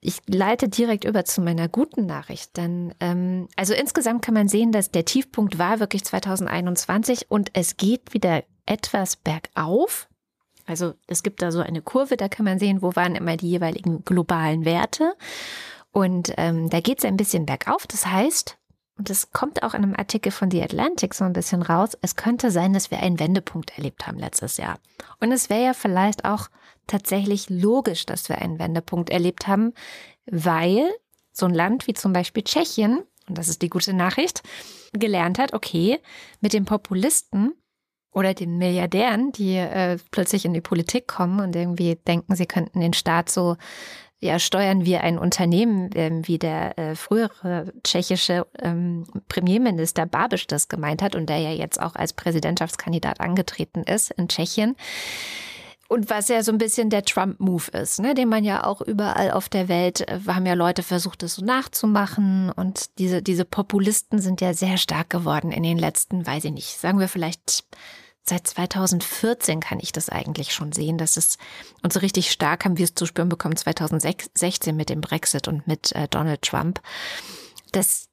ich 0.01 0.20
leite 0.26 0.68
direkt 0.68 1.05
über 1.05 1.24
zu 1.24 1.40
meiner 1.40 1.68
guten 1.68 2.07
Nachricht, 2.07 2.57
denn 2.57 2.94
ähm, 3.01 3.49
also 3.57 3.74
insgesamt 3.74 4.22
kann 4.22 4.34
man 4.34 4.49
sehen, 4.49 4.70
dass 4.70 4.90
der 4.90 5.05
Tiefpunkt 5.05 5.59
war 5.59 5.80
wirklich 5.80 6.05
2021 6.05 7.30
und 7.30 7.51
es 7.55 7.76
geht 7.76 8.14
wieder 8.14 8.44
etwas 8.66 9.16
bergauf. 9.16 10.09
Also 10.66 10.94
es 11.07 11.22
gibt 11.22 11.42
da 11.42 11.51
so 11.51 11.61
eine 11.61 11.82
Kurve, 11.82 12.16
da 12.16 12.28
kann 12.28 12.44
man 12.44 12.59
sehen, 12.59 12.82
wo 12.82 12.94
waren 12.94 13.16
immer 13.16 13.36
die 13.36 13.51
jeweiligen 13.51 14.05
globalen 14.05 14.64
Werte. 14.64 15.14
Und 15.90 16.32
ähm, 16.36 16.68
da 16.68 16.80
geht 16.80 16.99
es 16.99 17.05
ein 17.07 17.16
bisschen 17.16 17.46
bergauf. 17.46 17.86
Das 17.86 18.07
heißt, 18.07 18.59
und 18.99 19.09
das 19.09 19.30
kommt 19.30 19.62
auch 19.62 19.74
in 19.74 19.82
einem 19.82 19.94
Artikel 19.96 20.30
von 20.30 20.51
The 20.51 20.62
Atlantic 20.62 21.14
so 21.14 21.24
ein 21.24 21.32
bisschen 21.32 21.62
raus, 21.62 21.96
es 22.03 22.16
könnte 22.16 22.51
sein, 22.51 22.72
dass 22.72 22.90
wir 22.90 22.99
einen 22.99 23.18
Wendepunkt 23.18 23.76
erlebt 23.78 24.07
haben 24.07 24.18
letztes 24.18 24.59
Jahr. 24.59 24.78
Und 25.20 25.32
es 25.32 25.49
wäre 25.49 25.64
ja 25.64 25.72
vielleicht 25.72 26.24
auch 26.24 26.49
tatsächlich 26.89 27.49
logisch, 27.49 28.07
dass 28.07 28.28
wir 28.28 28.39
einen 28.39 28.59
Wendepunkt 28.59 29.11
erlebt 29.11 29.47
haben, 29.47 29.72
weil 30.26 30.89
so 31.32 31.47
ein 31.47 31.55
Land 31.55 31.86
wie 31.86 31.95
zum 31.95 32.12
Beispiel 32.12 32.43
Tschechien, 32.43 33.05
und 33.28 33.39
das 33.39 33.49
ist 33.49 33.62
die 33.62 33.70
gute 33.70 33.93
Nachricht, 33.93 34.43
gelernt 34.93 35.39
hat, 35.39 35.53
okay, 35.53 36.01
mit 36.41 36.53
den 36.53 36.64
Populisten 36.64 37.53
oder 38.11 38.34
den 38.34 38.59
Milliardären, 38.59 39.32
die 39.32 39.57
äh, 39.57 39.99
plötzlich 40.11 40.45
in 40.45 40.55
die 40.55 40.61
Politik 40.61 41.07
kommen 41.07 41.41
und 41.41 41.55
irgendwie 41.55 41.95
denken, 41.95 42.34
sie 42.34 42.47
könnten 42.47 42.80
den 42.80 42.95
Staat 42.95 43.30
so 43.30 43.57
ja, 44.20 44.41
steuern 44.41 44.84
wir 44.84 45.03
ein 45.03 45.16
Unternehmen, 45.16 45.91
ähm, 45.95 46.26
wie 46.26 46.39
der 46.39 46.76
äh, 46.76 46.95
frühere 46.97 47.72
tschechische 47.84 48.47
ähm, 48.61 49.07
Premierminister 49.28 50.07
Babiš 50.07 50.49
das 50.49 50.68
gemeint 50.68 51.03
hat 51.03 51.14
und 51.14 51.28
der 51.28 51.39
ja 51.39 51.53
jetzt 51.53 51.80
auch 51.80 51.95
als 51.95 52.12
Präsidentschaftskandidat 52.14 53.20
angetreten 53.20 53.84
ist 53.84 54.11
in 54.11 54.28
Tschechien. 54.28 54.74
Und 55.89 56.11
was 56.11 56.28
ja 56.28 56.43
so 56.43 56.53
ein 56.53 56.59
bisschen 56.59 56.91
der 56.91 57.03
Trump-Move 57.03 57.70
ist, 57.72 57.99
ne, 57.99 58.14
den 58.14 58.28
man 58.28 58.45
ja 58.45 58.64
auch 58.64 58.82
überall 58.82 59.30
auf 59.30 59.49
der 59.49 59.68
Welt, 59.68 60.03
äh, 60.03 60.20
haben 60.26 60.45
ja 60.45 60.53
Leute 60.53 60.82
versucht, 60.82 61.22
das 61.22 61.36
so 61.36 61.45
nachzumachen. 61.45 62.53
Und 62.53 62.99
diese, 62.99 63.22
diese 63.22 63.47
Populisten 63.47 64.20
sind 64.20 64.43
ja 64.43 64.53
sehr 64.53 64.76
stark 64.76 65.09
geworden 65.09 65.51
in 65.51 65.62
den 65.62 65.78
letzten, 65.78 66.26
weiß 66.26 66.45
ich 66.45 66.53
nicht, 66.53 66.78
sagen 66.78 67.01
wir 67.01 67.09
vielleicht 67.09 67.64
seit 68.28 68.47
2014 68.47 69.61
kann 69.61 69.80
ich 69.80 69.91
das 69.91 70.11
eigentlich 70.11 70.53
schon 70.53 70.72
sehen, 70.72 70.99
dass 70.99 71.16
es, 71.16 71.39
und 71.82 71.95
so 71.95 72.01
richtig 72.01 72.30
stark 72.30 72.66
haben 72.66 72.76
wir 72.76 72.84
es 72.84 72.95
zu 72.95 73.07
spüren 73.07 73.30
bekommen 73.30 73.57
2016 73.57 74.76
mit 74.76 74.91
dem 74.91 75.01
Brexit 75.01 75.49
und 75.49 75.66
mit 75.66 75.93
äh, 75.93 76.07
Donald 76.09 76.43
Trump. 76.43 76.82
Das 77.72 78.09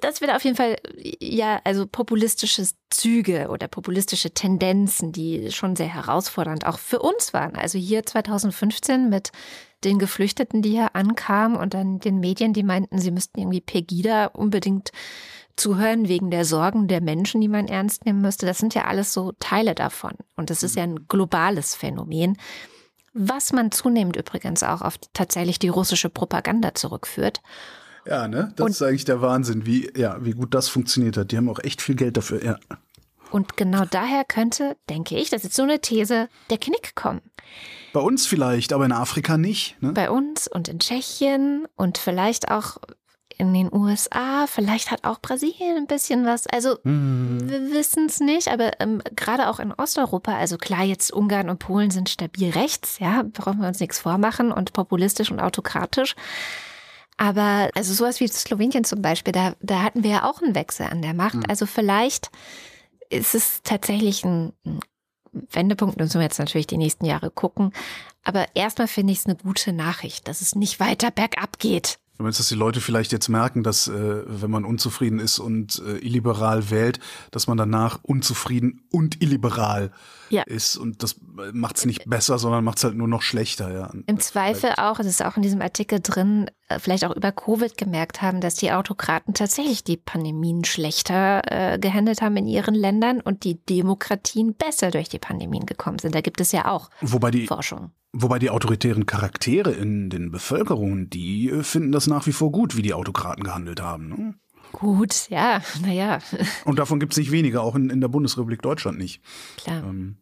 das 0.00 0.20
wird 0.20 0.32
auf 0.32 0.42
jeden 0.42 0.56
Fall, 0.56 0.76
ja, 1.20 1.60
also 1.64 1.86
populistische 1.86 2.66
Züge 2.90 3.48
oder 3.48 3.68
populistische 3.68 4.32
Tendenzen, 4.32 5.12
die 5.12 5.52
schon 5.52 5.76
sehr 5.76 5.92
herausfordernd 5.92 6.66
auch 6.66 6.78
für 6.78 6.98
uns 6.98 7.32
waren. 7.32 7.54
Also 7.54 7.78
hier 7.78 8.04
2015 8.04 9.08
mit 9.08 9.30
den 9.84 9.98
Geflüchteten, 9.98 10.62
die 10.62 10.70
hier 10.70 10.96
ankamen 10.96 11.56
und 11.56 11.74
dann 11.74 12.00
den 12.00 12.18
Medien, 12.18 12.52
die 12.52 12.62
meinten, 12.62 12.98
sie 12.98 13.10
müssten 13.10 13.38
irgendwie 13.38 13.60
Pegida 13.60 14.26
unbedingt 14.26 14.90
zuhören 15.56 16.08
wegen 16.08 16.30
der 16.30 16.44
Sorgen 16.44 16.88
der 16.88 17.00
Menschen, 17.00 17.40
die 17.40 17.48
man 17.48 17.68
ernst 17.68 18.04
nehmen 18.06 18.20
müsste. 18.20 18.46
Das 18.46 18.58
sind 18.58 18.74
ja 18.74 18.86
alles 18.86 19.12
so 19.12 19.32
Teile 19.38 19.74
davon. 19.74 20.12
Und 20.36 20.50
das 20.50 20.62
ist 20.62 20.74
ja 20.74 20.82
ein 20.82 21.06
globales 21.06 21.74
Phänomen, 21.74 22.36
was 23.12 23.52
man 23.52 23.70
zunehmend 23.70 24.16
übrigens 24.16 24.64
auch 24.64 24.82
auf 24.82 24.98
tatsächlich 25.12 25.60
die 25.60 25.68
russische 25.68 26.10
Propaganda 26.10 26.74
zurückführt. 26.74 27.40
Ja, 28.06 28.28
ne? 28.28 28.52
Das 28.56 28.64
Und- 28.64 28.70
ist 28.72 28.82
eigentlich 28.82 29.04
der 29.04 29.20
Wahnsinn, 29.22 29.66
wie, 29.66 29.90
ja, 29.96 30.22
wie 30.24 30.32
gut 30.32 30.54
das 30.54 30.68
funktioniert 30.68 31.16
hat. 31.16 31.32
Die 31.32 31.36
haben 31.36 31.48
auch 31.48 31.58
echt 31.60 31.80
viel 31.82 31.94
Geld 31.94 32.16
dafür, 32.16 32.44
ja. 32.44 32.58
Und 33.30 33.56
genau 33.56 33.84
daher 33.90 34.24
könnte, 34.24 34.76
denke 34.88 35.16
ich, 35.16 35.30
das 35.30 35.38
ist 35.38 35.44
jetzt 35.44 35.56
so 35.56 35.62
eine 35.64 35.80
These, 35.80 36.28
der 36.50 36.58
Knick 36.58 36.94
kommen. 36.94 37.20
Bei 37.92 38.00
uns 38.00 38.26
vielleicht, 38.26 38.72
aber 38.72 38.84
in 38.84 38.92
Afrika 38.92 39.36
nicht. 39.36 39.80
Ne? 39.82 39.92
Bei 39.92 40.10
uns 40.10 40.46
und 40.46 40.68
in 40.68 40.78
Tschechien 40.78 41.66
und 41.74 41.98
vielleicht 41.98 42.50
auch 42.50 42.76
in 43.36 43.52
den 43.52 43.72
USA, 43.72 44.46
vielleicht 44.46 44.92
hat 44.92 45.02
auch 45.02 45.20
Brasilien 45.20 45.76
ein 45.76 45.86
bisschen 45.88 46.24
was. 46.24 46.46
Also 46.46 46.78
wir 46.84 47.72
wissen 47.72 48.06
es 48.06 48.20
nicht, 48.20 48.46
aber 48.46 48.80
ähm, 48.80 49.02
gerade 49.16 49.48
auch 49.48 49.58
in 49.58 49.72
Osteuropa, 49.72 50.36
also 50.36 50.56
klar, 50.56 50.84
jetzt 50.84 51.12
Ungarn 51.12 51.50
und 51.50 51.58
Polen 51.58 51.90
sind 51.90 52.08
stabil 52.08 52.50
rechts, 52.50 53.00
ja, 53.00 53.24
brauchen 53.24 53.60
wir 53.60 53.66
uns 53.66 53.80
nichts 53.80 53.98
vormachen 53.98 54.52
und 54.52 54.72
populistisch 54.72 55.32
und 55.32 55.40
autokratisch. 55.40 56.14
Aber 57.16 57.70
also 57.74 57.94
sowas 57.94 58.20
wie 58.20 58.28
Slowenien 58.28 58.84
zum 58.84 59.00
Beispiel, 59.00 59.32
da, 59.32 59.54
da 59.60 59.82
hatten 59.82 60.02
wir 60.02 60.10
ja 60.10 60.28
auch 60.28 60.42
einen 60.42 60.54
Wechsel 60.54 60.86
an 60.86 61.02
der 61.02 61.14
Macht. 61.14 61.48
Also 61.48 61.66
vielleicht 61.66 62.30
ist 63.08 63.34
es 63.34 63.60
tatsächlich 63.62 64.24
ein, 64.24 64.52
Wendepunkt, 65.50 65.98
müssen 65.98 66.20
wir 66.20 66.22
jetzt 66.22 66.38
natürlich 66.38 66.66
die 66.66 66.76
nächsten 66.76 67.04
Jahre 67.04 67.30
gucken. 67.30 67.72
Aber 68.22 68.46
erstmal 68.54 68.88
finde 68.88 69.12
ich 69.12 69.20
es 69.20 69.26
eine 69.26 69.36
gute 69.36 69.72
Nachricht, 69.72 70.28
dass 70.28 70.40
es 70.40 70.54
nicht 70.54 70.80
weiter 70.80 71.10
bergab 71.10 71.58
geht. 71.58 71.98
Du 72.16 72.22
meinst, 72.22 72.38
dass 72.38 72.48
die 72.48 72.54
Leute 72.54 72.80
vielleicht 72.80 73.10
jetzt 73.10 73.28
merken, 73.28 73.64
dass 73.64 73.88
äh, 73.88 74.22
wenn 74.26 74.50
man 74.50 74.64
unzufrieden 74.64 75.18
ist 75.18 75.40
und 75.40 75.82
äh, 75.84 75.98
illiberal 75.98 76.70
wählt, 76.70 77.00
dass 77.32 77.48
man 77.48 77.56
danach 77.56 77.98
unzufrieden 78.04 78.82
und 78.92 79.20
illiberal 79.20 79.90
Ja. 80.30 80.42
ist. 80.42 80.76
Und 80.76 81.02
das 81.02 81.16
macht 81.52 81.76
es 81.76 81.86
nicht 81.86 82.08
besser, 82.08 82.38
sondern 82.38 82.64
macht 82.64 82.78
es 82.78 82.84
halt 82.84 82.94
nur 82.96 83.08
noch 83.08 83.22
schlechter. 83.22 83.72
Ja. 83.72 83.90
Im 84.06 84.20
Zweifel 84.20 84.72
auch, 84.76 84.98
es 84.98 85.06
ist 85.06 85.24
auch 85.24 85.36
in 85.36 85.42
diesem 85.42 85.60
Artikel 85.60 86.00
drin, 86.00 86.50
äh, 86.68 86.78
vielleicht 86.78 87.04
auch 87.04 87.14
über 87.14 87.32
Covid 87.32 87.76
gemerkt 87.76 88.22
haben, 88.22 88.40
dass 88.40 88.54
die 88.54 88.72
Autokraten 88.72 89.34
tatsächlich 89.34 89.84
die 89.84 89.96
Pandemien 89.96 90.64
schlechter 90.64 91.42
äh, 91.74 91.78
gehandelt 91.78 92.22
haben 92.22 92.36
in 92.36 92.46
ihren 92.46 92.74
Ländern 92.74 93.20
und 93.20 93.44
die 93.44 93.62
Demokratien 93.64 94.54
besser 94.54 94.90
durch 94.90 95.08
die 95.08 95.18
Pandemien 95.18 95.66
gekommen 95.66 95.98
sind. 95.98 96.14
Da 96.14 96.20
gibt 96.20 96.40
es 96.40 96.52
ja 96.52 96.66
auch 96.66 96.90
Wobei 97.00 97.30
die, 97.30 97.46
Forschung. 97.46 97.90
wobei 98.12 98.38
die 98.38 98.50
autoritären 98.50 99.06
Charaktere 99.06 99.72
in 99.72 100.10
den 100.10 100.30
Bevölkerungen, 100.30 101.10
die 101.10 101.50
äh, 101.50 101.62
finden 101.62 101.92
das 101.92 102.06
nach 102.06 102.26
wie 102.26 102.32
vor 102.32 102.50
gut, 102.50 102.76
wie 102.76 102.82
die 102.82 102.94
Autokraten 102.94 103.44
gehandelt 103.44 103.80
haben. 103.82 104.08
Ne? 104.08 104.34
Gut, 104.74 105.28
ja, 105.30 105.62
naja, 105.82 106.18
Und 106.64 106.78
davon 106.78 106.98
gibt 107.00 107.12
es 107.12 107.18
nicht 107.18 107.30
weniger, 107.30 107.62
auch 107.62 107.74
in, 107.74 107.90
in 107.90 108.00
der 108.00 108.08
Bundesrepublik 108.08 108.60
Deutschland 108.60 108.98
nicht. 108.98 109.22
klar. 109.56 109.84
Ähm, 109.84 110.16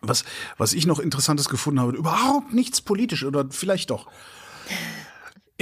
was, 0.00 0.24
was 0.56 0.72
ich 0.72 0.86
noch 0.86 0.98
Interessantes 0.98 1.48
gefunden 1.48 1.80
habe, 1.80 1.92
überhaupt 1.92 2.52
nichts 2.52 2.80
politisch 2.80 3.24
oder 3.24 3.46
vielleicht 3.50 3.90
doch. 3.90 4.08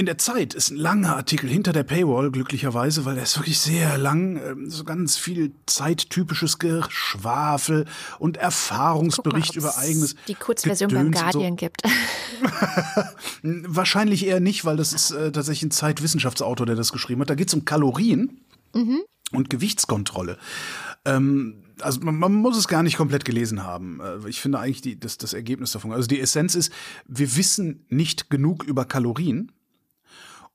In 0.01 0.07
der 0.07 0.17
Zeit 0.17 0.55
ist 0.55 0.71
ein 0.71 0.77
langer 0.77 1.15
Artikel 1.15 1.47
hinter 1.47 1.73
der 1.73 1.83
Paywall, 1.83 2.31
glücklicherweise, 2.31 3.05
weil 3.05 3.13
der 3.13 3.23
ist 3.25 3.37
wirklich 3.37 3.59
sehr 3.59 3.99
lang. 3.99 4.41
ähm, 4.43 4.67
So 4.67 4.83
ganz 4.83 5.15
viel 5.15 5.51
zeittypisches 5.67 6.57
Geschwafel 6.57 7.85
und 8.17 8.37
Erfahrungsbericht 8.37 9.53
mal, 9.53 9.59
über 9.59 9.77
eigenes. 9.77 10.15
Die 10.27 10.33
Kurzversion 10.33 10.89
beim 10.91 11.11
Gedöns 11.11 11.19
so. 11.19 11.23
Guardian 11.39 11.55
gibt. 11.55 11.83
Wahrscheinlich 13.43 14.25
eher 14.25 14.39
nicht, 14.39 14.65
weil 14.65 14.75
das 14.75 14.91
ist 14.91 15.11
äh, 15.11 15.31
tatsächlich 15.31 15.67
ein 15.67 15.71
Zeitwissenschaftsautor, 15.71 16.65
der 16.65 16.75
das 16.75 16.91
geschrieben 16.91 17.21
hat. 17.21 17.29
Da 17.29 17.35
geht 17.35 17.49
es 17.49 17.53
um 17.53 17.63
Kalorien 17.63 18.41
und 19.33 19.51
Gewichtskontrolle. 19.51 20.39
Ähm, 21.05 21.61
also 21.79 21.99
man, 22.01 22.15
man 22.17 22.33
muss 22.33 22.57
es 22.57 22.67
gar 22.67 22.81
nicht 22.81 22.97
komplett 22.97 23.23
gelesen 23.23 23.61
haben. 23.61 24.01
Äh, 24.01 24.27
Ich 24.29 24.41
finde 24.41 24.57
eigentlich 24.57 24.81
die, 24.81 24.99
das, 24.99 25.19
das 25.19 25.33
Ergebnis 25.33 25.73
davon. 25.73 25.91
Also 25.91 26.07
die 26.07 26.19
Essenz 26.19 26.55
ist, 26.55 26.73
wir 27.07 27.35
wissen 27.35 27.85
nicht 27.89 28.31
genug 28.31 28.63
über 28.63 28.85
Kalorien, 28.85 29.51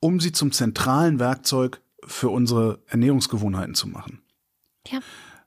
um 0.06 0.20
sie 0.20 0.30
zum 0.30 0.52
zentralen 0.52 1.18
Werkzeug 1.18 1.80
für 2.04 2.28
unsere 2.28 2.78
Ernährungsgewohnheiten 2.86 3.74
zu 3.74 3.88
machen. 3.88 4.22
Ja. 4.86 5.00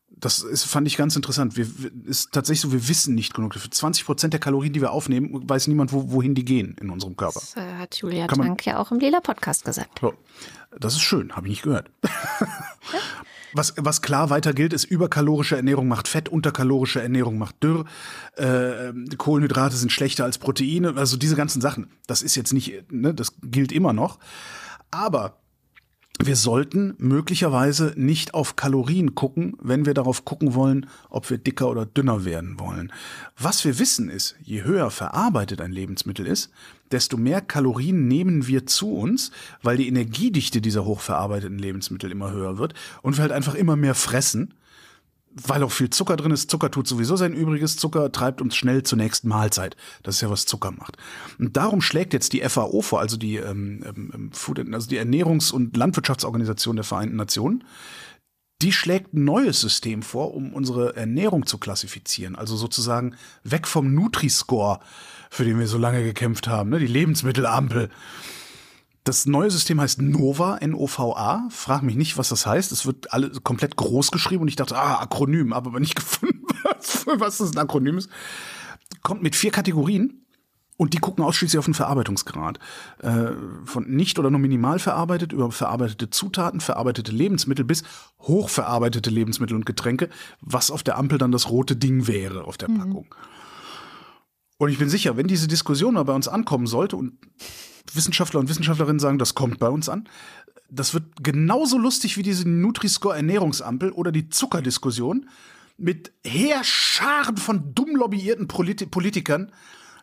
Das 0.09 0.41
ist, 0.41 0.65
fand 0.65 0.85
ich 0.85 0.97
ganz 0.97 1.15
interessant. 1.15 1.55
Wir, 1.55 1.65
ist 2.03 2.33
tatsächlich 2.33 2.59
so, 2.59 2.73
wir 2.73 2.89
wissen 2.89 3.15
nicht 3.15 3.33
genug. 3.33 3.55
Für 3.55 3.69
20 3.69 4.05
Prozent 4.05 4.33
der 4.33 4.41
Kalorien, 4.41 4.73
die 4.73 4.81
wir 4.81 4.91
aufnehmen, 4.91 5.49
weiß 5.49 5.67
niemand, 5.67 5.93
wo, 5.93 6.11
wohin 6.11 6.35
die 6.35 6.43
gehen 6.43 6.75
in 6.81 6.89
unserem 6.89 7.15
Körper. 7.15 7.39
Das 7.39 7.55
äh, 7.55 7.75
hat 7.77 7.95
Julia 7.95 8.27
Trank 8.27 8.65
ja 8.65 8.79
auch 8.79 8.91
im 8.91 8.99
Lila 8.99 9.21
Podcast 9.21 9.63
gesagt. 9.63 9.99
So. 10.01 10.13
Das 10.77 10.93
ist 10.93 11.01
schön, 11.03 11.33
habe 11.37 11.47
ich 11.47 11.51
nicht 11.51 11.63
gehört. 11.63 11.89
Was, 13.53 13.73
was 13.77 14.01
klar 14.01 14.29
weiter 14.29 14.53
gilt, 14.53 14.73
ist, 14.73 14.85
überkalorische 14.85 15.55
Ernährung 15.55 15.87
macht 15.87 16.07
Fett, 16.07 16.29
unterkalorische 16.29 17.01
Ernährung 17.01 17.37
macht 17.37 17.63
Dürr, 17.63 17.85
äh, 18.35 18.93
Kohlenhydrate 19.17 19.75
sind 19.75 19.91
schlechter 19.91 20.23
als 20.23 20.37
Proteine, 20.37 20.95
also 20.95 21.17
diese 21.17 21.35
ganzen 21.35 21.61
Sachen. 21.61 21.89
Das 22.07 22.21
ist 22.21 22.35
jetzt 22.35 22.53
nicht, 22.53 22.91
ne, 22.91 23.13
das 23.13 23.33
gilt 23.41 23.71
immer 23.71 23.93
noch. 23.93 24.19
Aber 24.91 25.37
wir 26.21 26.35
sollten 26.35 26.95
möglicherweise 26.97 27.93
nicht 27.95 28.33
auf 28.33 28.57
Kalorien 28.57 29.15
gucken, 29.15 29.55
wenn 29.61 29.85
wir 29.85 29.93
darauf 29.93 30.25
gucken 30.25 30.53
wollen, 30.53 30.89
ob 31.09 31.29
wir 31.29 31.37
dicker 31.37 31.69
oder 31.69 31.85
dünner 31.85 32.25
werden 32.25 32.59
wollen. 32.59 32.91
Was 33.37 33.63
wir 33.63 33.79
wissen 33.79 34.09
ist, 34.09 34.35
je 34.43 34.63
höher 34.63 34.91
verarbeitet 34.91 35.61
ein 35.61 35.71
Lebensmittel 35.71 36.27
ist, 36.27 36.51
desto 36.91 37.15
mehr 37.15 37.39
Kalorien 37.39 38.09
nehmen 38.09 38.47
wir 38.47 38.65
zu 38.65 38.93
uns, 38.93 39.31
weil 39.61 39.77
die 39.77 39.87
Energiedichte 39.87 40.59
dieser 40.59 40.83
hochverarbeiteten 40.83 41.57
Lebensmittel 41.57 42.11
immer 42.11 42.31
höher 42.31 42.57
wird 42.57 42.73
und 43.01 43.15
wir 43.15 43.21
halt 43.21 43.31
einfach 43.31 43.55
immer 43.55 43.77
mehr 43.77 43.95
fressen, 43.95 44.53
weil 45.31 45.63
auch 45.63 45.71
viel 45.71 45.89
Zucker 45.89 46.17
drin 46.17 46.31
ist. 46.31 46.49
Zucker 46.49 46.71
tut 46.71 46.87
sowieso 46.87 47.15
sein 47.15 47.33
Übriges. 47.33 47.77
Zucker 47.77 48.11
treibt 48.11 48.41
uns 48.41 48.55
schnell 48.55 48.83
zur 48.83 48.97
nächsten 48.97 49.27
Mahlzeit. 49.27 49.75
Das 50.03 50.15
ist 50.15 50.21
ja, 50.21 50.29
was 50.29 50.45
Zucker 50.45 50.71
macht. 50.71 50.97
Und 51.37 51.55
darum 51.55 51.81
schlägt 51.81 52.13
jetzt 52.13 52.33
die 52.33 52.41
FAO 52.41 52.81
vor, 52.81 52.99
also 52.99 53.17
die, 53.17 53.37
ähm, 53.37 53.83
ähm, 53.85 54.31
Food, 54.33 54.59
also 54.73 54.89
die 54.89 54.99
Ernährungs- 54.99 55.51
und 55.51 55.77
Landwirtschaftsorganisation 55.77 56.75
der 56.75 56.85
Vereinten 56.85 57.15
Nationen, 57.15 57.63
die 58.61 58.73
schlägt 58.73 59.13
ein 59.13 59.23
neues 59.23 59.61
System 59.61 60.01
vor, 60.01 60.33
um 60.33 60.53
unsere 60.53 60.95
Ernährung 60.95 61.45
zu 61.45 61.57
klassifizieren. 61.57 62.35
Also 62.35 62.57
sozusagen 62.57 63.15
weg 63.43 63.67
vom 63.67 63.93
Nutri-Score, 63.93 64.79
für 65.29 65.45
den 65.45 65.59
wir 65.59 65.67
so 65.67 65.77
lange 65.77 66.03
gekämpft 66.03 66.47
haben, 66.47 66.69
ne? 66.69 66.79
die 66.79 66.87
Lebensmittelampel. 66.87 67.89
Das 69.09 69.25
neue 69.25 69.49
System 69.49 69.81
heißt 69.81 70.03
Nova, 70.03 70.57
N-O-V-A. 70.57 71.47
Frag 71.49 71.81
mich 71.81 71.95
nicht, 71.95 72.19
was 72.19 72.29
das 72.29 72.45
heißt. 72.45 72.71
Es 72.71 72.85
wird 72.85 73.11
alle 73.11 73.31
komplett 73.31 73.75
groß 73.75 74.11
geschrieben 74.11 74.43
und 74.43 74.49
ich 74.49 74.55
dachte, 74.55 74.77
ah, 74.77 75.01
Akronym, 75.01 75.55
habe 75.55 75.71
aber 75.71 75.79
nicht 75.79 75.95
gefunden, 75.95 76.45
was, 76.61 77.07
was 77.07 77.39
das 77.39 77.51
ein 77.51 77.57
Akronym 77.57 77.97
ist. 77.97 78.07
Kommt 79.01 79.23
mit 79.23 79.35
vier 79.35 79.49
Kategorien 79.49 80.27
und 80.77 80.93
die 80.93 80.99
gucken 80.99 81.23
ausschließlich 81.23 81.57
auf 81.57 81.65
den 81.65 81.73
Verarbeitungsgrad. 81.73 82.59
Äh, 82.99 83.31
von 83.65 83.89
nicht 83.89 84.19
oder 84.19 84.29
nur 84.29 84.39
minimal 84.39 84.77
verarbeitet 84.77 85.33
über 85.33 85.51
verarbeitete 85.51 86.11
Zutaten, 86.11 86.59
verarbeitete 86.61 87.11
Lebensmittel 87.11 87.65
bis 87.65 87.81
hochverarbeitete 88.19 89.09
Lebensmittel 89.09 89.55
und 89.55 89.65
Getränke, 89.65 90.09
was 90.39 90.69
auf 90.69 90.83
der 90.83 90.99
Ampel 90.99 91.17
dann 91.17 91.31
das 91.31 91.49
rote 91.49 91.75
Ding 91.75 92.05
wäre 92.05 92.43
auf 92.43 92.59
der 92.59 92.67
Packung. 92.67 93.07
Und 94.59 94.69
ich 94.69 94.77
bin 94.77 94.87
sicher, 94.87 95.17
wenn 95.17 95.25
diese 95.25 95.47
Diskussion 95.47 95.95
mal 95.95 96.03
bei 96.03 96.13
uns 96.13 96.27
ankommen 96.27 96.67
sollte 96.67 96.95
und 96.95 97.13
Wissenschaftler 97.95 98.39
und 98.39 98.49
Wissenschaftlerinnen 98.49 98.99
sagen, 98.99 99.19
das 99.19 99.35
kommt 99.35 99.59
bei 99.59 99.69
uns 99.69 99.89
an, 99.89 100.07
das 100.69 100.93
wird 100.93 101.03
genauso 101.23 101.77
lustig 101.77 102.17
wie 102.17 102.23
diese 102.23 102.47
Nutri-Score 102.47 103.15
Ernährungsampel 103.15 103.91
oder 103.91 104.11
die 104.11 104.29
Zuckerdiskussion 104.29 105.27
mit 105.77 106.11
Heerscharen 106.25 107.37
von 107.37 107.73
dumm 107.73 107.95
lobbyierten 107.95 108.47
Politi 108.47 108.85
Politikern, 108.85 109.51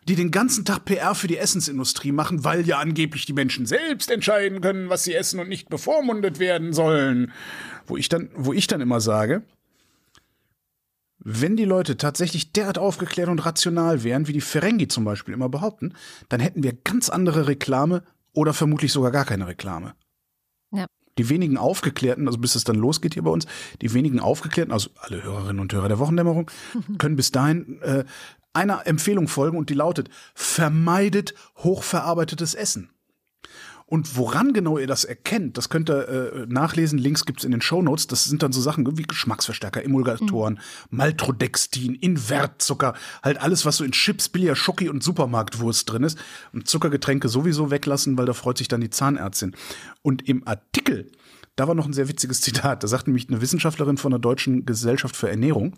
die 0.07 0.15
den 0.15 0.31
ganzen 0.31 0.65
Tag 0.65 0.85
PR 0.85 1.15
für 1.15 1.27
die 1.27 1.37
Essensindustrie 1.37 2.11
machen, 2.11 2.43
weil 2.43 2.65
ja 2.65 2.79
angeblich 2.79 3.25
die 3.25 3.33
Menschen 3.33 3.65
selbst 3.65 4.09
entscheiden 4.09 4.61
können, 4.61 4.89
was 4.89 5.03
sie 5.03 5.13
essen 5.13 5.39
und 5.39 5.49
nicht 5.49 5.69
bevormundet 5.69 6.39
werden 6.39 6.73
sollen. 6.73 7.31
Wo 7.85 7.97
ich 7.97 8.09
dann, 8.09 8.29
wo 8.35 8.53
ich 8.53 8.67
dann 8.67 8.81
immer 8.81 9.01
sage, 9.01 9.43
wenn 11.19 11.57
die 11.57 11.65
Leute 11.65 11.97
tatsächlich 11.97 12.53
derart 12.53 12.77
aufgeklärt 12.77 13.29
und 13.29 13.45
rational 13.45 14.03
wären, 14.03 14.27
wie 14.27 14.33
die 14.33 14.41
Ferengi 14.41 14.87
zum 14.87 15.03
Beispiel 15.03 15.33
immer 15.33 15.49
behaupten, 15.49 15.93
dann 16.29 16.39
hätten 16.39 16.63
wir 16.63 16.73
ganz 16.73 17.09
andere 17.09 17.47
Reklame 17.47 18.03
oder 18.33 18.53
vermutlich 18.53 18.91
sogar 18.91 19.11
gar 19.11 19.25
keine 19.25 19.47
Reklame. 19.47 19.95
Ja. 20.71 20.85
Die 21.17 21.29
wenigen 21.29 21.57
Aufgeklärten, 21.57 22.27
also 22.27 22.37
bis 22.37 22.53
es 22.53 22.63
dann 22.63 22.75
losgeht 22.75 23.15
hier 23.15 23.23
bei 23.23 23.31
uns, 23.31 23.47
die 23.81 23.93
wenigen 23.93 24.19
Aufgeklärten, 24.19 24.71
also 24.71 24.91
alle 24.97 25.23
Hörerinnen 25.23 25.59
und 25.59 25.73
Hörer 25.73 25.87
der 25.87 25.99
Wochendämmerung, 25.99 26.51
können 26.99 27.15
bis 27.15 27.31
dahin 27.31 27.81
äh, 27.81 28.05
einer 28.53 28.85
Empfehlung 28.85 29.27
folgen 29.27 29.57
und 29.57 29.69
die 29.69 29.73
lautet, 29.73 30.09
vermeidet 30.35 31.33
hochverarbeitetes 31.57 32.53
Essen. 32.53 32.89
Und 33.89 34.17
woran 34.17 34.51
genau 34.51 34.77
ihr 34.77 34.85
das 34.85 35.05
erkennt, 35.05 35.57
das 35.57 35.69
könnt 35.69 35.89
ihr 35.89 36.09
äh, 36.09 36.45
nachlesen. 36.45 36.99
Links 36.99 37.23
gibt's 37.23 37.45
in 37.45 37.51
den 37.51 37.61
Shownotes. 37.61 38.07
Das 38.07 38.25
sind 38.25 38.43
dann 38.43 38.51
so 38.51 38.59
Sachen 38.59 38.97
wie 38.97 39.03
Geschmacksverstärker, 39.03 39.81
Emulgatoren, 39.81 40.59
Maltodextin, 40.89 41.95
Invertzucker, 41.95 42.95
halt 43.23 43.41
alles, 43.41 43.65
was 43.65 43.77
so 43.77 43.85
in 43.85 43.93
Chips, 43.93 44.27
Billard, 44.27 44.57
Schoki 44.57 44.89
und 44.89 45.03
Supermarktwurst 45.03 45.89
drin 45.89 46.03
ist. 46.03 46.19
Und 46.51 46.67
Zuckergetränke 46.67 47.29
sowieso 47.29 47.71
weglassen, 47.71 48.17
weil 48.17 48.25
da 48.25 48.33
freut 48.33 48.57
sich 48.57 48.67
dann 48.67 48.81
die 48.81 48.89
Zahnärztin. 48.89 49.55
Und 50.01 50.27
im 50.27 50.45
Artikel, 50.45 51.09
da 51.55 51.69
war 51.69 51.73
noch 51.73 51.85
ein 51.85 51.93
sehr 51.93 52.09
witziges 52.09 52.41
Zitat. 52.41 52.83
Da 52.83 52.89
sagt 52.89 53.07
nämlich 53.07 53.29
eine 53.29 53.39
Wissenschaftlerin 53.39 53.95
von 53.95 54.11
der 54.11 54.19
Deutschen 54.19 54.65
Gesellschaft 54.65 55.15
für 55.15 55.29
Ernährung, 55.29 55.77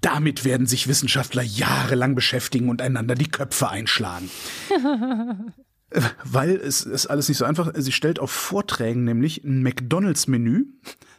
damit 0.00 0.44
werden 0.44 0.66
sich 0.66 0.88
Wissenschaftler 0.88 1.42
jahrelang 1.42 2.16
beschäftigen 2.16 2.68
und 2.68 2.82
einander 2.82 3.14
die 3.14 3.30
Köpfe 3.30 3.68
einschlagen. 3.68 4.28
weil 6.24 6.56
es 6.56 6.82
ist 6.82 7.06
alles 7.06 7.28
nicht 7.28 7.38
so 7.38 7.44
einfach. 7.44 7.72
Sie 7.74 7.92
stellt 7.92 8.18
auf 8.18 8.30
Vorträgen 8.30 9.04
nämlich 9.04 9.44
ein 9.44 9.62
McDonalds-Menü 9.62 10.66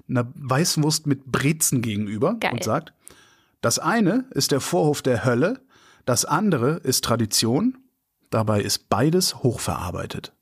einer 0.08 0.32
Weißwurst 0.36 1.08
mit 1.08 1.26
Brezen 1.26 1.82
gegenüber 1.82 2.36
Geil. 2.40 2.54
und 2.54 2.64
sagt, 2.64 2.94
das 3.62 3.80
eine 3.80 4.26
ist 4.32 4.52
der 4.52 4.62
Vorhof 4.62 5.02
der 5.02 5.26
Hölle, 5.26 5.62
das 6.06 6.26
andere 6.26 6.78
ist 6.84 7.04
Tradition. 7.04 7.78
Dabei 8.30 8.62
ist 8.62 8.90
beides 8.90 9.44
hochverarbeitet. 9.44 10.34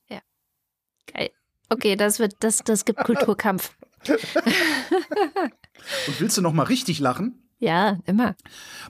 Geil. 1.07 1.30
Okay, 1.69 1.95
das 1.95 2.19
wird, 2.19 2.35
das, 2.39 2.60
das 2.60 2.85
gibt 2.85 2.99
Kulturkampf. 3.03 3.76
Und 6.07 6.19
willst 6.19 6.38
du 6.38 6.41
noch 6.41 6.53
mal 6.53 6.64
richtig 6.64 6.99
lachen? 6.99 7.43
Ja, 7.60 7.97
immer. 8.05 8.35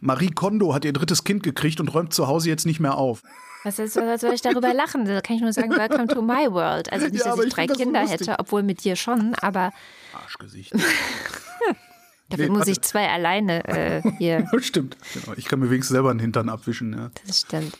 Marie 0.02 0.32
Kondo 0.32 0.74
hat 0.74 0.86
ihr 0.86 0.94
drittes 0.94 1.24
Kind 1.24 1.44
gekriegt 1.44 1.80
und 1.80 1.94
räumt 1.94 2.14
zu 2.14 2.28
Hause 2.28 2.50
jetzt 2.50 2.66
nicht 2.66 2.80
mehr 2.80 2.98
auf. 2.98 3.22
Was, 3.64 3.80
ist, 3.80 3.96
was 3.96 4.22
soll 4.22 4.34
ich 4.34 4.42
darüber 4.42 4.74
lachen? 4.74 5.06
Da 5.06 5.22
kann 5.22 5.36
ich 5.38 5.42
nur 5.42 5.54
sagen, 5.54 5.72
welcome 5.72 6.08
to 6.08 6.22
my 6.22 6.52
world. 6.52 6.92
Also 6.92 7.08
nicht, 7.08 7.24
Ja, 7.24 7.32
dass 7.32 7.40
ich 7.40 7.48
ich 7.48 7.54
drei 7.54 7.68
so 7.68 7.76
Kinder 7.76 8.02
lustig. 8.02 8.20
hätte, 8.28 8.40
obwohl 8.40 8.62
mit 8.64 8.84
dir 8.84 8.96
schon, 8.96 9.36
aber 9.36 9.72
Arschgesicht. 10.14 10.74
dafür 12.30 12.46
Nee, 12.50 12.52
muss 12.58 12.68
ich 12.68 12.82
zwei 12.82 13.08
alleine 13.10 13.64
äh, 13.68 14.02
hier. 14.18 14.48
Stimmt. 14.60 14.98
Genau. 15.14 15.36
Ich 15.38 15.46
kann 15.46 15.60
mir 15.60 15.70
wenigstens 15.70 15.94
selber 15.94 16.10
einen 16.10 16.20
Hintern 16.20 16.50
abwischen. 16.50 16.94
Ja. 16.94 17.12
Das 17.28 17.42
stimmt. 17.42 17.78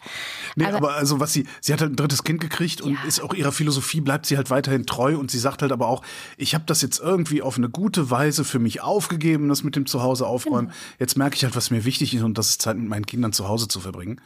Nee, 0.56 0.66
Aber- 0.66 0.78
aber, 0.78 0.94
also 0.94 1.20
was 1.20 1.34
sie, 1.34 1.48
sie 1.60 1.74
hat 1.74 1.82
halt 1.82 1.92
ein 1.94 1.96
drittes 1.96 2.24
Kind 2.24 2.40
gekriegt 2.40 2.80
und 2.82 2.94
Ja. 2.94 3.00
ist 3.08 3.20
auch 3.22 3.34
ihrer 3.34 3.52
Philosophie 3.52 4.02
bleibt 4.02 4.26
sie 4.28 4.38
halt 4.38 4.50
weiterhin 4.52 4.86
treu 4.86 5.18
und 5.18 5.32
sie 5.32 5.40
sagt 5.40 5.64
halt 5.64 5.72
aber 5.72 5.88
auch, 5.88 6.04
ich 6.38 6.54
habe 6.54 6.66
das 6.68 6.82
jetzt 6.82 7.00
irgendwie 7.00 7.42
auf 7.42 7.58
eine 7.58 7.70
gute 7.70 8.12
Weise 8.12 8.44
für 8.44 8.60
mich 8.60 8.82
aufgegeben, 8.82 9.50
das 9.50 9.64
mit 9.64 9.76
dem 9.76 9.86
Zuhause 9.88 10.28
aufräumen. 10.28 10.68
Genau. 10.68 10.78
Jetzt 11.00 11.18
merke 11.18 11.36
ich 11.36 11.44
halt, 11.44 11.56
was 11.56 11.72
mir 11.72 11.84
wichtig 11.84 12.14
ist 12.14 12.22
und 12.24 12.38
das 12.38 12.50
ist 12.52 12.62
Zeit 12.62 12.78
mit 12.78 12.88
meinen 12.88 13.06
Kindern 13.08 13.34
zu 13.34 13.48
Hause 13.48 13.68
zu 13.68 13.80
verbringen. 13.80 14.22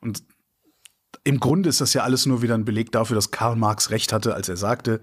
Und 0.00 0.22
im 1.26 1.40
Grunde 1.40 1.68
ist 1.68 1.80
das 1.80 1.92
ja 1.92 2.04
alles 2.04 2.24
nur 2.24 2.40
wieder 2.40 2.54
ein 2.54 2.64
Beleg 2.64 2.92
dafür, 2.92 3.16
dass 3.16 3.32
Karl 3.32 3.56
Marx 3.56 3.90
recht 3.90 4.12
hatte, 4.12 4.34
als 4.34 4.48
er 4.48 4.56
sagte, 4.56 5.00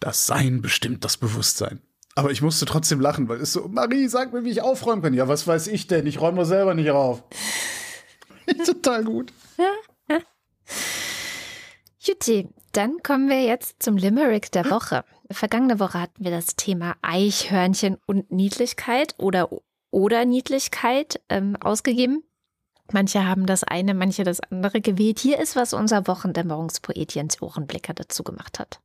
das 0.00 0.26
Sein 0.26 0.62
bestimmt 0.62 1.04
das 1.04 1.18
Bewusstsein. 1.18 1.82
Aber 2.14 2.30
ich 2.30 2.40
musste 2.40 2.64
trotzdem 2.64 3.00
lachen, 3.00 3.28
weil 3.28 3.38
es 3.38 3.52
so, 3.52 3.68
Marie, 3.68 4.08
sag 4.08 4.32
mir, 4.32 4.44
wie 4.44 4.50
ich 4.50 4.62
aufräumen 4.62 5.02
kann. 5.02 5.12
Ja, 5.12 5.28
was 5.28 5.46
weiß 5.46 5.66
ich 5.66 5.86
denn? 5.86 6.06
Ich 6.06 6.22
räume 6.22 6.38
doch 6.38 6.46
selber 6.46 6.72
nicht 6.72 6.90
auf. 6.90 7.22
Total 8.66 9.04
gut. 9.04 9.30
Jutti, 12.00 12.48
dann 12.72 13.02
kommen 13.02 13.28
wir 13.28 13.44
jetzt 13.44 13.82
zum 13.82 13.98
Limerick 13.98 14.50
der 14.52 14.70
Woche. 14.70 15.04
Vergangene 15.30 15.78
Woche 15.80 16.00
hatten 16.00 16.24
wir 16.24 16.30
das 16.30 16.56
Thema 16.56 16.96
Eichhörnchen 17.02 17.98
und 18.06 18.32
Niedlichkeit 18.32 19.14
oder, 19.18 19.50
oder 19.90 20.24
Niedlichkeit 20.24 21.20
ähm, 21.28 21.56
ausgegeben. 21.56 22.24
Manche 22.92 23.24
haben 23.24 23.46
das 23.46 23.64
eine, 23.64 23.94
manche 23.94 24.24
das 24.24 24.40
andere 24.40 24.80
gewählt. 24.80 25.20
Hier 25.20 25.38
ist, 25.38 25.54
was 25.56 25.72
unser 25.72 26.06
Wochendämmerungspoet 26.06 27.14
Jens 27.14 27.40
Ohrenblicker 27.40 27.94
dazu 27.94 28.24
gemacht 28.24 28.58
hat. 28.58 28.80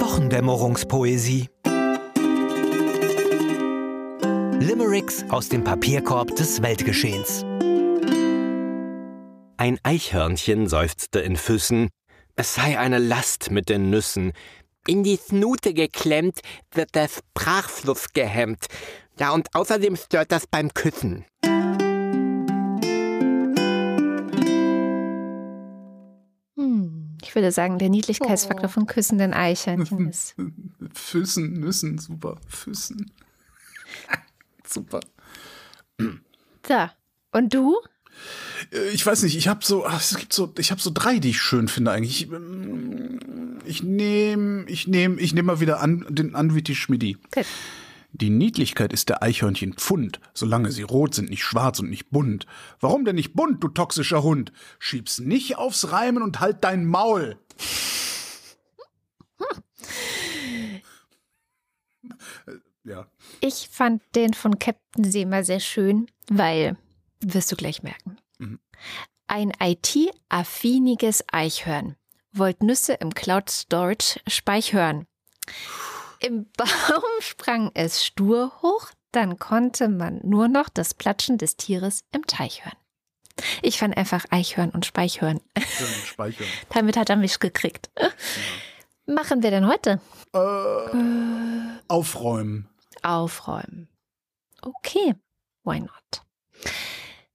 Wochendämmerungspoesie. 0.00 1.48
Limericks 4.60 5.24
aus 5.30 5.48
dem 5.48 5.64
Papierkorb 5.64 6.36
des 6.36 6.62
Weltgeschehens. 6.62 7.44
Ein 9.56 9.78
Eichhörnchen 9.82 10.68
seufzte 10.68 11.18
in 11.18 11.36
Füssen, 11.36 11.88
es 12.36 12.54
sei 12.54 12.78
eine 12.78 12.98
Last 12.98 13.50
mit 13.50 13.68
den 13.68 13.90
Nüssen. 13.90 14.32
In 14.86 15.02
die 15.02 15.16
Snute 15.16 15.74
geklemmt, 15.74 16.38
wird 16.72 16.94
der 16.94 17.08
Sprachfluss 17.08 18.12
gehemmt. 18.12 18.66
Ja, 19.18 19.32
und 19.32 19.48
außerdem 19.54 19.96
stört 19.96 20.30
das 20.32 20.46
beim 20.46 20.72
Küssen. 20.72 21.24
Hm, 26.56 27.16
ich 27.22 27.34
würde 27.34 27.52
sagen, 27.52 27.78
der 27.78 27.88
Niedlichkeitsfaktor 27.88 28.68
von 28.68 28.86
küssenden 28.86 29.32
Eichhörnchen 29.34 30.08
ist. 30.10 30.34
Füßen, 30.94 31.52
Nüssen, 31.52 31.98
super. 31.98 32.36
Füßen. 32.48 33.10
super. 34.66 35.00
So, 36.66 36.88
und 37.32 37.54
du? 37.54 37.76
Äh, 38.72 38.90
Ich 38.90 39.04
weiß 39.04 39.22
nicht, 39.22 39.36
ich 39.36 39.48
habe 39.48 39.64
so, 39.64 39.86
ach, 39.86 40.00
es 40.00 40.16
gibt 40.16 40.32
so, 40.32 40.52
ich 40.58 40.70
habe 40.70 40.80
so 40.80 40.90
drei, 40.92 41.18
die 41.18 41.30
ich 41.30 41.40
schön 41.40 41.68
finde 41.68 41.90
eigentlich. 41.92 42.22
Ich, 42.22 42.30
ich 43.64 43.82
nehme, 43.82 44.64
ich 44.68 44.86
nehme, 44.86 45.20
ich 45.20 45.34
nehme 45.34 45.46
mal 45.46 45.60
wieder 45.60 45.80
an, 45.80 46.06
den 46.08 46.34
Anviti 46.34 46.74
Schmidi. 46.74 47.16
Gut. 47.32 47.46
Die 48.12 48.30
Niedlichkeit 48.30 48.92
ist 48.92 49.10
der 49.10 49.22
Eichhörnchen 49.22 49.74
Pfund, 49.74 50.20
solange 50.32 50.72
sie 50.72 50.82
rot 50.82 51.14
sind, 51.14 51.30
nicht 51.30 51.42
schwarz 51.44 51.78
und 51.78 51.90
nicht 51.90 52.10
bunt. 52.10 52.46
Warum 52.80 53.04
denn 53.04 53.16
nicht 53.16 53.34
bunt, 53.34 53.62
du 53.62 53.68
toxischer 53.68 54.22
Hund? 54.22 54.52
Schieb's 54.78 55.18
nicht 55.18 55.58
aufs 55.58 55.92
Reimen 55.92 56.22
und 56.22 56.40
halt 56.40 56.64
dein 56.64 56.86
Maul. 56.86 57.38
Ja. 62.84 63.06
Ich 63.40 63.68
fand 63.70 64.02
den 64.14 64.32
von 64.34 64.58
Captain 64.58 65.04
Seemer 65.04 65.44
sehr 65.44 65.60
schön, 65.60 66.06
weil, 66.30 66.76
wirst 67.20 67.52
du 67.52 67.56
gleich 67.56 67.82
merken, 67.82 68.16
Mhm. 68.38 68.60
ein 69.26 69.52
IT-affiniges 69.60 71.24
Eichhörn 71.30 71.96
wollt 72.32 72.62
Nüsse 72.62 72.94
im 72.94 73.12
Cloud 73.14 73.50
Storage 73.50 74.20
speichern. 74.26 75.06
Im 76.20 76.46
Baum 76.56 77.02
sprang 77.20 77.70
es 77.74 78.04
stur 78.04 78.52
hoch, 78.62 78.90
dann 79.12 79.38
konnte 79.38 79.88
man 79.88 80.20
nur 80.22 80.48
noch 80.48 80.68
das 80.68 80.94
Platschen 80.94 81.38
des 81.38 81.56
Tieres 81.56 82.04
im 82.12 82.26
Teich 82.26 82.64
hören. 82.64 82.76
Ich 83.62 83.78
fand 83.78 83.96
einfach 83.96 84.24
Eichhörn 84.30 84.70
und 84.70 84.84
Speichhörn. 84.84 85.40
Schön 85.56 85.86
speichern. 86.04 86.46
Damit 86.74 86.96
hat 86.96 87.08
er 87.08 87.16
mich 87.16 87.38
gekriegt. 87.38 87.90
Machen 89.06 89.42
wir 89.42 89.50
denn 89.50 89.66
heute? 89.66 90.00
Äh, 90.34 91.78
aufräumen. 91.86 92.68
Aufräumen. 93.02 93.88
Okay, 94.60 95.14
why 95.62 95.80
not? 95.80 96.24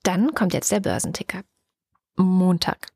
Dann 0.03 0.35
kommt 0.35 0.53
jetzt 0.53 0.71
der 0.71 0.81
Börsenticker. 0.81 1.43
Montag, 2.17 2.89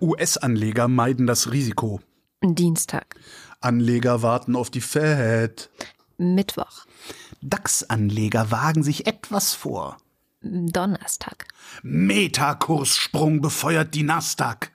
US-Anleger 0.00 0.88
meiden 0.88 1.26
das 1.26 1.52
Risiko. 1.52 2.00
Dienstag, 2.42 3.14
Anleger 3.60 4.22
warten 4.22 4.56
auf 4.56 4.70
die 4.70 4.80
Fed. 4.80 5.70
Mittwoch, 6.18 6.86
DAX-Anleger 7.42 8.50
wagen 8.50 8.82
sich 8.82 9.06
etwas 9.06 9.52
vor. 9.54 9.98
Donnerstag, 10.40 11.46
Metakurssprung 11.82 13.40
befeuert 13.40 13.94
die 13.94 14.02
Nasdaq. 14.02 14.70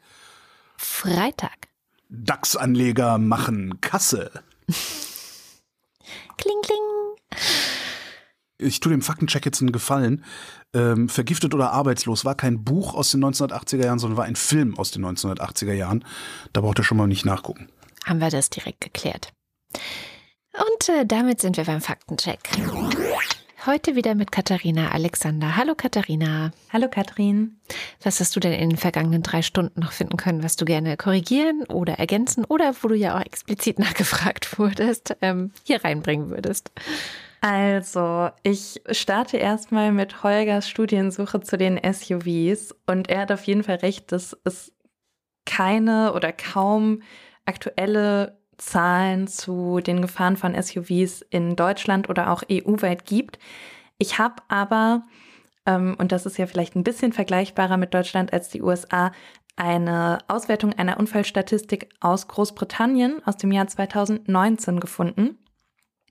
Freitag, 0.77 1.67
DAX-Anleger 2.09 3.17
machen 3.17 3.79
Kasse. 3.81 4.31
kling 6.37 6.61
kling. 6.63 6.77
Ich 8.57 8.79
tue 8.79 8.91
dem 8.91 9.01
Faktencheck 9.01 9.45
jetzt 9.45 9.61
einen 9.61 9.71
Gefallen. 9.71 10.23
Ähm, 10.73 11.09
Vergiftet 11.09 11.55
oder 11.55 11.71
arbeitslos 11.71 12.25
war 12.25 12.35
kein 12.35 12.63
Buch 12.63 12.93
aus 12.93 13.09
den 13.09 13.23
1980er 13.25 13.85
Jahren, 13.85 13.99
sondern 13.99 14.17
war 14.17 14.25
ein 14.25 14.35
Film 14.35 14.77
aus 14.77 14.91
den 14.91 15.03
1980er 15.03 15.73
Jahren. 15.73 16.05
Da 16.53 16.61
braucht 16.61 16.79
ihr 16.79 16.83
schon 16.83 16.97
mal 16.97 17.07
nicht 17.07 17.25
nachgucken. 17.25 17.69
Haben 18.05 18.19
wir 18.19 18.29
das 18.29 18.49
direkt 18.49 18.81
geklärt. 18.81 19.31
Und 20.53 20.89
äh, 20.89 21.05
damit 21.05 21.39
sind 21.41 21.57
wir 21.57 21.65
beim 21.65 21.81
Faktencheck. 21.81 22.39
Heute 23.65 23.95
wieder 23.95 24.15
mit 24.15 24.31
Katharina 24.31 24.89
Alexander. 24.89 25.55
Hallo 25.55 25.75
Katharina. 25.75 26.51
Hallo 26.73 26.87
Katrin. 26.89 27.59
Was 28.01 28.19
hast 28.19 28.35
du 28.35 28.39
denn 28.39 28.53
in 28.53 28.71
den 28.71 28.77
vergangenen 28.77 29.21
drei 29.21 29.43
Stunden 29.43 29.81
noch 29.81 29.91
finden 29.91 30.17
können, 30.17 30.43
was 30.43 30.55
du 30.55 30.65
gerne 30.65 30.97
korrigieren 30.97 31.65
oder 31.65 31.99
ergänzen 31.99 32.43
oder 32.43 32.73
wo 32.81 32.87
du 32.87 32.95
ja 32.95 33.15
auch 33.15 33.21
explizit 33.23 33.77
nachgefragt 33.79 34.57
wurdest, 34.57 35.15
ähm, 35.21 35.51
hier 35.63 35.83
reinbringen 35.83 36.31
würdest? 36.31 36.71
Also, 37.41 38.29
ich 38.41 38.81
starte 38.89 39.37
erstmal 39.37 39.91
mit 39.91 40.23
Holgers 40.23 40.67
Studiensuche 40.67 41.41
zu 41.41 41.55
den 41.55 41.79
SUVs 41.83 42.75
und 42.87 43.09
er 43.09 43.21
hat 43.21 43.31
auf 43.31 43.43
jeden 43.43 43.63
Fall 43.63 43.77
recht, 43.77 44.11
dass 44.11 44.35
es 44.43 44.73
keine 45.45 46.13
oder 46.13 46.31
kaum 46.31 47.03
aktuelle 47.45 48.39
Zahlen 48.57 49.27
zu 49.27 49.79
den 49.79 50.01
Gefahren 50.01 50.37
von 50.37 50.59
SUVs 50.59 51.21
in 51.29 51.55
Deutschland 51.55 52.09
oder 52.09 52.31
auch 52.31 52.43
EU-weit 52.49 53.05
gibt. 53.05 53.39
Ich 53.97 54.19
habe 54.19 54.35
aber, 54.47 55.03
ähm, 55.65 55.95
und 55.97 56.11
das 56.11 56.25
ist 56.25 56.37
ja 56.37 56.45
vielleicht 56.47 56.75
ein 56.75 56.83
bisschen 56.83 57.13
vergleichbarer 57.13 57.77
mit 57.77 57.93
Deutschland 57.93 58.33
als 58.33 58.49
die 58.49 58.61
USA, 58.61 59.11
eine 59.55 60.19
Auswertung 60.27 60.73
einer 60.73 60.99
Unfallstatistik 60.99 61.89
aus 61.99 62.27
Großbritannien 62.27 63.21
aus 63.25 63.37
dem 63.37 63.51
Jahr 63.51 63.67
2019 63.67 64.79
gefunden. 64.79 65.37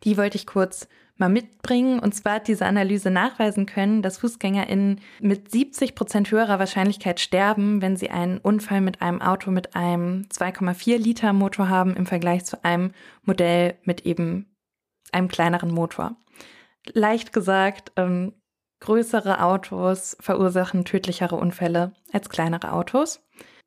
Die 0.04 0.16
wollte 0.16 0.36
ich 0.36 0.46
kurz 0.46 0.88
mal 1.20 1.28
mitbringen. 1.28 2.00
Und 2.00 2.14
zwar 2.14 2.34
hat 2.34 2.48
diese 2.48 2.66
Analyse 2.66 3.10
nachweisen 3.10 3.66
können, 3.66 4.02
dass 4.02 4.18
FußgängerInnen 4.18 5.00
mit 5.20 5.50
70 5.50 5.94
Prozent 5.94 6.30
höherer 6.30 6.58
Wahrscheinlichkeit 6.58 7.20
sterben, 7.20 7.82
wenn 7.82 7.96
sie 7.96 8.10
einen 8.10 8.38
Unfall 8.38 8.80
mit 8.80 9.02
einem 9.02 9.22
Auto 9.22 9.50
mit 9.50 9.76
einem 9.76 10.26
2,4 10.32 10.98
Liter 10.98 11.32
Motor 11.32 11.68
haben 11.68 11.94
im 11.94 12.06
Vergleich 12.06 12.44
zu 12.44 12.64
einem 12.64 12.92
Modell 13.22 13.74
mit 13.84 14.06
eben 14.06 14.56
einem 15.12 15.28
kleineren 15.28 15.70
Motor. 15.70 16.16
Leicht 16.92 17.32
gesagt, 17.32 17.92
ähm, 17.96 18.32
größere 18.80 19.42
Autos 19.42 20.16
verursachen 20.20 20.84
tödlichere 20.84 21.36
Unfälle 21.36 21.92
als 22.12 22.28
kleinere 22.30 22.72
Autos. 22.72 23.22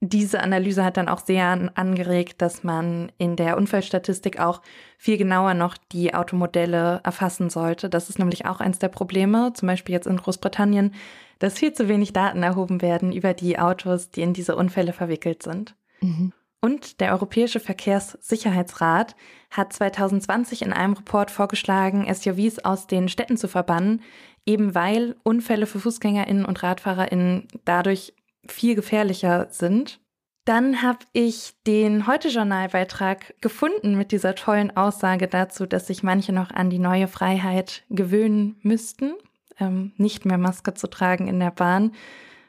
Diese 0.05 0.41
Analyse 0.41 0.83
hat 0.83 0.97
dann 0.97 1.07
auch 1.07 1.21
sehr 1.21 1.71
angeregt, 1.75 2.41
dass 2.41 2.65
man 2.65 3.09
in 3.17 3.37
der 3.37 3.55
Unfallstatistik 3.55 4.37
auch 4.37 4.61
viel 4.97 5.17
genauer 5.17 5.53
noch 5.53 5.77
die 5.77 6.13
Automodelle 6.13 6.99
erfassen 7.05 7.49
sollte. 7.49 7.89
Das 7.89 8.09
ist 8.09 8.19
nämlich 8.19 8.45
auch 8.45 8.59
eins 8.59 8.79
der 8.79 8.89
Probleme, 8.89 9.53
zum 9.53 9.67
Beispiel 9.67 9.95
jetzt 9.95 10.07
in 10.07 10.17
Großbritannien, 10.17 10.93
dass 11.39 11.57
viel 11.57 11.71
zu 11.71 11.87
wenig 11.87 12.11
Daten 12.11 12.43
erhoben 12.43 12.81
werden 12.81 13.13
über 13.13 13.33
die 13.33 13.57
Autos, 13.57 14.11
die 14.11 14.23
in 14.23 14.33
diese 14.33 14.57
Unfälle 14.57 14.91
verwickelt 14.91 15.41
sind. 15.41 15.73
Mhm. 16.01 16.33
Und 16.59 16.99
der 16.99 17.13
Europäische 17.13 17.61
Verkehrssicherheitsrat 17.61 19.15
hat 19.51 19.71
2020 19.71 20.63
in 20.63 20.73
einem 20.73 20.95
Report 20.95 21.31
vorgeschlagen, 21.31 22.13
SUVs 22.13 22.59
aus 22.59 22.87
den 22.87 23.07
Städten 23.07 23.37
zu 23.37 23.47
verbannen, 23.47 24.01
eben 24.45 24.75
weil 24.75 25.15
Unfälle 25.23 25.65
für 25.65 25.79
Fußgängerinnen 25.79 26.43
und 26.43 26.61
Radfahrerinnen 26.61 27.47
dadurch 27.63 28.13
viel 28.47 28.75
gefährlicher 28.75 29.47
sind. 29.49 29.99
Dann 30.45 30.81
habe 30.81 30.99
ich 31.13 31.53
den 31.65 32.05
Heute-Journal-Beitrag 32.05 33.39
gefunden 33.41 33.97
mit 33.97 34.11
dieser 34.11 34.35
tollen 34.35 34.75
Aussage 34.75 35.27
dazu, 35.27 35.65
dass 35.65 35.87
sich 35.87 36.03
manche 36.03 36.33
noch 36.33 36.51
an 36.51 36.69
die 36.69 36.79
neue 36.79 37.07
Freiheit 37.07 37.83
gewöhnen 37.89 38.57
müssten, 38.61 39.13
ähm, 39.59 39.93
nicht 39.95 40.25
mehr 40.25 40.37
Maske 40.37 40.73
zu 40.73 40.87
tragen 40.87 41.27
in 41.27 41.39
der 41.39 41.51
Bahn. 41.51 41.93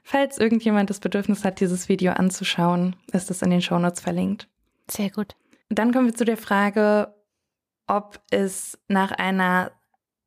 Falls 0.03 0.39
irgendjemand 0.39 0.91
das 0.91 0.99
Bedürfnis 0.99 1.45
hat, 1.45 1.61
dieses 1.61 1.89
Video 1.89 2.13
anzuschauen, 2.13 2.97
ist 3.13 3.31
es 3.31 3.43
in 3.43 3.51
den 3.51 3.63
Shownotes 3.63 4.01
verlinkt. 4.01 4.49
Sehr 4.91 5.11
gut. 5.11 5.37
Dann 5.69 5.93
kommen 5.93 6.07
wir 6.07 6.15
zu 6.15 6.25
der 6.25 6.37
Frage, 6.37 7.15
ob 7.87 8.21
es 8.31 8.79
nach 8.89 9.13
einer 9.13 9.71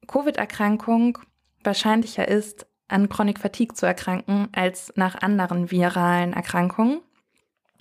Covid-Erkrankung 0.08 1.20
wahrscheinlicher 1.64 2.28
ist, 2.28 2.66
an 2.88 3.10
Chronic 3.10 3.40
Fatigue 3.40 3.76
zu 3.76 3.86
erkranken 3.86 4.50
als 4.54 4.94
nach 4.96 5.22
anderen 5.22 5.72
viralen 5.72 6.34
Erkrankungen. 6.34 7.02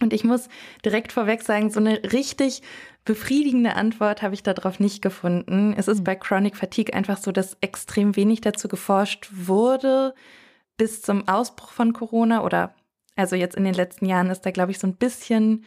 Und 0.00 0.12
ich 0.12 0.24
muss 0.24 0.48
direkt 0.84 1.12
vorweg 1.12 1.42
sagen, 1.42 1.70
so 1.70 1.80
eine 1.80 2.02
richtig 2.12 2.62
befriedigende 3.04 3.76
Antwort 3.76 4.20
habe 4.20 4.34
ich 4.34 4.42
darauf 4.42 4.78
nicht 4.78 5.00
gefunden. 5.00 5.74
Es 5.76 5.88
ist 5.88 5.98
hm. 5.98 6.04
bei 6.04 6.16
Chronic 6.16 6.56
Fatigue 6.56 6.94
einfach 6.94 7.16
so, 7.18 7.32
dass 7.32 7.56
extrem 7.60 8.16
wenig 8.16 8.40
dazu 8.42 8.68
geforscht 8.68 9.28
wurde 9.32 10.14
bis 10.76 11.00
zum 11.00 11.26
Ausbruch 11.26 11.70
von 11.70 11.92
Corona 11.92 12.44
oder 12.44 12.74
also 13.14 13.34
jetzt 13.34 13.56
in 13.56 13.64
den 13.64 13.74
letzten 13.74 14.04
Jahren 14.04 14.28
ist 14.28 14.42
da, 14.42 14.50
glaube 14.50 14.72
ich, 14.72 14.78
so 14.78 14.86
ein 14.86 14.96
bisschen 14.96 15.64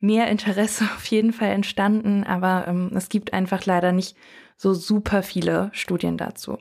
mehr 0.00 0.26
Interesse 0.28 0.84
auf 0.96 1.06
jeden 1.06 1.32
Fall 1.32 1.50
entstanden, 1.50 2.24
aber 2.24 2.66
ähm, 2.66 2.90
es 2.94 3.08
gibt 3.08 3.32
einfach 3.32 3.64
leider 3.66 3.92
nicht 3.92 4.16
so 4.60 4.74
super 4.74 5.22
viele 5.22 5.70
Studien 5.72 6.18
dazu. 6.18 6.58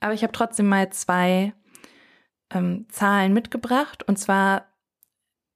Aber 0.00 0.12
ich 0.12 0.22
habe 0.22 0.34
trotzdem 0.34 0.66
mal 0.66 0.90
zwei 0.90 1.54
ähm, 2.50 2.84
Zahlen 2.90 3.32
mitgebracht. 3.32 4.02
Und 4.06 4.18
zwar 4.18 4.66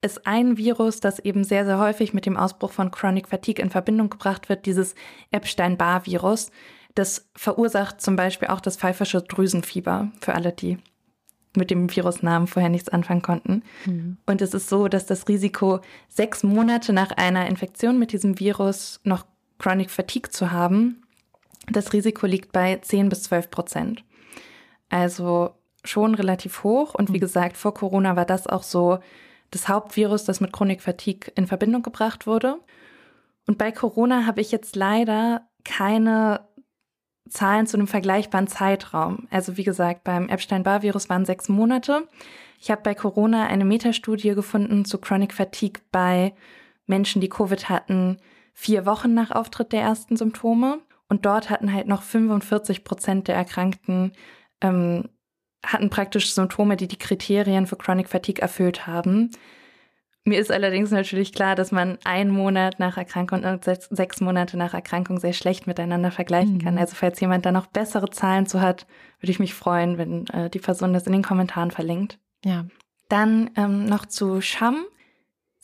ist 0.01 0.27
ein 0.27 0.56
Virus, 0.56 1.01
das 1.01 1.19
eben 1.19 1.44
sehr, 1.44 1.66
sehr 1.66 1.78
häufig 1.78 2.14
mit 2.14 2.24
dem 2.24 2.39
Ausbruch 2.39 2.73
von 2.73 2.90
Chronic 2.90 3.28
Fatigue 3.28 3.62
in 3.62 3.69
Verbindung 3.69 4.09
gebracht 4.09 4.48
wird, 4.48 4.64
dieses 4.64 4.94
Epstein-Barr-Virus. 5.32 6.51
Das 6.94 7.28
verursacht 7.36 8.01
zum 8.01 8.16
Beispiel 8.16 8.48
auch 8.48 8.60
das 8.60 8.78
pfeifersche 8.78 9.20
Drüsenfieber, 9.20 10.10
für 10.19 10.35
alle, 10.35 10.52
die 10.52 10.78
mit 11.55 11.70
dem 11.70 11.94
Virusnamen 11.94 12.48
vorher 12.48 12.70
nichts 12.70 12.89
anfangen 12.89 13.20
konnten. 13.20 13.64
Mhm. 13.85 14.16
Und 14.24 14.40
es 14.40 14.55
ist 14.55 14.70
so, 14.70 14.89
dass 14.89 15.05
das 15.05 15.28
Risiko, 15.28 15.81
sechs 16.09 16.43
Monate 16.43 16.94
nach 16.94 17.10
einer 17.10 17.47
Infektion 17.48 17.98
mit 17.98 18.12
diesem 18.12 18.40
Virus 18.40 18.98
noch 19.05 19.27
Chronic 19.59 19.90
Fatigue 19.90 20.31
zu 20.31 20.51
haben, 20.51 21.01
das 21.70 21.93
Risiko 21.93 22.26
liegt 22.26 22.52
bei 22.52 22.76
10 22.76 23.09
bis 23.09 23.24
12 23.24 23.51
Prozent. 23.51 24.05
Also 24.89 25.55
schon 25.84 26.14
relativ 26.14 26.64
hoch. 26.64 26.94
Und 26.94 27.10
wie 27.10 27.16
mhm. 27.16 27.20
gesagt, 27.20 27.56
vor 27.56 27.74
Corona 27.74 28.16
war 28.16 28.26
das 28.26 28.47
auch 28.47 28.62
so 28.62 28.98
das 29.51 29.68
Hauptvirus, 29.68 30.24
das 30.24 30.40
mit 30.40 30.52
Chronik 30.52 30.80
Fatigue 30.80 31.30
in 31.34 31.47
Verbindung 31.47 31.82
gebracht 31.82 32.26
wurde. 32.26 32.59
Und 33.47 33.59
bei 33.59 33.72
Corona 33.72 34.26
habe 34.26 34.40
ich 34.40 34.52
jetzt 34.52 34.76
leider 34.76 35.48
keine 35.64 36.40
Zahlen 37.28 37.66
zu 37.66 37.76
einem 37.76 37.86
vergleichbaren 37.86 38.47
Zeitraum. 38.47 39.26
Also 39.30 39.56
wie 39.56 39.64
gesagt, 39.64 40.05
beim 40.05 40.28
Epstein-Barr-Virus 40.28 41.09
waren 41.09 41.24
sechs 41.24 41.48
Monate. 41.48 42.09
Ich 42.60 42.70
habe 42.70 42.82
bei 42.82 42.94
Corona 42.94 43.47
eine 43.47 43.64
Metastudie 43.64 44.34
gefunden 44.34 44.84
zu 44.84 44.98
Chronic 44.98 45.32
Fatigue 45.32 45.82
bei 45.90 46.34
Menschen, 46.86 47.20
die 47.20 47.28
Covid 47.28 47.68
hatten, 47.68 48.18
vier 48.52 48.86
Wochen 48.86 49.14
nach 49.14 49.30
Auftritt 49.30 49.72
der 49.72 49.82
ersten 49.82 50.16
Symptome. 50.16 50.80
Und 51.08 51.26
dort 51.26 51.50
hatten 51.50 51.72
halt 51.72 51.88
noch 51.88 52.02
45 52.02 52.84
Prozent 52.84 53.28
der 53.28 53.36
Erkrankten 53.36 54.12
ähm, 54.62 55.08
hatten 55.64 55.90
praktisch 55.90 56.34
Symptome, 56.34 56.76
die 56.76 56.88
die 56.88 56.98
Kriterien 56.98 57.66
für 57.66 57.76
Chronic 57.76 58.08
Fatigue 58.08 58.42
erfüllt 58.42 58.86
haben. 58.86 59.30
Mir 60.24 60.38
ist 60.38 60.52
allerdings 60.52 60.92
natürlich 60.92 61.32
klar, 61.32 61.56
dass 61.56 61.72
man 61.72 61.98
einen 62.04 62.30
Monat 62.30 62.78
nach 62.78 62.96
Erkrankung 62.96 63.42
und 63.42 63.64
sechs 63.64 64.20
Monate 64.20 64.56
nach 64.56 64.72
Erkrankung 64.72 65.18
sehr 65.18 65.32
schlecht 65.32 65.66
miteinander 65.66 66.12
vergleichen 66.12 66.62
kann. 66.62 66.74
Mhm. 66.74 66.80
Also 66.80 66.94
falls 66.94 67.18
jemand 67.20 67.44
da 67.44 67.50
noch 67.50 67.66
bessere 67.66 68.08
Zahlen 68.10 68.46
zu 68.46 68.60
hat, 68.60 68.86
würde 69.18 69.32
ich 69.32 69.40
mich 69.40 69.52
freuen, 69.52 69.98
wenn 69.98 70.28
äh, 70.28 70.48
die 70.48 70.60
Person 70.60 70.92
das 70.92 71.06
in 71.06 71.12
den 71.12 71.24
Kommentaren 71.24 71.72
verlinkt. 71.72 72.20
Ja. 72.44 72.66
Dann 73.08 73.50
ähm, 73.56 73.84
noch 73.84 74.06
zu 74.06 74.40
Sham. 74.40 74.84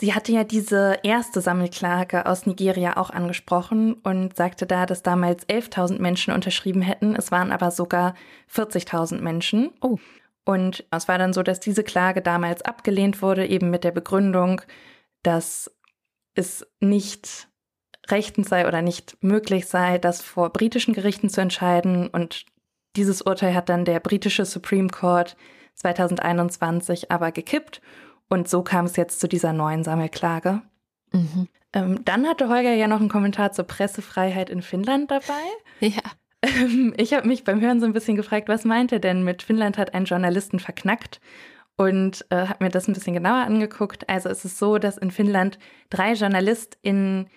Sie 0.01 0.15
hatte 0.15 0.31
ja 0.31 0.45
diese 0.45 0.99
erste 1.03 1.41
Sammelklage 1.41 2.27
aus 2.27 2.47
Nigeria 2.47 2.97
auch 2.97 3.11
angesprochen 3.11 3.95
und 3.95 4.37
sagte 4.37 4.65
da, 4.65 4.87
dass 4.87 5.03
damals 5.03 5.47
11.000 5.49 5.99
Menschen 5.99 6.33
unterschrieben 6.33 6.83
hätten. 6.83 7.16
Es 7.16 7.33
waren 7.33 7.51
aber 7.51 7.73
sogar 7.73 8.15
40.000 8.55 9.20
Menschen. 9.20 9.70
Oh. 9.81 9.99
Und 10.45 10.87
es 10.93 11.09
war 11.09 11.19
dann 11.19 11.33
so, 11.33 11.43
dass 11.43 11.59
diese 11.59 11.83
Klage 11.83 12.23
damals 12.23 12.62
abgelehnt 12.62 13.23
wurde, 13.23 13.47
eben 13.47 13.70
mit 13.70 13.83
der 13.83 13.91
Begründung, 13.91 14.62
dass 15.23 15.70
es 16.35 16.65
nicht 16.79 17.49
rechtens 18.07 18.49
sei 18.49 18.69
oder 18.69 18.83
nicht 18.83 19.23
möglich 19.23 19.66
sei, 19.66 19.99
das 19.99 20.23
vor 20.23 20.51
britischen 20.51 20.95
Gerichten 20.95 21.29
zu 21.29 21.41
entscheiden. 21.41 22.07
Und 22.07 22.47
dieses 22.95 23.20
Urteil 23.20 23.53
hat 23.53 23.69
dann 23.69 23.85
der 23.85 23.99
britische 23.99 24.45
Supreme 24.45 24.89
Court 24.89 25.37
2021 25.75 27.11
aber 27.11 27.33
gekippt. 27.33 27.83
Und 28.29 28.49
so 28.49 28.63
kam 28.63 28.85
es 28.85 28.97
jetzt 28.97 29.21
zu 29.21 29.29
dieser 29.29 29.53
neuen 29.53 29.85
Sammelklage. 29.85 30.63
Mhm. 31.13 31.49
Ähm, 31.73 32.05
dann 32.05 32.27
hatte 32.27 32.49
Holger 32.49 32.73
ja 32.75 32.89
noch 32.89 33.01
einen 33.01 33.09
Kommentar 33.09 33.53
zur 33.53 33.67
Pressefreiheit 33.67 34.51
in 34.51 34.63
Finnland 34.63 35.11
dabei. 35.11 35.43
Ja. 35.81 36.03
Ähm, 36.43 36.95
ich 36.97 37.15
habe 37.15 37.27
mich 37.27 37.45
beim 37.45 37.61
Hören 37.61 37.81
so 37.81 37.87
ein 37.87 37.93
bisschen 37.93 38.17
gefragt, 38.17 38.49
was 38.49 38.65
meint 38.65 38.93
er 38.93 39.01
denn 39.01 39.25
mit 39.25 39.43
Finnland 39.43 39.79
hat 39.79 39.95
einen 39.95 40.07
Journalisten 40.07 40.59
verknackt? 40.59 41.21
Und 41.77 42.27
äh, 42.31 42.47
habe 42.47 42.65
mir 42.65 42.71
das 42.71 42.89
ein 42.89 42.93
bisschen 42.93 43.15
genauer 43.15 43.45
angeguckt. 43.45 44.09
Also 44.09 44.29
es 44.29 44.45
ist 44.45 44.59
so, 44.59 44.79
dass 44.79 44.99
in 44.99 45.13
Finnland 45.13 45.59
drei 45.91 46.13
JournalistInnen 46.13 47.29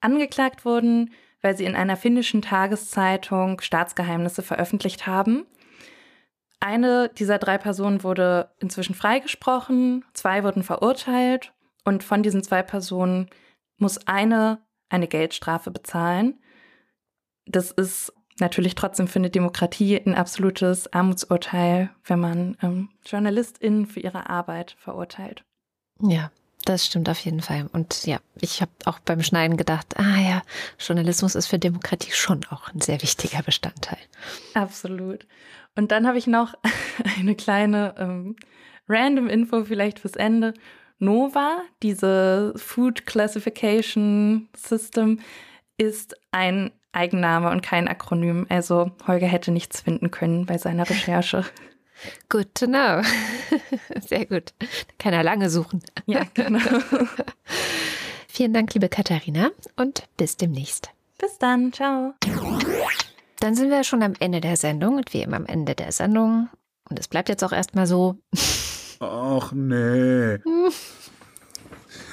angeklagt 0.00 0.64
wurden, 0.64 1.12
weil 1.42 1.56
sie 1.56 1.64
in 1.64 1.76
einer 1.76 1.96
finnischen 1.96 2.42
Tageszeitung 2.42 3.60
Staatsgeheimnisse 3.60 4.42
veröffentlicht 4.42 5.06
haben. 5.06 5.46
Eine 6.60 7.08
dieser 7.10 7.38
drei 7.38 7.56
Personen 7.58 8.02
wurde 8.02 8.50
inzwischen 8.58 8.94
freigesprochen, 8.94 10.04
zwei 10.12 10.42
wurden 10.42 10.62
verurteilt 10.62 11.52
und 11.84 12.02
von 12.02 12.22
diesen 12.22 12.42
zwei 12.42 12.62
Personen 12.62 13.28
muss 13.76 14.06
eine 14.06 14.60
eine 14.88 15.06
Geldstrafe 15.06 15.70
bezahlen. 15.70 16.40
Das 17.46 17.70
ist 17.70 18.12
natürlich 18.40 18.74
trotzdem 18.74 19.08
für 19.08 19.18
eine 19.18 19.30
Demokratie 19.30 19.96
ein 19.96 20.14
absolutes 20.14 20.92
Armutsurteil, 20.92 21.90
wenn 22.04 22.20
man 22.20 22.56
ähm, 22.62 22.90
JournalistInnen 23.04 23.86
für 23.86 24.00
ihre 24.00 24.28
Arbeit 24.30 24.76
verurteilt. 24.78 25.44
Ja, 26.00 26.30
das 26.64 26.86
stimmt 26.86 27.08
auf 27.08 27.18
jeden 27.20 27.40
Fall. 27.40 27.68
Und 27.72 28.06
ja, 28.06 28.18
ich 28.40 28.60
habe 28.60 28.70
auch 28.84 28.98
beim 29.00 29.22
Schneiden 29.22 29.56
gedacht, 29.56 29.98
ah 29.98 30.18
ja, 30.20 30.42
Journalismus 30.78 31.34
ist 31.34 31.46
für 31.46 31.58
Demokratie 31.58 32.12
schon 32.12 32.44
auch 32.50 32.72
ein 32.72 32.80
sehr 32.80 33.00
wichtiger 33.02 33.42
Bestandteil. 33.42 33.98
Absolut. 34.54 35.26
Und 35.78 35.92
dann 35.92 36.08
habe 36.08 36.18
ich 36.18 36.26
noch 36.26 36.54
eine 37.20 37.36
kleine 37.36 37.94
ähm, 37.98 38.34
random 38.88 39.28
Info 39.28 39.62
vielleicht 39.64 40.00
fürs 40.00 40.16
Ende. 40.16 40.52
Nova, 40.98 41.58
diese 41.84 42.52
Food 42.56 43.06
Classification 43.06 44.48
System, 44.56 45.20
ist 45.76 46.16
ein 46.32 46.72
Eigenname 46.90 47.50
und 47.50 47.62
kein 47.62 47.86
Akronym. 47.86 48.44
Also 48.48 48.90
Holger 49.06 49.28
hätte 49.28 49.52
nichts 49.52 49.80
finden 49.82 50.10
können 50.10 50.46
bei 50.46 50.58
seiner 50.58 50.90
Recherche. 50.90 51.44
Good 52.28 52.56
to 52.56 52.66
know. 52.66 53.02
Sehr 54.00 54.26
gut. 54.26 54.54
Da 54.58 54.66
kann 54.98 55.14
er 55.14 55.22
lange 55.22 55.48
suchen. 55.48 55.80
Ja, 56.06 56.22
genau. 56.34 56.58
Vielen 58.26 58.52
Dank, 58.52 58.74
liebe 58.74 58.88
Katharina, 58.88 59.50
und 59.76 60.08
bis 60.16 60.36
demnächst. 60.36 60.90
Bis 61.18 61.38
dann. 61.38 61.72
Ciao. 61.72 62.14
Dann 63.40 63.54
sind 63.54 63.70
wir 63.70 63.84
schon 63.84 64.02
am 64.02 64.14
Ende 64.18 64.40
der 64.40 64.56
Sendung 64.56 64.96
und 64.96 65.12
wie 65.14 65.22
immer 65.22 65.36
am 65.36 65.46
Ende 65.46 65.74
der 65.74 65.92
Sendung. 65.92 66.48
Und 66.88 66.98
es 66.98 67.08
bleibt 67.08 67.28
jetzt 67.28 67.44
auch 67.44 67.52
erstmal 67.52 67.86
so. 67.86 68.18
Ach 69.00 69.52
nee. 69.52 70.38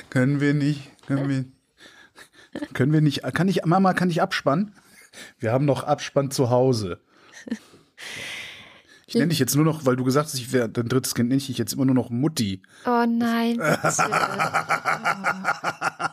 können 0.10 0.40
wir 0.40 0.54
nicht, 0.54 0.92
können 1.08 1.30
wir, 1.30 1.46
können 2.74 2.94
wir 2.94 3.02
nicht, 3.02 3.24
kann 3.34 3.48
ich, 3.48 3.66
Mama, 3.66 3.94
kann 3.94 4.12
ich 4.12 4.22
abspannen? 4.22 4.76
Wir 5.40 5.52
haben 5.52 5.66
noch 5.66 5.84
Abspann 5.84 6.30
zu 6.30 6.52
Hause. 6.52 7.00
Ich 9.08 9.14
nenne 9.14 9.28
dich 9.28 9.38
jetzt 9.40 9.56
nur 9.56 9.66
noch, 9.66 9.86
weil 9.86 9.96
du 9.96 10.04
gesagt 10.04 10.26
hast, 10.28 10.34
ich 10.36 10.52
wäre 10.52 10.68
dein 10.68 10.88
drittes 10.90 11.14
Kind, 11.14 11.30
nenne 11.30 11.38
ich 11.38 11.46
dich 11.46 11.60
jetzt 11.60 11.74
immer 11.74 11.86
nur 11.86 11.94
noch 11.94 12.10
Mutti. 12.10 12.62
Oh 12.88 13.06
nein, 13.08 13.58
bitte. 13.58 14.10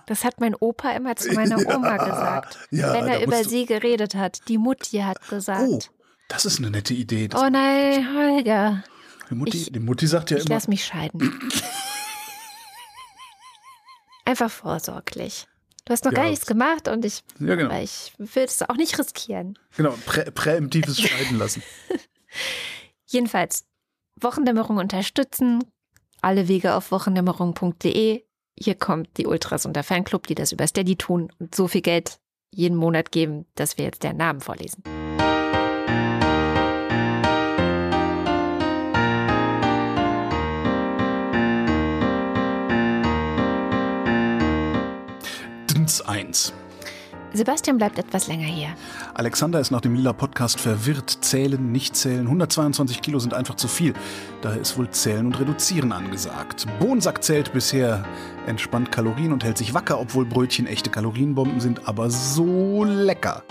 Das 0.06 0.24
hat 0.24 0.40
mein 0.40 0.54
Opa 0.54 0.90
immer 0.90 1.16
zu 1.16 1.32
meiner 1.32 1.56
Oma 1.74 1.96
gesagt, 1.96 2.58
ja, 2.70 2.92
wenn 2.92 3.06
er 3.08 3.22
über 3.24 3.44
sie 3.44 3.64
geredet 3.64 4.14
hat. 4.14 4.46
Die 4.48 4.58
Mutti 4.58 4.98
hat 4.98 5.26
gesagt. 5.28 5.62
Oh, 5.62 5.78
das 6.28 6.44
ist 6.44 6.58
eine 6.58 6.70
nette 6.70 6.92
Idee. 6.92 7.28
Das, 7.28 7.40
Oh 7.40 7.48
nein, 7.48 8.06
Holger, 8.14 8.84
die, 9.30 9.34
Mutti, 9.36 9.56
ich- 9.62 9.72
die 9.72 9.80
Mutti 9.80 10.06
sagt 10.06 10.30
ja 10.30 10.36
ich 10.36 10.44
immer, 10.44 10.56
lass 10.56 10.68
mich 10.68 10.84
scheiden. 10.84 11.38
Einfach 14.24 14.50
vorsorglich. 14.50 15.46
Du 15.84 15.92
hast 15.92 16.04
noch 16.04 16.12
Ja, 16.12 16.22
gar 16.22 16.30
nichts 16.30 16.46
gemacht 16.46 16.86
und 16.88 17.04
ich, 17.04 17.24
ja 17.40 17.56
genau, 17.56 17.74
ich 17.80 18.12
will 18.18 18.44
es 18.44 18.62
auch 18.62 18.76
nicht 18.76 18.96
riskieren. 18.98 19.58
genau 19.76 19.94
prä, 20.06 20.30
präemptives 20.30 21.00
Scheiden 21.00 21.38
lassen. 21.38 21.62
Jedenfalls, 23.12 23.66
Wochendämmerung 24.18 24.78
unterstützen. 24.78 25.62
Alle 26.22 26.48
Wege 26.48 26.74
auf 26.74 26.90
wochendämmerung.de. 26.90 28.24
Hier 28.58 28.74
kommt 28.74 29.18
die 29.18 29.26
Ultras 29.26 29.66
und 29.66 29.74
der 29.74 29.84
Fanclub, 29.84 30.26
die 30.26 30.34
das 30.34 30.52
über 30.52 30.66
Steady 30.66 30.96
tun 30.96 31.30
und 31.38 31.54
so 31.54 31.68
viel 31.68 31.82
Geld 31.82 32.20
jeden 32.54 32.76
Monat 32.76 33.12
geben, 33.12 33.44
dass 33.54 33.76
wir 33.76 33.84
jetzt 33.84 34.02
deren 34.02 34.16
Namen 34.16 34.40
vorlesen. 34.40 34.82
Dins 45.70 46.00
1. 46.00 46.54
Sebastian 47.34 47.78
bleibt 47.78 47.98
etwas 47.98 48.26
länger 48.28 48.46
hier. 48.46 48.68
Alexander 49.14 49.60
ist 49.60 49.70
nach 49.70 49.80
dem 49.80 49.94
Lila 49.94 50.12
Podcast 50.12 50.60
verwirrt. 50.60 51.18
Zählen, 51.22 51.72
nicht 51.72 51.96
zählen. 51.96 52.26
122 52.26 53.00
Kilo 53.00 53.18
sind 53.18 53.34
einfach 53.34 53.54
zu 53.54 53.68
viel. 53.68 53.94
Daher 54.42 54.60
ist 54.60 54.76
wohl 54.76 54.90
Zählen 54.90 55.26
und 55.26 55.40
Reduzieren 55.40 55.92
angesagt. 55.92 56.66
Bohnsack 56.78 57.22
zählt 57.22 57.52
bisher 57.52 58.04
entspannt 58.46 58.92
Kalorien 58.92 59.32
und 59.32 59.44
hält 59.44 59.58
sich 59.58 59.74
wacker, 59.74 59.98
obwohl 59.98 60.24
Brötchen 60.24 60.66
echte 60.66 60.90
Kalorienbomben 60.90 61.60
sind, 61.60 61.88
aber 61.88 62.10
so 62.10 62.84
lecker. 62.84 63.42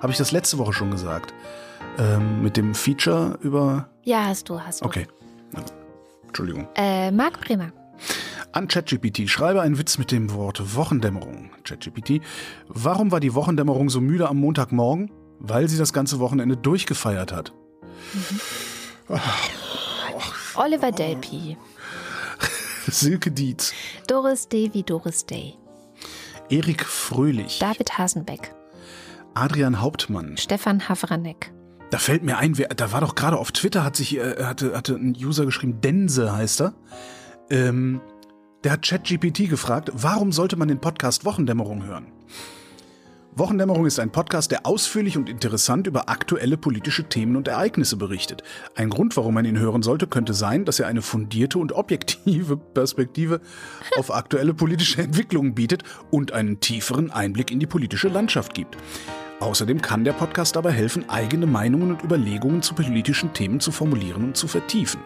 Habe 0.00 0.12
ich 0.12 0.18
das 0.18 0.32
letzte 0.32 0.58
Woche 0.58 0.72
schon 0.72 0.90
gesagt? 0.90 1.32
Ähm, 1.98 2.42
mit 2.42 2.56
dem 2.56 2.74
Feature 2.74 3.38
über. 3.42 3.88
Ja, 4.02 4.24
hast 4.26 4.48
du, 4.48 4.60
hast 4.60 4.80
du. 4.80 4.86
Okay. 4.86 5.06
Ja. 5.54 5.60
Entschuldigung. 6.26 6.66
Äh, 6.74 7.10
Marc 7.10 7.40
Bremer. 7.40 7.72
An 8.52 8.68
ChatGPT 8.68 9.30
schreibe 9.30 9.62
einen 9.62 9.78
Witz 9.78 9.96
mit 9.96 10.12
dem 10.12 10.32
Wort 10.34 10.74
Wochendämmerung. 10.76 11.50
ChatGPT, 11.64 12.20
warum 12.68 13.10
war 13.10 13.20
die 13.20 13.34
Wochendämmerung 13.34 13.88
so 13.88 14.00
müde 14.00 14.28
am 14.28 14.38
Montagmorgen? 14.38 15.10
Weil 15.38 15.68
sie 15.68 15.78
das 15.78 15.92
ganze 15.92 16.20
Wochenende 16.20 16.56
durchgefeiert 16.56 17.32
hat. 17.32 17.52
Oliver 20.54 20.92
Delpi. 20.92 21.56
Silke 22.86 23.30
Dietz, 23.30 23.72
Doris 24.06 24.48
Day 24.48 24.70
wie 24.72 24.82
Doris 24.82 25.24
Day. 25.24 25.54
Erik 26.50 26.84
Fröhlich, 26.84 27.58
David 27.58 27.96
Hasenbeck. 27.96 28.54
Adrian 29.34 29.80
Hauptmann. 29.80 30.36
Stefan 30.36 30.88
Havranek. 30.88 31.52
Da 31.90 31.98
fällt 31.98 32.22
mir 32.22 32.38
ein, 32.38 32.58
wer, 32.58 32.68
da 32.68 32.92
war 32.92 33.00
doch 33.00 33.14
gerade 33.14 33.38
auf 33.38 33.52
Twitter, 33.52 33.84
hat 33.84 33.96
sich, 33.96 34.16
äh, 34.16 34.44
hatte, 34.44 34.76
hatte 34.76 34.94
ein 34.94 35.14
User 35.16 35.44
geschrieben, 35.44 35.80
Dense 35.80 36.32
heißt 36.32 36.62
er. 36.62 36.74
Ähm, 37.52 38.00
der 38.64 38.72
hat 38.72 38.82
ChatGPT 38.82 39.50
gefragt, 39.50 39.92
warum 39.92 40.32
sollte 40.32 40.56
man 40.56 40.68
den 40.68 40.80
Podcast 40.80 41.26
Wochendämmerung 41.26 41.84
hören? 41.84 42.06
Wochendämmerung 43.34 43.84
ist 43.84 43.98
ein 43.98 44.10
Podcast, 44.10 44.50
der 44.50 44.64
ausführlich 44.64 45.18
und 45.18 45.28
interessant 45.28 45.86
über 45.86 46.08
aktuelle 46.08 46.56
politische 46.56 47.04
Themen 47.04 47.36
und 47.36 47.48
Ereignisse 47.48 47.96
berichtet. 47.96 48.42
Ein 48.74 48.88
Grund, 48.88 49.18
warum 49.18 49.34
man 49.34 49.44
ihn 49.44 49.58
hören 49.58 49.82
sollte, 49.82 50.06
könnte 50.06 50.32
sein, 50.32 50.64
dass 50.64 50.80
er 50.80 50.86
eine 50.86 51.02
fundierte 51.02 51.58
und 51.58 51.72
objektive 51.72 52.56
Perspektive 52.56 53.42
auf 53.98 54.14
aktuelle 54.14 54.54
politische 54.54 55.02
Entwicklungen 55.02 55.54
bietet 55.54 55.82
und 56.10 56.32
einen 56.32 56.60
tieferen 56.60 57.10
Einblick 57.10 57.50
in 57.50 57.60
die 57.60 57.66
politische 57.66 58.08
Landschaft 58.08 58.54
gibt. 58.54 58.78
Außerdem 59.40 59.82
kann 59.82 60.04
der 60.04 60.12
Podcast 60.14 60.56
dabei 60.56 60.72
helfen, 60.72 61.10
eigene 61.10 61.46
Meinungen 61.46 61.90
und 61.90 62.02
Überlegungen 62.02 62.62
zu 62.62 62.74
politischen 62.74 63.34
Themen 63.34 63.60
zu 63.60 63.72
formulieren 63.72 64.24
und 64.24 64.36
zu 64.38 64.48
vertiefen. 64.48 65.00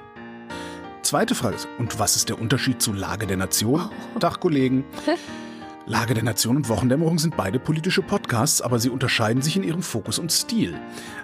Zweite 1.07 1.37
Frage 1.37 1.55
ist, 1.55 1.69
und 1.79 2.01
was 2.01 2.17
ist 2.17 2.31
der 2.31 2.41
Unterschied 2.41 2.83
zu 2.83 2.93
Lage 2.93 3.29
der 3.29 3.37
Nation? 3.37 3.91
Tag, 4.19 4.41
Kollegen. 4.41 4.85
Lage 5.87 6.15
der 6.15 6.25
Nation 6.25 6.57
und 6.57 6.69
Wochendämmerung 6.69 7.21
sind 7.21 7.37
beide 7.37 7.61
politische 7.61 8.03
Podcasts, 8.03 8.61
aber 8.61 8.81
sie 8.81 8.91
unterscheiden 8.91 9.41
sich 9.41 9.55
in 9.55 9.63
ihrem 9.63 9.83
Fokus 9.83 10.19
und 10.19 10.33
Stil. 10.33 10.75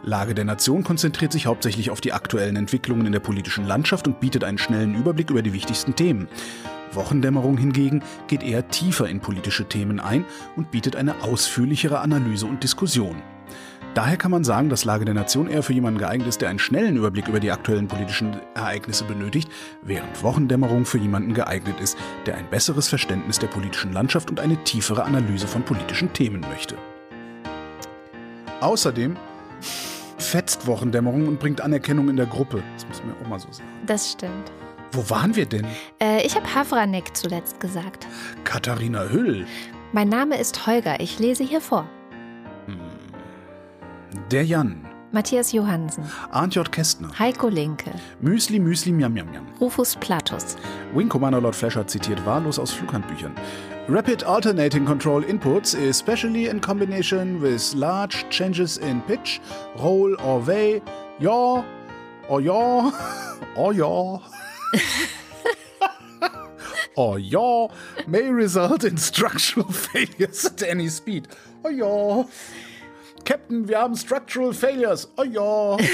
Lage 0.04 0.36
der 0.36 0.44
Nation 0.44 0.84
konzentriert 0.84 1.32
sich 1.32 1.46
hauptsächlich 1.46 1.90
auf 1.90 2.00
die 2.00 2.12
aktuellen 2.12 2.54
Entwicklungen 2.54 3.06
in 3.06 3.12
der 3.12 3.18
politischen 3.18 3.66
Landschaft 3.66 4.06
und 4.06 4.20
bietet 4.20 4.44
einen 4.44 4.58
schnellen 4.58 4.94
Überblick 4.94 5.30
über 5.30 5.42
die 5.42 5.52
wichtigsten 5.52 5.96
Themen. 5.96 6.28
Wochendämmerung 6.92 7.58
hingegen 7.58 8.04
geht 8.28 8.44
eher 8.44 8.68
tiefer 8.68 9.08
in 9.08 9.18
politische 9.18 9.64
Themen 9.64 9.98
ein 9.98 10.24
und 10.54 10.70
bietet 10.70 10.94
eine 10.94 11.24
ausführlichere 11.24 11.98
Analyse 11.98 12.46
und 12.46 12.62
Diskussion. 12.62 13.20
Daher 13.94 14.16
kann 14.16 14.30
man 14.30 14.42
sagen, 14.42 14.70
dass 14.70 14.86
Lage 14.86 15.04
der 15.04 15.12
Nation 15.12 15.50
eher 15.50 15.62
für 15.62 15.74
jemanden 15.74 15.98
geeignet 15.98 16.26
ist, 16.26 16.40
der 16.40 16.48
einen 16.48 16.58
schnellen 16.58 16.96
Überblick 16.96 17.28
über 17.28 17.40
die 17.40 17.50
aktuellen 17.50 17.88
politischen 17.88 18.40
Ereignisse 18.54 19.04
benötigt, 19.04 19.50
während 19.82 20.22
Wochendämmerung 20.22 20.86
für 20.86 20.96
jemanden 20.96 21.34
geeignet 21.34 21.78
ist, 21.78 21.98
der 22.24 22.38
ein 22.38 22.48
besseres 22.48 22.88
Verständnis 22.88 23.38
der 23.38 23.48
politischen 23.48 23.92
Landschaft 23.92 24.30
und 24.30 24.40
eine 24.40 24.56
tiefere 24.64 25.04
Analyse 25.04 25.46
von 25.46 25.62
politischen 25.62 26.10
Themen 26.14 26.40
möchte. 26.40 26.76
Außerdem 28.60 29.14
fetzt 30.16 30.66
Wochendämmerung 30.66 31.28
und 31.28 31.38
bringt 31.38 31.60
Anerkennung 31.60 32.08
in 32.08 32.16
der 32.16 32.26
Gruppe. 32.26 32.62
Das 32.74 32.86
muss 32.88 33.02
man 33.04 33.14
auch 33.22 33.28
mal 33.28 33.40
so 33.40 33.52
sagen. 33.52 33.68
Das 33.84 34.12
stimmt. 34.12 34.52
Wo 34.92 35.08
waren 35.10 35.36
wir 35.36 35.44
denn? 35.44 35.66
Äh, 36.00 36.24
ich 36.24 36.34
habe 36.34 36.54
Havranek 36.54 37.14
zuletzt 37.14 37.60
gesagt. 37.60 38.06
Katharina 38.44 39.04
Hüll. 39.10 39.46
Mein 39.92 40.08
Name 40.08 40.38
ist 40.38 40.66
Holger. 40.66 41.00
Ich 41.00 41.18
lese 41.18 41.44
hier 41.44 41.60
vor. 41.60 41.86
Der 44.30 44.44
Jan. 44.44 44.86
Matthias 45.12 45.52
Johansen. 45.52 46.04
Arndt 46.30 46.54
J. 46.54 46.72
Kästner. 46.72 47.10
Heiko 47.18 47.48
Linke. 47.48 47.92
Müsli, 48.22 48.58
Müsli, 48.58 48.92
Miam, 48.92 49.12
Miam, 49.12 49.30
Miam. 49.30 49.46
Rufus 49.60 49.94
Platus. 49.96 50.56
Wing 50.94 51.08
Commander 51.08 51.40
Lord 51.40 51.54
Flasher 51.54 51.86
zitiert 51.86 52.24
wahllos 52.24 52.58
aus 52.58 52.72
Flughandbüchern. 52.72 53.34
Rapid 53.88 54.24
alternating 54.24 54.86
control 54.86 55.22
inputs, 55.22 55.74
especially 55.74 56.46
in 56.46 56.60
combination 56.60 57.42
with 57.42 57.74
large 57.74 58.24
changes 58.30 58.78
in 58.78 59.02
pitch, 59.02 59.40
roll 59.78 60.14
or 60.22 60.40
way, 60.46 60.80
yaw, 61.18 61.62
or 62.28 62.40
yaw, 62.40 62.90
or 63.56 63.74
yaw, 63.74 64.18
or 66.96 67.18
yaw, 67.18 67.68
may 68.06 68.30
result 68.30 68.84
in 68.84 68.96
structural 68.96 69.70
failures 69.72 70.46
at 70.46 70.62
any 70.62 70.88
speed. 70.88 71.28
Oh 71.64 71.70
yaw. 71.70 72.24
Captain, 73.24 73.68
wir 73.68 73.78
haben 73.78 73.96
structural 73.96 74.52
failures. 74.52 75.12
Oh 75.16 75.24
yaw. 75.24 75.78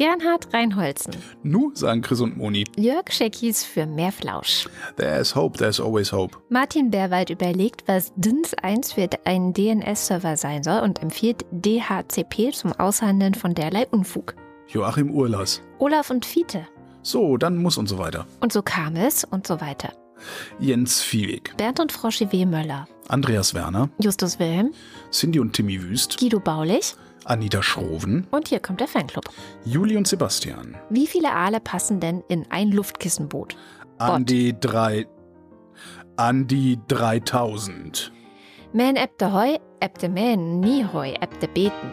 Gernhard 0.00 0.52
Reinholzen. 0.54 1.14
Nu, 1.42 1.72
sagen 1.74 2.00
Chris 2.00 2.20
und 2.20 2.36
Moni. 2.38 2.64
Jörg 2.78 3.10
Scheckis 3.10 3.64
für 3.64 3.84
mehr 3.84 4.12
Flausch. 4.12 4.66
There's 4.96 5.34
hope, 5.34 5.58
there's 5.58 5.78
always 5.78 6.10
hope. 6.10 6.38
Martin 6.48 6.90
Bärwald 6.90 7.28
überlegt, 7.28 7.82
was 7.86 8.10
DINS 8.16 8.54
1 8.54 8.94
für 8.94 9.10
einen 9.24 9.52
DNS-Server 9.52 10.38
sein 10.38 10.62
soll 10.62 10.80
und 10.80 11.02
empfiehlt 11.02 11.44
DHCP 11.50 12.52
zum 12.52 12.72
Aushandeln 12.72 13.34
von 13.34 13.54
derlei 13.54 13.86
Unfug. 13.88 14.34
Joachim 14.68 15.10
Urlas. 15.10 15.60
Olaf 15.78 16.08
und 16.10 16.24
Fiete. 16.24 16.66
So, 17.02 17.36
dann 17.36 17.58
muss 17.58 17.76
und 17.76 17.88
so 17.88 17.98
weiter. 17.98 18.26
Und 18.40 18.52
so 18.54 18.62
kam 18.62 18.96
es 18.96 19.24
und 19.24 19.46
so 19.46 19.60
weiter. 19.60 19.92
Jens 20.58 21.02
Viehweg. 21.02 21.56
Bernd 21.56 21.80
und 21.80 21.92
Froschi 21.92 22.30
W. 22.32 22.46
Möller. 22.46 22.86
Andreas 23.08 23.54
Werner. 23.54 23.88
Justus 23.98 24.38
Wilhelm. 24.38 24.72
Cindy 25.10 25.40
und 25.40 25.52
Timmy 25.52 25.82
Wüst. 25.82 26.18
Guido 26.18 26.40
Baulich. 26.40 26.94
Anita 27.24 27.62
Schroven. 27.62 28.26
Und 28.30 28.48
hier 28.48 28.60
kommt 28.60 28.80
der 28.80 28.88
Fanclub. 28.88 29.24
Juli 29.64 29.96
und 29.96 30.06
Sebastian. 30.08 30.76
Wie 30.88 31.06
viele 31.06 31.32
Aale 31.32 31.60
passen 31.60 32.00
denn 32.00 32.22
in 32.28 32.46
ein 32.50 32.70
Luftkissenboot? 32.70 33.56
An 33.98 34.24
die 34.24 34.58
drei. 34.58 35.06
An 36.16 36.46
die 36.46 36.78
3000. 36.88 38.12
Men 38.72 38.96
ebte 38.96 39.32
Heu, 39.32 39.56
ebte 39.80 40.08
Men, 40.08 40.60
nie 40.60 40.86
Heu, 40.92 41.12
ebte 41.20 41.48
Beten. 41.48 41.92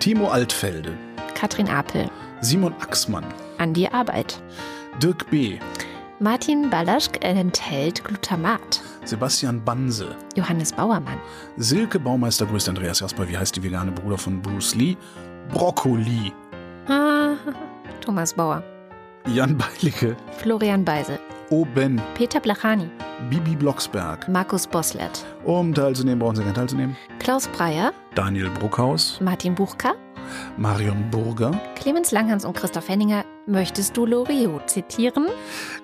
Timo 0.00 0.28
Altfelde. 0.28 0.96
Katrin 1.34 1.68
Apel. 1.68 2.10
Simon 2.40 2.74
Axmann. 2.80 3.24
An 3.58 3.72
die 3.74 3.88
Arbeit. 3.88 4.42
Dirk 5.02 5.30
B. 5.30 5.58
Martin 6.20 6.68
Balaschk 6.68 7.24
enthält 7.24 8.02
Glutamat. 8.02 8.82
Sebastian 9.04 9.64
Banse. 9.64 10.16
Johannes 10.34 10.72
Bauermann. 10.72 11.18
Silke 11.56 12.00
Baumeister 12.00 12.44
grüßt 12.44 12.68
Andreas 12.68 12.98
Jasper. 12.98 13.28
Wie 13.28 13.38
heißt 13.38 13.54
die 13.54 13.62
vegane 13.62 13.92
Bruder 13.92 14.18
von 14.18 14.42
Bruce 14.42 14.74
Lee? 14.74 14.96
Brokkoli. 15.52 16.32
Ah, 16.88 17.34
Thomas 18.00 18.34
Bauer. 18.34 18.64
Jan 19.32 19.56
Beilicke. 19.56 20.16
Florian 20.38 20.84
Beisel. 20.84 21.20
Oben. 21.50 22.02
Peter 22.14 22.40
Blachani. 22.40 22.90
Bibi 23.30 23.54
Blocksberg. 23.54 24.28
Markus 24.28 24.66
Boslert. 24.66 25.24
Um 25.44 25.72
teilzunehmen, 25.72 26.18
brauchen 26.18 26.34
Sie 26.36 26.42
keinen 26.42 26.54
teilzunehmen. 26.54 26.96
Klaus 27.20 27.46
Breyer. 27.46 27.92
Daniel 28.16 28.50
Bruckhaus. 28.50 29.20
Martin 29.20 29.54
Buchka. 29.54 29.94
Marion 30.56 31.10
Burger, 31.10 31.52
Clemens 31.76 32.10
Langhans 32.10 32.44
und 32.44 32.56
Christoph 32.56 32.88
Henninger, 32.88 33.24
möchtest 33.46 33.96
du 33.96 34.06
Loriot 34.06 34.68
zitieren? 34.68 35.26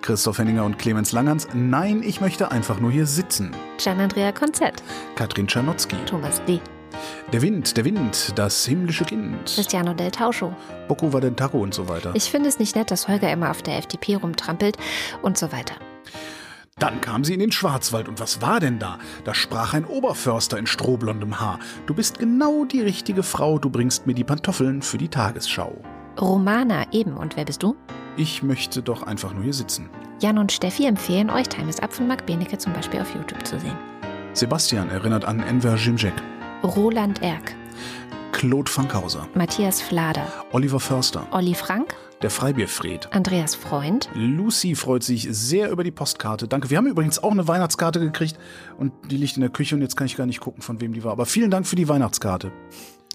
Christoph 0.03 0.39
Henninger 0.39 0.65
und 0.65 0.79
Clemens 0.79 1.13
Langhans. 1.13 1.49
Nein, 1.55 2.03
ich 2.05 2.21
möchte 2.21 2.51
einfach 2.51 2.81
nur 2.81 2.91
hier 2.91 3.07
sitzen. 3.07 3.55
Gian-Andrea 3.79 4.33
Konzett, 4.33 4.83
Katrin 5.17 5.47
Czernotzki. 5.47 5.97
Thomas 6.07 6.43
D., 6.47 6.61
Der 7.33 7.43
Wind, 7.43 7.77
der 7.77 7.85
Wind, 7.85 8.33
das 8.37 8.65
himmlische 8.67 9.05
Kind. 9.05 9.53
Cristiano 9.55 9.95
del 9.95 10.11
Tauscho. 10.11 10.55
Bocco 10.89 11.13
war 11.13 11.21
den 11.21 11.35
Taco 11.37 11.59
und 11.59 11.75
so 11.75 11.89
weiter. 11.89 12.13
Ich 12.15 12.31
finde 12.31 12.49
es 12.49 12.59
nicht 12.59 12.77
nett, 12.77 12.91
dass 12.91 13.09
Holger 13.09 13.31
immer 13.33 13.51
auf 13.51 13.63
der 13.63 13.79
FDP 13.79 14.15
rumtrampelt 14.17 14.77
und 15.23 15.37
so 15.37 15.51
weiter. 15.51 15.75
Dann 16.79 17.01
kam 17.01 17.23
sie 17.23 17.35
in 17.35 17.41
den 17.41 17.53
Schwarzwald 17.53 18.09
und 18.09 18.19
was 18.19 18.43
war 18.43 18.59
denn 18.59 18.81
da? 18.81 18.99
Da 19.25 19.33
sprach 19.33 19.75
ein 19.75 19.85
Oberförster 19.85 20.59
in 20.59 20.67
strohblondem 20.67 21.39
Haar. 21.41 21.61
Du 21.87 21.95
bist 21.95 22.19
genau 22.19 22.65
die 22.65 22.81
richtige 22.81 23.23
Frau, 23.23 23.59
du 23.59 23.71
bringst 23.71 24.07
mir 24.07 24.15
die 24.15 24.25
Pantoffeln 24.25 24.83
für 24.83 24.99
die 24.99 25.09
Tagesschau. 25.09 25.81
Romana 26.21 26.85
eben. 26.93 27.17
Und 27.17 27.37
wer 27.37 27.45
bist 27.45 27.63
du? 27.63 27.77
Ich 28.17 28.43
möchte 28.43 28.83
doch 28.83 29.05
einfach 29.05 29.33
nur 29.35 29.45
hier 29.45 29.53
sitzen. 29.55 29.89
Jan 30.21 30.39
und 30.39 30.51
Steffi 30.51 30.87
empfehlen 30.87 31.31
euch 31.31 31.49
Time 31.49 31.69
is 31.69 31.81
Up 31.81 31.93
von 31.93 32.09
Marc 32.09 32.27
Benecke 32.27 32.59
zum 32.59 32.73
Beispiel 32.73 33.01
auf 33.01 33.15
YouTube 33.15 33.47
zu 33.47 33.59
sehen. 33.59 33.77
Sebastian 34.33 34.91
erinnert 34.91 35.25
an 35.25 35.41
Enver 35.41 35.77
Jimjek, 35.77 36.13
Roland 36.65 37.23
Erck, 37.23 37.55
Claude 38.35 38.69
Fankhauser, 38.69 39.29
Matthias 39.35 39.81
Flader, 39.81 40.27
Oliver 40.51 40.81
Förster, 40.81 41.25
Olli 41.31 41.55
Frank, 41.55 41.95
der 42.21 42.31
Freibierfried. 42.31 43.09
Andreas 43.13 43.55
Freund, 43.55 44.11
Lucy 44.13 44.75
freut 44.75 45.05
sich 45.05 45.29
sehr 45.31 45.71
über 45.71 45.85
die 45.85 45.93
Postkarte. 45.93 46.49
Danke. 46.49 46.69
Wir 46.69 46.79
haben 46.79 46.89
übrigens 46.89 47.23
auch 47.23 47.31
eine 47.31 47.47
Weihnachtskarte 47.47 48.01
gekriegt 48.01 48.37
und 48.77 48.93
die 49.09 49.19
liegt 49.19 49.37
in 49.37 49.41
der 49.43 49.51
Küche 49.51 49.77
und 49.77 49.83
jetzt 49.83 49.97
kann 49.97 50.09
ich 50.09 50.17
gar 50.17 50.27
nicht 50.27 50.41
gucken, 50.41 50.63
von 50.63 50.81
wem 50.81 50.93
die 50.93 51.05
war. 51.05 51.13
Aber 51.13 51.27
vielen 51.27 51.51
Dank 51.51 51.65
für 51.65 51.77
die 51.77 51.89
Weihnachtskarte. 51.89 52.51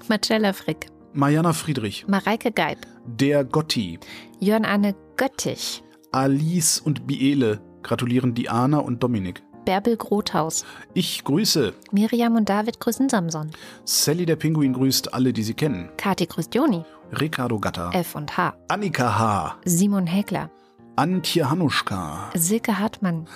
Marcella 0.08 0.54
Frick, 0.54 0.88
Mariana 1.12 1.52
Friedrich, 1.52 2.08
Mareike 2.08 2.54
Geib, 2.54 2.80
der 3.06 3.44
Gotti, 3.44 4.00
Jörn 4.40 4.64
Anne 4.64 4.96
Göttich, 5.18 5.84
Alice 6.14 6.80
und 6.80 7.08
Biele 7.08 7.62
gratulieren 7.84 8.34
Diana 8.34 8.80
und 8.80 9.04
Dominik. 9.04 9.44
Bärbel 9.70 9.98
Grothaus, 9.98 10.66
Ich 10.96 11.24
grüße. 11.24 11.74
Miriam 11.92 12.36
und 12.36 12.50
David 12.50 12.80
grüßen 12.80 13.08
Samson, 13.08 13.52
Sally 13.86 14.26
der 14.26 14.36
Pinguin 14.36 14.74
grüßt 14.74 15.14
alle, 15.14 15.32
die 15.32 15.44
sie 15.44 15.54
kennen. 15.54 15.92
Kati 15.96 16.26
grüßt 16.26 16.56
Joni, 16.56 16.84
Ricardo 17.22 17.60
Gatter, 17.60 17.92
F 17.94 18.16
und 18.16 18.36
H, 18.36 18.56
Annika 18.68 19.20
H., 19.20 19.58
Simon 19.66 20.08
Häkler, 20.08 20.50
Antje 20.96 21.48
Hanuschka, 21.52 22.32
Silke 22.34 22.80
Hartmann, 22.80 23.28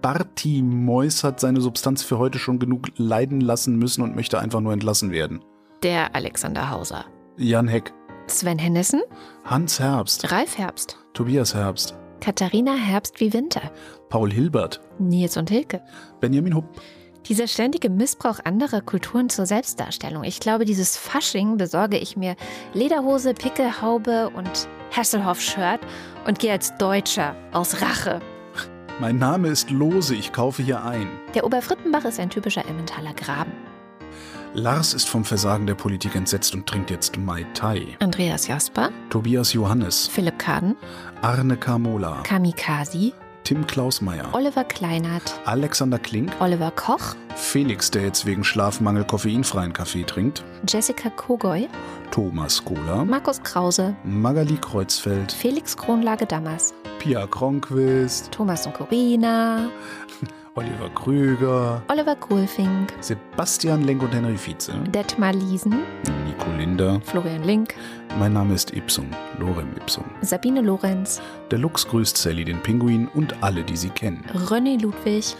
Barty 0.00 0.62
Mois 0.62 1.24
hat 1.24 1.40
seine 1.40 1.60
Substanz 1.60 2.04
für 2.04 2.18
heute 2.18 2.38
schon 2.38 2.60
genug 2.60 2.90
leiden 2.96 3.40
lassen 3.40 3.74
müssen 3.76 4.02
und 4.02 4.14
möchte 4.14 4.38
einfach 4.38 4.60
nur 4.60 4.72
entlassen 4.72 5.10
werden. 5.10 5.40
der 5.82 6.14
Alexander 6.14 6.70
Hauser, 6.70 7.04
Jan 7.36 7.66
Heck, 7.66 7.92
Sven 8.28 8.60
Hennissen, 8.60 9.02
Hans 9.44 9.80
Herbst, 9.80 10.30
Ralf 10.30 10.56
Herbst, 10.56 10.98
Tobias 11.14 11.52
Herbst, 11.52 11.96
Katharina 12.24 12.72
Herbst 12.72 13.20
wie 13.20 13.34
Winter, 13.34 13.60
Paul 14.08 14.32
Hilbert, 14.32 14.80
Nils 14.98 15.36
und 15.36 15.50
Hilke. 15.50 15.82
Benjamin 16.20 16.54
Hupp, 16.54 16.64
Dieser 17.26 17.46
ständige 17.46 17.90
Missbrauch 17.90 18.38
anderer 18.42 18.80
Kulturen 18.80 19.28
zur 19.28 19.44
Selbstdarstellung. 19.44 20.24
Ich 20.24 20.40
glaube, 20.40 20.64
dieses 20.64 20.96
Fasching 20.96 21.58
besorge 21.58 21.98
ich 21.98 22.16
mir 22.16 22.34
Lederhose, 22.72 23.34
Pickelhaube 23.34 24.30
und 24.30 24.68
Hasselhoff-Shirt 24.96 25.80
und 26.26 26.38
gehe 26.38 26.52
als 26.52 26.74
Deutscher 26.78 27.36
aus 27.52 27.82
Rache. 27.82 28.20
mein 29.00 29.18
Name 29.18 29.48
ist 29.48 29.70
Lose, 29.70 30.14
ich 30.14 30.32
kaufe 30.32 30.62
hier 30.62 30.82
ein. 30.82 31.06
Der 31.34 31.44
Oberfrittenbach 31.44 32.06
ist 32.06 32.18
ein 32.20 32.30
typischer 32.30 32.66
Emmentaler 32.66 33.12
Graben. 33.12 33.52
Lars 34.56 34.94
ist 34.94 35.08
vom 35.08 35.24
Versagen 35.24 35.66
der 35.66 35.74
Politik 35.74 36.14
entsetzt 36.14 36.54
und 36.54 36.64
trinkt 36.64 36.88
jetzt 36.88 37.18
Mai 37.18 37.44
Tai. 37.54 37.96
Andreas 37.98 38.46
Jasper, 38.46 38.90
Tobias 39.10 39.52
Johannes, 39.52 40.06
Philipp 40.06 40.38
Kaden, 40.38 40.76
Arne 41.22 41.56
Kamola, 41.56 42.22
Kamikazi, 42.22 43.12
Tim 43.42 43.66
Klausmeier, 43.66 44.28
Oliver 44.32 44.62
Kleinert, 44.62 45.34
Alexander 45.44 45.98
Klink, 45.98 46.30
Oliver 46.38 46.70
Koch, 46.70 47.16
Felix, 47.34 47.90
der 47.90 48.02
jetzt 48.02 48.26
wegen 48.26 48.44
Schlafmangel 48.44 49.04
koffeinfreien 49.04 49.72
Kaffee 49.72 50.04
trinkt, 50.04 50.44
Jessica 50.68 51.10
Kogoy, 51.10 51.68
Thomas 52.12 52.64
Kohler, 52.64 53.04
Markus 53.04 53.42
Krause, 53.42 53.96
Magali 54.04 54.56
Kreuzfeld, 54.56 55.32
Felix 55.32 55.76
Kronlage 55.76 56.26
Dammers, 56.26 56.72
Pia 57.00 57.26
Kronquist, 57.26 58.30
Thomas 58.30 58.66
und 58.66 58.74
Corina, 58.74 59.68
Oliver 60.56 60.88
Krüger, 60.94 61.82
Oliver 61.88 62.14
Kohlfink, 62.14 62.92
Sebastian 63.00 63.82
Lenk 63.82 64.02
und 64.02 64.14
Henry 64.14 64.36
Vize, 64.36 64.72
Detmar 64.92 65.32
Liesen, 65.32 65.80
Nico 66.24 66.48
Linder. 66.56 67.00
Florian 67.04 67.42
Link, 67.42 67.74
Mein 68.20 68.34
Name 68.34 68.54
ist 68.54 68.72
Ipsum, 68.72 69.06
Lorem 69.40 69.66
Ipsum. 69.76 70.04
Sabine 70.20 70.60
Lorenz, 70.60 71.20
Der 71.50 71.58
Lux 71.58 71.88
grüßt 71.88 72.16
Sally 72.16 72.44
den 72.44 72.60
Pinguin 72.62 73.08
und 73.14 73.42
alle, 73.42 73.64
die 73.64 73.76
sie 73.76 73.90
kennen. 73.90 74.24
René 74.32 74.80
Ludwig, 74.80 75.34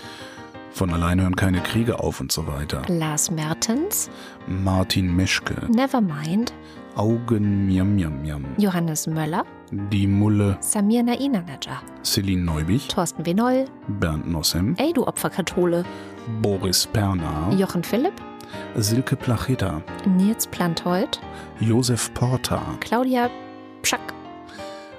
Von 0.72 0.92
allein 0.92 1.20
hören 1.20 1.36
keine 1.36 1.60
Kriege 1.60 2.00
auf 2.00 2.20
und 2.20 2.32
so 2.32 2.48
weiter. 2.48 2.82
Lars 2.88 3.30
Mertens, 3.30 4.10
Martin 4.48 5.14
Meschke, 5.14 5.54
Nevermind, 5.68 6.52
Augen 6.96 7.66
Miam 7.66 7.94
Miam 7.94 8.20
Miam, 8.20 8.44
Johannes 8.56 9.06
Möller, 9.06 9.44
Die 9.70 10.06
Mulle, 10.06 10.56
Samir 10.60 11.02
Nainanaja, 11.02 11.82
Celine 12.02 12.42
Neubich, 12.42 12.88
Thorsten 12.88 13.24
Wenoll, 13.26 13.64
Bernd 13.88 14.28
Nossem, 14.30 14.74
Ey 14.78 14.92
du 14.92 15.06
Opferkathole, 15.06 15.84
Boris 16.42 16.86
Pernar, 16.86 17.52
Jochen 17.52 17.82
Philipp, 17.82 18.14
Silke 18.76 19.16
Placheta, 19.16 19.82
Nils 20.06 20.46
Planthold, 20.46 21.20
Josef 21.60 22.12
Porta, 22.14 22.60
Claudia 22.80 23.30
Pschack, 23.82 24.12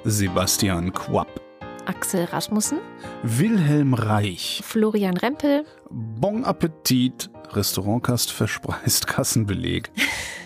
Sebastian 0.04 0.92
Quapp, 0.92 1.40
Axel 1.86 2.26
Rasmussen, 2.26 2.80
Wilhelm 3.24 3.94
Reich, 3.94 4.62
Florian 4.64 5.16
Rempel, 5.18 5.66
Bon 5.90 6.44
Appetit, 6.44 7.30
Restaurantkast 7.52 8.32
verspeist 8.32 9.08
Kassenbeleg. 9.08 9.92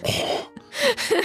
Ist 0.03 0.13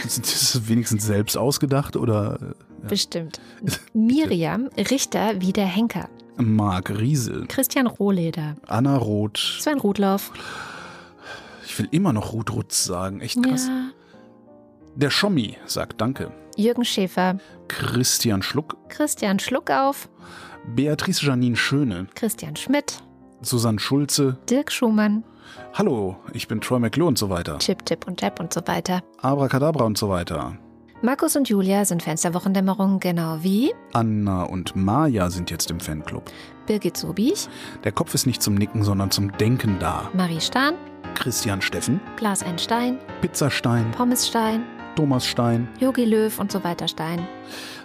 das 0.04 0.68
wenigstens 0.68 1.04
selbst 1.04 1.36
ausgedacht 1.36 1.96
oder 1.96 2.38
äh, 2.82 2.88
bestimmt. 2.88 3.40
Miriam 3.92 4.68
Richter 4.76 5.40
wie 5.40 5.52
der 5.52 5.66
Henker, 5.66 6.08
Marc 6.36 6.90
Riesel, 6.90 7.46
Christian 7.46 7.86
Rohleder, 7.86 8.56
Anna 8.66 8.96
Roth? 8.96 9.38
Sven 9.60 9.78
Rudloff, 9.78 10.32
Ich 11.66 11.78
will 11.78 11.88
immer 11.90 12.12
noch 12.12 12.32
Ruth 12.32 12.52
Rutz 12.52 12.84
sagen, 12.84 13.20
echt 13.20 13.42
krass. 13.42 13.66
ja, 13.68 13.90
Der 14.96 15.10
Schommi 15.10 15.56
sagt 15.66 16.00
Danke. 16.00 16.32
Jürgen 16.56 16.84
Schäfer, 16.84 17.38
Christian 17.68 18.42
Schluck, 18.42 18.76
Christian 18.88 19.38
Schluckauf, 19.40 20.08
Beatrice 20.74 21.24
Janine 21.26 21.56
Schöne, 21.56 22.06
Christian 22.14 22.54
Schmidt, 22.56 23.02
Susanne 23.44 23.78
Schulze, 23.78 24.36
Dirk 24.48 24.72
Schumann, 24.72 25.24
Hallo, 25.74 26.16
ich 26.32 26.48
bin 26.48 26.60
Troy 26.60 26.78
McClure 26.78 27.08
und 27.08 27.18
so 27.18 27.30
weiter. 27.30 27.58
Chip, 27.58 27.84
Tip 27.84 28.06
und 28.06 28.20
Jab 28.20 28.40
und 28.40 28.52
so 28.52 28.60
weiter. 28.66 29.02
Abracadabra 29.20 29.84
und 29.84 29.98
so 29.98 30.08
weiter. 30.08 30.56
Markus 31.02 31.36
und 31.36 31.48
Julia 31.48 31.84
sind 31.84 32.02
Fans 32.02 32.22
der 32.22 32.32
Wochendämmerung, 32.32 32.98
genau 32.98 33.38
wie 33.42 33.74
Anna 33.92 34.44
und 34.44 34.74
Maja 34.74 35.28
sind 35.30 35.50
jetzt 35.50 35.70
im 35.70 35.80
Fanclub. 35.80 36.22
Birgit 36.66 36.96
Sobich, 36.96 37.46
Der 37.84 37.92
Kopf 37.92 38.14
ist 38.14 38.26
nicht 38.26 38.42
zum 38.42 38.54
Nicken, 38.54 38.82
sondern 38.84 39.10
zum 39.10 39.30
Denken 39.36 39.78
da. 39.80 40.08
Marie 40.14 40.40
Stahn, 40.40 40.74
Christian 41.14 41.60
Steffen, 41.60 42.00
Glas 42.16 42.42
ein 42.42 42.58
Stein, 42.58 42.98
Pizzastein, 43.20 43.90
Pommesstein, 43.90 44.64
Thomas 44.94 45.26
Stein, 45.26 45.68
Yogi 45.80 46.04
Löw 46.04 46.38
und 46.38 46.52
so 46.52 46.62
weiter 46.64 46.88
Stein, 46.88 47.26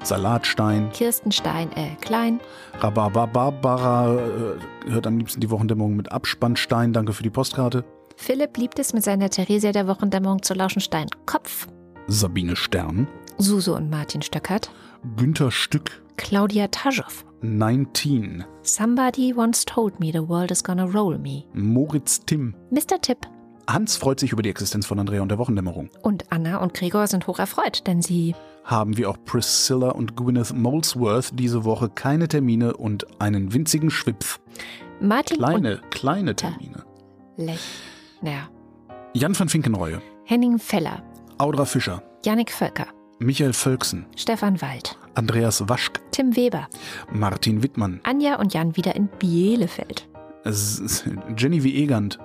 Salatstein, 0.03 0.91
Kirsten 0.91 1.31
Stein, 1.31 1.71
äh, 1.75 1.95
Klein, 2.01 2.39
Rhabarbarbara 2.79 4.15
äh, 4.15 4.91
hört 4.91 5.07
am 5.07 5.17
liebsten 5.17 5.41
die 5.41 5.49
Wochendämmerung 5.49 5.95
mit 5.95 6.11
Abspannstein. 6.11 6.93
Danke 6.93 7.13
für 7.13 7.23
die 7.23 7.29
Postkarte. 7.29 7.83
Philipp 8.15 8.57
liebt 8.57 8.79
es 8.79 8.93
mit 8.93 9.03
seiner 9.03 9.29
Theresia 9.29 9.71
der 9.71 9.87
Wochendämmerung 9.87 10.43
zu 10.43 10.53
lauschen 10.53 10.81
Stein 10.81 11.07
Kopf, 11.25 11.67
Sabine 12.07 12.55
Stern, 12.55 13.07
Suso 13.37 13.75
und 13.75 13.89
Martin 13.89 14.21
Stöckert, 14.21 14.69
Günther 15.15 15.51
Stück, 15.51 16.03
Claudia 16.17 16.67
Taschow. 16.67 17.25
19, 17.41 18.43
Somebody 18.63 19.33
once 19.33 19.63
told 19.63 19.97
me 20.01 20.11
the 20.11 20.27
world 20.27 20.51
is 20.51 20.61
gonna 20.61 20.85
roll 20.85 21.17
me. 21.17 21.45
Moritz 21.53 22.19
Timm. 22.25 22.53
Mr. 22.71 23.01
Tipp 23.01 23.19
Hans 23.71 23.97
freut 23.97 24.19
sich 24.19 24.31
über 24.31 24.41
die 24.41 24.49
Existenz 24.49 24.87
von 24.87 24.97
Andrea 24.99 25.21
und 25.21 25.29
der 25.29 25.37
Wochendämmerung. 25.37 25.89
und 26.01 26.31
Anna 26.31 26.57
und 26.57 26.73
Gregor 26.73 27.05
sind 27.05 27.27
hoch 27.27 27.37
erfreut, 27.37 27.85
denn 27.85 28.01
sie 28.01 28.33
Haben 28.63 28.97
wir 28.97 29.09
auch 29.09 29.17
Priscilla 29.25 29.89
und 29.91 30.15
Gwyneth 30.15 30.53
Molesworth 30.53 31.29
diese 31.33 31.63
Woche 31.65 31.87
keine 31.89 32.27
Termine 32.27 32.75
und 32.75 33.05
einen 33.21 33.53
winzigen 33.53 33.91
Schwipf. 33.91 34.39
Martin 34.99 35.37
Kleine, 35.37 35.81
kleine 35.91 36.35
Termine. 36.35 36.83
Lech. 37.37 37.61
Naja. 38.21 38.49
Jan 39.13 39.37
van 39.37 39.49
Finkenreue, 39.49 40.01
Henning 40.25 40.57
Feller, 40.57 41.03
Audra 41.37 41.65
Fischer, 41.65 42.01
Yannick 42.25 42.51
Völker, 42.51 42.87
Michael 43.19 43.53
Völksen, 43.53 44.07
Stefan 44.15 44.61
Wald, 44.61 44.97
Andreas 45.13 45.69
Waschk, 45.69 46.01
Tim 46.11 46.35
Weber, 46.35 46.67
Martin 47.13 47.61
Wittmann, 47.61 48.01
Anja 48.03 48.39
und 48.39 48.53
Jan 48.53 48.75
wieder 48.75 48.95
in 48.95 49.07
Bielefeld, 49.19 50.08
Jenny 51.37 51.63
wie 51.63 51.83
Egand, 51.83 52.17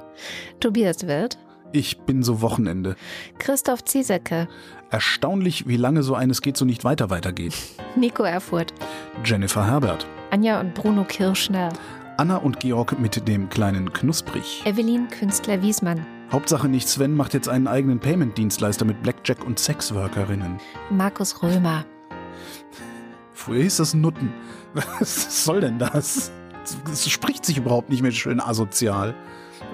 Tobias 0.61 1.07
Wirth, 1.07 1.37
Ich 1.73 1.99
bin 2.03 2.23
so 2.23 2.41
Wochenende. 2.41 2.95
Christoph 3.39 3.85
Ziesecke. 3.85 4.47
Erstaunlich, 4.91 5.67
wie 5.67 5.77
lange 5.77 6.03
so 6.05 6.15
eines 6.15 6.41
geht, 6.41 6.57
so 6.57 6.65
nicht 6.65 6.85
weiter 6.85 7.11
weitergeht. 7.11 7.55
Nico 7.97 8.23
Erfurt. 8.23 8.73
Jennifer 9.25 9.67
Herbert. 9.67 10.07
Anja 10.31 10.61
und 10.61 10.75
Bruno 10.75 11.05
Kirschner. 11.05 11.71
Anna 12.17 12.37
und 12.37 12.61
Georg 12.61 12.99
mit 13.01 13.27
dem 13.27 13.49
kleinen 13.49 13.93
Knusprig. 13.93 14.63
Evelyn 14.65 15.09
Künstler-Wiesmann. 15.09 16.07
Hauptsache 16.31 16.69
nicht 16.69 16.89
Sven 16.89 17.17
macht 17.17 17.35
jetzt 17.35 17.49
einen 17.49 17.67
eigenen 17.67 17.99
Payment-Dienstleister 17.99 18.85
mit 18.85 19.03
Blackjack 19.03 19.45
und 19.45 19.59
Sexworkerinnen. 19.59 20.59
Markus 20.91 21.43
Römer. 21.43 21.85
Früher 23.33 23.63
hieß 23.65 23.79
das 23.79 23.95
Nutten. 23.95 24.33
Was 24.75 25.45
soll 25.45 25.61
denn 25.61 25.79
das? 25.81 26.31
Es 26.91 27.09
spricht 27.09 27.45
sich 27.45 27.59
überhaupt 27.59 27.91
nicht 27.91 28.03
mehr 28.03 28.13
schön 28.13 28.41
asozial. 28.41 29.15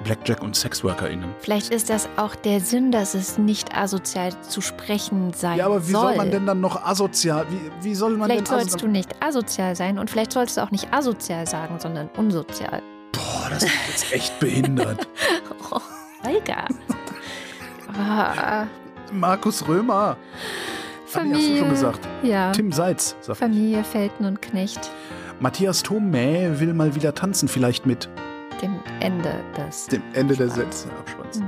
Blackjack 0.04 0.42
und 0.42 0.56
SexworkerInnen. 0.56 1.34
Vielleicht 1.40 1.72
ist 1.72 1.90
das 1.90 2.08
auch 2.16 2.34
der 2.34 2.60
Sinn, 2.60 2.90
dass 2.90 3.14
es 3.14 3.38
nicht 3.38 3.76
asozial 3.76 4.32
zu 4.42 4.60
sprechen 4.60 5.32
sein 5.32 5.52
soll. 5.52 5.58
Ja, 5.58 5.66
aber 5.66 5.86
wie 5.86 5.92
soll, 5.92 6.16
man 6.16 6.30
denn 6.30 6.46
dann 6.46 6.60
noch 6.60 6.84
asozial? 6.84 7.46
Wie, 7.50 7.84
wie 7.84 7.94
soll 7.94 8.16
man 8.16 8.30
vielleicht 8.30 8.50
denn 8.50 8.58
sollst 8.60 8.82
du 8.82 8.86
nicht 8.86 9.10
asozial 9.20 9.76
sein 9.76 9.98
und 9.98 10.08
vielleicht 10.08 10.32
sollst 10.32 10.56
du 10.56 10.62
auch 10.62 10.70
nicht 10.70 10.92
asozial 10.92 11.46
sagen, 11.46 11.78
sondern 11.78 12.08
unsozial. 12.16 12.82
Boah, 13.12 13.50
das 13.50 13.64
ist 13.64 13.72
jetzt 13.88 14.12
echt 14.12 14.40
behindert. 14.40 15.06
oh, 15.70 15.80
Holger. 16.24 16.64
Ah, 17.98 18.66
Markus 19.12 19.66
Römer. 19.66 20.16
Fanny, 21.06 21.34
hast 21.34 21.48
du 21.48 21.56
schon 21.58 21.70
gesagt. 21.70 22.08
Ja. 22.22 22.52
Tim 22.52 22.72
Seitz. 22.72 23.16
Familie 23.22 23.82
Felten 23.82 24.24
und 24.24 24.40
Knecht. 24.40 24.90
Matthias 25.40 25.82
Thomä 25.82 26.60
will 26.60 26.74
mal 26.74 26.94
wieder 26.94 27.14
tanzen, 27.14 27.48
vielleicht 27.48 27.86
mit 27.86 28.08
Dem 28.60 28.78
Ende 29.00 29.42
des. 29.56 29.86
dem 29.86 30.02
Ende 30.12 30.36
der. 30.36 30.50
Sätze 30.50 30.90
abspanns. 30.92 31.40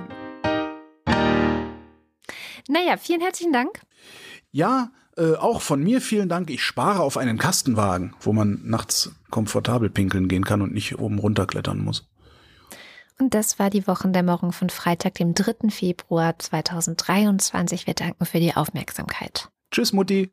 Naja, 2.69 2.97
vielen 2.97 3.21
herzlichen 3.21 3.53
Dank. 3.53 3.81
Ja, 4.51 4.93
äh, 5.19 5.35
auch 5.35 5.61
von 5.61 5.83
mir 5.83 6.01
vielen 6.01 6.29
Dank. 6.31 6.49
Ich 6.49 6.63
spare 6.63 7.03
auf 7.03 7.19
einen 7.19 7.37
Kastenwagen, 7.37 8.15
wo 8.21 8.33
man 8.33 8.61
nachts 8.65 9.13
komfortabel 9.31 9.91
pinkeln 9.91 10.29
gehen 10.29 10.45
kann 10.45 10.63
und 10.63 10.73
nicht 10.73 10.99
oben 10.99 11.19
runterklettern 11.19 11.79
muss. 11.85 12.09
Und 13.19 13.35
das 13.35 13.59
war 13.59 13.69
die 13.69 13.87
Wochendämmerung 13.87 14.53
von 14.53 14.71
Freitag, 14.71 15.15
dem 15.15 15.35
3. 15.35 15.69
Februar 15.69 16.39
2023. 16.39 17.87
Wir 17.87 17.95
danken 17.95 18.25
für 18.25 18.41
die 18.41 18.57
Aufmerksamkeit. 18.57 19.51
Tschüss, 19.71 19.93
Mutti. 19.93 20.33